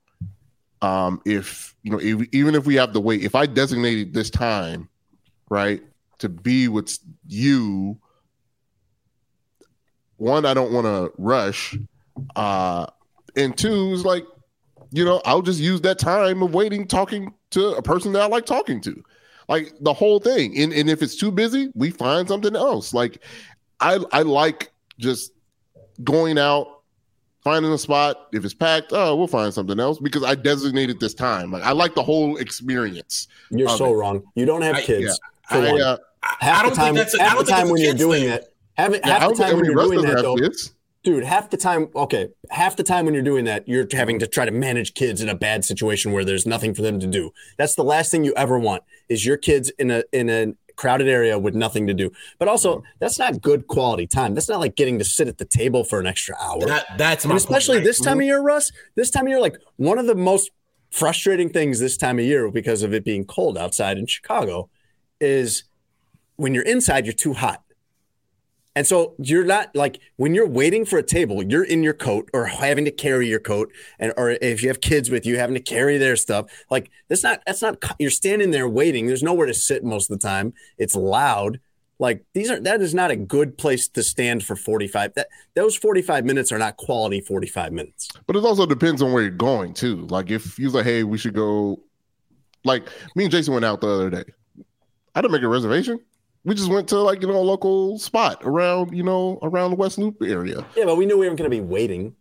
um 0.82 1.21
if 1.25 1.75
you 1.84 1.91
know 1.91 1.99
if, 1.99 2.27
even 2.32 2.55
if 2.55 2.65
we 2.65 2.75
have 2.75 2.91
to 2.93 2.99
wait 2.99 3.21
if 3.23 3.36
i 3.36 3.45
designated 3.45 4.13
this 4.13 4.29
time 4.29 4.89
right 5.49 5.82
to 6.19 6.29
be 6.29 6.67
with 6.67 6.97
you 7.27 7.97
one 10.17 10.45
i 10.45 10.53
don't 10.53 10.71
want 10.71 10.86
to 10.86 11.11
rush 11.17 11.77
uh 12.36 12.86
and 13.36 13.57
two 13.57 13.91
is 13.93 14.05
like 14.05 14.25
you 14.91 15.05
know 15.05 15.21
i'll 15.25 15.41
just 15.41 15.59
use 15.59 15.82
that 15.82 15.99
time 15.99 16.41
of 16.41 16.53
waiting 16.53 16.88
talking 16.88 17.34
to 17.51 17.69
a 17.69 17.82
person 17.82 18.11
that 18.11 18.21
i 18.21 18.27
like 18.27 18.45
talking 18.45 18.82
to 18.82 19.03
like 19.49 19.73
the 19.81 19.93
whole 19.93 20.19
thing 20.19 20.57
and, 20.57 20.71
and 20.73 20.89
if 20.89 21.01
it's 21.01 21.15
too 21.15 21.31
busy 21.31 21.69
we 21.75 21.89
find 21.89 22.27
something 22.27 22.55
else 22.55 22.93
like 22.93 23.21
i 23.79 23.97
i 24.11 24.21
like 24.21 24.71
just 24.99 25.31
going 26.03 26.37
out 26.37 26.81
finding 27.43 27.71
a 27.71 27.77
spot 27.77 28.27
if 28.33 28.45
it's 28.45 28.53
packed 28.53 28.91
oh 28.91 29.15
we'll 29.15 29.27
find 29.27 29.53
something 29.53 29.79
else 29.79 29.99
because 29.99 30.23
i 30.23 30.35
designated 30.35 30.99
this 30.99 31.13
time 31.13 31.51
like 31.51 31.63
i 31.63 31.71
like 31.71 31.95
the 31.95 32.03
whole 32.03 32.37
experience 32.37 33.27
You're 33.49 33.69
so 33.69 33.91
it. 33.91 33.95
wrong. 33.95 34.23
You 34.35 34.45
don't 34.45 34.61
have 34.61 34.75
I- 34.75 34.81
kids. 34.83 35.19
yeah. 35.51 35.57
for 35.57 35.65
I, 35.65 35.71
one. 35.71 35.81
uh, 35.81 35.97
half 36.39 36.59
I 36.59 36.61
don't 36.61 36.69
the 36.69 36.75
think 36.75 36.85
time, 36.85 36.95
that's 36.95 37.13
a- 37.15 37.19
I 37.21 37.23
half 37.23 37.33
don't 37.35 37.45
the 37.45 37.51
time 37.51 37.69
when 37.69 37.81
you're 37.81 37.93
doing 37.95 38.21
thing. 38.21 38.29
that, 38.29 38.43
half, 38.75 38.91
Yeah, 38.91 39.19
half 39.19 39.29
the 39.31 39.35
time 39.43 39.55
when 39.55 39.65
you're 39.65 39.75
doing 39.75 40.01
that, 40.03 40.21
though, 40.21 40.35
kids. 40.35 40.73
Dude, 41.03 41.23
half 41.23 41.49
the 41.49 41.57
time, 41.57 41.89
okay, 41.95 42.29
half 42.49 42.75
the 42.75 42.83
time 42.83 43.05
when 43.05 43.13
you're 43.13 43.23
doing 43.23 43.45
that, 43.45 43.67
you're 43.67 43.87
having 43.91 44.19
to 44.19 44.27
try 44.27 44.45
to 44.45 44.51
manage 44.51 44.93
kids 44.93 45.21
in 45.21 45.29
a 45.29 45.35
bad 45.35 45.65
situation 45.65 46.11
where 46.11 46.23
there's 46.23 46.45
nothing 46.45 46.73
for 46.73 46.81
them 46.81 46.99
to 46.99 47.07
do. 47.07 47.31
That's 47.57 47.75
the 47.75 47.83
last 47.83 48.11
thing 48.11 48.23
you 48.23 48.33
ever 48.35 48.59
want 48.59 48.83
is 49.09 49.25
your 49.25 49.37
kids 49.37 49.71
in 49.79 49.91
a 49.91 50.03
in 50.11 50.29
a 50.29 50.53
crowded 50.75 51.07
area 51.07 51.37
with 51.37 51.53
nothing 51.53 51.85
to 51.87 51.93
do. 51.93 52.11
But 52.39 52.47
also, 52.47 52.77
mm-hmm. 52.77 52.85
that's 52.99 53.19
not 53.19 53.41
good 53.41 53.67
quality 53.67 54.07
time. 54.07 54.33
That's 54.33 54.49
not 54.49 54.59
like 54.59 54.75
getting 54.75 54.97
to 54.99 55.05
sit 55.05 55.27
at 55.27 55.37
the 55.37 55.45
table 55.45 55.83
for 55.83 55.99
an 55.99 56.07
extra 56.07 56.35
hour. 56.39 56.65
That, 56.65 56.97
that's 56.97 57.23
And 57.23 57.29
my 57.29 57.37
especially 57.37 57.77
point, 57.77 57.85
this 57.85 57.99
time 57.99 58.13
mm-hmm. 58.13 58.21
of 58.21 58.25
year, 58.25 58.41
Russ. 58.41 58.71
This 58.95 59.11
time 59.11 59.25
of 59.25 59.29
year, 59.29 59.39
like 59.39 59.57
one 59.77 59.99
of 59.99 60.07
the 60.07 60.15
most 60.15 60.51
frustrating 60.89 61.49
things 61.49 61.79
this 61.79 61.97
time 61.97 62.19
of 62.19 62.25
year 62.25 62.49
because 62.51 62.83
of 62.83 62.93
it 62.93 63.05
being 63.05 63.25
cold 63.25 63.57
outside 63.57 63.97
in 63.97 64.05
Chicago 64.05 64.69
is 65.19 65.63
when 66.35 66.53
you're 66.53 66.63
inside, 66.63 67.05
you're 67.05 67.13
too 67.13 67.33
hot. 67.33 67.63
And 68.76 68.88
so 68.88 69.15
you're 69.17 69.43
not 69.43 69.76
like 69.76 69.99
when 70.15 70.34
you're 70.34 70.47
waiting 70.47 70.86
for 70.86 70.97
a 70.97 71.03
table, 71.03 71.43
you're 71.43 71.63
in 71.63 71.84
your 71.84 71.93
coat 71.93 72.30
or 72.34 72.45
having 72.45 72.86
to 72.86 72.91
carry 72.91 73.28
your 73.28 73.39
coat, 73.39 73.72
and 73.99 74.13
or 74.15 74.32
if 74.32 74.63
you 74.63 74.69
have 74.69 74.80
kids 74.80 75.09
with 75.09 75.26
you, 75.26 75.38
having 75.38 75.55
to 75.55 75.61
carry 75.61 75.97
their 75.97 76.15
stuff. 76.15 76.45
Like 76.69 76.89
that's 77.09 77.24
not 77.24 77.41
that's 77.45 77.61
not 77.61 77.84
you're 77.99 78.09
standing 78.09 78.51
there 78.51 78.69
waiting. 78.69 79.07
There's 79.07 79.24
nowhere 79.24 79.47
to 79.47 79.53
sit 79.53 79.84
most 79.84 80.09
of 80.09 80.17
the 80.17 80.26
time. 80.26 80.53
It's 80.78 80.95
loud. 80.95 81.59
Like 81.99 82.24
these 82.34 82.49
are 82.49 82.61
that 82.61 82.82
is 82.82 82.95
not 82.95 83.11
a 83.11 83.17
good 83.17 83.57
place 83.57 83.89
to 83.89 84.03
stand 84.03 84.43
for 84.43 84.55
45. 84.55 85.15
That 85.15 85.28
those 85.53 85.76
45 85.76 86.24
minutes 86.24 86.51
are 86.53 86.57
not 86.57 86.78
quality 86.78 87.19
45 87.19 87.74
minutes. 87.74 88.09
But 88.26 88.38
it 88.38 88.45
also 88.45 88.65
depends 88.65 89.01
on 89.01 89.11
where 89.11 89.22
you're 89.22 89.32
going 89.32 89.74
too. 89.74 90.07
Like 90.07 90.32
if 90.32 90.57
you're 90.57 90.72
like, 90.72 90.86
hey, 90.86 91.03
we 91.03 91.17
should 91.17 91.36
go. 91.36 91.84
Like 92.63 92.88
me 93.15 93.26
and 93.26 93.32
Jason 93.32 93.53
went 93.53 93.65
out 93.65 93.82
the 93.82 93.89
other 93.89 94.09
day. 94.09 94.24
I 95.13 95.22
didn't 95.22 95.34
make 95.34 95.43
a 95.43 95.47
reservation. 95.47 95.99
We 96.43 96.55
just 96.55 96.69
went 96.71 96.87
to 96.89 96.97
like 96.99 97.21
you 97.21 97.27
know 97.27 97.37
a 97.37 97.41
local 97.41 97.99
spot 97.99 98.41
around 98.43 98.95
you 98.95 99.03
know 99.03 99.37
around 99.43 99.71
the 99.71 99.75
West 99.77 99.97
Loop 99.97 100.17
area. 100.21 100.65
Yeah, 100.75 100.85
but 100.85 100.95
we 100.97 101.05
knew 101.05 101.17
we 101.17 101.27
weren't 101.27 101.37
going 101.37 101.49
to 101.49 101.55
be 101.55 101.61
waiting. 101.61 102.15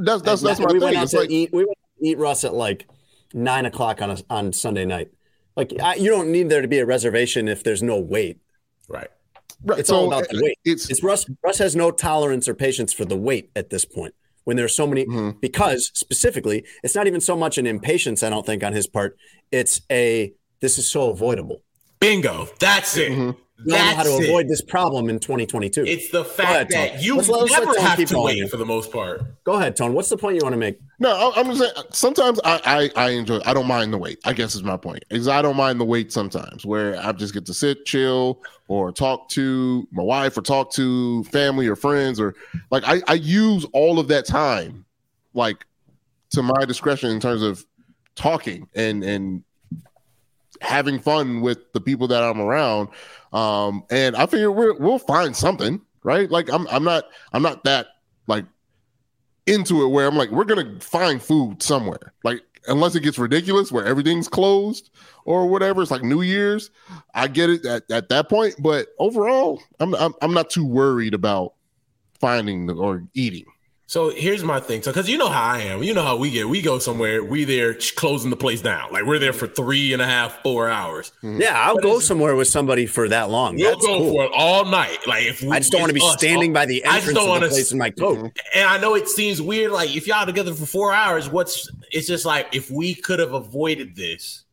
That's 0.00 0.22
that's 0.22 0.40
that's 0.42 0.60
my 0.60 0.66
we 0.66 0.72
thing. 0.74 0.80
Went 0.82 0.96
out 0.96 1.08
to 1.08 1.18
like 1.20 1.30
eat. 1.30 1.50
We 1.52 1.64
went 1.64 1.78
to 2.00 2.06
eat 2.08 2.18
Russ 2.18 2.44
at 2.44 2.54
like 2.54 2.88
nine 3.34 3.66
o'clock 3.66 4.00
on 4.00 4.10
a, 4.10 4.18
on 4.30 4.52
Sunday 4.52 4.84
night. 4.86 5.10
Like 5.56 5.72
I, 5.82 5.94
you 5.96 6.10
don't 6.10 6.30
need 6.32 6.48
there 6.48 6.62
to 6.62 6.68
be 6.68 6.78
a 6.78 6.86
reservation 6.86 7.48
if 7.48 7.62
there's 7.64 7.82
no 7.82 7.98
wait. 8.00 8.38
Right. 8.88 9.08
Right, 9.64 9.78
It's 9.78 9.88
all 9.90 10.06
about 10.06 10.28
the 10.28 10.38
wait. 10.42 10.58
It's, 10.66 10.90
It's 10.90 11.02
Russ. 11.02 11.24
Russ 11.42 11.56
has 11.58 11.74
no 11.74 11.90
tolerance 11.90 12.46
or 12.46 12.54
patience 12.54 12.92
for 12.92 13.06
the 13.06 13.16
wait 13.16 13.50
at 13.56 13.70
this 13.70 13.86
point. 13.86 14.14
When 14.44 14.56
there's 14.56 14.76
so 14.76 14.86
many, 14.86 15.06
Mm-hmm. 15.06 15.38
because 15.40 15.90
specifically, 15.94 16.64
it's 16.84 16.94
not 16.94 17.06
even 17.06 17.20
so 17.20 17.34
much 17.36 17.56
an 17.58 17.66
impatience. 17.66 18.22
I 18.22 18.30
don't 18.30 18.44
think 18.46 18.62
on 18.62 18.74
his 18.74 18.86
part. 18.86 19.16
It's 19.50 19.80
a 19.90 20.32
this 20.60 20.78
is 20.78 20.88
so 20.88 21.10
avoidable. 21.10 21.62
Bingo. 22.00 22.48
That's 22.60 22.96
it. 22.96 23.12
Mm-hmm. 23.12 23.30
You 23.64 23.72
don't 23.72 23.78
know 23.80 23.94
how 23.96 24.02
to 24.02 24.10
it. 24.10 24.28
avoid 24.28 24.48
this 24.48 24.60
problem 24.60 25.08
in 25.08 25.18
2022. 25.18 25.84
It's 25.86 26.10
the 26.10 26.24
Go 26.24 26.28
fact 26.28 26.72
ahead, 26.74 26.92
that 26.94 27.02
you 27.02 27.16
Let's- 27.16 27.28
let's 27.30 27.50
never 27.52 27.80
have 27.80 28.04
to 28.04 28.20
wait 28.20 28.34
here. 28.34 28.48
for 28.48 28.58
the 28.58 28.66
most 28.66 28.92
part. 28.92 29.22
Go 29.44 29.54
ahead, 29.54 29.76
Tone. 29.76 29.94
What's 29.94 30.10
the 30.10 30.18
point 30.18 30.34
you 30.36 30.40
want 30.42 30.52
to 30.52 30.58
make? 30.58 30.78
No, 30.98 31.08
I- 31.10 31.40
I'm 31.40 31.46
just 31.46 31.60
saying. 31.60 31.86
Sometimes 31.90 32.38
I, 32.44 32.90
I 32.96 33.06
I 33.06 33.10
enjoy. 33.12 33.40
I 33.46 33.54
don't 33.54 33.66
mind 33.66 33.94
the 33.94 33.98
wait. 33.98 34.18
I 34.26 34.34
guess 34.34 34.54
is 34.54 34.62
my 34.62 34.76
point. 34.76 35.06
Is 35.08 35.26
I 35.26 35.40
don't 35.40 35.56
mind 35.56 35.80
the 35.80 35.86
wait 35.86 36.12
sometimes, 36.12 36.66
where 36.66 36.98
I 37.00 37.12
just 37.12 37.32
get 37.32 37.46
to 37.46 37.54
sit, 37.54 37.86
chill, 37.86 38.42
or 38.68 38.92
talk 38.92 39.30
to 39.30 39.88
my 39.90 40.02
wife, 40.02 40.36
or 40.36 40.42
talk 40.42 40.70
to 40.74 41.24
family 41.24 41.66
or 41.66 41.76
friends, 41.76 42.20
or 42.20 42.34
like 42.70 42.82
I 42.86 43.00
I 43.08 43.14
use 43.14 43.64
all 43.72 43.98
of 43.98 44.08
that 44.08 44.26
time, 44.26 44.84
like 45.32 45.64
to 46.32 46.42
my 46.42 46.66
discretion 46.66 47.10
in 47.10 47.20
terms 47.20 47.40
of 47.40 47.64
talking 48.16 48.68
and 48.74 49.02
and 49.02 49.44
having 50.60 51.00
fun 51.00 51.40
with 51.40 51.72
the 51.72 51.80
people 51.80 52.08
that 52.08 52.22
I'm 52.22 52.40
around. 52.40 52.88
Um, 53.32 53.84
and 53.90 54.16
I 54.16 54.26
figure 54.26 54.50
we're, 54.50 54.74
we'll 54.74 54.98
find 54.98 55.36
something, 55.36 55.80
right? 56.02 56.30
Like 56.30 56.50
I'm 56.50 56.66
I'm 56.68 56.84
not 56.84 57.04
I'm 57.32 57.42
not 57.42 57.64
that 57.64 57.88
like 58.26 58.44
into 59.46 59.82
it 59.82 59.88
where 59.88 60.06
I'm 60.06 60.16
like, 60.16 60.30
we're 60.30 60.44
gonna 60.44 60.80
find 60.80 61.22
food 61.22 61.62
somewhere. 61.62 62.12
Like, 62.24 62.42
unless 62.68 62.94
it 62.94 63.02
gets 63.02 63.18
ridiculous 63.18 63.70
where 63.70 63.84
everything's 63.84 64.28
closed 64.28 64.90
or 65.24 65.46
whatever. 65.46 65.82
It's 65.82 65.90
like 65.90 66.02
New 66.02 66.22
Year's. 66.22 66.70
I 67.14 67.28
get 67.28 67.50
it 67.50 67.64
at, 67.64 67.90
at 67.90 68.08
that 68.08 68.28
point, 68.28 68.56
but 68.58 68.88
overall, 68.98 69.62
I'm, 69.80 69.94
I'm 69.94 70.14
I'm 70.22 70.34
not 70.34 70.50
too 70.50 70.64
worried 70.64 71.14
about 71.14 71.54
finding 72.20 72.70
or 72.70 73.04
eating. 73.14 73.46
So 73.88 74.10
here's 74.10 74.42
my 74.42 74.58
thing. 74.58 74.82
So, 74.82 74.90
because 74.90 75.08
you 75.08 75.16
know 75.16 75.28
how 75.28 75.44
I 75.44 75.60
am, 75.60 75.80
you 75.84 75.94
know 75.94 76.02
how 76.02 76.16
we 76.16 76.32
get. 76.32 76.48
We 76.48 76.60
go 76.60 76.80
somewhere, 76.80 77.22
we 77.22 77.44
there 77.44 77.74
closing 77.94 78.30
the 78.30 78.36
place 78.36 78.60
down. 78.60 78.92
Like 78.92 79.04
we're 79.04 79.20
there 79.20 79.32
for 79.32 79.46
three 79.46 79.92
and 79.92 80.02
a 80.02 80.06
half, 80.06 80.42
four 80.42 80.68
hours. 80.68 81.12
Mm-hmm. 81.22 81.40
Yeah, 81.40 81.54
I'll 81.54 81.76
go 81.76 82.00
somewhere 82.00 82.34
with 82.34 82.48
somebody 82.48 82.86
for 82.86 83.08
that 83.08 83.30
long. 83.30 83.54
We'll 83.54 83.70
That's 83.70 83.86
go 83.86 83.98
cool. 83.98 84.12
for 84.12 84.24
it 84.24 84.32
all 84.34 84.64
night. 84.64 84.98
Like 85.06 85.26
if 85.26 85.40
we, 85.40 85.50
I 85.52 85.60
just 85.60 85.70
don't 85.70 85.82
want 85.82 85.90
to 85.90 85.94
be 85.94 86.02
us, 86.02 86.14
standing 86.14 86.52
by 86.52 86.66
the 86.66 86.84
I 86.84 86.96
just 86.96 87.08
entrance 87.08 87.18
don't 87.18 87.36
of 87.36 87.42
the 87.42 87.48
place 87.48 87.70
in 87.70 87.78
my 87.78 87.90
coat. 87.90 88.36
And 88.54 88.68
I 88.68 88.76
know 88.78 88.96
it 88.96 89.08
seems 89.08 89.40
weird, 89.40 89.70
like 89.70 89.94
if 89.94 90.08
y'all 90.08 90.26
together 90.26 90.52
for 90.52 90.66
four 90.66 90.92
hours, 90.92 91.30
what's 91.30 91.70
it's 91.92 92.08
just 92.08 92.24
like 92.24 92.48
if 92.52 92.68
we 92.72 92.92
could 92.92 93.20
have 93.20 93.34
avoided 93.34 93.94
this, 93.94 94.44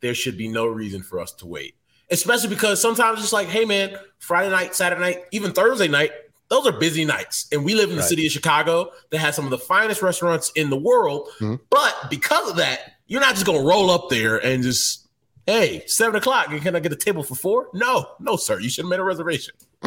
there 0.00 0.14
should 0.14 0.38
be 0.38 0.48
no 0.48 0.64
reason 0.66 1.02
for 1.02 1.20
us 1.20 1.32
to 1.34 1.46
wait. 1.46 1.74
Especially 2.10 2.48
because 2.48 2.80
sometimes 2.80 3.22
it's 3.22 3.34
like, 3.34 3.48
hey 3.48 3.66
man, 3.66 3.94
Friday 4.18 4.50
night, 4.50 4.74
Saturday 4.74 5.02
night, 5.02 5.24
even 5.30 5.52
Thursday 5.52 5.88
night, 5.88 6.12
those 6.50 6.66
are 6.66 6.72
busy 6.72 7.04
nights. 7.04 7.46
And 7.52 7.64
we 7.64 7.74
live 7.74 7.90
in 7.90 7.96
the 7.96 8.02
Right. 8.02 8.08
city 8.08 8.26
of 8.26 8.32
Chicago 8.32 8.90
that 9.10 9.18
has 9.18 9.36
some 9.36 9.44
of 9.44 9.50
the 9.50 9.58
finest 9.58 10.00
restaurants 10.02 10.50
in 10.54 10.70
the 10.70 10.76
world. 10.78 11.28
Hmm. 11.38 11.56
But 11.70 11.94
because 12.10 12.50
of 12.50 12.56
that, 12.56 12.80
you're 13.06 13.20
not 13.20 13.34
just 13.34 13.46
gonna 13.46 13.62
roll 13.62 13.90
up 13.90 14.08
there 14.10 14.36
and 14.38 14.62
just, 14.62 15.06
hey, 15.46 15.82
seven 15.86 16.16
o'clock, 16.16 16.46
can 16.60 16.74
I 16.76 16.80
get 16.80 16.92
a 16.92 16.96
table 16.96 17.22
for 17.22 17.34
four? 17.34 17.68
No, 17.74 18.06
no, 18.20 18.36
sir. 18.36 18.60
You 18.60 18.68
should 18.70 18.84
have 18.84 18.90
made 18.90 19.00
a 19.00 19.04
reservation. 19.04 19.54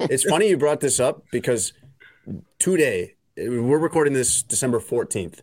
it's 0.00 0.24
funny 0.24 0.48
you 0.48 0.56
brought 0.56 0.80
this 0.80 0.98
up 1.00 1.24
because 1.30 1.72
today 2.58 3.14
we're 3.36 3.78
recording 3.78 4.12
this 4.12 4.42
December 4.42 4.80
14th 4.80 5.40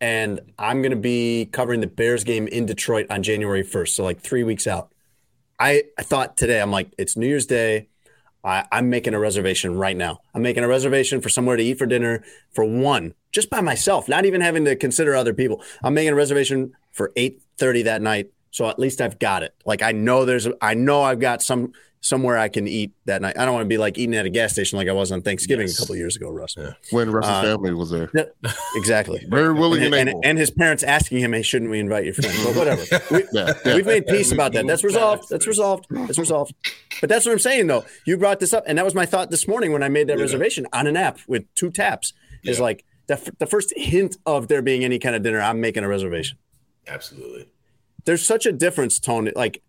and 0.00 0.40
I'm 0.58 0.80
going 0.82 0.90
to 0.90 0.96
be 0.96 1.46
covering 1.52 1.80
the 1.80 1.86
Bears 1.86 2.24
game 2.24 2.48
in 2.48 2.66
Detroit 2.66 3.06
on 3.10 3.22
January 3.22 3.62
1st. 3.62 3.88
So 3.90 4.04
like 4.04 4.20
three 4.20 4.42
weeks 4.44 4.66
out. 4.66 4.92
I, 5.58 5.84
I 5.98 6.02
thought 6.02 6.36
today, 6.38 6.60
I'm 6.60 6.70
like, 6.70 6.90
it's 6.96 7.16
New 7.18 7.26
Year's 7.26 7.44
Day. 7.46 7.88
I, 8.44 8.64
I'm 8.72 8.88
making 8.88 9.14
a 9.14 9.18
reservation 9.18 9.76
right 9.76 9.96
now. 9.96 10.20
I'm 10.34 10.42
making 10.42 10.64
a 10.64 10.68
reservation 10.68 11.20
for 11.20 11.28
somewhere 11.28 11.56
to 11.56 11.62
eat 11.62 11.78
for 11.78 11.86
dinner 11.86 12.22
for 12.52 12.64
one, 12.64 13.14
just 13.32 13.50
by 13.50 13.60
myself, 13.60 14.08
not 14.08 14.24
even 14.24 14.40
having 14.40 14.64
to 14.64 14.76
consider 14.76 15.14
other 15.14 15.34
people. 15.34 15.62
I'm 15.82 15.94
making 15.94 16.12
a 16.12 16.16
reservation 16.16 16.72
for 16.90 17.12
8:30 17.16 17.84
that 17.84 18.02
night, 18.02 18.30
so 18.50 18.68
at 18.68 18.78
least 18.78 19.00
I've 19.00 19.18
got 19.18 19.42
it. 19.42 19.54
Like 19.64 19.82
I 19.82 19.92
know 19.92 20.24
there's, 20.24 20.48
I 20.60 20.74
know 20.74 21.02
I've 21.02 21.20
got 21.20 21.42
some 21.42 21.72
somewhere 22.02 22.38
I 22.38 22.48
can 22.48 22.66
eat 22.66 22.92
that 23.04 23.20
night. 23.20 23.38
I 23.38 23.44
don't 23.44 23.52
want 23.54 23.64
to 23.64 23.68
be 23.68 23.76
like 23.78 23.98
eating 23.98 24.14
at 24.14 24.24
a 24.24 24.30
gas 24.30 24.52
station 24.52 24.78
like 24.78 24.88
I 24.88 24.92
was 24.92 25.12
on 25.12 25.20
Thanksgiving 25.22 25.68
a 25.68 25.72
couple 25.72 25.94
years 25.96 26.16
ago, 26.16 26.30
Russ. 26.30 26.54
Yeah. 26.56 26.72
When 26.90 27.10
Russ's 27.10 27.30
Uh, 27.30 27.42
family 27.42 27.74
was 27.74 27.90
there, 27.90 28.10
Exactly. 28.74 29.24
very 29.28 29.52
willing 29.52 29.82
and, 29.82 29.94
and, 29.94 30.08
and, 30.08 30.24
and 30.24 30.38
his 30.38 30.50
parents 30.50 30.82
asking 30.82 31.18
him, 31.18 31.32
"Hey, 31.32 31.42
shouldn't 31.42 31.70
we 31.70 31.78
invite 31.78 32.04
your 32.06 32.14
friend?" 32.14 32.34
But 32.44 32.56
whatever. 32.56 32.82
We, 33.10 33.24
Yeah, 33.32 33.52
yeah. 33.64 33.74
We've 33.76 33.86
made 33.86 34.06
peace 34.06 34.32
about 34.32 34.52
that. 34.54 34.66
That's 34.66 34.84
resolved. 34.84 35.28
That's 35.30 35.46
resolved. 35.46 35.86
That's 35.90 36.18
resolved. 36.18 36.54
But 37.00 37.08
that's 37.10 37.26
what 37.26 37.32
I'm 37.32 37.38
saying, 37.38 37.66
though. 37.66 37.84
You 38.06 38.16
brought 38.16 38.40
this 38.40 38.52
up, 38.52 38.64
and 38.66 38.78
that 38.78 38.84
was 38.84 38.94
my 38.94 39.06
thought 39.06 39.30
this 39.30 39.46
morning 39.46 39.72
when 39.72 39.82
I 39.82 39.88
made 39.88 40.06
that 40.08 40.18
reservation 40.18 40.66
on 40.72 40.86
an 40.86 40.96
app 40.96 41.18
with 41.28 41.44
two 41.54 41.70
taps. 41.70 42.12
Is 42.42 42.58
like 42.60 42.84
the, 43.06 43.14
f- 43.14 43.28
the 43.38 43.46
first 43.46 43.72
hint 43.76 44.16
of 44.24 44.48
there 44.48 44.62
being 44.62 44.82
any 44.84 44.98
kind 44.98 45.14
of 45.14 45.22
dinner. 45.22 45.40
I'm 45.40 45.60
making 45.60 45.84
a 45.84 45.88
reservation. 45.88 46.38
Absolutely. 46.88 47.48
There's 48.06 48.22
such 48.26 48.46
a 48.46 48.52
difference, 48.52 48.98
Tony. 48.98 49.32
Like 49.36 49.56
it- 49.56 49.62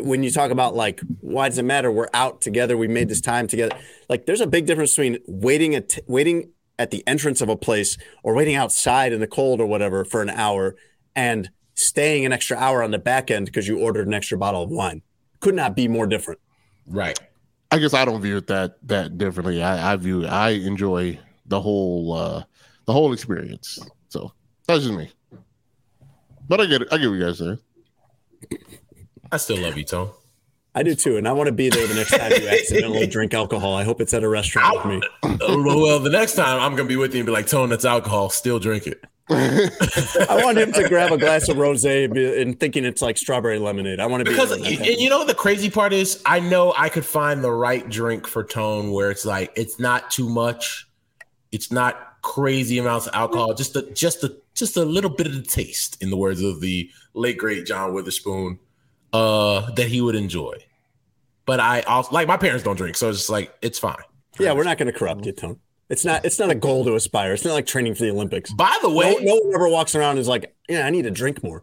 when 0.00 0.22
you 0.22 0.30
talk 0.30 0.50
about 0.50 0.74
like 0.74 1.00
why 1.20 1.48
does 1.48 1.58
it 1.58 1.64
matter? 1.64 1.90
We're 1.90 2.08
out 2.14 2.40
together. 2.40 2.76
We 2.76 2.88
made 2.88 3.08
this 3.08 3.20
time 3.20 3.46
together. 3.46 3.76
Like 4.08 4.26
there's 4.26 4.40
a 4.40 4.46
big 4.46 4.66
difference 4.66 4.92
between 4.92 5.18
waiting 5.26 5.74
at 5.74 5.98
waiting 6.06 6.50
at 6.78 6.90
the 6.90 7.06
entrance 7.06 7.40
of 7.40 7.48
a 7.48 7.56
place 7.56 7.98
or 8.22 8.34
waiting 8.34 8.54
outside 8.54 9.12
in 9.12 9.20
the 9.20 9.26
cold 9.26 9.60
or 9.60 9.66
whatever 9.66 10.04
for 10.04 10.22
an 10.22 10.30
hour 10.30 10.74
and 11.14 11.50
staying 11.74 12.24
an 12.24 12.32
extra 12.32 12.56
hour 12.56 12.82
on 12.82 12.90
the 12.90 12.98
back 12.98 13.30
end 13.30 13.46
because 13.46 13.68
you 13.68 13.78
ordered 13.78 14.06
an 14.06 14.14
extra 14.14 14.38
bottle 14.38 14.62
of 14.62 14.70
wine. 14.70 15.02
Could 15.40 15.54
not 15.54 15.76
be 15.76 15.88
more 15.88 16.06
different. 16.06 16.40
Right. 16.86 17.18
I 17.70 17.78
guess 17.78 17.94
I 17.94 18.04
don't 18.04 18.20
view 18.20 18.38
it 18.38 18.46
that 18.48 18.76
that 18.88 19.18
differently. 19.18 19.62
I, 19.62 19.92
I 19.92 19.96
view 19.96 20.26
I 20.26 20.50
enjoy 20.50 21.18
the 21.46 21.60
whole 21.60 22.12
uh 22.12 22.44
the 22.86 22.92
whole 22.92 23.12
experience. 23.12 23.78
So 24.08 24.32
that's 24.66 24.82
just 24.82 24.94
me. 24.94 25.10
But 26.48 26.60
I 26.60 26.66
get 26.66 26.82
it. 26.82 26.88
I 26.90 26.98
get 26.98 27.08
what 27.08 27.14
you 27.14 27.24
guys 27.24 27.38
saying. 27.38 27.58
I 29.32 29.38
still 29.38 29.58
love 29.58 29.76
you, 29.76 29.84
Tone. 29.84 30.10
I 30.74 30.82
do 30.82 30.94
too, 30.94 31.16
and 31.16 31.26
I 31.26 31.32
want 31.32 31.48
to 31.48 31.52
be 31.52 31.68
there 31.68 31.86
the 31.86 31.94
next 31.94 32.16
time 32.16 32.32
you 32.32 32.48
accidentally 32.48 33.06
drink 33.16 33.34
alcohol. 33.34 33.74
I 33.74 33.84
hope 33.84 34.00
it's 34.00 34.14
at 34.14 34.22
a 34.22 34.28
restaurant 34.28 34.76
with 34.76 34.86
me. 34.86 35.02
Uh, 35.22 35.38
well, 35.58 35.98
the 35.98 36.10
next 36.10 36.34
time 36.34 36.60
I'm 36.60 36.76
gonna 36.76 36.88
be 36.88 36.96
with 36.96 37.12
you 37.14 37.20
and 37.20 37.26
be 37.26 37.32
like, 37.32 37.46
Tone, 37.46 37.68
that's 37.68 37.84
alcohol. 37.84 38.30
Still 38.30 38.58
drink 38.58 38.86
it. 38.86 39.04
I 39.30 40.40
want 40.44 40.58
him 40.58 40.72
to 40.72 40.88
grab 40.88 41.12
a 41.12 41.16
glass 41.16 41.48
of 41.48 41.56
rosé 41.56 42.04
and, 42.04 42.14
be- 42.14 42.42
and 42.42 42.58
thinking 42.58 42.84
it's 42.84 43.00
like 43.00 43.16
strawberry 43.16 43.58
lemonade. 43.58 44.00
I 44.00 44.06
want 44.06 44.20
to 44.20 44.24
be 44.24 44.30
because 44.34 44.50
there 44.50 44.58
when 44.58 44.78
that 44.78 44.88
and 44.88 45.00
you 45.00 45.08
know 45.08 45.18
what 45.18 45.28
the 45.28 45.34
crazy 45.34 45.70
part 45.70 45.92
is 45.92 46.20
i 46.26 46.40
know 46.40 46.74
i 46.76 46.88
could 46.88 47.04
find 47.04 47.42
the 47.42 47.50
right 47.50 47.88
drink 47.88 48.26
for 48.26 48.42
tone 48.42 48.90
where 48.90 49.10
it's 49.10 49.24
like 49.24 49.52
it's 49.54 49.78
not 49.78 50.10
too 50.10 50.28
much 50.28 50.88
it's 51.52 51.70
not 51.70 52.20
crazy 52.22 52.78
amounts 52.78 53.06
of 53.06 53.14
alcohol 53.14 53.54
just 53.54 53.76
a 53.76 53.82
just 53.92 54.24
a 54.24 54.36
just 54.54 54.76
a 54.76 54.84
little 54.84 55.08
bit 55.08 55.26
of 55.26 55.34
the 55.34 55.42
taste 55.42 56.02
in 56.02 56.10
the 56.10 56.16
words 56.16 56.42
of 56.42 56.60
the 56.60 56.90
late 57.14 57.38
great 57.38 57.64
john 57.64 57.94
witherspoon 57.94 58.58
uh 59.12 59.70
that 59.72 59.88
he 59.88 60.00
would 60.00 60.14
enjoy 60.14 60.54
but 61.46 61.60
i 61.60 61.80
also 61.82 62.10
like 62.12 62.26
my 62.28 62.36
parents 62.36 62.64
don't 62.64 62.76
drink 62.76 62.96
so 62.96 63.08
it's 63.08 63.18
just 63.18 63.30
like 63.30 63.54
it's 63.62 63.78
fine 63.78 63.96
yeah, 64.38 64.52
we're 64.54 64.64
not 64.64 64.78
going 64.78 64.90
to 64.90 64.98
corrupt 64.98 65.26
you, 65.26 65.32
Tone. 65.32 65.58
It's 65.90 66.06
not. 66.06 66.24
It's 66.24 66.38
not 66.38 66.48
a 66.50 66.54
goal 66.54 66.86
to 66.86 66.94
aspire. 66.94 67.34
It's 67.34 67.44
not 67.44 67.52
like 67.52 67.66
training 67.66 67.94
for 67.94 68.04
the 68.04 68.10
Olympics. 68.10 68.50
by 68.50 68.76
the 68.80 68.88
way 68.88 69.14
No, 69.20 69.34
no 69.34 69.34
one 69.44 69.54
ever 69.54 69.68
walks 69.68 69.94
around 69.94 70.12
and 70.12 70.20
is 70.20 70.28
like, 70.28 70.54
"Yeah, 70.68 70.86
I 70.86 70.90
need 70.90 71.02
to 71.02 71.10
drink 71.10 71.42
more." 71.42 71.62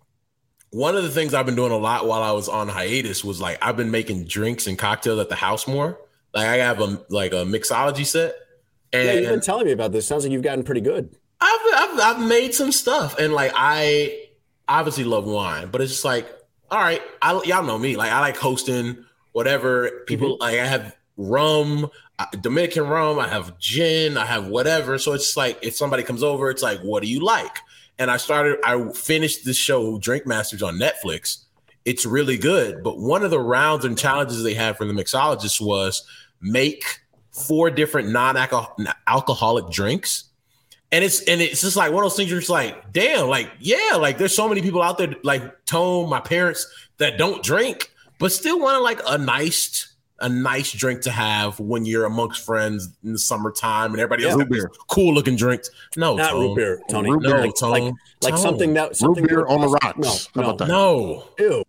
one 0.72 0.96
of 0.96 1.02
the 1.02 1.10
things 1.10 1.34
I've 1.34 1.48
been 1.48 1.56
doing 1.56 1.72
a 1.72 1.78
lot 1.78 2.06
while 2.06 2.22
I 2.22 2.32
was 2.32 2.48
on 2.48 2.68
hiatus 2.68 3.24
was 3.24 3.42
like 3.42 3.58
I've 3.60 3.76
been 3.76 3.90
making 3.90 4.26
drinks 4.26 4.68
and 4.68 4.78
cocktails 4.78 5.20
at 5.20 5.30
the 5.30 5.36
house 5.36 5.68
more. 5.68 6.00
Like 6.32 6.46
I 6.46 6.58
have 6.58 6.80
a 6.80 7.02
like 7.10 7.32
a 7.34 7.38
mixology 7.38 8.06
set, 8.06 8.36
and 8.94 9.06
yeah, 9.08 9.14
you've 9.14 9.30
been 9.30 9.42
telling 9.42 9.66
me 9.66 9.72
about 9.72 9.92
this. 9.92 10.06
Sounds 10.06 10.24
like 10.24 10.32
you've 10.32 10.44
gotten 10.44 10.64
pretty 10.64 10.82
good. 10.82 11.16
I've, 11.42 11.60
I've 11.74 12.00
I've 12.00 12.28
made 12.28 12.54
some 12.54 12.72
stuff, 12.72 13.18
and 13.18 13.34
like 13.34 13.52
I 13.56 14.28
obviously 14.68 15.06
love 15.06 15.26
wine, 15.26 15.70
but 15.72 15.82
it's 15.82 15.92
just 15.92 16.06
like, 16.06 16.30
all 16.72 16.80
right, 16.80 17.02
I 17.22 17.42
y'all 17.46 17.64
know 17.64 17.78
me. 17.78 17.96
Like 17.96 18.12
I 18.12 18.20
like 18.20 18.38
hosting 18.38 19.06
whatever 19.34 20.04
people 20.08 20.34
Mm-hmm. 20.34 20.42
like. 20.42 20.60
I 20.60 20.66
have 20.66 20.96
rum, 21.18 21.90
uh, 22.20 22.26
Dominican 22.42 22.88
rum. 22.88 23.20
I 23.20 23.28
have 23.28 23.58
gin. 23.60 24.18
I 24.18 24.26
have 24.26 24.48
whatever. 24.48 24.98
So 24.98 25.14
it's 25.14 25.36
like 25.36 25.58
if 25.62 25.76
somebody 25.76 26.04
comes 26.04 26.24
over, 26.24 26.50
it's 26.50 26.64
like, 26.64 26.80
what 26.82 27.04
do 27.04 27.10
you 27.10 27.20
like? 27.20 27.58
And 27.98 28.10
I 28.10 28.18
started. 28.18 28.60
I 28.64 28.92
finished 28.94 29.46
the 29.46 29.54
show 29.54 29.98
Drink 30.00 30.26
Masters 30.26 30.64
on 30.64 30.76
Netflix. 30.76 31.46
It's 31.86 32.06
really 32.06 32.38
good, 32.38 32.84
but 32.84 33.00
one 33.00 33.24
of 33.24 33.32
the 33.32 33.40
rounds 33.40 33.86
and 33.86 33.98
challenges 33.98 34.44
they 34.44 34.54
had 34.54 34.78
for 34.78 34.86
the 34.86 34.94
mixologists 34.94 35.60
was 35.60 36.06
make 36.42 36.84
four 37.32 37.70
different 37.72 38.10
non-alcoholic 38.10 39.70
drinks 39.72 40.26
and 40.92 41.04
it's 41.04 41.22
and 41.28 41.42
it's 41.42 41.62
just 41.62 41.76
like 41.76 41.92
one 41.92 42.04
of 42.04 42.10
those 42.10 42.18
things 42.18 42.30
you're 42.32 42.40
just 42.40 42.50
like, 42.50 42.92
damn, 42.92 43.28
like, 43.28 43.52
yeah, 43.60 43.96
like 43.98 44.18
there's 44.18 44.34
so 44.36 44.48
many 44.48 44.62
people 44.62 44.82
out 44.82 44.98
there 44.98 45.14
like 45.24 45.66
Tone, 45.66 46.10
my 46.10 46.20
parents, 46.20 46.68
that 46.98 47.18
don't 47.18 47.44
drink, 47.44 47.92
but 48.20 48.32
still 48.32 48.60
want 48.60 48.76
to 48.76 48.82
like 48.82 49.00
a 49.08 49.18
nice, 49.18 49.96
a 50.20 50.28
nice 50.28 50.72
drink 50.72 51.02
to 51.02 51.12
have 51.12 51.60
when 51.60 51.86
you're 51.86 52.06
amongst 52.06 52.44
friends 52.44 52.90
in 53.04 53.14
the 53.14 53.20
summertime 53.20 53.92
and 53.92 54.00
everybody 54.02 54.24
else 54.28 54.38
Yeah. 54.40 54.46
got 54.46 54.52
these 54.52 54.66
cool 54.88 55.14
looking 55.14 55.36
drinks. 55.36 55.70
No, 55.96 56.16
Not 56.16 56.32
Tone. 56.32 56.42
root 56.42 56.56
beer, 56.56 56.82
Tony. 56.90 57.10
No, 57.12 57.40
like, 57.42 57.56
Tone. 57.56 57.70
like, 57.72 57.94
like 58.24 58.34
Tone. 58.34 58.42
something 58.42 58.74
that 58.74 58.96
something 58.96 59.26
beer 59.28 59.46
on 59.46 59.62
the 59.62 59.68
rocks. 59.68 59.98
No, 59.98 60.10
How 60.10 60.42
no, 60.42 60.44
about 60.50 60.58
that? 60.58 60.68
No. 60.68 61.24
Ew. 61.40 61.64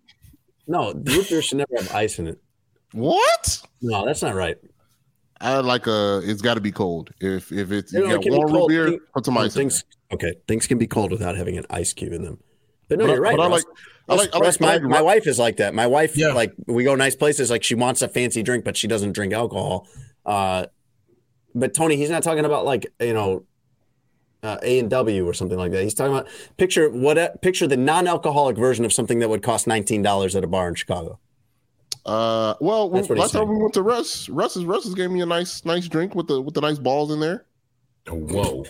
No, 0.67 0.93
root 0.95 1.29
beer 1.29 1.43
should 1.43 1.59
never 1.59 1.77
have 1.77 1.93
ice 1.95 2.19
in 2.19 2.27
it. 2.29 2.39
What? 2.93 3.61
No, 3.83 4.05
that's 4.05 4.23
not 4.23 4.35
right. 4.35 4.57
I 5.41 5.59
like 5.61 5.87
a. 5.87 6.21
It's 6.25 6.43
got 6.43 6.55
to 6.55 6.61
be 6.61 6.73
cold. 6.73 7.11
If 7.21 7.51
if 7.53 7.71
it's 7.73 7.93
You 7.93 8.01
you 8.01 8.05
know, 8.09 8.11
it 8.11 8.17
got 8.17 8.23
can 8.25 8.33
be 8.33 8.39
warm 8.39 8.53
root 8.53 8.69
beer, 8.69 8.89
Thing- 8.91 9.01
put 9.15 9.25
some 9.25 9.39
ice 9.39 9.55
in 9.57 9.61
things, 9.63 9.85
okay, 10.13 10.35
things 10.47 10.67
can 10.67 10.79
be 10.79 10.87
cold 10.87 11.11
without 11.13 11.37
having 11.37 11.57
an 11.57 11.65
ice 11.71 11.93
cube 11.93 12.13
in 12.13 12.23
them. 12.23 12.39
But 12.89 12.99
no, 12.99 13.07
But 13.07 13.13
you're 13.15 13.23
right. 13.23 13.37
but 13.37 13.43
I 13.43 13.49
Russ. 13.49 13.65
like- 13.65 13.77
I 14.09 14.15
like- 14.17 14.35
I 14.35 14.39
like- 14.39 14.61
my, 14.61 14.75
I 14.75 14.79
my 14.81 15.01
wife 15.03 15.27
is 15.29 15.39
like 15.39 15.59
that. 15.59 15.73
My 15.75 15.87
wife, 15.87 16.17
Yeah. 16.17 16.33
like, 16.33 16.53
we 16.67 16.83
go 16.83 16.97
nice 16.97 17.15
places. 17.15 17.49
Like, 17.49 17.63
she 17.63 17.77
wants 17.77 18.03
a 18.03 18.09
fancy 18.09 18.43
drink, 18.43 18.65
but 18.65 18.77
she 18.77 18.89
doesn't 18.89 19.13
drink 19.13 19.33
alcohol. 19.33 19.87
Uh, 20.27 20.67
but 21.55 21.73
Tony, 21.75 21.95
he's 21.97 22.11
not 22.11 22.23
talking 22.25 22.45
about 22.45 22.65
like 22.65 22.87
you 23.01 23.15
know, 23.15 23.45
uh, 24.43 24.59
A 24.63 24.79
and 24.81 24.91
W 24.91 25.27
or 25.27 25.33
something 25.33 25.59
like 25.59 25.71
that. 25.73 25.83
He's 25.85 25.95
talking 25.95 26.13
about 26.13 26.27
picture 26.59 26.91
what 26.91 27.41
picture 27.43 27.67
the 27.67 27.77
non-alcoholic 27.77 28.57
version 28.57 28.85
of 28.85 28.93
something 28.93 29.21
that 29.21 29.29
would 29.31 29.43
cost 29.43 29.67
nineteen 29.67 30.03
dollars 30.03 30.35
at 30.37 30.45
a 30.45 30.47
bar 30.47 30.69
in 30.69 30.75
Chicago. 30.75 31.19
Uh, 32.07 32.55
well, 32.61 32.89
when, 32.89 33.03
That's 33.03 33.19
last 33.19 33.33
time 33.33 33.49
we 33.49 33.57
went 33.57 33.75
to 33.75 33.83
Russ, 33.83 34.29
Russ's 34.29 34.65
Russ's 34.65 34.95
gave 34.95 35.11
me 35.11 35.21
a 35.21 35.27
nice 35.27 35.65
nice 35.65 35.87
drink 35.89 36.15
with 36.15 36.29
the 36.29 36.41
with 36.41 36.55
the 36.55 36.61
nice 36.61 36.79
balls 36.79 37.11
in 37.11 37.21
there. 37.21 37.45
Whoa. 38.09 38.65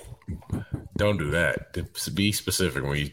Don't 0.97 1.17
do 1.17 1.31
that. 1.31 1.73
To 1.75 2.11
be 2.11 2.33
specific 2.33 2.83
when 2.83 2.99
you 2.99 3.11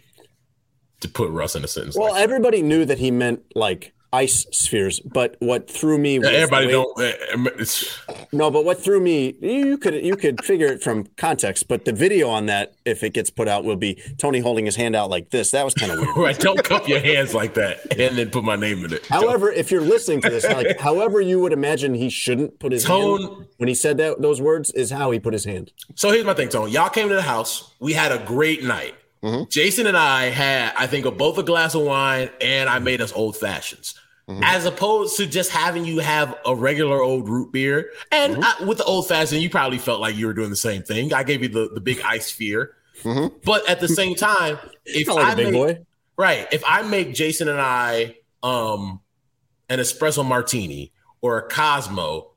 to 1.01 1.07
put 1.07 1.29
Russ 1.31 1.55
in 1.55 1.63
a 1.63 1.67
sentence. 1.67 1.95
Well, 1.95 2.13
like 2.13 2.21
everybody 2.21 2.61
knew 2.61 2.85
that 2.85 2.97
he 2.97 3.11
meant 3.11 3.43
like 3.55 3.93
ice 4.13 4.45
spheres, 4.51 4.99
but 5.01 5.35
what 5.39 5.69
threw 5.69 5.97
me 5.97 6.19
was 6.19 6.27
that. 6.27 6.35
everybody 6.35 6.67
don't. 6.71 7.01
eh, 7.01 7.13
It's, 7.59 7.99
No, 8.31 8.49
but 8.49 8.63
what 8.65 8.81
threw 8.81 8.99
me, 8.99 9.35
you 9.41 9.77
could 9.77 9.93
you 9.95 10.15
could 10.15 10.43
figure 10.43 10.67
it 10.67 10.81
from 10.81 11.05
context, 11.17 11.67
but 11.67 11.85
the 11.85 11.91
video 11.93 12.29
on 12.29 12.45
that, 12.45 12.73
if 12.85 13.03
it 13.03 13.13
gets 13.13 13.29
put 13.29 13.47
out, 13.47 13.65
will 13.65 13.75
be 13.75 14.01
Tony 14.17 14.39
holding 14.39 14.65
his 14.65 14.75
hand 14.75 14.95
out 14.95 15.09
like 15.09 15.29
this. 15.31 15.51
That 15.51 15.65
was 15.65 15.73
kind 15.73 15.91
of 15.91 15.99
weird. 15.99 16.09
right. 16.17 16.39
Don't 16.39 16.63
cup 16.63 16.87
your 16.87 16.99
hands 16.99 17.33
like 17.33 17.53
that 17.55 17.79
and 17.99 18.17
then 18.17 18.29
put 18.29 18.43
my 18.43 18.55
name 18.55 18.85
in 18.85 18.93
it. 18.93 19.05
However, 19.07 19.51
if 19.51 19.71
you're 19.71 19.81
listening 19.81 20.21
to 20.21 20.29
this, 20.29 20.45
like 20.45 20.79
however 20.87 21.19
you 21.21 21.39
would 21.41 21.53
imagine 21.53 21.93
he 21.93 22.09
shouldn't 22.09 22.59
put 22.59 22.71
his 22.71 22.83
Tone- 22.85 23.21
hand 23.21 23.47
when 23.57 23.67
he 23.67 23.75
said 23.75 23.97
that 23.97 24.21
those 24.21 24.41
words 24.41 24.71
is 24.71 24.89
how 24.91 25.11
he 25.11 25.19
put 25.19 25.33
his 25.33 25.43
hand. 25.45 25.71
So 25.95 26.11
here's 26.11 26.25
my 26.25 26.33
thing, 26.33 26.49
Tony. 26.49 26.71
Y'all 26.71 26.89
came 26.89 27.09
to 27.09 27.15
the 27.15 27.21
house. 27.21 27.73
We 27.79 27.93
had 27.93 28.11
a 28.11 28.19
great 28.25 28.63
night. 28.63 28.95
Mm-hmm. 29.27 29.49
Jason 29.49 29.87
and 29.87 29.97
I 29.97 30.25
had, 30.25 30.73
I 30.77 30.87
think, 30.87 31.05
both 31.17 31.37
a 31.37 31.43
glass 31.43 31.75
of 31.75 31.81
wine, 31.81 32.29
and 32.39 32.69
I 32.69 32.79
made 32.79 33.01
us 33.01 33.11
old 33.11 33.35
fashions. 33.35 33.93
Mm-hmm. 34.29 34.43
As 34.43 34.65
opposed 34.65 35.17
to 35.17 35.25
just 35.25 35.51
having 35.51 35.85
you 35.85 35.99
have 35.99 36.37
a 36.45 36.55
regular 36.55 37.01
old 37.01 37.29
root 37.29 37.51
beer, 37.51 37.91
and 38.11 38.37
mm-hmm. 38.37 38.63
I, 38.63 38.65
with 38.65 38.77
the 38.77 38.85
old 38.85 39.07
fashioned, 39.07 39.41
you 39.41 39.49
probably 39.49 39.77
felt 39.77 39.99
like 39.99 40.15
you 40.15 40.27
were 40.27 40.33
doing 40.33 40.49
the 40.49 40.55
same 40.55 40.83
thing. 40.83 41.13
I 41.13 41.23
gave 41.23 41.41
you 41.41 41.49
the, 41.49 41.69
the 41.73 41.81
big 41.81 42.01
ice 42.01 42.27
sphere, 42.27 42.75
but 43.03 43.69
at 43.69 43.79
the 43.79 43.87
same 43.87 44.15
time, 44.15 44.57
if 44.85 45.07
like 45.07 45.25
I 45.25 45.33
a 45.33 45.35
big 45.35 45.45
make, 45.45 45.53
boy. 45.53 45.85
right, 46.17 46.47
if 46.51 46.63
I 46.67 46.81
make 46.83 47.13
Jason 47.13 47.47
and 47.47 47.59
I 47.59 48.17
um 48.43 49.01
an 49.69 49.79
espresso 49.79 50.25
martini 50.25 50.91
or 51.21 51.37
a 51.37 51.47
Cosmo, 51.47 52.31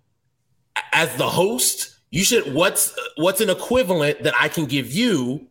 as 0.92 1.14
the 1.16 1.28
host, 1.28 1.98
you 2.10 2.22
should 2.22 2.54
what's 2.54 2.96
what's 3.16 3.40
an 3.40 3.50
equivalent 3.50 4.22
that 4.22 4.34
I 4.38 4.48
can 4.48 4.66
give 4.66 4.92
you 4.92 5.49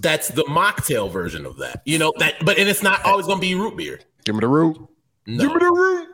that's 0.00 0.28
the 0.28 0.44
mocktail 0.44 1.10
version 1.10 1.46
of 1.46 1.56
that. 1.58 1.82
You 1.84 1.98
know, 1.98 2.12
that 2.18 2.44
but 2.44 2.58
and 2.58 2.68
it's 2.68 2.82
not 2.82 3.04
always 3.04 3.26
gonna 3.26 3.40
be 3.40 3.54
root 3.54 3.76
beer. 3.76 4.00
Give 4.24 4.34
me 4.34 4.40
the 4.40 4.48
root. 4.48 4.76
No. 5.26 5.38
Give 5.44 5.52
me 5.52 5.58
the 5.60 5.72
root. 5.72 6.08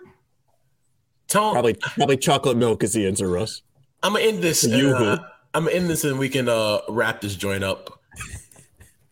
Tone, 1.29 1.53
Probably 1.55 1.75
probably 1.75 2.17
chocolate 2.17 2.57
milk 2.57 2.85
is 2.85 2.93
the 2.93 3.07
answer, 3.07 3.29
Russ. 3.29 3.63
I'm 4.03 4.13
gonna 4.13 4.25
end 4.25 4.43
this. 4.43 4.65
You 4.65 4.95
uh. 4.95 5.19
I'm 5.55 5.65
gonna 5.65 5.75
end 5.77 5.89
this 5.91 6.05
and 6.05 6.19
we 6.19 6.29
can 6.29 6.49
uh 6.49 6.81
wrap 6.89 7.21
this 7.21 7.35
joint 7.35 7.65
up. 7.65 8.01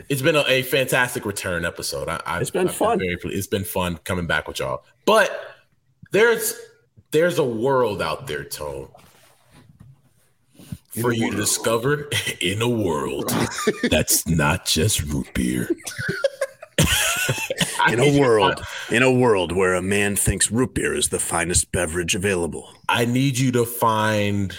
It's 0.08 0.20
been 0.22 0.36
a, 0.36 0.44
a 0.46 0.62
fantastic 0.62 1.24
return 1.24 1.64
episode. 1.64 2.08
I, 2.08 2.20
I, 2.26 2.40
It's 2.40 2.50
been 2.50 2.68
I've 2.68 2.74
fun. 2.74 2.98
very 2.98 3.16
it's 3.24 3.46
been 3.46 3.64
fun 3.64 3.96
coming 4.04 4.26
back 4.26 4.46
with 4.46 4.58
y'all. 4.58 4.84
But 5.06 5.56
there's 6.12 6.54
there's 7.10 7.38
a 7.38 7.44
world 7.44 8.02
out 8.02 8.26
there, 8.26 8.44
Tone, 8.44 8.90
for 11.00 11.12
you 11.12 11.30
to 11.30 11.36
discover 11.36 12.08
in 12.40 12.62
a 12.62 12.68
world 12.68 13.32
that's 13.90 14.26
not 14.26 14.66
just 14.66 15.02
root 15.02 15.32
beer. 15.34 15.70
In 17.88 18.00
a 18.00 18.18
world, 18.18 18.62
in 18.90 19.02
a 19.02 19.12
world 19.12 19.52
where 19.52 19.74
a 19.74 19.82
man 19.82 20.16
thinks 20.16 20.50
root 20.50 20.74
beer 20.74 20.94
is 20.94 21.10
the 21.10 21.18
finest 21.18 21.70
beverage 21.70 22.14
available. 22.14 22.72
I 22.88 23.04
need 23.04 23.38
you 23.38 23.52
to 23.52 23.64
find. 23.66 24.56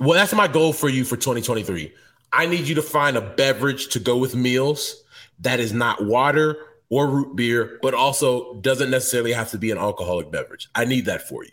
Well, 0.00 0.12
that's 0.12 0.32
my 0.32 0.46
goal 0.46 0.72
for 0.72 0.88
you 0.88 1.04
for 1.04 1.16
2023. 1.16 1.92
I 2.32 2.46
need 2.46 2.68
you 2.68 2.76
to 2.76 2.82
find 2.82 3.16
a 3.16 3.20
beverage 3.20 3.88
to 3.88 3.98
go 3.98 4.16
with 4.16 4.36
meals 4.36 5.02
that 5.40 5.58
is 5.58 5.72
not 5.72 6.04
water 6.04 6.56
or 6.88 7.08
root 7.08 7.34
beer, 7.34 7.78
but 7.82 7.92
also 7.92 8.54
doesn't 8.60 8.90
necessarily 8.90 9.32
have 9.32 9.50
to 9.50 9.58
be 9.58 9.70
an 9.70 9.78
alcoholic 9.78 10.30
beverage. 10.30 10.68
I 10.74 10.84
need 10.84 11.06
that 11.06 11.28
for 11.28 11.44
you 11.44 11.52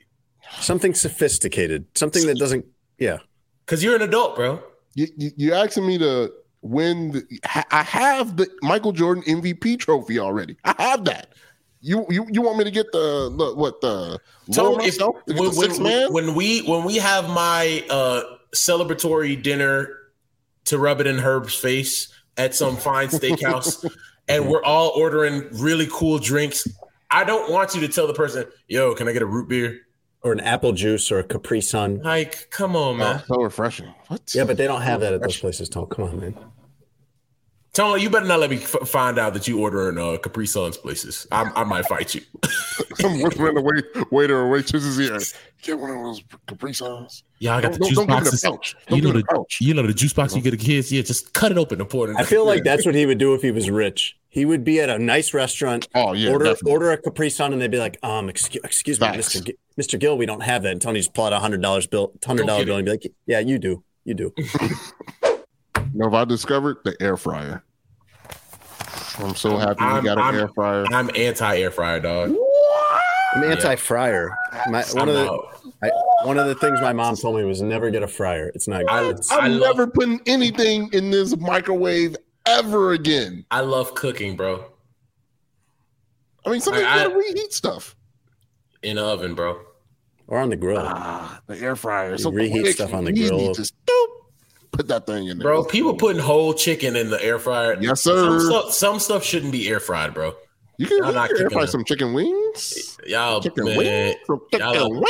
Something 0.60 0.94
sophisticated, 0.94 1.86
something 1.96 2.26
that 2.26 2.38
doesn't. 2.38 2.66
Yeah, 2.98 3.20
because 3.70 3.84
you're 3.84 3.96
an 3.96 4.02
adult, 4.02 4.36
bro. 4.36 4.64
You, 4.96 5.08
you 5.16 5.32
you 5.38 5.54
asking 5.54 5.86
me 5.86 6.00
to 6.00 6.34
win? 6.64 7.12
The, 7.12 7.40
I 7.72 7.84
have 7.84 8.36
the 8.36 8.48
Michael 8.64 8.91
Jordan 8.91 9.24
MVP 9.28 9.78
trophy 9.80 10.18
already. 10.18 10.58
I 10.66 10.74
have 10.80 11.06
that. 11.06 11.34
You 11.82 12.08
you 12.10 12.26
you 12.32 12.41
want 12.41 12.58
me 12.58 12.64
to 12.64 12.72
get 12.72 12.91
the, 12.91 13.30
the 13.38 13.54
what 13.56 13.80
the 13.82 14.20
So 14.52 14.72
lower 14.72 14.82
if 14.82 14.98
when, 15.28 15.36
the 15.38 15.50
when- 15.56 15.84
man? 15.84 16.12
when 16.14 16.34
we 16.34 16.64
when 16.64 16.84
we 16.84 16.96
have 16.96 17.30
my 17.30 17.86
uh 17.91 18.24
celebratory 18.56 19.41
dinner 19.41 19.96
to 20.66 20.80
rub 20.80 21.00
it 21.00 21.06
in 21.06 21.20
Herb's 21.20 21.54
face 21.54 22.12
at 22.38 22.56
some 22.56 22.76
fine 22.76 23.10
steakhouse, 23.10 23.86
and 24.28 24.50
we're 24.50 24.64
all 24.64 24.90
ordering 24.96 25.48
really 25.52 25.88
cool 25.91 26.18
drinks, 26.18 26.68
I 27.12 27.24
don't 27.24 27.52
want 27.52 27.76
you 27.76 27.82
to 27.82 27.88
tell 27.88 28.08
the 28.08 28.14
person, 28.16 28.46
"Yo, 28.68 28.96
can 28.96 29.08
I 29.08 29.14
get 29.14 29.22
a 29.22 29.28
root 29.28 29.48
beer?" 29.48 29.82
Or 30.22 30.32
an 30.34 30.40
apple 30.41 30.74
juice 30.74 31.12
or 31.12 31.20
a 31.20 31.24
Capri 31.24 31.62
Sun. 31.62 32.02
Like, 32.02 32.50
come 32.50 32.76
on, 32.76 32.98
man. 32.98 33.22
Oh, 33.30 33.36
so 33.36 33.41
refreshing. 33.44 33.94
What? 34.08 34.34
Yeah, 34.36 34.44
but 34.44 34.58
they 34.58 34.68
don't 34.68 34.82
have 34.82 35.00
that 35.02 35.14
at 35.14 35.22
those 35.22 35.38
places. 35.40 35.70
Tom, 35.70 35.86
come 35.88 36.06
on, 36.06 36.20
man. 36.20 36.38
Tony, 37.72 38.02
you 38.02 38.10
better 38.10 38.26
not 38.26 38.40
let 38.40 38.50
me 38.50 38.58
f- 38.58 38.88
find 38.90 39.20
out 39.20 39.34
that 39.36 39.48
you 39.48 39.62
order 39.62 39.90
in 39.90 39.98
uh, 40.00 40.18
Capri 40.18 40.48
Sun's 40.48 40.76
places. 40.76 41.28
I, 41.32 41.50
I 41.56 41.64
might 41.64 41.86
fight 41.86 42.16
you. 42.16 42.22
I'm 43.04 43.22
whispering 43.22 43.54
the 43.54 43.62
wait, 43.62 44.12
waiter 44.12 44.38
or 44.40 44.50
waitresses 44.50 45.00
ear. 45.00 45.20
Get 45.62 45.78
one 45.80 45.91
of 45.91 45.98
those 46.04 46.24
Capri 46.48 46.74
Suns. 46.74 47.24
Yeah, 47.38 47.56
I 47.56 47.62
got 47.62 47.74
the 47.74 47.78
Don't- 47.80 47.90
juice 47.90 47.98
don't 47.98 48.08
give 48.08 48.16
me 48.18 48.24
the 48.24 48.26
boxes. 48.32 48.41
Don't 48.41 48.98
You 48.98 49.02
know 49.04 49.12
the, 49.14 49.22
the 49.22 49.46
you 49.66 49.74
know 49.76 49.84
the 49.86 49.94
juice 49.94 50.14
box 50.14 50.36
you 50.36 50.41
get 50.41 50.52
the 50.52 50.58
kids. 50.58 50.91
Yeah, 50.91 51.04
just 51.04 51.34
cut 51.34 51.52
it 51.52 51.58
open 51.60 51.80
and 51.80 51.88
pour 51.90 52.08
it 52.08 52.12
in. 52.12 52.18
I 52.18 52.24
feel 52.24 52.46
like 52.46 52.64
that's 52.64 52.86
what 52.88 52.96
he 52.96 53.06
would 53.06 53.20
do 53.20 53.36
if 53.36 53.41
he 53.44 53.52
was 53.52 53.70
rich. 53.70 54.18
He 54.32 54.46
would 54.46 54.64
be 54.64 54.80
at 54.80 54.90
a 54.90 55.00
nice 55.00 55.34
restaurant. 55.34 55.88
Oh 55.96 56.14
yeah, 56.14 56.32
order 56.32 56.46
definitely. 56.46 56.72
order 56.72 56.92
a 56.92 56.98
Capri 57.02 57.30
Sun, 57.32 57.52
and 57.52 57.60
they'd 57.62 57.72
be 57.72 57.80
like, 57.80 57.98
"Um, 58.04 58.30
excuse, 58.30 58.62
excuse 58.64 59.02
me, 59.02 59.10
Mister 59.18 59.42
G- 59.42 59.56
Mister 59.76 59.98
Gill, 59.98 60.18
we 60.18 60.26
don't 60.28 60.42
have 60.44 60.62
that." 60.64 60.72
And 60.74 60.82
Tony's 60.82 61.08
pull 61.08 61.26
out 61.26 61.34
a 61.34 61.40
hundred 61.40 61.62
dollars 61.64 61.88
bill, 61.88 62.12
hundred 62.24 62.46
dollar 62.46 62.64
bill, 62.64 62.76
and 62.78 62.86
be 62.86 62.92
like, 62.92 63.12
"Yeah, 63.26 63.40
you 63.40 63.58
do, 63.60 63.84
you 64.06 64.14
do." 64.14 64.34
You 65.92 66.02
know, 66.02 66.08
if 66.08 66.14
I 66.14 66.24
discovered 66.24 66.78
the 66.84 66.96
air 67.02 67.18
fryer, 67.18 67.64
I'm 69.18 69.34
so 69.34 69.58
happy 69.58 69.84
we 69.84 69.90
I'm- 69.90 70.04
got 70.04 70.18
an 70.20 70.24
I'm- 70.24 70.36
air 70.36 70.48
fryer. 70.50 70.86
I'm 70.94 71.10
anti 71.16 71.58
air 71.58 71.72
fryer, 71.72 72.00
dog. 72.00 72.36
I'm 73.34 73.44
anti 73.44 73.76
fryer. 73.76 74.38
My 74.70 74.84
one 74.94 75.10
of 75.10 75.16
I'm 75.16 75.26
the 75.26 75.32
out. 75.32 75.46
I, 75.84 75.90
one 76.26 76.38
of 76.38 76.46
the 76.46 76.54
things 76.56 76.80
my 76.82 76.94
mom 76.94 77.16
told 77.16 77.38
me 77.38 77.44
was 77.44 77.62
never 77.64 77.90
get 77.90 78.04
a 78.04 78.08
fryer. 78.08 78.52
It's 78.54 78.68
not 78.68 78.86
good. 78.88 79.20
I 79.32 79.38
I'm 79.40 79.54
love- 79.60 79.78
never 79.78 79.88
putting 79.88 80.22
anything 80.28 80.90
in 80.94 81.10
this 81.10 81.36
microwave 81.38 82.16
ever 82.58 82.92
again. 82.94 83.46
I 83.52 83.62
love 83.62 83.94
cooking, 83.96 84.36
bro. 84.36 84.66
I 86.46 86.50
mean, 86.52 86.62
sometimes 86.62 86.86
I- 86.86 87.04
gotta 87.04 87.16
reheat 87.18 87.54
stuff. 87.54 87.96
In 88.82 88.96
the 88.96 89.04
oven, 89.04 89.36
bro. 89.36 89.60
or 90.28 90.38
on 90.40 90.50
the 90.50 90.56
grill. 90.56 90.78
Ah, 90.80 91.42
the 91.48 91.58
air 91.60 91.76
fryer. 91.76 92.14
is 92.14 92.22
You 92.22 92.24
So 92.26 92.32
reheat 92.32 92.62
quick 92.62 92.76
stuff 92.76 92.94
on 92.94 93.08
and 93.08 93.18
the 93.18 93.22
easy. 93.22 93.30
grill. 93.30 93.54
Just 93.56 93.74
doop, 93.86 94.08
put 94.72 94.88
that 94.88 95.06
thing 95.08 95.28
in 95.28 95.40
there. 95.40 95.44
Bro, 95.44 95.64
people 95.66 95.96
putting 95.96 96.22
whole 96.22 96.54
chicken 96.54 96.96
in 96.96 97.10
the 97.10 97.22
air 97.24 97.40
fryer. 97.40 97.76
Yes, 97.82 98.02
Some 98.04 98.40
sir. 98.40 98.50
stuff, 98.50 98.74
some 98.74 99.00
stuff 99.00 99.24
shouldn't 99.24 99.52
be 99.52 99.68
air 99.68 99.80
fried, 99.80 100.14
bro. 100.14 100.36
You 100.78 100.86
can, 100.86 101.00
Y'all 101.00 101.12
not 101.14 101.30
can 101.30 101.42
air 101.42 101.50
fry 101.50 101.62
them. 101.64 101.70
some 101.72 101.84
chicken 101.84 102.14
wings. 102.14 102.98
Y'all, 103.06 103.42
Chicken 103.42 103.66
man, 103.66 103.78
wings. 103.78 104.16
Chicken 104.52 104.74
y'all- 104.74 104.92
wings. 104.92 105.06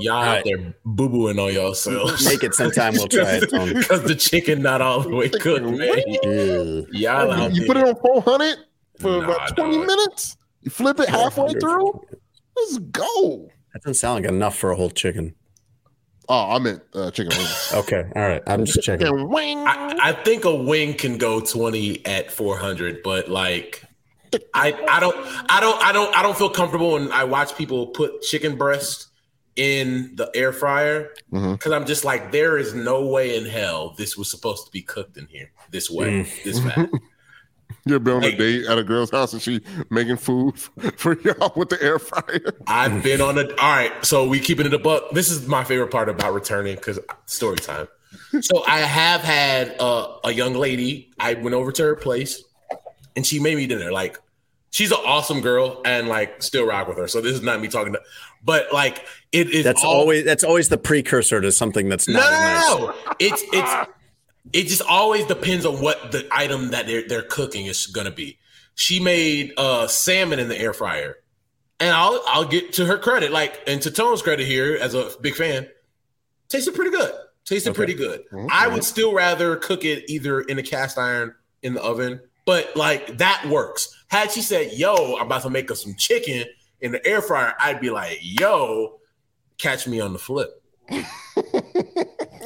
Y'all 0.00 0.14
out 0.14 0.26
right. 0.26 0.44
there 0.44 0.74
boo 0.84 1.08
booing 1.08 1.38
on 1.38 1.52
yourselves. 1.52 2.24
Make 2.24 2.42
it 2.42 2.54
sometime. 2.54 2.94
We'll 2.94 3.08
try 3.08 3.40
it. 3.42 3.50
Because 3.74 4.02
the 4.04 4.14
chicken 4.14 4.62
not 4.62 4.80
all 4.80 5.00
the 5.00 5.10
way 5.14 5.28
cooked, 5.28 5.64
man. 5.64 6.02
Ew. 6.22 6.86
Y'all 6.92 7.30
out 7.32 7.54
You, 7.54 7.62
you 7.62 7.66
put 7.66 7.76
it 7.76 7.86
on 7.86 7.96
400 7.96 8.58
for 9.00 9.08
Nah, 9.20 9.24
about 9.24 9.56
20 9.56 9.76
dog. 9.78 9.86
minutes. 9.86 10.36
You 10.62 10.70
flip 10.70 11.00
it 11.00 11.08
halfway 11.08 11.52
through. 11.54 12.00
Let's 12.56 12.78
go. 12.78 13.48
That 13.72 13.82
doesn't 13.82 13.94
sound 13.94 14.22
like 14.22 14.32
enough 14.32 14.56
for 14.56 14.70
a 14.70 14.76
whole 14.76 14.90
chicken. 14.90 15.34
Oh, 16.28 16.52
I 16.52 16.58
meant 16.58 16.82
uh, 16.94 17.10
chicken 17.10 17.36
wings. 17.36 17.72
Okay, 17.74 18.04
all 18.16 18.22
right. 18.22 18.42
I'm 18.46 18.64
just 18.64 18.82
checking. 18.82 19.28
Wing. 19.28 19.58
I, 19.58 19.96
I 20.00 20.12
think 20.12 20.44
a 20.44 20.54
wing 20.54 20.94
can 20.94 21.18
go 21.18 21.40
20 21.40 22.06
at 22.06 22.30
400, 22.30 23.02
but 23.02 23.28
like 23.28 23.84
I 24.54 24.72
I 24.88 25.00
don't 25.00 25.16
I 25.50 25.60
don't 25.60 25.82
I 25.82 25.92
don't 25.92 26.16
I 26.16 26.22
don't 26.22 26.36
feel 26.36 26.48
comfortable 26.48 26.92
when 26.92 27.12
I 27.12 27.24
watch 27.24 27.56
people 27.56 27.88
put 27.88 28.22
chicken 28.22 28.56
breast 28.56 29.08
in 29.56 30.16
the 30.16 30.30
air 30.34 30.52
fryer 30.52 31.10
because 31.30 31.72
I'm 31.72 31.86
just 31.86 32.04
like 32.04 32.32
there 32.32 32.58
is 32.58 32.74
no 32.74 33.06
way 33.06 33.36
in 33.36 33.46
hell 33.46 33.94
this 33.96 34.16
was 34.16 34.30
supposed 34.30 34.66
to 34.66 34.72
be 34.72 34.82
cooked 34.82 35.16
in 35.16 35.26
here 35.26 35.50
this 35.70 35.90
way 35.90 36.22
this 36.44 36.58
fat. 36.60 36.90
You're 37.86 38.00
on 38.10 38.24
a 38.24 38.34
date 38.34 38.64
at 38.66 38.78
a 38.78 38.84
girl's 38.84 39.10
house 39.10 39.34
and 39.34 39.42
she 39.42 39.60
making 39.90 40.16
food 40.16 40.58
for 40.96 41.20
y'all 41.20 41.52
with 41.54 41.68
the 41.68 41.82
air 41.82 41.98
fryer. 41.98 42.54
I've 42.66 43.02
been 43.02 43.20
on 43.20 43.36
a 43.36 43.42
all 43.42 43.76
right, 43.76 43.92
so 44.04 44.26
we 44.26 44.40
keeping 44.40 44.66
it 44.66 44.72
a 44.72 44.78
buck. 44.78 45.10
This 45.10 45.30
is 45.30 45.46
my 45.46 45.64
favorite 45.64 45.90
part 45.90 46.08
about 46.08 46.32
returning 46.32 46.76
because 46.76 46.98
story 47.26 47.56
time. 47.56 47.88
So 48.40 48.64
I 48.66 48.78
have 48.78 49.20
had 49.20 49.76
uh, 49.80 50.16
a 50.24 50.32
young 50.32 50.54
lady. 50.54 51.10
I 51.18 51.34
went 51.34 51.54
over 51.54 51.72
to 51.72 51.82
her 51.82 51.96
place, 51.96 52.42
and 53.16 53.26
she 53.26 53.38
made 53.38 53.56
me 53.56 53.66
dinner. 53.66 53.92
Like 53.92 54.18
she's 54.70 54.90
an 54.90 54.98
awesome 55.04 55.42
girl, 55.42 55.82
and 55.84 56.08
like 56.08 56.42
still 56.42 56.66
rock 56.66 56.88
with 56.88 56.96
her. 56.96 57.08
So 57.08 57.20
this 57.20 57.34
is 57.34 57.42
not 57.42 57.60
me 57.60 57.68
talking 57.68 57.92
to, 57.92 58.00
but 58.44 58.72
like 58.72 59.04
it 59.32 59.50
is. 59.50 59.64
That's 59.64 59.82
all- 59.82 59.92
always 60.00 60.24
that's 60.24 60.44
always 60.44 60.68
the 60.68 60.78
precursor 60.78 61.40
to 61.40 61.50
something 61.50 61.88
that's 61.88 62.06
no, 62.06 62.20
not 62.20 62.30
no, 62.30 62.38
nice. 62.38 62.78
no, 62.78 62.86
no. 62.86 62.94
It's 63.18 63.42
it's 63.52 63.90
it 64.52 64.66
just 64.68 64.82
always 64.82 65.24
depends 65.26 65.64
on 65.66 65.80
what 65.80 66.12
the 66.12 66.28
item 66.30 66.70
that 66.70 66.86
they're 66.86 67.06
they're 67.08 67.22
cooking 67.22 67.66
is 67.66 67.86
gonna 67.86 68.10
be. 68.10 68.38
She 68.74 69.00
made 69.00 69.52
uh 69.56 69.86
salmon 69.86 70.38
in 70.38 70.48
the 70.48 70.60
air 70.60 70.72
fryer. 70.72 71.16
And 71.80 71.90
I'll 71.90 72.22
I'll 72.28 72.44
get 72.44 72.74
to 72.74 72.86
her 72.86 72.98
credit, 72.98 73.32
like 73.32 73.60
and 73.66 73.82
to 73.82 73.90
Tone's 73.90 74.22
credit 74.22 74.46
here 74.46 74.78
as 74.80 74.94
a 74.94 75.10
big 75.20 75.34
fan, 75.34 75.66
tasted 76.48 76.74
pretty 76.74 76.90
good. 76.92 77.12
Tasted 77.44 77.74
pretty 77.74 77.94
good. 77.94 78.22
I 78.50 78.68
would 78.68 78.84
still 78.84 79.12
rather 79.12 79.56
cook 79.56 79.84
it 79.84 80.04
either 80.08 80.40
in 80.40 80.58
a 80.58 80.62
cast 80.62 80.96
iron 80.96 81.34
in 81.62 81.74
the 81.74 81.82
oven, 81.82 82.20
but 82.46 82.74
like 82.76 83.18
that 83.18 83.44
works. 83.50 83.94
Had 84.08 84.30
she 84.30 84.40
said, 84.40 84.72
"Yo, 84.72 85.16
I'm 85.16 85.26
about 85.26 85.42
to 85.42 85.50
make 85.50 85.70
us 85.70 85.82
some 85.82 85.94
chicken 85.98 86.44
in 86.80 86.92
the 86.92 87.06
air 87.06 87.22
fryer," 87.22 87.54
I'd 87.58 87.80
be 87.80 87.90
like, 87.90 88.18
"Yo, 88.22 89.00
catch 89.58 89.86
me 89.86 90.00
on 90.00 90.12
the 90.12 90.18
flip." 90.18 90.60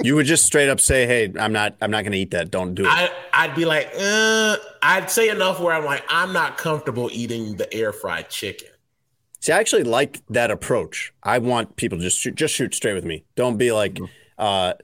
You 0.05 0.15
would 0.15 0.27
just 0.27 0.47
straight 0.47 0.69
up 0.69 0.79
say, 0.79 1.07
"Hey, 1.07 1.33
I'm 1.41 1.53
not. 1.53 1.77
I'm 1.81 1.91
not 1.91 2.03
going 2.03 2.13
to 2.13 2.19
eat 2.19 2.31
that. 2.31 2.51
Don't 2.53 2.75
do 2.75 2.85
it." 2.85 2.89
I 2.89 3.11
I'd 3.33 3.55
be 3.57 3.65
like, 3.65 3.91
uh, 3.99 4.57
I'd 4.81 5.11
say 5.11 5.29
enough 5.29 5.59
where 5.61 5.75
I'm 5.75 5.85
like, 5.85 6.05
I'm 6.09 6.33
not 6.33 6.57
comfortable 6.57 7.11
eating 7.13 7.57
the 7.57 7.73
air 7.75 7.93
fried 7.93 8.31
chicken. 8.31 8.69
See, 9.41 9.53
I 9.53 9.59
actually 9.59 9.83
like 9.85 10.25
that 10.29 10.51
approach. 10.53 11.13
I 11.25 11.39
want 11.39 11.75
people 11.77 11.99
to 11.99 12.03
just 12.05 12.19
shoot, 12.19 12.37
just 12.37 12.55
shoot 12.55 12.75
straight 12.75 12.95
with 12.95 13.05
me. 13.05 13.25
Don't 13.35 13.57
be 13.57 13.73
like, 13.73 13.95
Mm-hmm. 13.95 14.05
uh, 14.39 14.75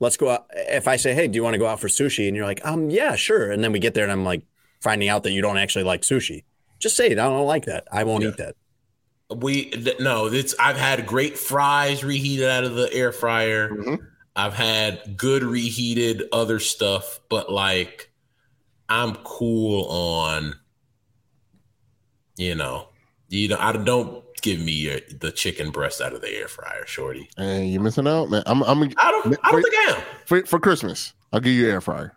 "Let's 0.00 0.16
go 0.16 0.30
out." 0.30 0.46
If 0.54 0.88
I 0.88 0.96
say, 0.96 1.12
"Hey, 1.14 1.28
do 1.28 1.36
you 1.36 1.42
want 1.42 1.52
to 1.54 1.58
go 1.58 1.66
out 1.66 1.78
for 1.80 1.88
sushi?" 1.88 2.26
and 2.26 2.34
you're 2.34 2.46
like, 2.46 2.64
"Um, 2.64 2.88
yeah, 2.88 3.14
sure," 3.14 3.50
and 3.52 3.62
then 3.62 3.72
we 3.72 3.78
get 3.78 3.92
there 3.92 4.04
and 4.04 4.12
I'm 4.12 4.24
like 4.24 4.42
finding 4.80 5.10
out 5.10 5.22
that 5.24 5.32
you 5.32 5.42
don't 5.42 5.58
actually 5.58 5.84
like 5.84 6.00
sushi, 6.00 6.44
just 6.78 6.96
say 6.96 7.08
it. 7.10 7.18
I 7.18 7.24
don't 7.28 7.46
like 7.46 7.66
that. 7.66 7.86
I 7.92 8.04
won't 8.04 8.24
eat 8.24 8.38
that. 8.38 8.56
We 9.34 9.66
th- 9.66 10.00
no, 10.00 10.26
it's 10.26 10.54
I've 10.58 10.76
had 10.76 11.06
great 11.06 11.38
fries 11.38 12.04
reheated 12.04 12.48
out 12.48 12.64
of 12.64 12.74
the 12.74 12.92
air 12.92 13.12
fryer. 13.12 13.98
I've 14.34 14.54
had 14.54 15.16
good 15.16 15.42
reheated 15.42 16.24
other 16.32 16.58
stuff, 16.58 17.20
but 17.28 17.50
like 17.52 18.10
I'm 18.88 19.14
cool 19.16 19.86
on, 19.90 20.54
you 22.36 22.54
know, 22.54 22.88
you 23.28 23.48
know, 23.48 23.56
I 23.58 23.72
don't 23.72 24.24
give 24.42 24.60
me 24.60 24.72
your, 24.72 24.98
the 25.20 25.32
chicken 25.32 25.70
breast 25.70 26.00
out 26.00 26.12
of 26.12 26.20
the 26.20 26.30
air 26.30 26.48
fryer, 26.48 26.84
shorty. 26.86 27.28
And 27.36 27.70
you're 27.70 27.80
missing 27.80 28.06
out, 28.06 28.28
man. 28.28 28.42
I'm, 28.46 28.62
I'm 28.62 28.82
I 28.82 28.86
don't, 29.10 29.38
I 29.42 29.52
don't 29.52 29.62
think 29.62 29.74
I 29.74 29.92
am. 29.96 30.02
for, 30.26 30.44
for 30.44 30.58
Christmas. 30.58 31.14
I'll 31.32 31.40
give 31.40 31.52
you 31.52 31.70
air 31.70 31.80
fryer. 31.80 32.14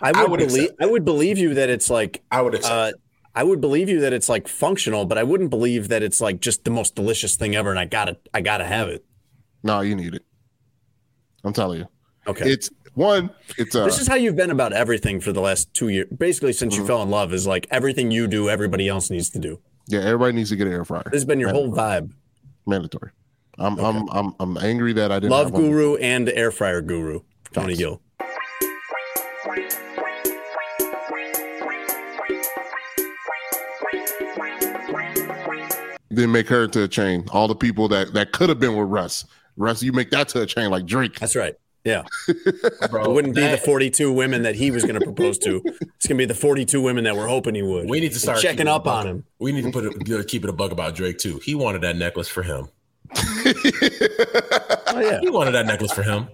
I 0.00 0.08
would, 0.08 0.16
I 0.16 0.24
would 0.26 0.38
believe. 0.38 0.70
I 0.80 0.86
would 0.86 1.04
believe 1.04 1.38
you 1.38 1.54
that 1.54 1.70
it's 1.70 1.88
like. 1.88 2.22
I 2.30 2.42
would 2.42 2.54
accept. 2.54 2.72
Uh, 2.72 2.92
I 3.34 3.42
would 3.42 3.60
believe 3.60 3.88
you 3.88 4.00
that 4.00 4.12
it's 4.12 4.28
like 4.28 4.46
functional, 4.48 5.04
but 5.06 5.18
I 5.18 5.22
wouldn't 5.24 5.50
believe 5.50 5.88
that 5.88 6.02
it's 6.02 6.20
like 6.20 6.40
just 6.40 6.64
the 6.64 6.70
most 6.70 6.94
delicious 6.94 7.36
thing 7.36 7.56
ever, 7.56 7.70
and 7.70 7.78
I 7.78 7.84
gotta, 7.84 8.16
I 8.32 8.40
gotta 8.40 8.64
have 8.64 8.88
it. 8.88 9.04
No, 9.62 9.80
you 9.80 9.96
need 9.96 10.14
it. 10.14 10.22
I'm 11.42 11.52
telling 11.52 11.80
you. 11.80 11.86
Okay. 12.26 12.48
It's 12.48 12.70
one. 12.94 13.30
It's 13.58 13.74
uh. 13.74 13.84
this 13.84 13.98
is 14.00 14.06
how 14.06 14.14
you've 14.14 14.36
been 14.36 14.50
about 14.50 14.72
everything 14.72 15.20
for 15.20 15.32
the 15.32 15.40
last 15.40 15.72
two 15.74 15.88
years, 15.88 16.06
basically 16.16 16.52
since 16.52 16.74
Mm-hmm. 16.74 16.82
you 16.82 16.86
fell 16.86 17.02
in 17.02 17.10
love. 17.10 17.32
Is 17.32 17.46
like 17.46 17.66
everything 17.70 18.10
you 18.10 18.26
do, 18.26 18.48
everybody 18.48 18.88
else 18.88 19.10
needs 19.10 19.28
to 19.30 19.38
do. 19.38 19.60
yeah, 19.88 20.00
everybody 20.00 20.32
needs 20.34 20.50
to 20.50 20.56
get 20.56 20.66
an 20.66 20.72
air 20.72 20.84
fryer. 20.84 21.02
This 21.06 21.14
has 21.14 21.24
been 21.24 21.40
your 21.40 21.50
whole 21.50 21.70
vibe. 21.72 22.12
Mandatory. 22.66 23.10
I'm 23.58 23.78
I'm 23.78 24.08
I'm 24.10 24.34
I'm 24.40 24.56
angry 24.58 24.92
that 24.94 25.12
I 25.12 25.16
didn't 25.16 25.30
Love 25.32 25.46
have 25.46 25.52
one. 25.54 25.62
guru 25.70 25.96
and 25.96 26.28
air 26.30 26.50
fryer 26.50 26.80
guru, 26.80 27.20
Tony 27.52 27.74
Gill. 27.76 28.00
Then 36.14 36.32
make 36.32 36.48
her 36.48 36.66
to 36.68 36.82
a 36.84 36.88
chain. 36.88 37.26
All 37.32 37.48
the 37.48 37.54
people 37.54 37.88
that 37.88 38.12
that 38.14 38.32
could 38.32 38.48
have 38.48 38.60
been 38.60 38.76
with 38.76 38.88
Russ. 38.88 39.24
Russ, 39.56 39.82
you 39.82 39.92
make 39.92 40.10
that 40.10 40.28
to 40.30 40.42
a 40.42 40.46
chain 40.46 40.70
like 40.70 40.84
Drake. 40.86 41.18
That's 41.18 41.36
right. 41.36 41.54
Yeah. 41.84 42.04
Bro, 42.90 43.04
It 43.04 43.10
wouldn't 43.12 43.34
be 43.34 43.46
the 43.46 43.58
42 43.58 44.10
women 44.10 44.42
that 44.44 44.54
he 44.54 44.70
was 44.70 44.84
going 44.84 44.98
to 44.98 45.04
propose 45.04 45.36
to. 45.40 45.60
It's 45.66 46.06
going 46.06 46.16
to 46.16 46.22
be 46.22 46.24
the 46.24 46.34
42 46.34 46.80
women 46.80 47.04
that 47.04 47.14
we're 47.14 47.26
hoping 47.28 47.54
he 47.54 47.62
would. 47.62 47.88
We 47.90 48.00
need 48.00 48.12
to 48.12 48.18
start 48.18 48.40
checking 48.40 48.66
up 48.68 48.86
on 48.86 49.06
him. 49.06 49.24
We 49.38 49.52
need 49.52 49.64
to 49.64 49.70
put 49.70 49.84
it, 49.84 50.10
uh, 50.10 50.24
keep 50.26 50.44
it 50.44 50.50
a 50.50 50.52
bug 50.54 50.72
about 50.72 50.94
Drake 50.94 51.18
too. 51.18 51.40
He 51.44 51.54
wanted 51.54 51.82
that 51.82 51.96
necklace 51.96 52.26
for 52.28 52.42
him. 52.42 52.68
Oh 53.16 55.00
yeah. 55.00 55.20
He 55.20 55.28
wanted 55.30 55.52
that 55.52 55.66
necklace 55.66 55.92
for 55.92 56.02
him. 56.02 56.28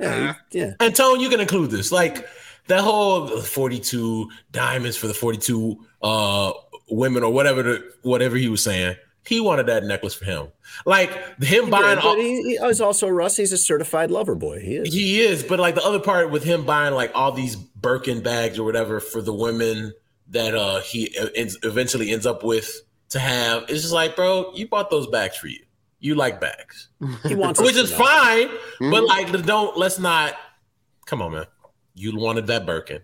Yeah. 0.00 0.34
he- 0.50 0.58
yeah. 0.60 0.72
And 0.80 0.94
Tone, 0.94 1.20
you 1.20 1.28
can 1.28 1.40
include 1.40 1.70
this. 1.70 1.90
Like 1.92 2.26
that 2.68 2.80
whole 2.82 3.28
42 3.40 4.30
diamonds 4.52 4.96
for 4.96 5.06
the 5.06 5.14
42 5.14 5.78
uh 6.02 6.52
women 6.90 7.22
or 7.22 7.32
whatever 7.32 7.62
the, 7.62 7.92
whatever 8.02 8.36
he 8.36 8.48
was 8.48 8.62
saying. 8.62 8.96
He 9.30 9.38
wanted 9.38 9.66
that 9.66 9.84
necklace 9.84 10.12
for 10.12 10.24
him. 10.24 10.48
Like 10.84 11.12
him 11.40 11.66
He 11.66 11.70
buying 11.70 11.98
did, 11.98 12.04
all 12.04 12.16
but 12.16 12.20
he, 12.20 12.42
he 12.42 12.54
is 12.54 12.80
also 12.80 13.06
Russ. 13.06 13.36
He's 13.36 13.52
a 13.52 13.58
certified 13.58 14.10
lover 14.10 14.34
boy. 14.34 14.58
He 14.58 14.74
is. 14.74 14.92
he 14.92 15.20
is, 15.20 15.44
but 15.44 15.60
like 15.60 15.76
the 15.76 15.84
other 15.84 16.00
part 16.00 16.32
with 16.32 16.42
him 16.42 16.66
buying 16.66 16.94
like 16.94 17.12
all 17.14 17.30
these 17.30 17.54
Birkin 17.54 18.22
bags 18.22 18.58
or 18.58 18.64
whatever 18.64 18.98
for 18.98 19.22
the 19.22 19.32
women 19.32 19.94
that 20.30 20.56
uh 20.56 20.80
he 20.80 21.16
ends, 21.36 21.56
eventually 21.62 22.10
ends 22.10 22.26
up 22.26 22.42
with 22.42 22.82
to 23.10 23.20
have, 23.20 23.62
it's 23.68 23.82
just 23.82 23.94
like, 23.94 24.16
bro, 24.16 24.50
you 24.52 24.66
bought 24.66 24.90
those 24.90 25.06
bags 25.06 25.36
for 25.36 25.46
you. 25.46 25.60
You 26.00 26.16
like 26.16 26.40
bags, 26.40 26.88
He 27.28 27.36
wants 27.36 27.60
which 27.62 27.76
is 27.76 27.92
fine. 27.92 28.48
Mm-hmm. 28.48 28.90
But 28.90 29.04
like, 29.04 29.46
don't 29.46 29.78
let's 29.78 30.00
not. 30.00 30.34
Come 31.06 31.22
on, 31.22 31.30
man. 31.30 31.46
You 31.94 32.16
wanted 32.16 32.48
that 32.48 32.66
Birkin. 32.66 33.02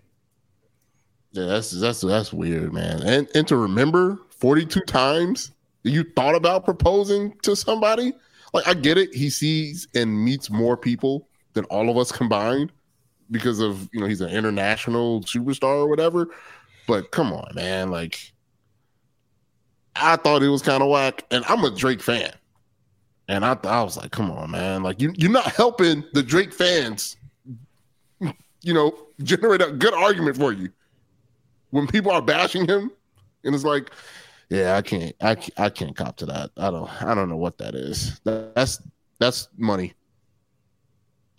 Yeah, 1.30 1.46
that's 1.46 1.70
that's 1.70 2.00
that's 2.00 2.32
weird, 2.32 2.72
man. 2.72 3.02
And 3.02 3.28
and 3.36 3.46
to 3.46 3.56
remember 3.56 4.18
42 4.30 4.80
times 4.80 5.52
that 5.52 5.55
you 5.86 6.04
thought 6.16 6.34
about 6.34 6.64
proposing 6.64 7.36
to 7.42 7.54
somebody. 7.56 8.12
Like 8.52 8.66
I 8.66 8.74
get 8.74 8.98
it, 8.98 9.14
he 9.14 9.30
sees 9.30 9.88
and 9.94 10.24
meets 10.24 10.50
more 10.50 10.76
people 10.76 11.28
than 11.52 11.64
all 11.66 11.90
of 11.90 11.96
us 11.96 12.12
combined 12.12 12.72
because 13.30 13.60
of 13.60 13.88
you 13.92 14.00
know 14.00 14.06
he's 14.06 14.20
an 14.20 14.30
international 14.30 15.20
superstar 15.22 15.76
or 15.76 15.88
whatever. 15.88 16.28
But 16.86 17.10
come 17.10 17.32
on, 17.32 17.50
man, 17.54 17.90
like 17.90 18.32
I 19.94 20.16
thought 20.16 20.42
it 20.42 20.48
was 20.48 20.62
kind 20.62 20.82
of 20.82 20.88
whack, 20.88 21.24
and 21.30 21.44
I'm 21.48 21.64
a 21.64 21.70
Drake 21.70 22.02
fan, 22.02 22.32
and 23.28 23.44
I 23.44 23.56
I 23.64 23.82
was 23.82 23.96
like, 23.96 24.10
come 24.10 24.30
on, 24.30 24.50
man, 24.50 24.82
like 24.82 25.00
you 25.00 25.12
you're 25.16 25.30
not 25.30 25.52
helping 25.52 26.04
the 26.12 26.22
Drake 26.22 26.52
fans, 26.52 27.16
you 28.62 28.74
know, 28.74 28.96
generate 29.22 29.62
a 29.62 29.72
good 29.72 29.94
argument 29.94 30.36
for 30.36 30.52
you. 30.52 30.70
When 31.70 31.86
people 31.86 32.12
are 32.12 32.22
bashing 32.22 32.66
him, 32.66 32.90
and 33.44 33.54
it's 33.54 33.64
like, 33.64 33.90
yeah, 34.48 34.76
I 34.76 34.82
can't, 34.82 35.14
I, 35.20 35.36
I 35.56 35.70
can't 35.70 35.96
cop 35.96 36.16
to 36.18 36.26
that. 36.26 36.50
I 36.56 36.70
don't, 36.70 37.02
I 37.02 37.14
don't 37.14 37.28
know 37.28 37.36
what 37.36 37.58
that 37.58 37.74
is. 37.74 38.20
That's 38.24 38.80
that's 39.18 39.48
money, 39.56 39.94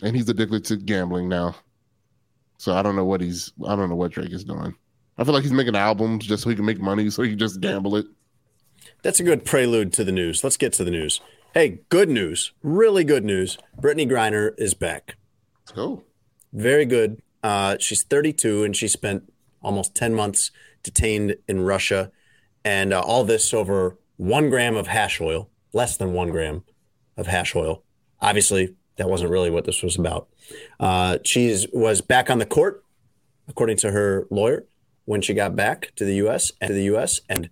and 0.04 0.16
he's 0.16 0.28
addicted 0.30 0.66
to 0.66 0.78
gambling 0.78 1.30
now. 1.30 1.56
So 2.58 2.74
I 2.74 2.82
don't 2.82 2.96
know 2.96 3.06
what 3.06 3.22
he's, 3.22 3.54
I 3.68 3.76
don't 3.76 3.90
know 3.90 3.96
what 3.96 4.12
Drake 4.12 4.32
is 4.32 4.44
doing. 4.44 4.76
I 5.18 5.24
feel 5.24 5.34
like 5.34 5.44
he's 5.44 5.52
making 5.52 5.76
albums 5.76 6.26
just 6.26 6.44
so 6.44 6.50
he 6.50 6.56
can 6.56 6.66
make 6.66 6.80
money, 6.80 7.10
so 7.10 7.22
he 7.22 7.30
can 7.30 7.40
just 7.40 7.62
gamble 7.62 7.96
it. 7.96 8.08
That's 9.04 9.20
a 9.20 9.24
good 9.24 9.46
prelude 9.46 9.94
to 9.94 10.04
the 10.04 10.12
news. 10.12 10.44
Let's 10.44 10.58
get 10.58 10.74
to 10.74 10.84
the 10.84 10.92
news. 10.92 11.22
Hey, 11.54 11.80
good 11.90 12.10
news. 12.10 12.52
Really 12.62 13.04
good 13.04 13.24
news. 13.24 13.58
Brittney 13.80 14.08
Griner 14.08 14.52
is 14.58 14.74
back. 14.74 15.16
Let's. 15.68 16.04
Very 16.54 16.86
good. 16.86 17.22
Uh, 17.44 17.78
she's 17.80 18.04
32 18.04 18.64
and 18.64 18.76
she 18.76 18.88
spent 18.88 19.32
almost 19.62 19.96
10 19.96 20.14
months 20.14 20.52
detained 20.84 21.36
in 21.48 21.62
Russia. 21.62 22.12
And 22.68 22.92
uh, 22.92 23.00
all 23.00 23.24
this 23.24 23.54
over 23.54 23.98
one 24.18 24.50
gram 24.50 24.76
of 24.76 24.88
hash 24.88 25.22
oil, 25.22 25.50
less 25.72 25.96
than 25.96 26.12
one 26.12 26.32
gram 26.32 26.66
of 27.16 27.26
hash 27.26 27.56
oil. 27.56 27.82
Obviously, 28.20 28.76
that 28.98 29.10
wasn't 29.10 29.32
really 29.32 29.50
what 29.50 29.64
this 29.64 29.82
was 29.82 29.96
about. 29.96 30.28
Uh, 30.78 31.20
she 31.24 31.66
was 31.72 32.02
back 32.02 32.30
on 32.30 32.40
the 32.40 32.46
court, 32.46 32.84
according 33.48 33.78
to 33.78 33.92
her 33.92 34.28
lawyer, 34.30 34.66
when 35.06 35.22
she 35.22 35.34
got 35.34 35.56
back 35.56 35.94
to 35.96 36.04
the 36.04 36.16
U.S. 36.16 36.52
and 36.60 36.68
to 36.68 36.74
the 36.74 36.84
U.S. 36.84 37.22
and 37.30 37.50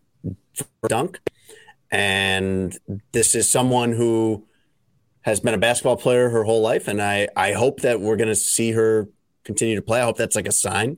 dunk. 0.89 1.21
And 1.89 2.77
this 3.13 3.35
is 3.35 3.49
someone 3.49 3.93
who 3.93 4.45
has 5.21 5.39
been 5.39 5.53
a 5.53 5.57
basketball 5.57 5.95
player 5.95 6.27
her 6.27 6.43
whole 6.43 6.61
life, 6.61 6.89
and 6.89 7.01
I 7.01 7.29
I 7.37 7.53
hope 7.53 7.79
that 7.81 8.01
we're 8.01 8.17
going 8.17 8.27
to 8.27 8.35
see 8.35 8.73
her 8.73 9.07
continue 9.45 9.77
to 9.77 9.81
play. 9.81 10.01
I 10.01 10.03
hope 10.03 10.17
that's 10.17 10.35
like 10.35 10.47
a 10.47 10.51
sign 10.51 10.97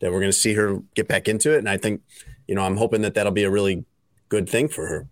that 0.00 0.10
we're 0.10 0.18
going 0.18 0.32
to 0.32 0.36
see 0.36 0.54
her 0.54 0.80
get 0.96 1.06
back 1.06 1.28
into 1.28 1.54
it, 1.54 1.58
and 1.58 1.68
I 1.68 1.76
think 1.76 2.00
you 2.52 2.56
know 2.56 2.64
I'm 2.64 2.76
hoping 2.76 3.00
that 3.00 3.14
that'll 3.14 3.32
be 3.32 3.44
a 3.44 3.50
really 3.50 3.82
good 4.28 4.46
thing 4.46 4.68
for 4.68 4.86
her. 4.86 5.08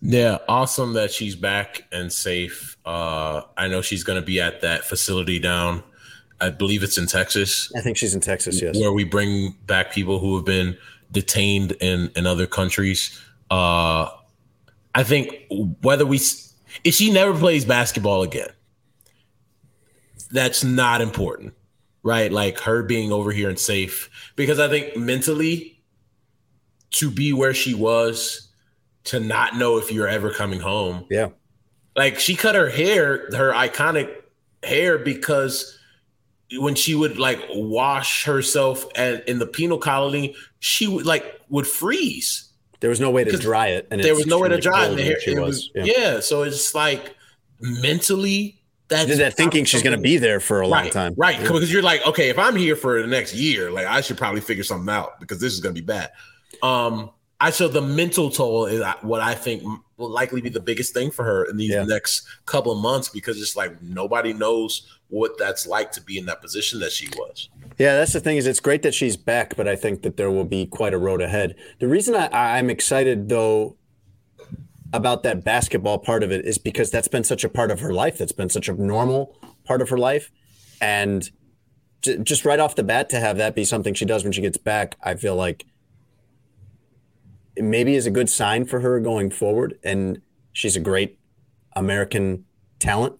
Yeah, 0.00 0.38
awesome 0.48 0.94
that 0.94 1.12
she's 1.12 1.36
back 1.36 1.84
and 1.92 2.12
safe. 2.12 2.76
Uh, 2.84 3.42
I 3.56 3.68
know 3.68 3.80
she's 3.80 4.02
going 4.02 4.20
to 4.20 4.26
be 4.26 4.40
at 4.40 4.60
that 4.62 4.82
facility 4.82 5.38
down. 5.38 5.84
I 6.40 6.50
believe 6.50 6.82
it's 6.82 6.98
in 6.98 7.06
Texas. 7.06 7.70
I 7.76 7.80
think 7.80 7.96
she's 7.96 8.12
in 8.12 8.20
Texas. 8.20 8.60
Yes, 8.60 8.76
where 8.76 8.92
we 8.92 9.04
bring 9.04 9.54
back 9.66 9.92
people 9.92 10.18
who 10.18 10.34
have 10.34 10.44
been 10.44 10.76
detained 11.12 11.76
in 11.80 12.10
in 12.16 12.26
other 12.26 12.48
countries. 12.48 13.22
Uh, 13.48 14.10
I 14.96 15.04
think 15.04 15.32
whether 15.80 16.04
we 16.04 16.16
if 16.82 16.94
she 16.94 17.12
never 17.12 17.38
plays 17.38 17.64
basketball 17.64 18.24
again, 18.24 18.50
that's 20.32 20.64
not 20.64 21.00
important, 21.00 21.54
right? 22.02 22.32
Like 22.32 22.58
her 22.62 22.82
being 22.82 23.12
over 23.12 23.30
here 23.30 23.48
and 23.48 23.60
safe, 23.60 24.10
because 24.34 24.58
I 24.58 24.68
think 24.68 24.96
mentally 24.96 25.75
to 26.98 27.10
be 27.10 27.32
where 27.32 27.54
she 27.54 27.74
was, 27.74 28.48
to 29.04 29.20
not 29.20 29.56
know 29.56 29.78
if 29.78 29.92
you're 29.92 30.08
ever 30.08 30.30
coming 30.30 30.60
home. 30.60 31.06
Yeah. 31.10 31.28
Like 31.94 32.18
she 32.18 32.36
cut 32.36 32.54
her 32.54 32.68
hair, 32.68 33.28
her 33.32 33.52
iconic 33.52 34.14
hair, 34.62 34.98
because 34.98 35.78
when 36.52 36.74
she 36.74 36.94
would 36.94 37.18
like 37.18 37.40
wash 37.50 38.24
herself 38.24 38.86
at, 38.96 39.26
in 39.28 39.38
the 39.38 39.46
penal 39.46 39.78
colony, 39.78 40.34
she 40.58 40.86
would 40.86 41.06
like 41.06 41.40
would 41.48 41.66
freeze. 41.66 42.50
There 42.80 42.90
was 42.90 43.00
no 43.00 43.10
way 43.10 43.24
to 43.24 43.36
dry 43.38 43.68
it, 43.68 43.88
and 43.90 44.02
there 44.02 44.14
was 44.14 44.26
no 44.26 44.38
way 44.38 44.50
to 44.50 44.60
dry 44.60 44.86
it. 44.86 44.96
the 44.96 45.02
hair, 45.02 45.16
it 45.26 45.40
was. 45.40 45.70
was- 45.74 45.86
yeah. 45.86 46.20
so 46.20 46.42
it's 46.42 46.74
like 46.74 47.14
mentally 47.60 48.60
that's 48.88 49.06
Did 49.06 49.18
that 49.18 49.34
thinking 49.34 49.64
she's 49.64 49.82
going 49.82 49.96
to 49.96 50.02
be 50.02 50.16
there 50.16 50.38
for 50.38 50.60
a 50.60 50.68
long 50.68 50.90
time, 50.90 51.14
right? 51.16 51.36
Yeah. 51.36 51.42
Because 51.42 51.72
you're 51.72 51.82
like, 51.82 52.06
okay, 52.06 52.28
if 52.28 52.38
I'm 52.38 52.54
here 52.54 52.76
for 52.76 53.00
the 53.00 53.08
next 53.08 53.34
year, 53.34 53.70
like 53.70 53.86
I 53.86 54.00
should 54.00 54.16
probably 54.16 54.40
figure 54.40 54.62
something 54.62 54.88
out 54.92 55.18
because 55.18 55.40
this 55.40 55.52
is 55.52 55.60
going 55.60 55.74
to 55.74 55.80
be 55.80 55.84
bad. 55.84 56.10
Um, 56.62 57.10
I 57.38 57.50
so 57.50 57.68
the 57.68 57.82
mental 57.82 58.30
toll 58.30 58.66
is 58.66 58.82
what 59.02 59.20
I 59.20 59.34
think 59.34 59.62
will 59.96 60.10
likely 60.10 60.40
be 60.40 60.48
the 60.48 60.60
biggest 60.60 60.94
thing 60.94 61.10
for 61.10 61.24
her 61.24 61.44
in 61.44 61.56
these 61.56 61.74
next 61.86 62.26
couple 62.46 62.72
of 62.72 62.78
months 62.78 63.08
because 63.08 63.40
it's 63.40 63.56
like 63.56 63.80
nobody 63.82 64.32
knows 64.32 64.98
what 65.08 65.38
that's 65.38 65.66
like 65.66 65.92
to 65.92 66.00
be 66.00 66.18
in 66.18 66.26
that 66.26 66.40
position 66.40 66.80
that 66.80 66.92
she 66.92 67.08
was. 67.16 67.48
Yeah, 67.78 67.94
that's 67.94 68.12
the 68.12 68.20
thing 68.20 68.36
is 68.38 68.46
it's 68.46 68.60
great 68.60 68.82
that 68.82 68.94
she's 68.94 69.16
back, 69.16 69.54
but 69.56 69.68
I 69.68 69.76
think 69.76 70.02
that 70.02 70.16
there 70.16 70.30
will 70.30 70.44
be 70.44 70.66
quite 70.66 70.94
a 70.94 70.98
road 70.98 71.20
ahead. 71.20 71.54
The 71.78 71.88
reason 71.88 72.14
I, 72.14 72.28
I'm 72.58 72.70
excited 72.70 73.28
though 73.28 73.76
about 74.92 75.22
that 75.24 75.44
basketball 75.44 75.98
part 75.98 76.22
of 76.22 76.30
it 76.30 76.46
is 76.46 76.58
because 76.58 76.90
that's 76.90 77.08
been 77.08 77.24
such 77.24 77.44
a 77.44 77.48
part 77.48 77.70
of 77.70 77.80
her 77.80 77.92
life. 77.92 78.16
That's 78.18 78.32
been 78.32 78.48
such 78.48 78.68
a 78.68 78.72
normal 78.72 79.36
part 79.64 79.82
of 79.82 79.90
her 79.90 79.98
life, 79.98 80.30
and 80.80 81.30
just 82.00 82.44
right 82.44 82.60
off 82.60 82.76
the 82.76 82.84
bat 82.84 83.08
to 83.10 83.20
have 83.20 83.36
that 83.38 83.54
be 83.54 83.64
something 83.64 83.92
she 83.92 84.04
does 84.04 84.22
when 84.22 84.32
she 84.32 84.40
gets 84.40 84.56
back, 84.56 84.96
I 85.02 85.14
feel 85.14 85.34
like 85.34 85.66
maybe 87.56 87.94
is 87.94 88.06
a 88.06 88.10
good 88.10 88.28
sign 88.28 88.64
for 88.64 88.80
her 88.80 89.00
going 89.00 89.30
forward. 89.30 89.78
And 89.82 90.20
she's 90.52 90.76
a 90.76 90.80
great 90.80 91.18
American 91.74 92.44
talent. 92.78 93.18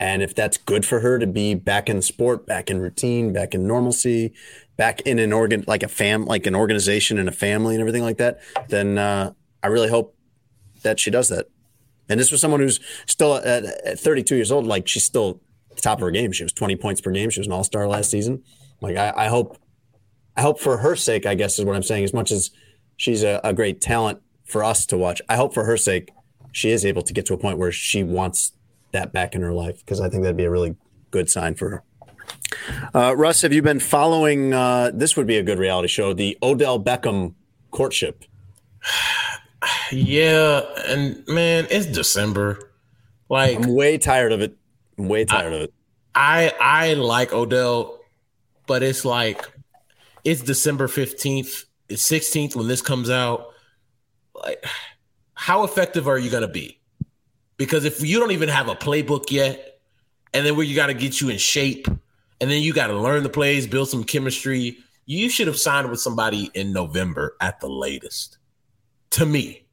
And 0.00 0.22
if 0.22 0.34
that's 0.34 0.56
good 0.56 0.84
for 0.84 1.00
her 1.00 1.18
to 1.18 1.26
be 1.26 1.54
back 1.54 1.88
in 1.88 2.02
sport, 2.02 2.46
back 2.46 2.70
in 2.70 2.80
routine, 2.80 3.32
back 3.32 3.54
in 3.54 3.66
normalcy, 3.66 4.32
back 4.76 5.00
in 5.02 5.18
an 5.18 5.32
organ 5.32 5.64
like 5.66 5.82
a 5.82 5.88
fam, 5.88 6.24
like 6.24 6.46
an 6.46 6.54
organization 6.54 7.18
and 7.18 7.28
a 7.28 7.32
family 7.32 7.74
and 7.74 7.80
everything 7.80 8.02
like 8.02 8.18
that, 8.18 8.40
then 8.68 8.98
uh, 8.98 9.32
I 9.62 9.68
really 9.68 9.88
hope 9.88 10.16
that 10.82 10.98
she 10.98 11.10
does 11.10 11.28
that. 11.28 11.46
And 12.08 12.20
this 12.20 12.30
was 12.30 12.40
someone 12.40 12.60
who's 12.60 12.80
still 13.06 13.36
at, 13.36 13.64
at 13.64 13.98
32 13.98 14.34
years 14.34 14.52
old, 14.52 14.66
like 14.66 14.88
she's 14.88 15.04
still 15.04 15.40
top 15.80 15.98
of 15.98 16.02
her 16.02 16.10
game. 16.10 16.32
She 16.32 16.42
was 16.42 16.52
20 16.52 16.76
points 16.76 17.00
per 17.00 17.10
game. 17.10 17.30
She 17.30 17.40
was 17.40 17.46
an 17.46 17.52
all 17.52 17.64
star 17.64 17.86
last 17.88 18.10
season. 18.10 18.42
Like 18.80 18.96
I, 18.96 19.12
I 19.16 19.28
hope, 19.28 19.58
I 20.36 20.42
hope 20.42 20.58
for 20.58 20.78
her 20.78 20.96
sake, 20.96 21.26
I 21.26 21.34
guess 21.34 21.58
is 21.58 21.64
what 21.64 21.76
I'm 21.76 21.82
saying. 21.82 22.04
As 22.04 22.12
much 22.12 22.30
as 22.30 22.50
she's 22.96 23.22
a, 23.22 23.40
a 23.44 23.52
great 23.52 23.80
talent 23.80 24.20
for 24.44 24.62
us 24.62 24.86
to 24.86 24.96
watch, 24.96 25.20
I 25.28 25.36
hope 25.36 25.54
for 25.54 25.64
her 25.64 25.76
sake 25.76 26.10
she 26.54 26.70
is 26.70 26.86
able 26.86 27.02
to 27.02 27.12
get 27.12 27.26
to 27.26 27.34
a 27.34 27.36
point 27.36 27.58
where 27.58 27.72
she 27.72 28.04
wants 28.04 28.52
that 28.92 29.12
back 29.12 29.34
in 29.34 29.42
her 29.42 29.52
life 29.52 29.80
because 29.80 30.00
I 30.00 30.08
think 30.08 30.22
that'd 30.22 30.36
be 30.36 30.44
a 30.44 30.50
really 30.50 30.76
good 31.10 31.28
sign 31.28 31.56
for 31.56 31.68
her. 31.68 31.82
Uh, 32.94 33.14
Russ, 33.16 33.42
have 33.42 33.52
you 33.52 33.60
been 33.60 33.80
following? 33.80 34.54
Uh, 34.54 34.92
this 34.94 35.16
would 35.16 35.26
be 35.26 35.36
a 35.36 35.42
good 35.42 35.58
reality 35.58 35.88
show. 35.88 36.14
The 36.14 36.38
Odell 36.42 36.82
Beckham 36.82 37.34
courtship. 37.70 38.24
Yeah, 39.90 40.60
and 40.88 41.26
man, 41.26 41.66
it's 41.70 41.86
December. 41.86 42.70
Like 43.30 43.56
I'm 43.56 43.74
way 43.74 43.96
tired 43.96 44.32
of 44.32 44.42
it. 44.42 44.58
I'm 44.98 45.08
way 45.08 45.24
tired 45.24 45.54
I, 45.54 45.56
of 45.56 45.62
it. 45.62 45.74
I 46.14 46.52
I 46.60 46.94
like 46.94 47.32
Odell, 47.32 47.98
but 48.66 48.82
it's 48.82 49.06
like 49.06 49.50
it's 50.22 50.42
December 50.42 50.86
15th, 50.86 51.64
it's 51.94 52.08
16th 52.10 52.54
when 52.54 52.68
this 52.68 52.82
comes 52.82 53.08
out. 53.08 53.54
Like 54.34 54.64
how 55.34 55.64
effective 55.64 56.08
are 56.08 56.18
you 56.18 56.30
going 56.30 56.42
to 56.42 56.48
be? 56.48 56.80
Because 57.56 57.84
if 57.84 58.02
you 58.02 58.18
don't 58.18 58.32
even 58.32 58.48
have 58.48 58.68
a 58.68 58.74
playbook 58.74 59.30
yet, 59.30 59.80
and 60.32 60.44
then 60.44 60.56
where 60.56 60.66
you 60.66 60.74
got 60.74 60.86
to 60.86 60.94
get 60.94 61.20
you 61.20 61.28
in 61.28 61.38
shape, 61.38 61.86
and 61.86 62.50
then 62.50 62.62
you 62.62 62.72
got 62.72 62.88
to 62.88 62.98
learn 62.98 63.22
the 63.22 63.28
plays, 63.28 63.66
build 63.66 63.88
some 63.88 64.02
chemistry, 64.02 64.78
you 65.06 65.28
should 65.28 65.46
have 65.46 65.58
signed 65.58 65.90
with 65.90 66.00
somebody 66.00 66.50
in 66.54 66.72
November 66.72 67.36
at 67.40 67.60
the 67.60 67.68
latest. 67.68 68.38
To 69.10 69.26
me, 69.26 69.66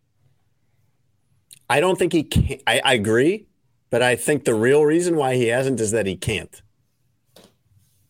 I 1.70 1.80
don't 1.80 1.98
think 1.98 2.14
he 2.14 2.24
can. 2.24 2.60
I, 2.68 2.82
I 2.84 2.94
agree, 2.94 3.48
but 3.90 4.04
I 4.04 4.16
think 4.16 4.46
the 4.46 4.54
real 4.54 4.84
reason 4.84 5.16
why 5.16 5.36
he 5.36 5.48
hasn't 5.48 5.80
is 5.80 5.92
that 5.92 6.06
he 6.06 6.16
can't. 6.16 6.62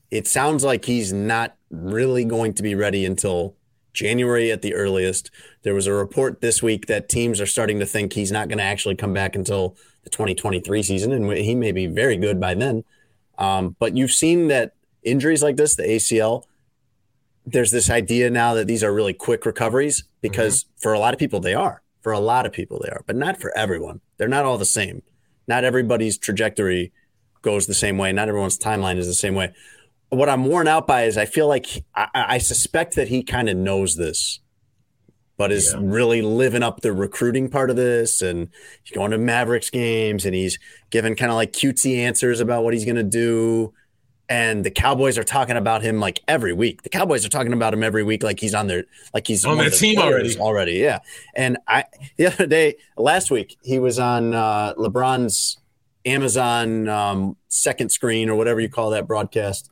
It 0.09 0.27
sounds 0.27 0.65
like 0.65 0.83
he's 0.83 1.13
not 1.13 1.55
really 1.69 2.25
going 2.25 2.53
to 2.55 2.63
be 2.63 2.75
ready 2.75 3.05
until 3.05 3.55
January 3.93 4.51
at 4.51 4.61
the 4.61 4.73
earliest. 4.73 5.31
There 5.63 5.73
was 5.73 5.87
a 5.87 5.93
report 5.93 6.41
this 6.41 6.63
week 6.63 6.87
that 6.87 7.09
teams 7.09 7.41
are 7.41 7.45
starting 7.45 7.79
to 7.79 7.85
think 7.85 8.13
he's 8.13 8.31
not 8.31 8.47
going 8.47 8.57
to 8.57 8.63
actually 8.63 8.95
come 8.95 9.13
back 9.13 9.35
until 9.35 9.75
the 10.03 10.09
2023 10.09 10.83
season, 10.83 11.11
and 11.11 11.31
he 11.31 11.55
may 11.55 11.71
be 11.71 11.87
very 11.87 12.17
good 12.17 12.39
by 12.39 12.53
then. 12.53 12.83
Um, 13.37 13.75
but 13.79 13.95
you've 13.95 14.11
seen 14.11 14.47
that 14.47 14.73
injuries 15.03 15.43
like 15.43 15.57
this, 15.57 15.75
the 15.75 15.83
ACL, 15.83 16.43
there's 17.45 17.71
this 17.71 17.89
idea 17.89 18.29
now 18.29 18.53
that 18.53 18.67
these 18.67 18.83
are 18.83 18.93
really 18.93 19.13
quick 19.13 19.45
recoveries 19.45 20.03
because 20.21 20.63
mm-hmm. 20.63 20.79
for 20.79 20.93
a 20.93 20.99
lot 20.99 21.13
of 21.13 21.19
people 21.19 21.39
they 21.39 21.53
are. 21.53 21.81
For 22.01 22.11
a 22.11 22.19
lot 22.19 22.47
of 22.47 22.51
people 22.51 22.79
they 22.83 22.89
are, 22.89 23.03
but 23.05 23.15
not 23.15 23.39
for 23.39 23.55
everyone. 23.55 24.01
They're 24.17 24.27
not 24.27 24.45
all 24.45 24.57
the 24.57 24.65
same. 24.65 25.03
Not 25.47 25.63
everybody's 25.63 26.17
trajectory 26.17 26.91
goes 27.43 27.67
the 27.67 27.75
same 27.75 27.97
way. 27.97 28.11
Not 28.11 28.27
everyone's 28.27 28.57
timeline 28.57 28.97
is 28.97 29.05
the 29.05 29.13
same 29.13 29.35
way. 29.35 29.53
What 30.11 30.29
I'm 30.29 30.45
worn 30.45 30.67
out 30.67 30.87
by 30.87 31.03
is 31.03 31.17
I 31.17 31.25
feel 31.25 31.47
like 31.47 31.65
he, 31.65 31.85
I, 31.95 32.07
I, 32.13 32.37
suspect 32.37 32.95
that 32.95 33.07
he 33.07 33.23
kind 33.23 33.49
of 33.49 33.57
knows 33.57 33.95
this, 33.95 34.39
but 35.37 35.51
is 35.51 35.73
yeah. 35.73 35.79
really 35.81 36.21
living 36.21 36.63
up 36.63 36.81
the 36.81 36.91
recruiting 36.93 37.49
part 37.49 37.69
of 37.69 37.75
this. 37.75 38.21
And 38.21 38.49
he's 38.83 38.93
going 38.93 39.11
to 39.11 39.17
Mavericks 39.17 39.69
games 39.69 40.25
and 40.25 40.35
he's 40.35 40.59
giving 40.89 41.15
kind 41.15 41.31
of 41.31 41.35
like 41.35 41.53
cutesy 41.53 41.97
answers 41.97 42.39
about 42.39 42.63
what 42.63 42.73
he's 42.73 42.85
going 42.85 42.97
to 42.97 43.03
do 43.03 43.73
and 44.31 44.63
the 44.63 44.71
Cowboys 44.71 45.17
are 45.17 45.25
talking 45.25 45.57
about 45.57 45.81
him 45.81 45.99
like 45.99 46.21
every 46.25 46.53
week. 46.53 46.83
The 46.83 46.89
Cowboys 46.89 47.25
are 47.25 47.29
talking 47.29 47.51
about 47.51 47.73
him 47.73 47.83
every 47.83 48.01
week, 48.01 48.23
like 48.23 48.39
he's 48.39 48.55
on 48.55 48.67
their 48.67 48.85
like 49.13 49.27
he's 49.27 49.43
on 49.43 49.57
their 49.57 49.69
team 49.69 49.99
already. 49.99 50.37
Already, 50.37 50.73
yeah. 50.75 50.99
And 51.35 51.57
I 51.67 51.83
the 52.15 52.27
other 52.27 52.47
day, 52.47 52.75
last 52.95 53.29
week, 53.29 53.57
he 53.61 53.77
was 53.77 53.99
on 53.99 54.33
uh, 54.33 54.73
LeBron's 54.75 55.57
Amazon 56.05 56.87
um, 56.87 57.35
second 57.49 57.91
screen 57.91 58.29
or 58.29 58.35
whatever 58.35 58.61
you 58.61 58.69
call 58.69 58.91
that 58.91 59.05
broadcast, 59.05 59.69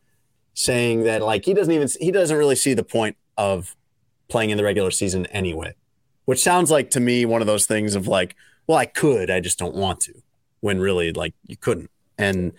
saying 0.59 1.03
that 1.03 1.21
like 1.21 1.45
he 1.45 1.53
doesn't 1.53 1.73
even 1.73 1.87
he 2.01 2.11
doesn't 2.11 2.35
really 2.35 2.55
see 2.55 2.73
the 2.73 2.83
point 2.83 3.15
of 3.37 3.77
playing 4.27 4.49
in 4.49 4.57
the 4.57 4.63
regular 4.63 4.91
season 4.91 5.25
anyway, 5.27 5.73
which 6.25 6.43
sounds 6.43 6.69
like 6.69 6.89
to 6.89 6.99
me 6.99 7.23
one 7.23 7.39
of 7.39 7.47
those 7.47 7.65
things 7.65 7.95
of 7.95 8.07
like, 8.07 8.35
well, 8.67 8.77
I 8.77 8.85
could, 8.85 9.31
I 9.31 9.39
just 9.39 9.57
don't 9.57 9.73
want 9.73 10.01
to, 10.01 10.13
when 10.59 10.81
really 10.81 11.13
like 11.13 11.33
you 11.47 11.55
couldn't, 11.55 11.89
and 12.17 12.51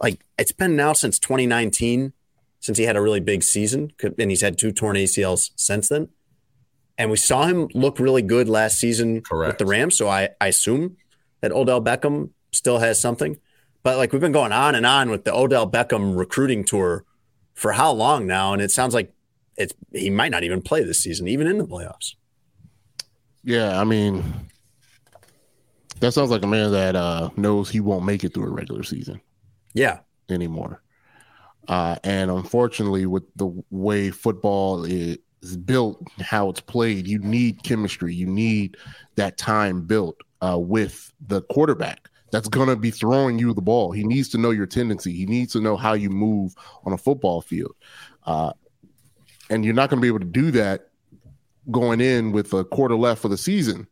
like 0.00 0.24
it's 0.38 0.52
been 0.52 0.74
now 0.74 0.94
since 0.94 1.18
2019 1.18 2.14
since 2.60 2.78
he 2.78 2.84
had 2.84 2.96
a 2.96 3.02
really 3.02 3.20
big 3.20 3.42
season, 3.42 3.92
and 4.02 4.30
he's 4.30 4.40
had 4.40 4.56
two 4.56 4.72
torn 4.72 4.96
ACLs 4.96 5.50
since 5.54 5.90
then. 5.90 6.08
And 6.96 7.10
we 7.10 7.18
saw 7.18 7.44
him 7.44 7.68
look 7.74 7.98
really 8.00 8.22
good 8.22 8.48
last 8.48 8.78
season 8.78 9.20
Correct. 9.20 9.48
with 9.52 9.58
the 9.58 9.66
Rams. 9.66 9.98
So 9.98 10.08
I, 10.08 10.30
I 10.40 10.46
assume 10.46 10.96
that 11.42 11.52
Odell 11.52 11.82
Beckham 11.82 12.30
still 12.52 12.78
has 12.78 12.98
something. 12.98 13.38
But 13.82 13.98
like 13.98 14.12
we've 14.12 14.20
been 14.22 14.32
going 14.32 14.52
on 14.52 14.74
and 14.74 14.86
on 14.86 15.10
with 15.10 15.24
the 15.24 15.34
Odell 15.34 15.70
Beckham 15.70 16.16
recruiting 16.16 16.64
tour 16.64 17.04
for 17.54 17.72
how 17.72 17.92
long 17.92 18.26
now? 18.26 18.52
And 18.52 18.60
it 18.60 18.70
sounds 18.70 18.94
like 18.94 19.12
it's 19.56 19.72
he 19.92 20.10
might 20.10 20.30
not 20.30 20.44
even 20.44 20.60
play 20.60 20.82
this 20.82 21.00
season, 21.00 21.28
even 21.28 21.46
in 21.46 21.58
the 21.58 21.66
playoffs. 21.66 22.14
Yeah, 23.44 23.80
I 23.80 23.84
mean, 23.84 24.24
that 26.00 26.12
sounds 26.12 26.30
like 26.30 26.42
a 26.42 26.46
man 26.46 26.72
that 26.72 26.96
uh, 26.96 27.30
knows 27.36 27.70
he 27.70 27.80
won't 27.80 28.04
make 28.04 28.24
it 28.24 28.34
through 28.34 28.46
a 28.46 28.50
regular 28.50 28.82
season. 28.82 29.20
Yeah. 29.74 30.00
Anymore. 30.28 30.82
Uh, 31.68 31.96
and 32.04 32.30
unfortunately, 32.30 33.06
with 33.06 33.24
the 33.36 33.50
way 33.70 34.10
football 34.10 34.84
is 34.84 35.18
built, 35.64 36.02
how 36.20 36.48
it's 36.50 36.60
played, 36.60 37.06
you 37.06 37.18
need 37.18 37.62
chemistry. 37.62 38.14
You 38.14 38.26
need 38.26 38.76
that 39.16 39.38
time 39.38 39.82
built 39.82 40.16
uh, 40.40 40.58
with 40.58 41.12
the 41.26 41.42
quarterback 41.42 42.10
that's 42.34 42.48
going 42.48 42.68
to 42.68 42.74
be 42.74 42.90
throwing 42.90 43.38
you 43.38 43.54
the 43.54 43.62
ball. 43.62 43.92
He 43.92 44.02
needs 44.02 44.28
to 44.30 44.38
know 44.38 44.50
your 44.50 44.66
tendency. 44.66 45.12
He 45.12 45.24
needs 45.24 45.52
to 45.52 45.60
know 45.60 45.76
how 45.76 45.92
you 45.92 46.10
move 46.10 46.56
on 46.84 46.92
a 46.92 46.98
football 46.98 47.40
field. 47.40 47.76
Uh, 48.26 48.52
and 49.48 49.64
you're 49.64 49.72
not 49.72 49.88
going 49.88 49.98
to 49.98 50.02
be 50.02 50.08
able 50.08 50.18
to 50.18 50.24
do 50.24 50.50
that 50.50 50.88
going 51.70 52.00
in 52.00 52.32
with 52.32 52.52
a 52.52 52.64
quarter 52.64 52.96
left 52.96 53.22
for 53.22 53.28
the 53.28 53.36
season. 53.36 53.86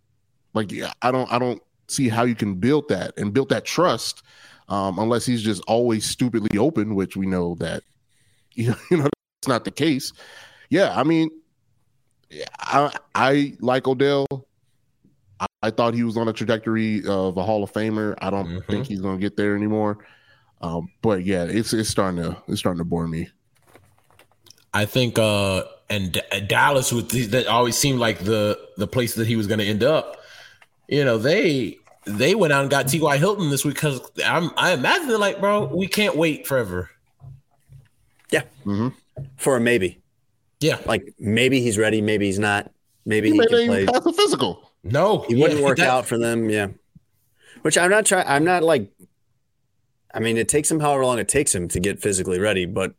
Like, 0.55 0.73
yeah, 0.73 0.93
I 1.02 1.12
don't, 1.12 1.32
I 1.32 1.39
don't 1.39 1.62
see 1.86 2.09
how 2.09 2.24
you 2.24 2.35
can 2.35 2.56
build 2.56 2.89
that 2.89 3.16
and 3.16 3.32
build 3.32 3.51
that 3.51 3.64
trust 3.64 4.24
um, 4.69 4.98
unless 4.98 5.24
he's 5.24 5.43
just 5.43 5.62
always 5.69 6.05
stupidly 6.05 6.59
open, 6.59 6.97
which 6.97 7.16
we 7.16 7.27
know 7.27 7.55
that 7.60 7.85
you 8.55 8.70
know, 8.70 8.77
you 8.90 8.97
know 8.97 9.05
that's 9.05 9.47
not 9.47 9.64
the 9.64 9.70
case. 9.70 10.12
Yeah, 10.69 10.93
I 10.98 11.05
mean, 11.05 11.31
I 12.59 12.93
I 13.14 13.56
like 13.60 13.86
Odell. 13.86 14.27
I, 15.62 15.68
I 15.68 15.70
thought 15.70 15.94
he 15.94 16.02
was 16.02 16.16
on 16.16 16.28
a 16.28 16.32
trajectory 16.32 17.06
of 17.06 17.36
a 17.36 17.43
Hall 17.43 17.62
of 17.62 17.72
Famer. 17.72 18.14
I 18.18 18.30
don't 18.30 18.47
mm-hmm. 18.47 18.70
think 18.70 18.86
he's 18.86 19.01
going 19.01 19.16
to 19.16 19.20
get 19.20 19.36
there 19.36 19.56
anymore. 19.56 19.98
Um, 20.60 20.90
but 21.02 21.24
yeah, 21.24 21.44
it's 21.44 21.72
it's 21.72 21.89
starting 21.89 22.22
to 22.22 22.36
it's 22.48 22.60
starting 22.60 22.78
to 22.78 22.84
bore 22.84 23.09
me. 23.09 23.28
I 24.72 24.84
think 24.84 25.18
uh 25.18 25.64
and 25.90 26.12
D- 26.12 26.40
Dallas 26.47 26.93
with 26.93 27.10
that 27.30 27.47
always 27.47 27.76
seemed 27.76 27.98
like 27.98 28.20
the 28.20 28.59
the 28.76 28.86
place 28.86 29.14
that 29.16 29.26
he 29.26 29.36
was 29.36 29.47
going 29.47 29.59
to 29.59 29.66
end 29.66 29.82
up. 29.82 30.18
You 30.89 31.05
know, 31.05 31.18
they 31.18 31.78
they 32.06 32.34
went 32.34 32.52
out 32.52 32.62
and 32.62 32.70
got 32.70 32.89
T.Y. 32.89 33.16
Hilton 33.18 33.51
this 33.51 33.64
week 33.64 33.74
because 33.74 34.01
I 34.24 34.72
imagine 34.72 35.09
they're 35.09 35.18
like, 35.18 35.40
bro, 35.40 35.66
we 35.66 35.86
can't 35.86 36.16
wait 36.16 36.47
forever. 36.47 36.90
Yeah. 38.30 38.43
Mm-hmm. 38.64 38.89
For 39.36 39.56
a 39.56 39.60
maybe. 39.60 40.01
Yeah. 40.60 40.78
Like 40.86 41.14
maybe 41.18 41.60
he's 41.60 41.76
ready, 41.76 42.01
maybe 42.01 42.26
he's 42.26 42.39
not. 42.39 42.70
Maybe 43.05 43.30
he, 43.30 43.34
he 43.36 43.47
can 43.47 43.66
play. 43.66 43.86
Pass 43.86 44.05
the 44.05 44.12
physical. 44.12 44.72
No, 44.85 45.25
he 45.29 45.35
wouldn't 45.35 45.61
yeah, 45.61 45.67
work 45.67 45.79
that, 45.79 45.89
out 45.89 46.07
for 46.07 46.19
them. 46.19 46.51
Yeah. 46.51 46.69
Which 47.63 47.79
I'm 47.79 47.91
not 47.91 48.07
trying. 48.07 48.27
I'm 48.27 48.45
not 48.45 48.63
like. 48.63 48.91
I 50.15 50.21
mean, 50.21 50.37
it 50.37 50.49
takes 50.49 50.71
him 50.71 50.81
however 50.81 51.05
long 51.05 51.19
it 51.19 51.29
takes 51.29 51.55
him 51.55 51.69
to 51.69 51.81
get 51.81 52.03
physically 52.03 52.39
ready, 52.39 52.67
but 52.67 52.95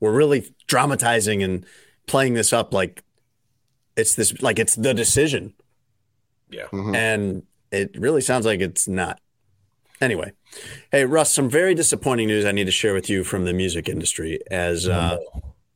we're 0.00 0.14
really 0.14 0.52
dramatizing 0.66 1.42
and 1.42 1.64
playing 2.06 2.34
this 2.34 2.52
up 2.52 2.72
like 2.72 3.02
it's 3.96 4.14
this 4.14 4.40
like 4.42 4.58
it's 4.58 4.74
the 4.74 4.94
decision. 4.94 5.54
Yeah. 6.50 6.66
Mm-hmm. 6.72 6.94
And 6.94 7.42
it 7.70 7.90
really 7.98 8.20
sounds 8.20 8.46
like 8.46 8.60
it's 8.60 8.88
not. 8.88 9.20
Anyway, 10.00 10.32
hey 10.92 11.06
Russ, 11.06 11.32
some 11.32 11.48
very 11.48 11.74
disappointing 11.74 12.28
news 12.28 12.44
I 12.44 12.52
need 12.52 12.64
to 12.64 12.70
share 12.70 12.92
with 12.92 13.08
you 13.08 13.24
from 13.24 13.44
the 13.44 13.54
music 13.54 13.88
industry. 13.88 14.40
As 14.50 14.86
uh, 14.86 15.16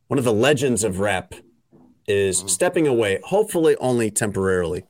one 0.09 0.19
of 0.19 0.24
the 0.24 0.32
legends 0.32 0.85
of 0.85 1.01
rap 1.01 1.35
is 2.07 2.39
mm-hmm. 2.39 2.49
stepping 2.49 2.87
away, 2.87 3.20
hopefully 3.24 3.77
only 3.77 4.11
temporarily. 4.11 4.85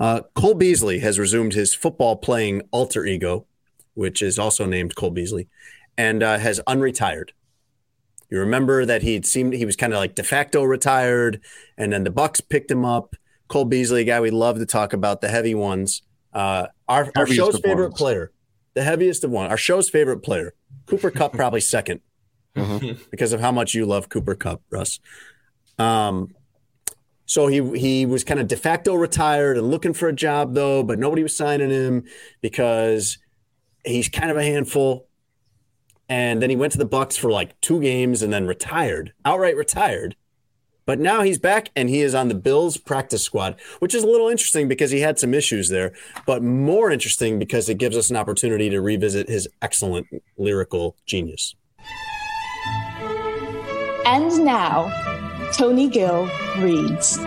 Uh, 0.00 0.22
Cole 0.34 0.54
Beasley 0.54 1.00
has 1.00 1.18
resumed 1.18 1.52
his 1.52 1.74
football 1.74 2.16
playing 2.16 2.62
alter 2.70 3.04
ego, 3.04 3.46
which 3.92 4.22
is 4.22 4.38
also 4.38 4.64
named 4.64 4.96
Cole 4.96 5.10
Beasley, 5.10 5.46
and 5.98 6.22
uh, 6.22 6.38
has 6.38 6.58
unretired. 6.66 7.30
You 8.30 8.38
remember 8.38 8.86
that 8.86 9.02
he'd 9.02 9.26
seemed 9.26 9.52
he 9.52 9.66
was 9.66 9.76
kind 9.76 9.92
of 9.92 9.98
like 9.98 10.14
de 10.14 10.22
facto 10.22 10.62
retired, 10.62 11.40
and 11.76 11.92
then 11.92 12.04
the 12.04 12.10
Bucs 12.10 12.40
picked 12.48 12.70
him 12.70 12.84
up. 12.84 13.14
Cole 13.48 13.66
Beasley, 13.66 14.02
a 14.02 14.04
guy 14.04 14.20
we 14.20 14.30
love 14.30 14.58
to 14.58 14.66
talk 14.66 14.94
about, 14.94 15.20
the 15.20 15.28
heavy 15.28 15.54
ones. 15.54 16.02
Uh, 16.32 16.68
our, 16.88 17.10
our 17.16 17.26
show's 17.26 17.58
favorite 17.60 17.92
player, 17.92 18.32
the 18.74 18.84
heaviest 18.84 19.22
of 19.24 19.30
one, 19.30 19.50
our 19.50 19.56
show's 19.56 19.90
favorite 19.90 20.20
player, 20.20 20.54
Cooper 20.86 21.10
Kupp, 21.10 21.32
probably 21.32 21.60
2nd 21.60 22.00
mm-hmm. 22.56 23.02
because 23.10 23.32
of 23.32 23.40
how 23.40 23.52
much 23.52 23.74
you 23.74 23.84
love 23.84 24.08
Cooper 24.08 24.34
Kupp, 24.34 24.62
Russ. 24.70 25.00
Um, 25.78 26.34
so 27.30 27.46
he 27.46 27.78
he 27.78 28.06
was 28.06 28.24
kind 28.24 28.40
of 28.40 28.48
de 28.48 28.56
facto 28.56 28.92
retired 28.96 29.56
and 29.56 29.70
looking 29.70 29.92
for 29.92 30.08
a 30.08 30.12
job 30.12 30.54
though, 30.54 30.82
but 30.82 30.98
nobody 30.98 31.22
was 31.22 31.36
signing 31.36 31.70
him 31.70 32.02
because 32.40 33.18
he's 33.84 34.08
kind 34.08 34.32
of 34.32 34.36
a 34.36 34.42
handful. 34.42 35.06
And 36.08 36.42
then 36.42 36.50
he 36.50 36.56
went 36.56 36.72
to 36.72 36.78
the 36.78 36.88
Bucs 36.88 37.16
for 37.16 37.30
like 37.30 37.58
two 37.60 37.80
games 37.80 38.22
and 38.22 38.32
then 38.32 38.48
retired, 38.48 39.12
outright 39.24 39.54
retired. 39.54 40.16
But 40.86 40.98
now 40.98 41.22
he's 41.22 41.38
back 41.38 41.70
and 41.76 41.88
he 41.88 42.00
is 42.00 42.16
on 42.16 42.26
the 42.26 42.34
Bills 42.34 42.76
practice 42.76 43.22
squad, 43.22 43.60
which 43.78 43.94
is 43.94 44.02
a 44.02 44.08
little 44.08 44.28
interesting 44.28 44.66
because 44.66 44.90
he 44.90 44.98
had 44.98 45.20
some 45.20 45.32
issues 45.32 45.68
there, 45.68 45.92
but 46.26 46.42
more 46.42 46.90
interesting 46.90 47.38
because 47.38 47.68
it 47.68 47.78
gives 47.78 47.96
us 47.96 48.10
an 48.10 48.16
opportunity 48.16 48.70
to 48.70 48.80
revisit 48.80 49.28
his 49.28 49.46
excellent 49.62 50.08
lyrical 50.36 50.96
genius. 51.06 51.54
And 54.04 54.44
now, 54.44 55.19
Tony 55.52 55.88
Gill 55.88 56.28
reads. 56.58 57.18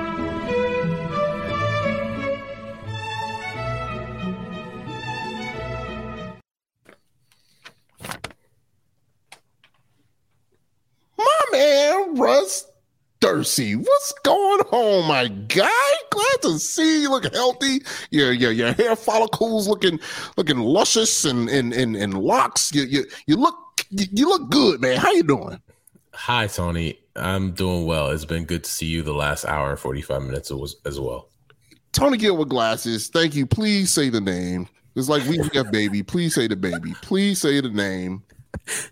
Russ 12.15 12.65
Thirsty, 13.21 13.75
what's 13.75 14.13
going 14.23 14.61
on, 14.71 15.07
my 15.07 15.27
guy? 15.27 15.69
Glad 16.11 16.41
to 16.43 16.59
see 16.59 17.01
you 17.01 17.09
look 17.09 17.33
healthy. 17.33 17.81
Your 18.11 18.31
your 18.31 18.51
your 18.51 18.73
hair 18.73 18.95
follicles 18.95 19.67
looking 19.67 19.99
looking 20.37 20.59
luscious 20.59 21.25
and 21.25 21.49
and 21.49 21.73
and, 21.73 21.95
and 21.95 22.13
locks. 22.13 22.73
You 22.73 22.83
you 22.83 23.05
you 23.27 23.35
look 23.35 23.55
you 23.89 24.27
look 24.27 24.49
good, 24.51 24.81
man. 24.81 24.97
How 24.97 25.11
you 25.11 25.23
doing? 25.23 25.59
Hi, 26.13 26.47
Tony. 26.47 26.99
I'm 27.15 27.51
doing 27.53 27.85
well. 27.85 28.09
It's 28.09 28.25
been 28.25 28.45
good 28.45 28.63
to 28.63 28.69
see 28.69 28.85
you 28.85 29.01
the 29.01 29.13
last 29.13 29.45
hour 29.45 29.71
and 29.71 29.79
45 29.79 30.21
minutes 30.23 30.51
as 30.85 30.99
well. 30.99 31.29
Tony 31.91 32.17
Gill 32.17 32.37
with 32.37 32.49
glasses. 32.49 33.07
Thank 33.09 33.35
you. 33.35 33.45
Please 33.45 33.91
say 33.91 34.09
the 34.09 34.21
name. 34.21 34.67
It's 34.95 35.09
like 35.09 35.23
we 35.27 35.37
have 35.53 35.71
baby. 35.71 36.03
Please 36.03 36.35
say 36.35 36.47
the 36.47 36.55
baby. 36.55 36.93
Please 37.01 37.39
say 37.41 37.61
the 37.61 37.69
name. 37.69 38.23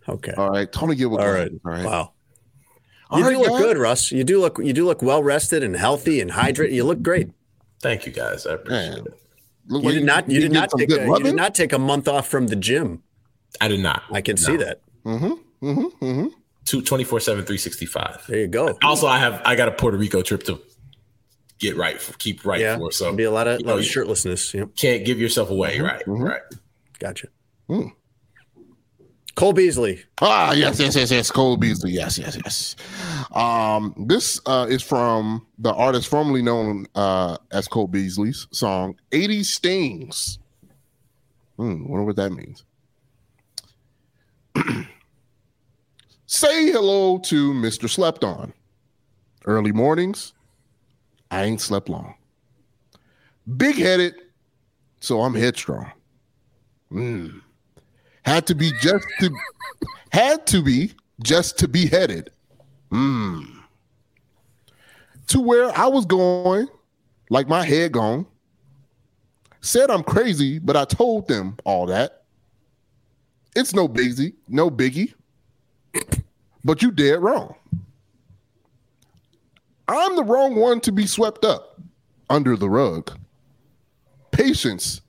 Okay. 0.10 0.34
All 0.34 0.49
right. 0.49 0.72
Tony 0.72 0.95
Gill 0.95 1.10
with 1.11 1.22
All 1.22 1.27
glasses. 1.31 1.60
right. 1.64 1.77
All 1.77 1.84
right. 1.84 1.85
Wow. 1.85 2.14
You 3.11 3.18
All 3.18 3.19
do 3.19 3.26
right, 3.26 3.38
look 3.38 3.49
guys. 3.52 3.60
good, 3.61 3.77
Russ. 3.77 4.11
You 4.11 4.23
do 4.23 4.39
look 4.39 4.57
you 4.60 4.73
do 4.73 4.85
look 4.85 5.02
well 5.02 5.22
rested 5.22 5.64
and 5.64 5.76
healthy 5.76 6.22
and 6.22 6.31
hydrated. 6.31 6.72
You 6.73 6.84
look 6.85 7.02
great. 7.02 7.30
Thank 7.81 8.06
you 8.06 8.11
guys. 8.11 8.45
I 8.48 8.53
appreciate 8.53 8.89
Man. 8.89 8.98
it. 8.99 9.14
Look 9.68 9.84
You 9.84 9.89
like 9.89 9.93
did 9.99 10.06
not 10.06 10.30
you 10.30 10.35
you 10.35 10.41
did 10.41 10.53
get 10.53 10.60
not 10.60 10.69
take 10.77 10.89
good 10.89 11.02
a, 11.02 11.06
you 11.07 11.23
did 11.23 11.35
not 11.35 11.53
take 11.56 11.73
a 11.73 11.80
month 11.80 12.07
off 12.07 12.27
from 12.27 12.48
the 12.48 12.56
gym. 12.56 13.03
I 13.60 13.68
did 13.68 13.81
not. 13.81 14.03
I 14.11 14.22
can 14.22 14.38
see 14.38 14.56
that. 14.57 14.81
Mm-hmm. 15.06 15.65
Mm-hmm. 15.68 16.06
Mm-hmm. 16.06 16.27
Two, 16.65 16.81
24 16.81 17.19
7, 17.19 17.43
365. 17.43 18.25
There 18.27 18.39
you 18.39 18.47
go. 18.47 18.77
Also, 18.83 19.07
I 19.07 19.17
have 19.17 19.41
I 19.45 19.55
got 19.55 19.67
a 19.67 19.71
Puerto 19.71 19.97
Rico 19.97 20.21
trip 20.21 20.43
to 20.43 20.61
get 21.59 21.75
right 21.77 22.01
for, 22.01 22.13
keep 22.17 22.45
right 22.45 22.59
Yeah, 22.59 22.77
for. 22.77 22.91
So 22.91 23.13
be 23.13 23.23
a 23.23 23.31
lot 23.31 23.47
of, 23.47 23.59
you 23.59 23.65
lot 23.65 23.73
know, 23.73 23.77
of 23.79 23.85
you 23.85 23.89
shirtlessness. 23.89 24.53
Yeah, 24.53 24.65
can't 24.75 25.05
give 25.05 25.19
yourself 25.19 25.49
away. 25.49 25.77
Mm-hmm. 25.77 25.85
Right. 25.85 26.03
Right. 26.07 26.41
gotcha. 26.99 27.27
Mm. 27.69 27.93
Cole 29.35 29.53
Beasley. 29.53 30.03
Ah, 30.21 30.51
yes, 30.51 30.79
yes, 30.79 30.95
yes, 30.95 31.09
yes. 31.09 31.31
Cole 31.31 31.57
Beasley. 31.57 31.91
Yes, 31.91 32.17
yes, 32.17 32.38
yes. 32.43 32.75
Um, 33.31 33.95
this 34.07 34.41
uh, 34.45 34.67
is 34.69 34.83
from 34.83 35.47
the 35.57 35.73
artist 35.73 36.09
formerly 36.09 36.41
known 36.41 36.85
uh, 36.95 37.38
as 37.51 37.67
Cole 37.67 37.88
Beasley's 37.88 38.47
song 38.51 38.95
80 39.11 39.43
Stings. 39.43 40.39
Hmm, 41.55 41.88
wonder 41.88 42.05
what 42.05 42.17
that 42.17 42.31
means. 42.31 42.65
Say 46.33 46.71
hello 46.71 47.17
to 47.17 47.51
Mr. 47.51 47.89
Slept 47.89 48.23
On. 48.23 48.53
Early 49.43 49.73
mornings, 49.73 50.31
I 51.29 51.43
ain't 51.43 51.59
slept 51.59 51.89
long. 51.89 52.15
Big 53.57 53.75
headed, 53.75 54.15
so 55.01 55.23
I'm 55.23 55.35
headstrong. 55.35 55.91
Mm. 56.89 57.41
Had 58.23 58.47
to 58.47 58.55
be 58.55 58.71
just 58.79 59.05
to 59.19 59.29
had 60.13 60.47
to 60.47 60.61
be 60.61 60.93
just 61.21 61.59
to 61.59 61.67
be 61.67 61.87
headed. 61.87 62.29
Mm. 62.91 63.63
To 65.27 65.41
where 65.41 65.77
I 65.77 65.87
was 65.87 66.05
going, 66.05 66.69
like 67.29 67.49
my 67.49 67.65
head 67.65 67.91
gone. 67.91 68.25
Said 69.59 69.91
I'm 69.91 70.01
crazy, 70.01 70.59
but 70.59 70.77
I 70.77 70.85
told 70.85 71.27
them 71.27 71.57
all 71.65 71.87
that. 71.87 72.23
It's 73.53 73.75
no 73.75 73.89
biggie, 73.89 74.35
no 74.47 74.71
biggie. 74.71 75.13
But 76.63 76.81
you 76.81 76.91
dead 76.91 77.21
wrong. 77.21 77.55
I'm 79.88 80.15
the 80.15 80.23
wrong 80.23 80.55
one 80.55 80.79
to 80.81 80.91
be 80.91 81.05
swept 81.05 81.43
up 81.43 81.79
under 82.29 82.55
the 82.55 82.69
rug. 82.69 83.11
Patience 84.31 85.01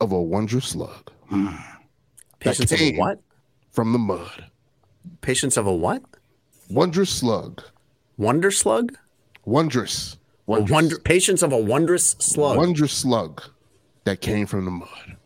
of 0.00 0.12
a 0.12 0.20
wondrous 0.20 0.68
slug. 0.68 1.10
Mm. 1.30 1.62
Patience 2.38 2.72
of 2.72 2.80
a 2.80 2.96
what? 2.96 3.20
From 3.72 3.92
the 3.92 3.98
mud. 3.98 4.46
Patience 5.20 5.56
of 5.56 5.66
a 5.66 5.74
what? 5.74 6.02
Wondrous 6.70 7.10
slug. 7.10 7.62
Wonder 8.16 8.50
slug? 8.50 8.96
Wondrous. 9.44 10.16
A 10.48 10.62
wonder 10.62 10.98
patience 10.98 11.42
of 11.42 11.52
a 11.52 11.58
wondrous 11.58 12.16
slug. 12.18 12.56
Wondrous 12.56 12.92
slug 12.92 13.42
that 14.04 14.20
came 14.20 14.46
from 14.46 14.64
the 14.64 14.70
mud. 14.70 15.16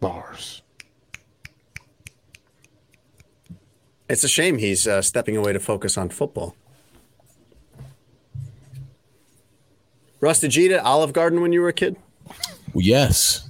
Bars. 0.00 0.62
It's 4.08 4.22
a 4.24 4.28
shame 4.28 4.58
he's 4.58 4.86
uh, 4.86 5.00
stepping 5.02 5.36
away 5.36 5.52
to 5.52 5.60
focus 5.60 5.96
on 5.96 6.10
football. 6.10 6.54
Russ, 10.20 10.40
did 10.40 10.54
you 10.54 10.64
eat 10.66 10.72
at 10.72 10.80
Olive 10.84 11.12
Garden 11.12 11.40
when 11.40 11.52
you 11.52 11.60
were 11.60 11.68
a 11.68 11.72
kid? 11.72 11.96
Yes. 12.74 13.48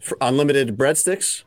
For 0.00 0.16
unlimited 0.20 0.76
breadsticks? 0.78 1.42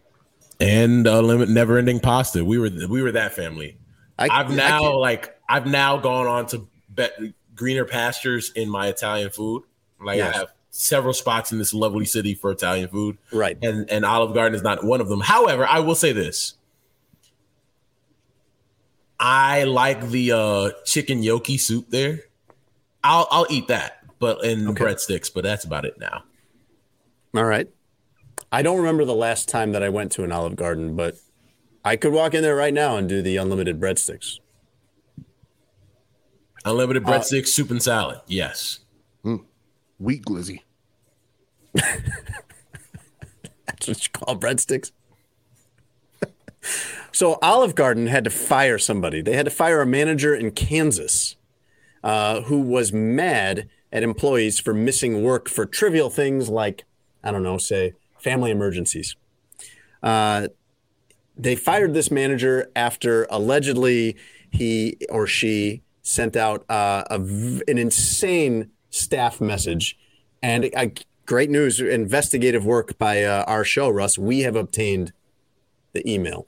And 0.60 1.08
uh, 1.08 1.22
limit 1.22 1.50
never 1.50 1.78
ending 1.78 2.00
pasta. 2.00 2.46
We 2.46 2.60
were 2.60 2.70
we 2.88 3.02
were 3.02 3.12
that 3.14 3.34
family. 3.34 3.78
I, 4.20 4.28
I've 4.30 4.52
now 4.56 4.80
can't- 4.82 4.98
like 4.98 5.36
I've 5.50 5.66
now 5.66 5.98
gone 5.98 6.28
on 6.28 6.46
to 6.48 6.68
bet 6.90 7.14
greener 7.56 7.86
pastures 7.86 8.52
in 8.52 8.70
my 8.70 8.88
Italian 8.88 9.32
food. 9.32 9.64
Like 10.00 10.18
Yes. 10.18 10.36
I 10.36 10.38
have 10.40 10.48
several 10.70 11.14
spots 11.14 11.52
in 11.52 11.58
this 11.58 11.74
lovely 11.74 12.06
city 12.06 12.36
for 12.36 12.52
Italian 12.52 12.90
food. 12.90 13.18
Right. 13.32 13.58
And 13.64 13.90
and 13.90 14.06
Olive 14.06 14.36
Garden 14.36 14.54
is 14.56 14.62
not 14.62 14.84
one 14.84 15.02
of 15.02 15.10
them. 15.10 15.22
However, 15.22 15.66
I 15.66 15.80
will 15.80 15.96
say 15.96 16.12
this. 16.12 16.54
I 19.24 19.66
like 19.66 20.10
the 20.10 20.32
uh 20.32 20.70
chicken 20.84 21.22
gnocchi 21.22 21.58
soup 21.60 21.90
there. 21.90 22.22
I'll 23.04 23.28
I'll 23.30 23.46
eat 23.50 23.68
that, 23.68 24.00
but 24.20 24.44
in 24.44 24.66
breadsticks, 24.76 25.32
but 25.34 25.44
that's 25.44 25.64
about 25.64 25.86
it 25.86 26.00
now. 26.00 26.24
All 27.36 27.46
right. 27.46 27.70
I 28.52 28.64
don't 28.64 28.78
remember 28.80 29.06
the 29.06 29.14
last 29.16 29.48
time 29.48 29.72
that 29.74 29.84
I 29.84 29.90
went 29.90 30.12
to 30.14 30.24
an 30.24 30.32
Olive 30.32 30.56
Garden, 30.58 30.96
but 30.96 31.16
I 31.86 31.96
could 31.96 32.12
walk 32.12 32.34
in 32.34 32.42
there 32.42 32.56
right 32.56 32.74
now 32.74 32.98
and 32.98 33.08
do 33.08 33.22
the 33.22 33.38
unlimited 33.38 33.80
breadsticks. 33.80 34.40
Unlimited 36.66 37.06
Uh, 37.06 37.12
breadsticks, 37.12 37.48
soup 37.50 37.70
and 37.72 37.82
salad. 37.82 38.20
Yes. 38.28 38.80
Wheat 40.00 40.26
glizzy. 40.26 40.62
That's 41.74 41.98
what 43.88 44.04
you 44.04 44.10
call 44.12 44.36
breadsticks. 44.36 44.92
so 47.12 47.38
Olive 47.42 47.76
Garden 47.76 48.08
had 48.08 48.24
to 48.24 48.30
fire 48.30 48.78
somebody. 48.78 49.22
They 49.22 49.36
had 49.36 49.46
to 49.46 49.52
fire 49.52 49.82
a 49.82 49.86
manager 49.86 50.36
in 50.36 50.52
Kansas 50.52 51.36
uh, 52.04 52.42
who 52.42 52.62
was 52.62 52.94
mad 52.94 53.70
at 53.92 54.04
employees 54.04 54.60
for 54.60 54.74
missing 54.74 55.24
work 55.24 55.50
for 55.50 55.66
trivial 55.66 56.10
things 56.10 56.50
like, 56.50 56.86
I 57.24 57.32
don't 57.32 57.44
know, 57.44 57.58
say 57.58 57.94
family 58.18 58.52
emergencies. 58.52 59.16
Uh, 60.02 60.48
they 61.38 61.56
fired 61.56 61.94
this 61.94 62.12
manager 62.12 62.70
after 62.76 63.26
allegedly 63.30 64.16
he 64.50 64.98
or 65.10 65.28
she 65.28 65.82
sent 66.02 66.36
out 66.36 66.66
uh, 66.70 67.04
an 67.10 67.78
insane 67.78 68.70
staff 68.90 69.40
message 69.40 69.98
and 70.42 70.70
uh, 70.76 70.88
great 71.26 71.50
news 71.50 71.80
investigative 71.80 72.66
work 72.66 72.98
by 72.98 73.24
uh, 73.24 73.44
our 73.48 73.64
show 73.64 73.88
russ 73.90 74.18
we 74.18 74.42
have 74.42 74.56
obtained 74.56 75.14
the 75.94 76.12
email 76.12 76.48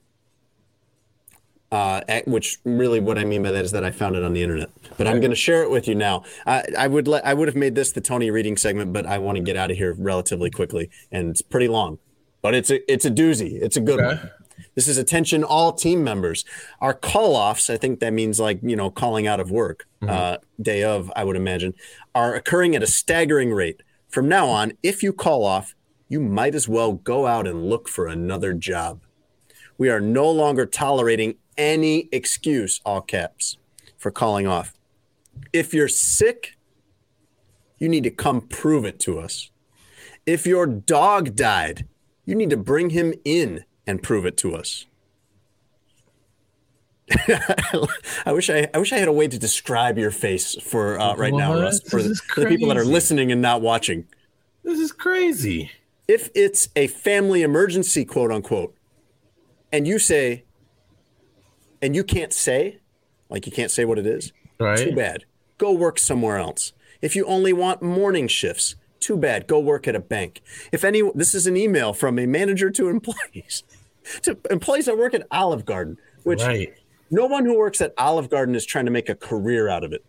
uh, 1.73 2.21
which 2.25 2.59
really 2.63 2.99
what 2.99 3.17
i 3.17 3.25
mean 3.25 3.41
by 3.43 3.51
that 3.51 3.65
is 3.65 3.71
that 3.71 3.83
i 3.83 3.91
found 3.91 4.15
it 4.15 4.23
on 4.23 4.33
the 4.33 4.43
internet. 4.43 4.69
But 4.97 5.07
i'm 5.07 5.19
going 5.19 5.31
to 5.31 5.35
share 5.35 5.63
it 5.63 5.69
with 5.69 5.87
you 5.87 5.95
now. 5.95 6.23
I, 6.45 6.63
I 6.77 6.87
would 6.87 7.07
let 7.07 7.25
i 7.25 7.33
would 7.33 7.47
have 7.47 7.55
made 7.55 7.75
this 7.75 7.91
the 7.91 8.01
tony 8.01 8.29
reading 8.31 8.57
segment 8.57 8.93
but 8.93 9.05
i 9.05 9.17
want 9.17 9.37
to 9.37 9.43
get 9.43 9.57
out 9.57 9.71
of 9.71 9.77
here 9.77 9.93
relatively 9.97 10.49
quickly 10.49 10.89
and 11.11 11.29
it's 11.29 11.41
pretty 11.41 11.67
long. 11.67 11.99
But 12.41 12.53
it's 12.53 12.69
a 12.69 12.91
it's 12.91 13.05
a 13.05 13.11
doozy. 13.11 13.57
It's 13.61 13.77
a 13.77 13.81
good 13.81 14.01
one. 14.01 14.31
This 14.75 14.87
is 14.87 14.97
attention 14.97 15.43
all 15.43 15.71
team 15.73 16.03
members. 16.03 16.45
Our 16.81 16.93
call 16.93 17.35
offs, 17.35 17.69
I 17.69 17.77
think 17.77 17.99
that 17.99 18.13
means 18.13 18.39
like, 18.39 18.59
you 18.61 18.75
know, 18.75 18.89
calling 18.89 19.27
out 19.27 19.39
of 19.39 19.51
work, 19.51 19.87
uh, 20.07 20.37
day 20.61 20.83
of, 20.83 21.11
I 21.15 21.23
would 21.23 21.35
imagine, 21.35 21.73
are 22.13 22.35
occurring 22.35 22.75
at 22.75 22.83
a 22.83 22.87
staggering 22.87 23.51
rate. 23.51 23.81
From 24.09 24.27
now 24.27 24.47
on, 24.49 24.73
if 24.83 25.01
you 25.01 25.13
call 25.13 25.45
off, 25.45 25.73
you 26.09 26.19
might 26.19 26.53
as 26.53 26.67
well 26.67 26.93
go 26.93 27.25
out 27.25 27.47
and 27.47 27.65
look 27.69 27.87
for 27.87 28.07
another 28.07 28.53
job. 28.53 29.01
We 29.77 29.89
are 29.89 29.99
no 29.99 30.29
longer 30.29 30.65
tolerating 30.65 31.35
any 31.57 32.09
excuse, 32.11 32.81
all 32.85 33.01
caps, 33.01 33.57
for 33.97 34.11
calling 34.11 34.47
off. 34.47 34.73
If 35.51 35.73
you're 35.73 35.87
sick, 35.87 36.57
you 37.77 37.89
need 37.89 38.03
to 38.03 38.11
come 38.11 38.41
prove 38.41 38.85
it 38.85 38.99
to 39.01 39.19
us. 39.19 39.49
If 40.25 40.45
your 40.45 40.65
dog 40.65 41.35
died, 41.35 41.87
you 42.25 42.35
need 42.35 42.49
to 42.51 42.57
bring 42.57 42.91
him 42.91 43.13
in 43.25 43.65
and 43.85 44.01
prove 44.01 44.25
it 44.25 44.37
to 44.37 44.55
us. 44.55 44.85
I 48.25 48.31
wish 48.31 48.49
I, 48.49 48.69
I 48.73 48.77
wish 48.77 48.93
I 48.93 48.97
had 48.97 49.09
a 49.09 49.13
way 49.13 49.27
to 49.27 49.37
describe 49.37 49.97
your 49.97 50.11
face 50.11 50.55
for 50.61 50.99
uh, 50.99 51.15
right 51.15 51.33
now, 51.33 51.53
Russ, 51.59 51.81
for, 51.81 52.01
the, 52.01 52.15
for 52.15 52.41
the 52.41 52.45
people 52.47 52.69
that 52.69 52.77
are 52.77 52.85
listening 52.85 53.31
and 53.31 53.41
not 53.41 53.61
watching. 53.61 54.07
This 54.63 54.79
is 54.79 54.91
crazy. 54.91 55.71
If 56.07 56.29
it's 56.33 56.69
a 56.75 56.87
family 56.87 57.43
emergency, 57.43 58.05
quote 58.05 58.31
unquote, 58.31 58.75
and 59.73 59.85
you 59.87 59.99
say, 59.99 60.45
and 61.81 61.95
you 61.95 62.03
can't 62.03 62.31
say, 62.31 62.79
like 63.29 63.45
you 63.45 63.51
can't 63.51 63.71
say 63.71 63.83
what 63.83 63.99
it 63.99 64.05
is, 64.05 64.31
Right. 64.59 64.77
too 64.77 64.95
bad. 64.95 65.25
Go 65.57 65.73
work 65.73 65.99
somewhere 65.99 66.37
else. 66.37 66.71
If 67.01 67.15
you 67.15 67.25
only 67.25 67.51
want 67.51 67.81
morning 67.81 68.27
shifts, 68.29 68.75
too 69.01 69.17
bad. 69.17 69.47
Go 69.47 69.59
work 69.59 69.85
at 69.87 69.95
a 69.95 69.99
bank. 69.99 70.41
If 70.71 70.85
any, 70.85 71.01
this 71.13 71.35
is 71.35 71.45
an 71.47 71.57
email 71.57 71.91
from 71.91 72.17
a 72.17 72.25
manager 72.25 72.69
to 72.71 72.87
employees, 72.87 73.63
to 74.21 74.37
employees 74.49 74.85
that 74.85 74.97
work 74.97 75.13
at 75.13 75.27
Olive 75.31 75.65
Garden, 75.65 75.97
which 76.23 76.41
Right. 76.41 76.73
no 77.11 77.25
one 77.25 77.43
who 77.45 77.57
works 77.57 77.81
at 77.81 77.93
Olive 77.97 78.29
Garden 78.29 78.55
is 78.55 78.65
trying 78.65 78.85
to 78.85 78.91
make 78.91 79.09
a 79.09 79.15
career 79.15 79.67
out 79.67 79.83
of 79.83 79.91
it. 79.91 80.05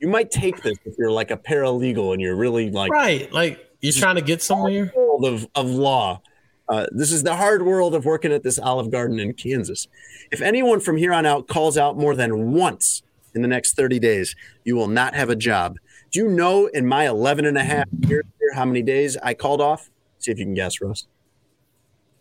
You 0.00 0.08
might 0.08 0.30
take 0.30 0.62
this 0.62 0.78
if 0.86 0.94
you're 0.98 1.12
like 1.12 1.30
a 1.30 1.36
paralegal 1.36 2.12
and 2.12 2.20
you're 2.22 2.34
really 2.34 2.70
like 2.70 2.90
Right. 2.90 3.30
Like 3.32 3.64
you're 3.80 3.92
trying 3.92 4.16
to 4.16 4.22
get 4.22 4.42
somewhere. 4.42 4.90
of, 5.22 5.46
of 5.54 5.66
law. 5.70 6.22
Uh, 6.70 6.86
this 6.92 7.10
is 7.10 7.24
the 7.24 7.34
hard 7.34 7.62
world 7.62 7.94
of 7.96 8.04
working 8.04 8.32
at 8.32 8.44
this 8.44 8.56
Olive 8.58 8.90
Garden 8.92 9.18
in 9.18 9.34
Kansas. 9.34 9.88
If 10.30 10.40
anyone 10.40 10.78
from 10.78 10.96
here 10.96 11.12
on 11.12 11.26
out 11.26 11.48
calls 11.48 11.76
out 11.76 11.98
more 11.98 12.14
than 12.14 12.52
once 12.52 13.02
in 13.34 13.42
the 13.42 13.48
next 13.48 13.74
30 13.74 13.98
days, 13.98 14.36
you 14.64 14.76
will 14.76 14.86
not 14.86 15.14
have 15.14 15.28
a 15.30 15.36
job. 15.36 15.78
Do 16.12 16.20
you 16.20 16.28
know 16.28 16.66
in 16.68 16.86
my 16.86 17.08
11 17.08 17.44
and 17.44 17.58
a 17.58 17.64
half 17.64 17.86
years 18.06 18.24
here 18.38 18.54
how 18.54 18.64
many 18.64 18.82
days 18.82 19.16
I 19.16 19.34
called 19.34 19.60
off? 19.60 19.90
See 20.18 20.30
if 20.30 20.38
you 20.38 20.44
can 20.44 20.54
guess, 20.54 20.80
Russ. 20.80 21.08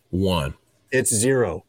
One. 0.10 0.56
It's 0.92 1.14
zero. 1.14 1.64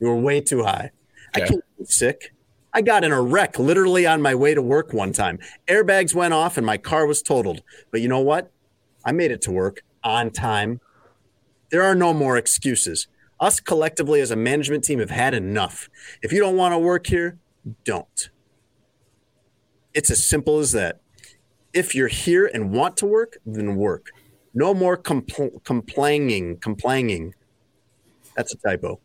You're 0.00 0.16
way 0.16 0.40
too 0.40 0.64
high. 0.64 0.92
I 1.34 1.40
Okay. 1.40 1.48
can't 1.50 1.64
get 1.78 1.88
sick. 1.90 2.32
I 2.72 2.80
got 2.80 3.04
in 3.04 3.12
a 3.12 3.20
wreck 3.20 3.58
literally 3.58 4.06
on 4.06 4.22
my 4.22 4.34
way 4.34 4.54
to 4.54 4.62
work 4.62 4.94
one 4.94 5.12
time. 5.12 5.38
Airbags 5.68 6.14
went 6.14 6.32
off 6.32 6.56
and 6.56 6.64
my 6.64 6.78
car 6.78 7.06
was 7.06 7.20
totaled. 7.20 7.62
But 7.90 8.00
you 8.00 8.08
know 8.08 8.20
what? 8.20 8.50
I 9.04 9.12
made 9.12 9.30
it 9.30 9.42
to 9.42 9.50
work 9.52 9.82
on 10.02 10.30
time. 10.30 10.80
There 11.70 11.82
are 11.82 11.94
no 11.94 12.12
more 12.14 12.36
excuses. 12.36 13.08
Us 13.38 13.60
collectively 13.60 14.20
as 14.20 14.30
a 14.30 14.36
management 14.36 14.84
team 14.84 14.98
have 14.98 15.10
had 15.10 15.34
enough. 15.34 15.88
If 16.22 16.32
you 16.32 16.40
don't 16.40 16.56
want 16.56 16.72
to 16.72 16.78
work 16.78 17.06
here, 17.06 17.38
don't. 17.84 18.30
It's 19.92 20.10
as 20.10 20.24
simple 20.24 20.58
as 20.58 20.72
that. 20.72 21.00
If 21.72 21.94
you're 21.94 22.08
here 22.08 22.50
and 22.52 22.70
want 22.72 22.96
to 22.98 23.06
work, 23.06 23.38
then 23.44 23.76
work. 23.76 24.10
No 24.54 24.72
more 24.72 24.96
compl- 24.96 25.62
complaining, 25.64 26.56
complaining. 26.58 27.34
That's 28.36 28.54
a 28.54 28.56
typo. 28.56 29.00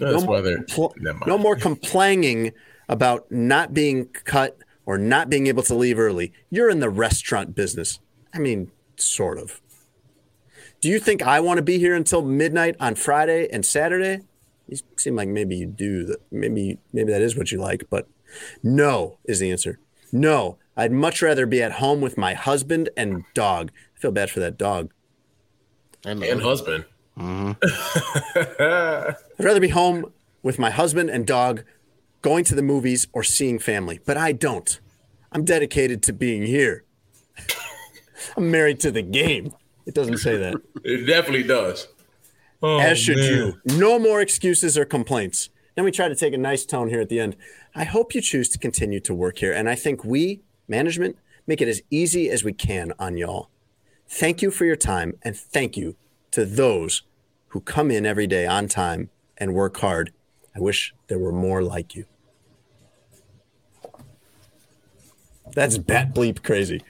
That's 0.00 0.24
no, 0.24 0.26
more, 0.26 0.42
compl- 0.42 1.26
no 1.26 1.38
more 1.38 1.54
complaining 1.54 2.52
about 2.88 3.30
not 3.30 3.72
being 3.72 4.06
cut 4.06 4.58
or 4.84 4.98
not 4.98 5.30
being 5.30 5.46
able 5.46 5.62
to 5.64 5.74
leave 5.74 5.98
early. 5.98 6.32
You're 6.50 6.70
in 6.70 6.80
the 6.80 6.90
restaurant 6.90 7.54
business. 7.54 8.00
I 8.34 8.38
mean, 8.38 8.70
sort 8.96 9.38
of. 9.38 9.60
Do 10.80 10.88
you 10.88 10.98
think 10.98 11.22
I 11.22 11.40
want 11.40 11.58
to 11.58 11.62
be 11.62 11.78
here 11.78 11.94
until 11.94 12.22
midnight 12.22 12.76
on 12.78 12.94
Friday 12.94 13.48
and 13.50 13.64
Saturday? 13.64 14.20
You 14.68 14.78
seem 14.96 15.16
like 15.16 15.28
maybe 15.28 15.56
you 15.56 15.66
do. 15.66 16.04
That 16.04 16.20
maybe 16.30 16.78
maybe 16.92 17.12
that 17.12 17.22
is 17.22 17.36
what 17.36 17.50
you 17.52 17.60
like, 17.60 17.84
but 17.90 18.08
no 18.62 19.18
is 19.24 19.38
the 19.38 19.50
answer. 19.50 19.78
No, 20.12 20.58
I'd 20.76 20.92
much 20.92 21.22
rather 21.22 21.46
be 21.46 21.62
at 21.62 21.72
home 21.72 22.00
with 22.00 22.18
my 22.18 22.34
husband 22.34 22.90
and 22.96 23.24
dog. 23.34 23.70
I 23.96 24.00
feel 24.00 24.12
bad 24.12 24.30
for 24.30 24.40
that 24.40 24.58
dog. 24.58 24.92
and 26.04 26.22
and 26.22 26.42
husband. 26.42 26.84
Hmm. 27.16 27.52
I'd 28.34 29.14
rather 29.38 29.60
be 29.60 29.68
home 29.68 30.12
with 30.42 30.58
my 30.58 30.70
husband 30.70 31.10
and 31.10 31.26
dog, 31.26 31.64
going 32.22 32.44
to 32.44 32.54
the 32.54 32.62
movies 32.62 33.06
or 33.12 33.22
seeing 33.22 33.58
family, 33.58 34.00
but 34.04 34.16
I 34.16 34.32
don't. 34.32 34.78
I'm 35.32 35.44
dedicated 35.44 36.02
to 36.04 36.12
being 36.12 36.42
here. 36.42 36.84
I'm 38.36 38.50
married 38.50 38.80
to 38.80 38.90
the 38.90 39.02
game. 39.02 39.54
It 39.86 39.94
doesn't 39.94 40.18
say 40.18 40.36
that. 40.36 40.54
It 40.84 41.06
definitely 41.06 41.44
does. 41.44 41.88
Oh, 42.62 42.78
As 42.78 42.98
should 42.98 43.16
man. 43.16 43.32
you. 43.32 43.60
No 43.78 43.98
more 43.98 44.20
excuses 44.20 44.76
or 44.78 44.84
complaints. 44.84 45.50
Then 45.74 45.84
we 45.84 45.90
try 45.90 46.08
to 46.08 46.14
take 46.14 46.32
a 46.32 46.38
nice 46.38 46.64
tone 46.64 46.88
here 46.88 47.00
at 47.00 47.08
the 47.08 47.20
end. 47.20 47.36
I 47.74 47.84
hope 47.84 48.14
you 48.14 48.20
choose 48.20 48.48
to 48.50 48.58
continue 48.58 49.00
to 49.00 49.14
work 49.14 49.38
here. 49.38 49.52
And 49.52 49.68
I 49.68 49.74
think 49.74 50.04
we, 50.04 50.40
management, 50.68 51.16
make 51.46 51.60
it 51.60 51.68
as 51.68 51.82
easy 51.90 52.30
as 52.30 52.44
we 52.44 52.52
can 52.52 52.92
on 52.98 53.16
y'all. 53.16 53.50
Thank 54.08 54.42
you 54.42 54.50
for 54.50 54.64
your 54.64 54.76
time. 54.76 55.14
And 55.22 55.36
thank 55.36 55.76
you 55.76 55.96
to 56.30 56.44
those 56.44 57.02
who 57.48 57.60
come 57.60 57.90
in 57.90 58.06
every 58.06 58.26
day 58.26 58.46
on 58.46 58.68
time 58.68 59.10
and 59.36 59.54
work 59.54 59.76
hard. 59.78 60.12
I 60.54 60.60
wish 60.60 60.94
there 61.08 61.18
were 61.18 61.32
more 61.32 61.62
like 61.62 61.94
you. 61.94 62.06
That's 65.52 65.78
bat 65.78 66.14
bleep 66.14 66.42
crazy. 66.42 66.82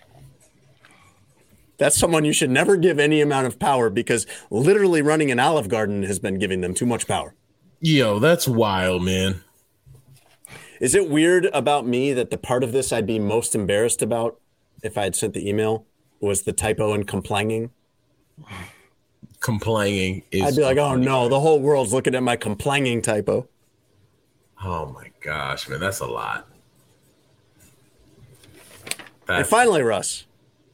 That's 1.78 1.96
someone 1.96 2.24
you 2.24 2.32
should 2.32 2.50
never 2.50 2.76
give 2.76 2.98
any 2.98 3.20
amount 3.20 3.46
of 3.46 3.58
power 3.58 3.90
because 3.90 4.26
literally 4.50 5.02
running 5.02 5.30
an 5.30 5.38
Olive 5.38 5.68
Garden 5.68 6.02
has 6.04 6.18
been 6.18 6.38
giving 6.38 6.60
them 6.60 6.74
too 6.74 6.86
much 6.86 7.06
power. 7.06 7.34
Yo, 7.80 8.18
that's 8.18 8.48
wild, 8.48 9.02
man. 9.02 9.42
Is 10.80 10.94
it 10.94 11.08
weird 11.10 11.46
about 11.52 11.86
me 11.86 12.12
that 12.12 12.30
the 12.30 12.38
part 12.38 12.62
of 12.64 12.72
this 12.72 12.92
I'd 12.92 13.06
be 13.06 13.18
most 13.18 13.54
embarrassed 13.54 14.02
about 14.02 14.40
if 14.82 14.96
I 14.98 15.04
had 15.04 15.16
sent 15.16 15.34
the 15.34 15.48
email 15.48 15.86
was 16.20 16.42
the 16.42 16.52
typo 16.52 16.92
and 16.92 17.06
complaining? 17.06 17.70
Complaining 19.40 20.22
is. 20.30 20.42
I'd 20.42 20.56
be 20.56 20.62
like, 20.62 20.78
oh 20.78 20.96
no, 20.96 21.28
the 21.28 21.40
whole 21.40 21.60
world's 21.60 21.92
looking 21.92 22.14
at 22.14 22.22
my 22.22 22.36
complaining 22.36 23.02
typo. 23.02 23.48
Oh 24.64 24.86
my 24.86 25.10
gosh, 25.20 25.68
man, 25.68 25.80
that's 25.80 26.00
a 26.00 26.06
lot. 26.06 26.48
and 29.28 29.46
finally, 29.46 29.82
Russ, 29.82 30.26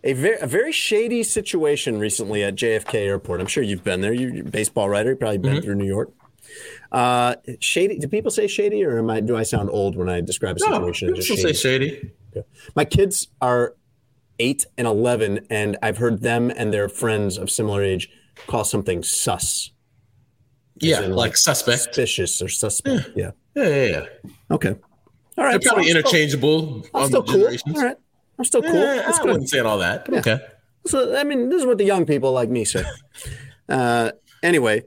a 0.04 0.12
very, 0.14 0.38
a 0.40 0.46
very 0.46 0.72
shady 0.72 1.22
situation 1.22 1.98
recently 1.98 2.42
at 2.42 2.54
JFK 2.56 2.94
Airport. 2.94 3.40
I'm 3.40 3.46
sure 3.46 3.62
you've 3.62 3.84
been 3.84 4.00
there. 4.00 4.12
You- 4.12 4.32
You're 4.32 4.46
a 4.46 4.50
baseball 4.50 4.88
writer. 4.88 5.10
You've 5.10 5.20
probably 5.20 5.38
been 5.38 5.56
Mhm. 5.56 5.64
through 5.64 5.74
New 5.76 5.86
York. 5.86 6.10
Uh, 6.90 7.36
shady. 7.60 7.98
Do 7.98 8.08
people 8.08 8.30
say 8.30 8.46
shady, 8.46 8.84
or 8.84 8.98
am 8.98 9.08
I? 9.08 9.20
Do 9.20 9.36
I 9.36 9.42
sound 9.42 9.70
old 9.70 9.96
when 9.96 10.08
I 10.08 10.20
describe 10.20 10.56
a 10.56 10.60
No, 10.68 10.74
situation? 10.92 11.16
as 11.16 11.26
people 11.26 11.42
say 11.42 11.52
shady. 11.54 12.10
Okay. 12.36 12.46
My 12.76 12.84
kids 12.84 13.28
are 13.40 13.74
eight 14.38 14.66
and 14.76 14.86
eleven, 14.86 15.46
and 15.48 15.78
I've 15.82 15.98
heard 15.98 16.20
them 16.22 16.50
and 16.54 16.72
their 16.72 16.88
friends 16.88 17.38
of 17.38 17.50
similar 17.50 17.82
age 17.82 18.10
call 18.46 18.64
something 18.64 19.02
sus. 19.02 19.70
Yeah, 20.80 21.02
in, 21.02 21.12
like 21.12 21.36
suspect. 21.36 21.78
suspicious 21.82 22.42
or 22.42 22.48
suspect. 22.48 23.10
Yeah. 23.14 23.30
Yeah, 23.54 23.68
yeah, 23.68 23.86
yeah. 23.86 24.04
Okay. 24.50 24.74
All 25.38 25.44
right. 25.44 25.52
They're 25.60 25.70
probably 25.72 25.84
so 25.84 25.88
still- 25.90 25.96
interchangeable. 25.98 26.82
I'm 26.92 27.02
on 27.02 27.08
still 27.08 27.22
cool. 27.22 27.46
All 27.76 27.82
right. 27.82 27.96
I'm 28.42 28.46
still 28.46 28.62
cool. 28.62 28.74
Yeah, 28.74 28.96
That's 29.06 29.20
I 29.20 29.22
good. 29.22 29.30
wouldn't 29.30 29.48
say 29.50 29.60
all 29.60 29.78
that. 29.78 30.04
but 30.04 30.14
Yeah. 30.14 30.20
Okay. 30.34 30.44
So 30.86 31.16
I 31.16 31.22
mean, 31.22 31.48
this 31.48 31.60
is 31.60 31.66
what 31.66 31.78
the 31.78 31.84
young 31.84 32.04
people 32.06 32.32
like 32.32 32.48
me 32.48 32.64
say. 32.64 32.84
uh, 33.68 34.10
anyway, 34.42 34.82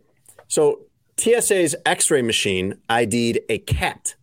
so 0.49 0.81
TSA's 1.17 1.73
X-ray 1.85 2.21
machine 2.21 2.75
ID'd 2.89 3.39
a 3.47 3.59
cat 3.59 4.15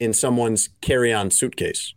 in 0.00 0.14
someone's 0.14 0.70
carry-on 0.80 1.30
suitcase. 1.30 1.92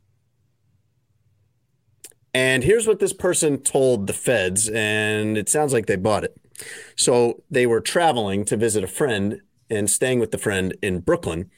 And 2.34 2.64
here's 2.64 2.88
what 2.88 3.00
this 3.00 3.14
person 3.14 3.58
told 3.60 4.08
the 4.08 4.14
feds, 4.14 4.70
and 4.70 5.38
it 5.38 5.48
sounds 5.50 5.72
like 5.74 5.86
they 5.86 5.96
bought 5.98 6.24
it. 6.26 6.36
So 6.98 7.44
they 7.50 7.66
were 7.66 7.82
traveling 7.82 8.46
to 8.46 8.58
visit 8.58 8.84
a 8.84 8.88
friend 8.88 9.42
and 9.70 9.90
staying 9.90 10.20
with 10.20 10.32
the 10.32 10.38
friend 10.38 10.76
in 10.82 11.00
Brooklyn. 11.00 11.50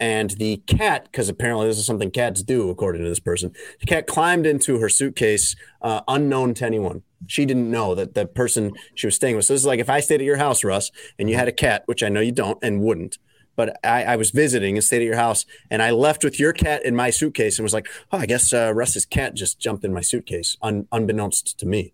And 0.00 0.30
the 0.30 0.56
cat, 0.66 1.04
because 1.04 1.28
apparently 1.28 1.66
this 1.66 1.78
is 1.78 1.84
something 1.84 2.10
cats 2.10 2.42
do, 2.42 2.70
according 2.70 3.02
to 3.02 3.08
this 3.08 3.20
person, 3.20 3.52
the 3.80 3.86
cat 3.86 4.06
climbed 4.06 4.46
into 4.46 4.78
her 4.78 4.88
suitcase 4.88 5.54
uh, 5.82 6.00
unknown 6.08 6.54
to 6.54 6.64
anyone. 6.64 7.02
She 7.26 7.44
didn't 7.44 7.70
know 7.70 7.94
that 7.94 8.14
the 8.14 8.24
person 8.24 8.72
she 8.94 9.06
was 9.06 9.14
staying 9.14 9.36
with. 9.36 9.44
So 9.44 9.52
this 9.52 9.60
is 9.60 9.66
like 9.66 9.78
if 9.78 9.90
I 9.90 10.00
stayed 10.00 10.22
at 10.22 10.24
your 10.24 10.38
house, 10.38 10.64
Russ, 10.64 10.90
and 11.18 11.28
you 11.28 11.36
had 11.36 11.48
a 11.48 11.52
cat, 11.52 11.82
which 11.84 12.02
I 12.02 12.08
know 12.08 12.20
you 12.20 12.32
don't 12.32 12.58
and 12.62 12.80
wouldn't, 12.80 13.18
but 13.56 13.78
I, 13.84 14.04
I 14.04 14.16
was 14.16 14.30
visiting 14.30 14.76
and 14.76 14.82
stayed 14.82 15.02
at 15.02 15.06
your 15.06 15.16
house, 15.16 15.44
and 15.70 15.82
I 15.82 15.90
left 15.90 16.24
with 16.24 16.40
your 16.40 16.54
cat 16.54 16.82
in 16.82 16.96
my 16.96 17.10
suitcase 17.10 17.58
and 17.58 17.62
was 17.62 17.74
like, 17.74 17.86
oh, 18.10 18.16
I 18.16 18.24
guess 18.24 18.54
uh, 18.54 18.72
Russ's 18.74 19.04
cat 19.04 19.34
just 19.34 19.60
jumped 19.60 19.84
in 19.84 19.92
my 19.92 20.00
suitcase, 20.00 20.56
un- 20.62 20.88
unbeknownst 20.92 21.58
to 21.58 21.66
me. 21.66 21.92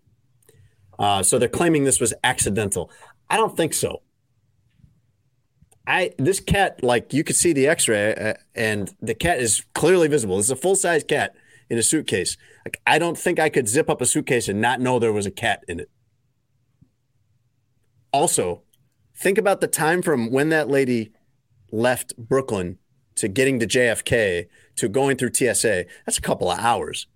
Uh, 0.97 1.23
so 1.23 1.37
they're 1.37 1.49
claiming 1.49 1.83
this 1.83 1.99
was 1.99 2.13
accidental. 2.23 2.89
I 3.29 3.35
don't 3.35 3.57
think 3.57 3.73
so. 3.73 4.01
I 5.87 6.11
this 6.17 6.41
cat 6.41 6.83
like 6.83 7.13
you 7.13 7.23
could 7.23 7.37
see 7.37 7.53
the 7.53 7.67
X-ray 7.67 8.13
uh, 8.13 8.33
and 8.53 8.93
the 9.01 9.15
cat 9.15 9.39
is 9.39 9.63
clearly 9.73 10.09
visible. 10.09 10.37
It's 10.37 10.49
a 10.49 10.55
full 10.55 10.75
size 10.75 11.03
cat 11.03 11.33
in 11.69 11.77
a 11.77 11.83
suitcase. 11.83 12.35
Like 12.65 12.81
I 12.85 12.99
don't 12.99 13.17
think 13.17 13.39
I 13.39 13.47
could 13.47 13.69
zip 13.69 13.89
up 13.89 14.01
a 14.01 14.05
suitcase 14.05 14.49
and 14.49 14.59
not 14.59 14.81
know 14.81 14.99
there 14.99 15.13
was 15.13 15.25
a 15.25 15.31
cat 15.31 15.63
in 15.67 15.79
it. 15.79 15.89
Also, 18.11 18.63
think 19.15 19.37
about 19.37 19.61
the 19.61 19.67
time 19.67 20.01
from 20.01 20.29
when 20.29 20.49
that 20.49 20.69
lady 20.69 21.13
left 21.71 22.15
Brooklyn 22.17 22.77
to 23.15 23.29
getting 23.29 23.59
to 23.59 23.67
JFK 23.67 24.47
to 24.75 24.89
going 24.89 25.15
through 25.15 25.33
TSA. 25.33 25.85
That's 26.05 26.17
a 26.17 26.21
couple 26.21 26.51
of 26.51 26.59
hours. 26.59 27.07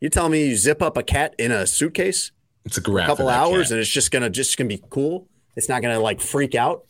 You 0.00 0.10
telling 0.10 0.32
me 0.32 0.48
you 0.48 0.56
zip 0.56 0.82
up 0.82 0.96
a 0.98 1.02
cat 1.02 1.34
in 1.38 1.50
a 1.50 1.66
suitcase? 1.66 2.30
It's 2.64 2.76
a. 2.76 2.82
A 3.04 3.06
couple 3.06 3.28
hours 3.30 3.68
cat. 3.68 3.72
and 3.72 3.80
it's 3.80 3.90
just 3.90 4.10
gonna 4.10 4.28
just 4.28 4.58
gonna 4.58 4.68
be 4.68 4.82
cool. 4.90 5.28
It's 5.56 5.68
not 5.70 5.80
gonna 5.80 5.98
like 5.98 6.20
freak 6.20 6.54
out 6.54 6.84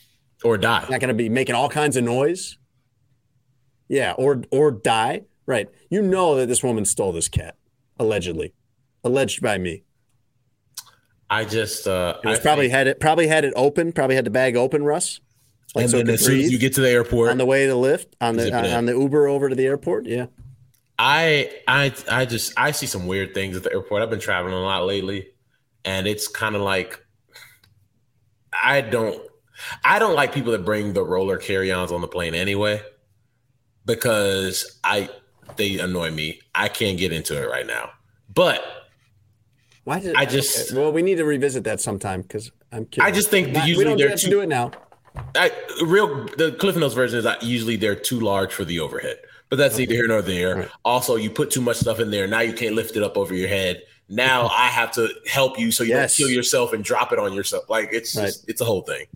or 0.44 0.58
die. 0.58 0.86
Not 0.90 1.00
gonna 1.00 1.14
be 1.14 1.28
making 1.28 1.54
all 1.54 1.68
kinds 1.68 1.96
of 1.96 2.04
noise. 2.04 2.58
Yeah, 3.88 4.12
or 4.12 4.42
or 4.50 4.70
die. 4.70 5.22
Right. 5.46 5.68
You 5.90 6.02
know 6.02 6.36
that 6.36 6.46
this 6.46 6.62
woman 6.62 6.84
stole 6.84 7.10
this 7.12 7.28
cat, 7.28 7.56
allegedly, 7.98 8.52
alleged 9.02 9.40
by 9.40 9.56
me. 9.58 9.82
I 11.30 11.44
just 11.44 11.86
uh 11.86 12.16
It 12.22 12.28
was 12.28 12.38
I 12.38 12.42
probably 12.42 12.64
think- 12.66 12.74
had 12.74 12.86
it 12.86 13.00
probably 13.00 13.26
had 13.28 13.44
it 13.44 13.52
open. 13.56 13.92
Probably 13.92 14.16
had 14.16 14.26
the 14.26 14.30
bag 14.30 14.56
open, 14.56 14.82
Russ. 14.84 15.20
Like 15.74 15.82
and 15.84 15.90
so 15.90 15.96
then 15.98 16.08
as 16.10 16.24
soon 16.24 16.40
as 16.40 16.50
you 16.50 16.58
get 16.58 16.72
to 16.74 16.80
the 16.80 16.88
airport 16.90 17.30
on 17.30 17.36
the 17.38 17.44
way 17.46 17.66
to 17.66 17.74
lift 17.74 18.16
on 18.20 18.36
the 18.36 18.54
on, 18.56 18.64
on 18.66 18.86
the 18.86 18.92
Uber 18.92 19.26
over 19.26 19.48
to 19.50 19.54
the 19.54 19.66
airport. 19.66 20.06
Yeah. 20.06 20.26
I 20.98 21.50
I 21.68 21.92
I 22.10 22.24
just 22.24 22.52
I 22.56 22.70
see 22.72 22.86
some 22.86 23.06
weird 23.06 23.34
things 23.34 23.56
at 23.56 23.62
the 23.62 23.72
airport. 23.72 24.02
I've 24.02 24.10
been 24.10 24.18
traveling 24.18 24.54
a 24.54 24.60
lot 24.60 24.86
lately, 24.86 25.28
and 25.84 26.06
it's 26.06 26.26
kind 26.26 26.56
of 26.56 26.62
like 26.62 27.04
I 28.52 28.80
don't 28.80 29.20
I 29.84 29.98
don't 29.98 30.14
like 30.14 30.32
people 30.32 30.52
that 30.52 30.64
bring 30.64 30.92
the 30.92 31.02
roller 31.04 31.36
carry-ons 31.38 31.92
on 31.92 32.00
the 32.00 32.08
plane 32.08 32.34
anyway, 32.34 32.80
because 33.84 34.78
I 34.84 35.08
they 35.56 35.78
annoy 35.78 36.10
me. 36.10 36.40
I 36.54 36.68
can't 36.68 36.98
get 36.98 37.12
into 37.12 37.40
it 37.42 37.48
right 37.48 37.66
now. 37.66 37.90
But 38.32 38.62
Why 39.84 40.00
did 40.00 40.14
I 40.14 40.24
just- 40.26 40.70
okay, 40.72 40.80
well 40.80 40.92
we 40.92 41.02
need 41.02 41.16
to 41.16 41.24
revisit 41.24 41.64
that 41.64 41.80
sometime 41.80 42.22
because 42.22 42.50
I'm 42.70 42.84
kidding. 42.86 43.04
I 43.04 43.10
just 43.10 43.30
think 43.30 43.52
Not- 43.52 43.62
we 43.64 43.68
usually 43.70 43.84
don't 43.86 43.96
they're 43.98 44.10
have 44.10 44.18
to 44.20 44.24
too- 44.26 44.30
do 44.30 44.40
it 44.40 44.48
now. 44.48 44.70
I 45.34 45.50
real 45.82 46.26
the 46.36 46.52
Cliff 46.52 46.76
Notes 46.76 46.94
version 46.94 47.18
is 47.18 47.24
that 47.24 47.42
usually 47.42 47.76
they're 47.76 47.96
too 47.96 48.20
large 48.20 48.52
for 48.52 48.64
the 48.64 48.78
overhead, 48.78 49.18
but 49.48 49.56
that's 49.56 49.76
neither 49.78 49.94
here 49.94 50.06
nor 50.06 50.22
there. 50.22 50.70
Also, 50.84 51.16
you 51.16 51.30
put 51.30 51.50
too 51.50 51.60
much 51.62 51.78
stuff 51.78 51.98
in 51.98 52.10
there. 52.10 52.28
Now 52.28 52.40
you 52.40 52.52
can't 52.52 52.74
lift 52.76 52.94
it 52.96 53.02
up 53.02 53.16
over 53.16 53.34
your 53.34 53.48
head. 53.48 53.82
Now 54.08 54.46
I 54.48 54.68
have 54.68 54.92
to 54.92 55.08
help 55.26 55.58
you 55.58 55.72
so 55.72 55.82
you 55.82 55.90
Yes. 55.90 56.16
don't 56.16 56.26
kill 56.26 56.34
yourself 56.34 56.72
and 56.72 56.84
drop 56.84 57.12
it 57.12 57.18
on 57.18 57.32
yourself. 57.32 57.68
Like 57.68 57.88
it's 57.92 58.12
just 58.12 58.48
it's 58.48 58.60
a 58.60 58.64
whole 58.64 58.82
thing. 58.82 59.06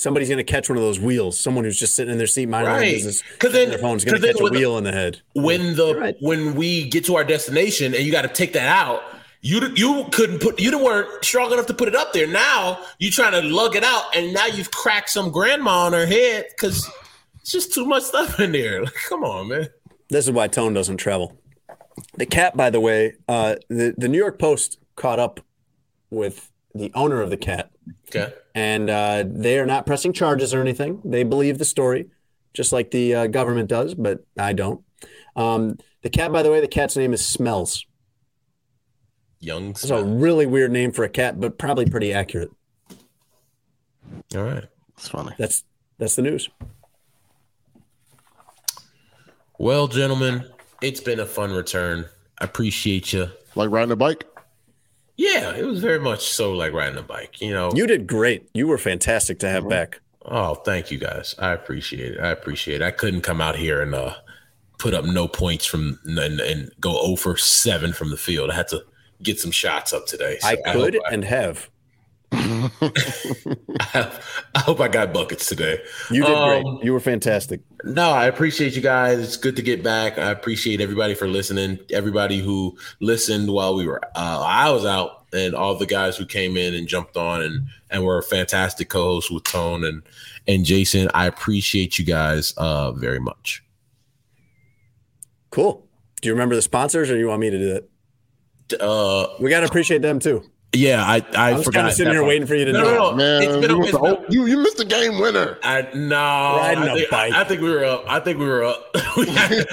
Somebody's 0.00 0.28
going 0.28 0.38
to 0.38 0.44
catch 0.44 0.68
one 0.68 0.76
of 0.78 0.82
those 0.84 0.98
wheels. 1.00 1.38
Someone 1.38 1.64
who's 1.64 1.78
just 1.78 1.94
sitting 1.94 2.12
in 2.12 2.18
their 2.18 2.26
seat 2.26 2.46
minding 2.46 2.72
their 2.72 2.80
Right. 2.82 2.94
business, 2.94 3.22
'Cause 3.38 3.52
then- 3.52 3.68
their 3.70 3.78
phone's 3.78 4.04
going 4.04 4.16
to 4.16 4.20
then 4.20 4.32
catch 4.34 4.40
a 4.40 4.44
with 4.44 4.52
the- 4.52 4.58
wheel 4.58 4.78
in 4.78 4.84
the 4.84 4.92
head. 4.92 5.20
when 5.34 5.76
the 5.76 6.16
when 6.20 6.54
we 6.54 6.88
get 6.88 7.04
to 7.06 7.16
our 7.16 7.24
destination 7.24 7.94
and 7.94 8.04
you 8.04 8.10
got 8.12 8.22
to 8.22 8.28
take 8.28 8.52
that 8.54 8.68
out 8.68 9.02
you 9.42 9.60
you 9.74 10.04
couldn't 10.12 10.38
put 10.40 10.60
you 10.60 10.76
weren't 10.78 11.24
strong 11.24 11.50
enough 11.52 11.64
to 11.66 11.72
put 11.74 11.88
it 11.88 11.94
up 11.96 12.12
there 12.12 12.26
now 12.26 12.78
you're 12.98 13.10
trying 13.10 13.32
to 13.32 13.40
lug 13.40 13.74
it 13.74 13.82
out 13.82 14.04
and 14.14 14.34
now 14.34 14.44
you've 14.46 14.70
cracked 14.70 15.08
some 15.08 15.30
grandma 15.30 15.86
on 15.86 15.92
her 15.94 16.04
head 16.04 16.44
because 16.50 16.86
it's 17.40 17.50
just 17.50 17.72
too 17.72 17.86
much 17.86 18.02
stuff 18.02 18.38
in 18.38 18.52
there 18.52 18.82
like 18.82 18.92
come 19.08 19.24
on 19.24 19.48
man 19.48 19.68
This 20.10 20.26
is 20.26 20.32
why 20.32 20.46
Tone 20.48 20.74
doesn't 20.74 20.98
travel. 20.98 21.38
The 22.16 22.26
cat, 22.26 22.56
by 22.56 22.68
the 22.70 22.80
way, 22.80 23.14
uh, 23.28 23.56
the 23.68 23.94
the 23.96 24.08
New 24.08 24.18
York 24.18 24.38
Post 24.38 24.78
caught 24.96 25.18
up 25.18 25.40
with 26.10 26.50
the 26.74 26.90
owner 26.94 27.20
of 27.22 27.30
the 27.30 27.36
cat, 27.36 27.70
okay 28.08 28.32
and 28.54 28.90
uh, 28.90 29.24
they 29.26 29.58
are 29.58 29.66
not 29.66 29.86
pressing 29.86 30.12
charges 30.12 30.52
or 30.52 30.60
anything. 30.60 31.00
They 31.04 31.22
believe 31.22 31.58
the 31.58 31.64
story, 31.64 32.06
just 32.52 32.72
like 32.72 32.90
the 32.90 33.14
uh, 33.14 33.26
government 33.28 33.68
does, 33.68 33.94
but 33.94 34.24
I 34.36 34.52
don't. 34.52 34.82
Um, 35.36 35.78
the 36.02 36.10
cat, 36.10 36.32
by 36.32 36.42
the 36.42 36.50
way, 36.50 36.60
the 36.60 36.66
cat's 36.68 36.96
name 36.96 37.12
is 37.12 37.24
Smells. 37.24 37.86
young 39.38 39.70
It's 39.70 39.88
a 39.88 40.02
really 40.02 40.46
weird 40.46 40.72
name 40.72 40.90
for 40.90 41.04
a 41.04 41.08
cat, 41.08 41.38
but 41.40 41.58
probably 41.58 41.86
pretty 41.86 42.12
accurate. 42.12 42.50
all 44.34 44.42
right 44.42 44.64
That's 44.96 45.08
funny 45.08 45.32
That's 45.38 45.62
that's 45.98 46.16
the 46.16 46.22
news. 46.22 46.48
well 49.58 49.86
gentlemen 49.86 50.44
it's 50.82 51.00
been 51.00 51.20
a 51.20 51.26
fun 51.26 51.52
return 51.52 52.06
i 52.40 52.44
appreciate 52.44 53.12
you 53.12 53.28
like 53.54 53.70
riding 53.70 53.92
a 53.92 53.96
bike 53.96 54.24
yeah 55.20 55.54
it 55.54 55.66
was 55.66 55.80
very 55.80 55.98
much 56.00 56.28
so 56.28 56.52
like 56.52 56.72
riding 56.72 56.98
a 56.98 57.02
bike 57.02 57.40
you 57.40 57.52
know 57.52 57.70
You 57.74 57.86
did 57.86 58.06
great. 58.06 58.48
You 58.54 58.66
were 58.66 58.78
fantastic 58.78 59.38
to 59.40 59.48
have 59.48 59.68
back. 59.68 60.00
Oh, 60.24 60.54
thank 60.54 60.90
you 60.90 60.98
guys. 60.98 61.34
I 61.38 61.52
appreciate 61.52 62.12
it. 62.14 62.20
I 62.20 62.30
appreciate 62.30 62.80
it. 62.80 62.84
I 62.84 62.90
couldn't 62.90 63.22
come 63.22 63.40
out 63.40 63.56
here 63.56 63.80
and 63.80 63.94
uh, 63.94 64.14
put 64.78 64.94
up 64.94 65.04
no 65.04 65.28
points 65.28 65.66
from 65.66 65.98
and, 66.04 66.40
and 66.40 66.70
go 66.80 66.98
over 67.00 67.36
seven 67.36 67.92
from 67.92 68.10
the 68.10 68.16
field. 68.16 68.50
I 68.50 68.54
had 68.54 68.68
to 68.68 68.82
get 69.22 69.38
some 69.38 69.50
shots 69.50 69.92
up 69.92 70.06
today. 70.06 70.38
So 70.40 70.48
I 70.48 70.56
could 70.56 70.94
hope 70.94 71.02
I, 71.08 71.14
and 71.14 71.24
have. 71.24 71.68
I 72.32 74.10
hope 74.56 74.80
I 74.80 74.88
got 74.88 75.12
buckets 75.12 75.46
today. 75.46 75.80
You 76.10 76.24
did 76.24 76.34
Um, 76.34 76.62
great. 76.62 76.84
You 76.84 76.92
were 76.92 77.00
fantastic. 77.00 77.60
No, 77.84 78.10
I 78.10 78.26
appreciate 78.26 78.76
you 78.76 78.82
guys. 78.82 79.18
It's 79.18 79.36
good 79.36 79.56
to 79.56 79.62
get 79.62 79.82
back. 79.82 80.16
I 80.18 80.30
appreciate 80.30 80.80
everybody 80.80 81.14
for 81.14 81.26
listening. 81.26 81.78
Everybody 81.90 82.38
who 82.38 82.76
listened 83.00 83.52
while 83.52 83.74
we 83.74 83.86
were 83.86 84.00
uh, 84.14 84.44
I 84.46 84.70
was 84.70 84.84
out, 84.84 85.24
and 85.32 85.54
all 85.54 85.74
the 85.74 85.86
guys 85.86 86.16
who 86.16 86.24
came 86.26 86.56
in 86.56 86.74
and 86.74 86.86
jumped 86.86 87.16
on 87.16 87.42
and 87.42 87.66
and 87.90 88.04
were 88.04 88.22
fantastic 88.22 88.88
co-hosts 88.90 89.30
with 89.30 89.44
Tone 89.44 89.84
and 89.84 90.02
and 90.46 90.64
Jason. 90.64 91.10
I 91.14 91.26
appreciate 91.26 91.98
you 91.98 92.04
guys 92.04 92.52
uh, 92.56 92.92
very 92.92 93.20
much. 93.20 93.62
Cool. 95.50 95.84
Do 96.20 96.28
you 96.28 96.32
remember 96.34 96.54
the 96.54 96.62
sponsors, 96.62 97.10
or 97.10 97.14
do 97.14 97.18
you 97.18 97.26
want 97.28 97.40
me 97.40 97.50
to 97.50 97.58
do 97.58 97.72
that? 97.72 98.80
Uh, 98.80 99.34
we 99.40 99.50
gotta 99.50 99.66
appreciate 99.66 100.00
them 100.02 100.20
too. 100.20 100.44
Yeah, 100.72 101.02
I 101.04 101.16
I, 101.34 101.50
I 101.50 101.52
was 101.54 101.64
forgot. 101.64 101.80
kinda 101.80 101.92
sitting 101.94 102.12
here 102.12 102.20
part. 102.20 102.28
waiting 102.28 102.46
for 102.46 102.54
you 102.54 102.64
to 102.66 102.72
no, 102.72 102.82
know. 102.84 102.90
No, 102.94 103.10
no, 103.10 103.16
Man, 103.16 103.42
It's 103.42 103.56
been 103.56 103.70
a- 103.70 103.74
you, 103.74 103.78
it's 103.78 103.78
missed 103.78 103.92
the 103.92 103.98
whole- 103.98 104.24
you, 104.28 104.46
you 104.46 104.56
missed 104.58 104.76
the 104.76 104.84
game 104.84 105.18
winner. 105.18 105.58
I 105.64 105.88
no, 105.94 106.16
Riding 106.16 106.84
I 106.84 106.92
a 106.92 106.94
think. 106.94 107.12
I, 107.12 107.40
I 107.40 107.44
think 107.44 107.60
we 107.60 107.70
were 107.70 107.84
up. 107.84 108.04
I 108.06 108.20
think 108.20 108.38
we 108.38 108.46
were 108.46 108.62
up. 108.64 108.86
I, 108.94 109.64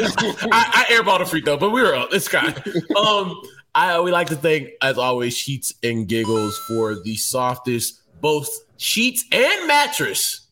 I 0.51 0.85
airballed 0.93 1.21
a 1.21 1.25
free 1.25 1.41
throw, 1.41 1.57
but 1.57 1.69
we 1.71 1.81
were 1.81 1.93
up. 1.95 2.09
It's 2.13 2.27
kind. 2.27 2.53
Um, 2.97 3.39
I 3.75 3.99
we 3.99 4.11
like 4.11 4.27
to 4.29 4.35
thank, 4.35 4.69
as 4.81 4.97
always, 4.97 5.37
Sheets 5.37 5.73
and 5.83 6.07
Giggles 6.07 6.57
for 6.67 6.95
the 7.03 7.15
softest 7.15 8.01
both 8.21 8.49
sheets 8.77 9.23
and 9.31 9.67
mattress 9.67 10.47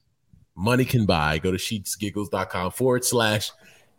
money 0.56 0.86
can 0.86 1.06
buy. 1.08 1.40
Go 1.40 1.52
to 1.52 1.58
sheetsgiggles.com 1.58 2.72
forward 2.72 3.04
slash 3.04 3.50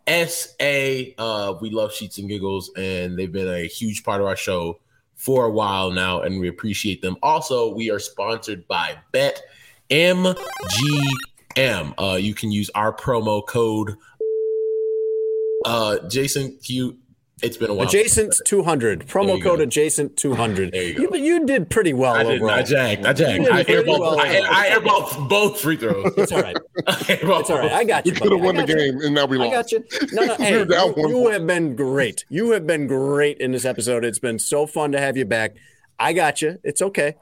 SA. 0.07 1.01
Uh, 1.17 1.55
we 1.61 1.69
love 1.71 1.93
Sheets 1.93 2.17
and 2.19 2.29
Giggles, 2.29 2.71
and 2.77 3.17
they've 3.19 3.31
been 3.31 3.49
a 3.49 3.67
huge 3.67 4.03
part 4.05 4.21
of 4.21 4.27
our 4.27 4.37
show 4.37 4.79
for 5.17 5.45
a 5.45 5.51
while 5.51 5.91
now, 5.91 6.21
and 6.21 6.39
we 6.39 6.47
appreciate 6.47 7.01
them. 7.01 7.17
Also, 7.21 7.73
we 7.73 7.89
are 7.91 7.99
sponsored 7.99 8.65
by 8.67 8.95
Bet 9.11 9.41
MGM. 9.89 10.37
Uh, 11.97 12.15
you 12.15 12.33
can 12.33 12.51
use 12.51 12.69
our 12.75 12.93
promo 12.93 13.45
code. 13.45 13.97
Uh, 15.65 15.99
Jason, 16.07 16.57
you. 16.63 16.97
It's 17.43 17.55
been 17.55 17.69
a 17.69 17.73
while. 17.73 17.87
Adjacent 17.87 18.35
200. 18.45 19.05
Promo 19.05 19.41
code 19.41 19.59
go. 19.59 19.63
adjacent 19.63 20.17
200. 20.17 20.71
There 20.71 20.81
you 20.83 21.07
go. 21.07 21.15
You, 21.15 21.23
you 21.23 21.45
did 21.45 21.69
pretty 21.69 21.93
well 21.93 22.15
I 22.15 22.23
did. 22.23 22.41
overall. 22.41 22.55
I 22.55 22.63
jacked. 22.63 23.05
I 23.05 23.13
jacked. 23.13 23.51
I 23.51 23.63
pretty 23.63 23.83
airballed. 23.83 23.99
well 23.99 24.19
I, 24.19 24.37
overall. 24.37 24.53
I 24.53 24.69
airballed 24.69 25.29
both 25.29 25.61
free 25.61 25.77
throws. 25.77 26.13
It's 26.17 26.31
all 26.31 26.41
right. 26.41 26.57
Airballed 26.87 27.41
It's 27.41 27.49
all 27.51 27.59
right. 27.59 27.71
I 27.71 27.83
got 27.83 28.07
you. 28.07 28.13
We 28.13 28.19
could 28.19 28.31
have. 28.31 28.41
I 28.41 28.43
won 28.43 28.55
the 28.55 28.61
got 28.63 28.69
you. 28.69 28.75
game, 28.75 29.01
and 29.01 29.13
now 29.13 29.25
we 29.25 29.37
lost. 29.37 29.51
I 29.51 29.55
got 29.55 29.71
you. 29.71 29.83
No, 30.13 30.25
no. 30.25 30.35
Hey, 30.37 30.59
you, 30.59 31.09
you 31.09 31.27
have 31.29 31.45
been 31.45 31.75
great. 31.75 32.25
You 32.29 32.51
have 32.51 32.65
been 32.65 32.87
great 32.87 33.37
in 33.37 33.51
this 33.51 33.65
episode. 33.65 34.03
It's 34.03 34.19
been 34.19 34.39
so 34.39 34.65
fun 34.65 34.91
to 34.93 34.99
have 34.99 35.15
you 35.15 35.25
back. 35.25 35.55
I 35.99 36.13
got 36.13 36.41
you. 36.41 36.57
It's 36.63 36.81
okay. 36.81 37.15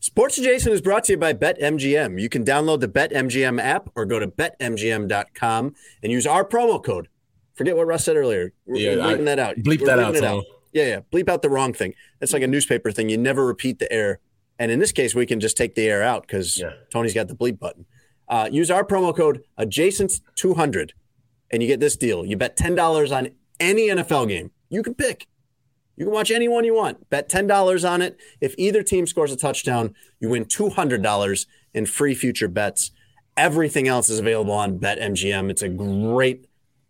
Sports 0.00 0.36
Adjacent 0.38 0.74
is 0.74 0.82
brought 0.82 1.04
to 1.04 1.12
you 1.12 1.18
by 1.18 1.32
BetMGM. 1.32 2.20
You 2.20 2.28
can 2.28 2.44
download 2.44 2.80
the 2.80 2.88
BetMGM 2.88 3.60
app 3.60 3.88
or 3.96 4.04
go 4.04 4.18
to 4.18 4.28
betmgm.com 4.28 5.74
and 6.02 6.12
use 6.12 6.26
our 6.26 6.44
promo 6.44 6.82
code. 6.84 7.08
Forget 7.56 7.76
what 7.76 7.86
Russ 7.86 8.04
said 8.04 8.16
earlier. 8.16 8.52
We're, 8.66 8.76
Yeah, 8.76 8.96
we're 8.96 9.02
I- 9.20 9.22
that 9.22 9.38
out. 9.38 9.56
bleep 9.56 9.80
We're 9.80 9.86
that 9.86 9.98
bleeping 10.14 10.22
out. 10.22 10.44
Yeah, 10.72 10.84
yeah. 10.86 11.00
Bleep 11.12 11.28
out 11.28 11.42
the 11.42 11.48
wrong 11.50 11.72
thing. 11.72 11.94
That's 12.20 12.32
like 12.32 12.42
a 12.42 12.46
newspaper 12.46 12.92
thing. 12.92 13.08
You 13.08 13.16
never 13.16 13.46
repeat 13.46 13.78
the 13.78 13.90
error. 13.90 14.20
And 14.58 14.70
in 14.70 14.78
this 14.78 14.92
case, 14.92 15.14
we 15.14 15.26
can 15.26 15.40
just 15.40 15.56
take 15.56 15.74
the 15.74 15.88
error 15.88 16.02
out 16.02 16.22
because 16.26 16.58
Yeah. 16.58 16.72
Tony's 16.90 17.14
got 17.14 17.28
the 17.28 17.34
bleep 17.34 17.58
button. 17.58 17.86
Uh, 18.28 18.48
use 18.50 18.70
our 18.70 18.84
promo 18.84 19.14
code 19.16 19.42
adjacent200 19.58 20.90
and 21.50 21.62
you 21.62 21.68
get 21.68 21.80
this 21.80 21.96
deal. 21.96 22.24
You 22.24 22.36
bet 22.36 22.56
$10 22.56 23.12
on 23.12 23.30
any 23.60 23.88
NFL 23.88 24.26
game. 24.28 24.50
You 24.68 24.82
can 24.82 24.94
pick. 24.94 25.26
You 25.96 26.04
can 26.06 26.12
watch 26.12 26.30
any 26.30 26.48
one 26.48 26.64
you 26.64 26.74
want. 26.74 27.08
Bet 27.08 27.28
$10 27.30 27.88
on 27.90 28.02
it. 28.02 28.18
If 28.40 28.54
either 28.58 28.82
team 28.82 29.06
scores 29.06 29.32
a 29.32 29.36
touchdown, 29.36 29.94
you 30.20 30.28
win 30.28 30.44
$200 30.44 31.46
in 31.72 31.86
free 31.86 32.14
future 32.14 32.48
bets. 32.48 32.90
Everything 33.36 33.86
else 33.88 34.10
is 34.10 34.18
available 34.18 34.52
on 34.52 34.78
BetMGM. 34.78 35.50
It's 35.50 35.62
a 35.62 35.68
great 35.68 36.46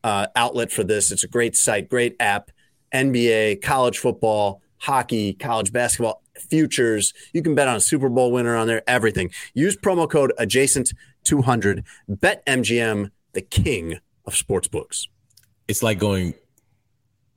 uh, 0.07 0.29
outlet 0.37 0.71
for 0.71 0.85
this. 0.85 1.11
It's 1.11 1.25
a 1.25 1.29
great 1.29 1.57
site, 1.57 1.91
great 1.91 2.15
app. 2.21 2.53
NBA, 2.95 3.61
college 3.61 3.99
football, 3.99 4.63
hockey, 4.79 5.33
college 5.35 5.73
basketball, 5.73 6.23
futures. 6.39 7.13
You 7.33 7.43
can 7.43 7.57
bet 7.57 7.67
on 7.67 7.75
a 7.75 7.81
Super 7.81 8.09
Bowl 8.09 8.31
winner 8.31 8.55
on 8.55 8.69
there, 8.69 8.89
everything. 8.89 9.33
Use 9.53 9.77
promo 9.77 10.09
code 10.09 10.33
adjacent200. 10.39 11.83
BetMGM, 12.09 13.11
the 13.33 13.41
king 13.43 13.99
of 14.25 14.35
sportsbooks. 14.35 15.09
It's 15.67 15.83
like 15.83 15.99
going 15.99 16.35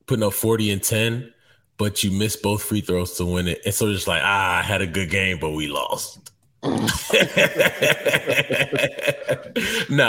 putting 0.06 0.24
up 0.24 0.34
forty 0.34 0.70
and 0.70 0.84
ten, 0.84 1.34
but 1.78 2.04
you 2.04 2.12
miss 2.12 2.36
both 2.36 2.62
free 2.62 2.82
throws 2.82 3.18
to 3.18 3.26
win 3.26 3.48
it, 3.48 3.62
and 3.66 3.74
so 3.74 3.88
it's 3.88 4.06
like 4.06 4.22
ah, 4.24 4.60
I 4.60 4.62
had 4.62 4.84
a 4.84 4.88
good 4.88 5.10
game, 5.10 5.40
but 5.40 5.52
we 5.52 5.68
lost. 5.68 6.20
nah, 6.64 6.78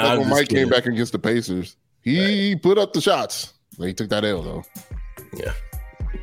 That's 0.03 0.19
when 0.19 0.29
Mike 0.29 0.49
kidding. 0.49 0.65
came 0.65 0.69
back 0.69 0.85
against 0.85 1.13
the 1.13 1.19
Pacers. 1.19 1.77
He 2.03 2.57
put 2.57 2.79
up 2.79 2.93
the 2.93 3.01
shots. 3.01 3.55
He 3.79 3.93
took 3.95 4.09
that 4.11 4.25
L 4.25 4.43
though. 4.43 4.65
Yeah, 5.35 5.53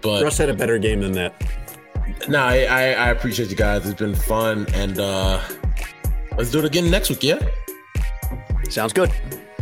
but 0.01 0.23
Russ 0.23 0.37
had 0.37 0.49
a 0.49 0.53
better 0.53 0.77
game 0.77 1.01
than 1.01 1.11
that. 1.13 1.33
No, 2.27 2.39
I, 2.39 2.63
I, 2.63 2.81
I 2.91 3.09
appreciate 3.09 3.49
you 3.49 3.55
guys. 3.55 3.85
It's 3.85 3.99
been 3.99 4.15
fun, 4.15 4.65
and 4.73 4.99
uh 4.99 5.41
let's 6.37 6.51
do 6.51 6.59
it 6.59 6.65
again 6.65 6.89
next 6.89 7.09
week. 7.09 7.23
Yeah. 7.23 7.39
Sounds 8.69 8.93
good. 8.93 9.11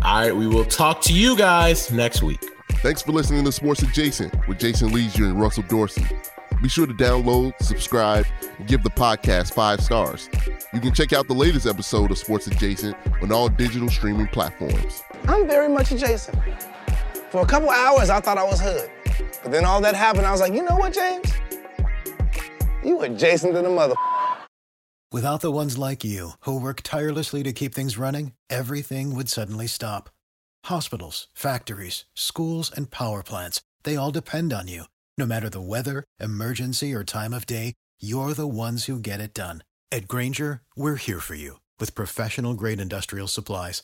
All 0.04 0.22
right, 0.22 0.36
we 0.36 0.48
will 0.48 0.66
talk 0.66 1.02
to 1.02 1.14
you 1.14 1.36
guys 1.36 1.92
next 1.92 2.22
week. 2.22 2.40
Thanks 2.84 3.02
for 3.02 3.12
listening 3.12 3.44
to 3.46 3.52
Sports 3.52 3.82
Adjacent 3.82 4.48
with 4.48 4.60
Jason 4.60 4.92
Lieser 4.94 5.26
and 5.26 5.42
Russell 5.42 5.64
Dorsey. 5.64 6.06
Be 6.62 6.70
sure 6.70 6.86
to 6.86 6.94
download, 6.94 7.54
subscribe, 7.62 8.26
and 8.60 8.68
give 8.68 8.84
the 8.84 8.90
podcast 8.90 9.54
five 9.54 9.82
stars. 9.82 10.30
You 10.74 10.80
can 10.80 10.94
check 10.94 11.12
out 11.14 11.28
the 11.28 11.34
latest 11.34 11.66
episode 11.66 12.12
of 12.12 12.18
Sports 12.18 12.48
Adjacent 12.48 12.96
on 13.22 13.32
all 13.32 13.50
digital 13.50 13.90
streaming 13.90 14.28
platforms. 14.28 15.02
I'm 15.28 15.48
very 15.48 15.70
much 15.70 15.92
adjacent. 15.92 16.38
For 17.30 17.42
a 17.42 17.46
couple 17.46 17.70
hours, 17.70 18.10
I 18.10 18.20
thought 18.20 18.38
I 18.38 18.44
was 18.44 18.62
hood. 18.62 18.90
But 19.42 19.52
then 19.52 19.66
all 19.66 19.82
that 19.82 19.96
happened, 19.96 20.26
I 20.26 20.32
was 20.32 20.42
like, 20.42 20.54
you 20.54 20.64
know 20.64 20.76
what, 20.76 20.94
James? 20.94 21.32
You 22.84 23.02
adjacent 23.02 23.54
to 23.56 23.62
the 23.62 23.70
mother. 23.70 23.96
Without 25.12 25.42
the 25.42 25.52
ones 25.52 25.78
like 25.78 26.04
you, 26.04 26.32
who 26.42 26.60
work 26.60 26.82
tirelessly 26.82 27.42
to 27.44 27.54
keep 27.54 27.74
things 27.74 27.98
running, 27.98 28.34
everything 28.50 29.16
would 29.16 29.30
suddenly 29.30 29.68
stop. 29.68 30.10
Hospitals, 30.66 31.28
factories, 31.34 32.06
schools, 32.16 32.72
and 32.76 32.92
power 32.92 33.24
plants, 33.24 33.62
they 33.84 33.96
all 33.96 34.12
depend 34.12 34.52
on 34.52 34.68
you. 34.68 34.86
No 35.18 35.26
matter 35.26 35.50
the 35.50 35.62
weather, 35.62 36.04
emergency, 36.20 36.94
or 36.94 37.04
time 37.04 37.34
of 37.34 37.46
day, 37.46 37.74
you're 38.00 38.34
the 38.34 38.48
ones 38.48 38.86
who 38.86 39.00
get 39.00 39.22
it 39.22 39.34
done. 39.34 39.64
At 39.92 40.08
Grainger, 40.08 40.62
we're 40.76 40.98
here 40.98 41.20
for 41.22 41.36
you 41.36 41.62
with 41.80 41.96
professional 41.96 42.54
grade 42.54 42.82
industrial 42.82 43.28
supplies. 43.28 43.84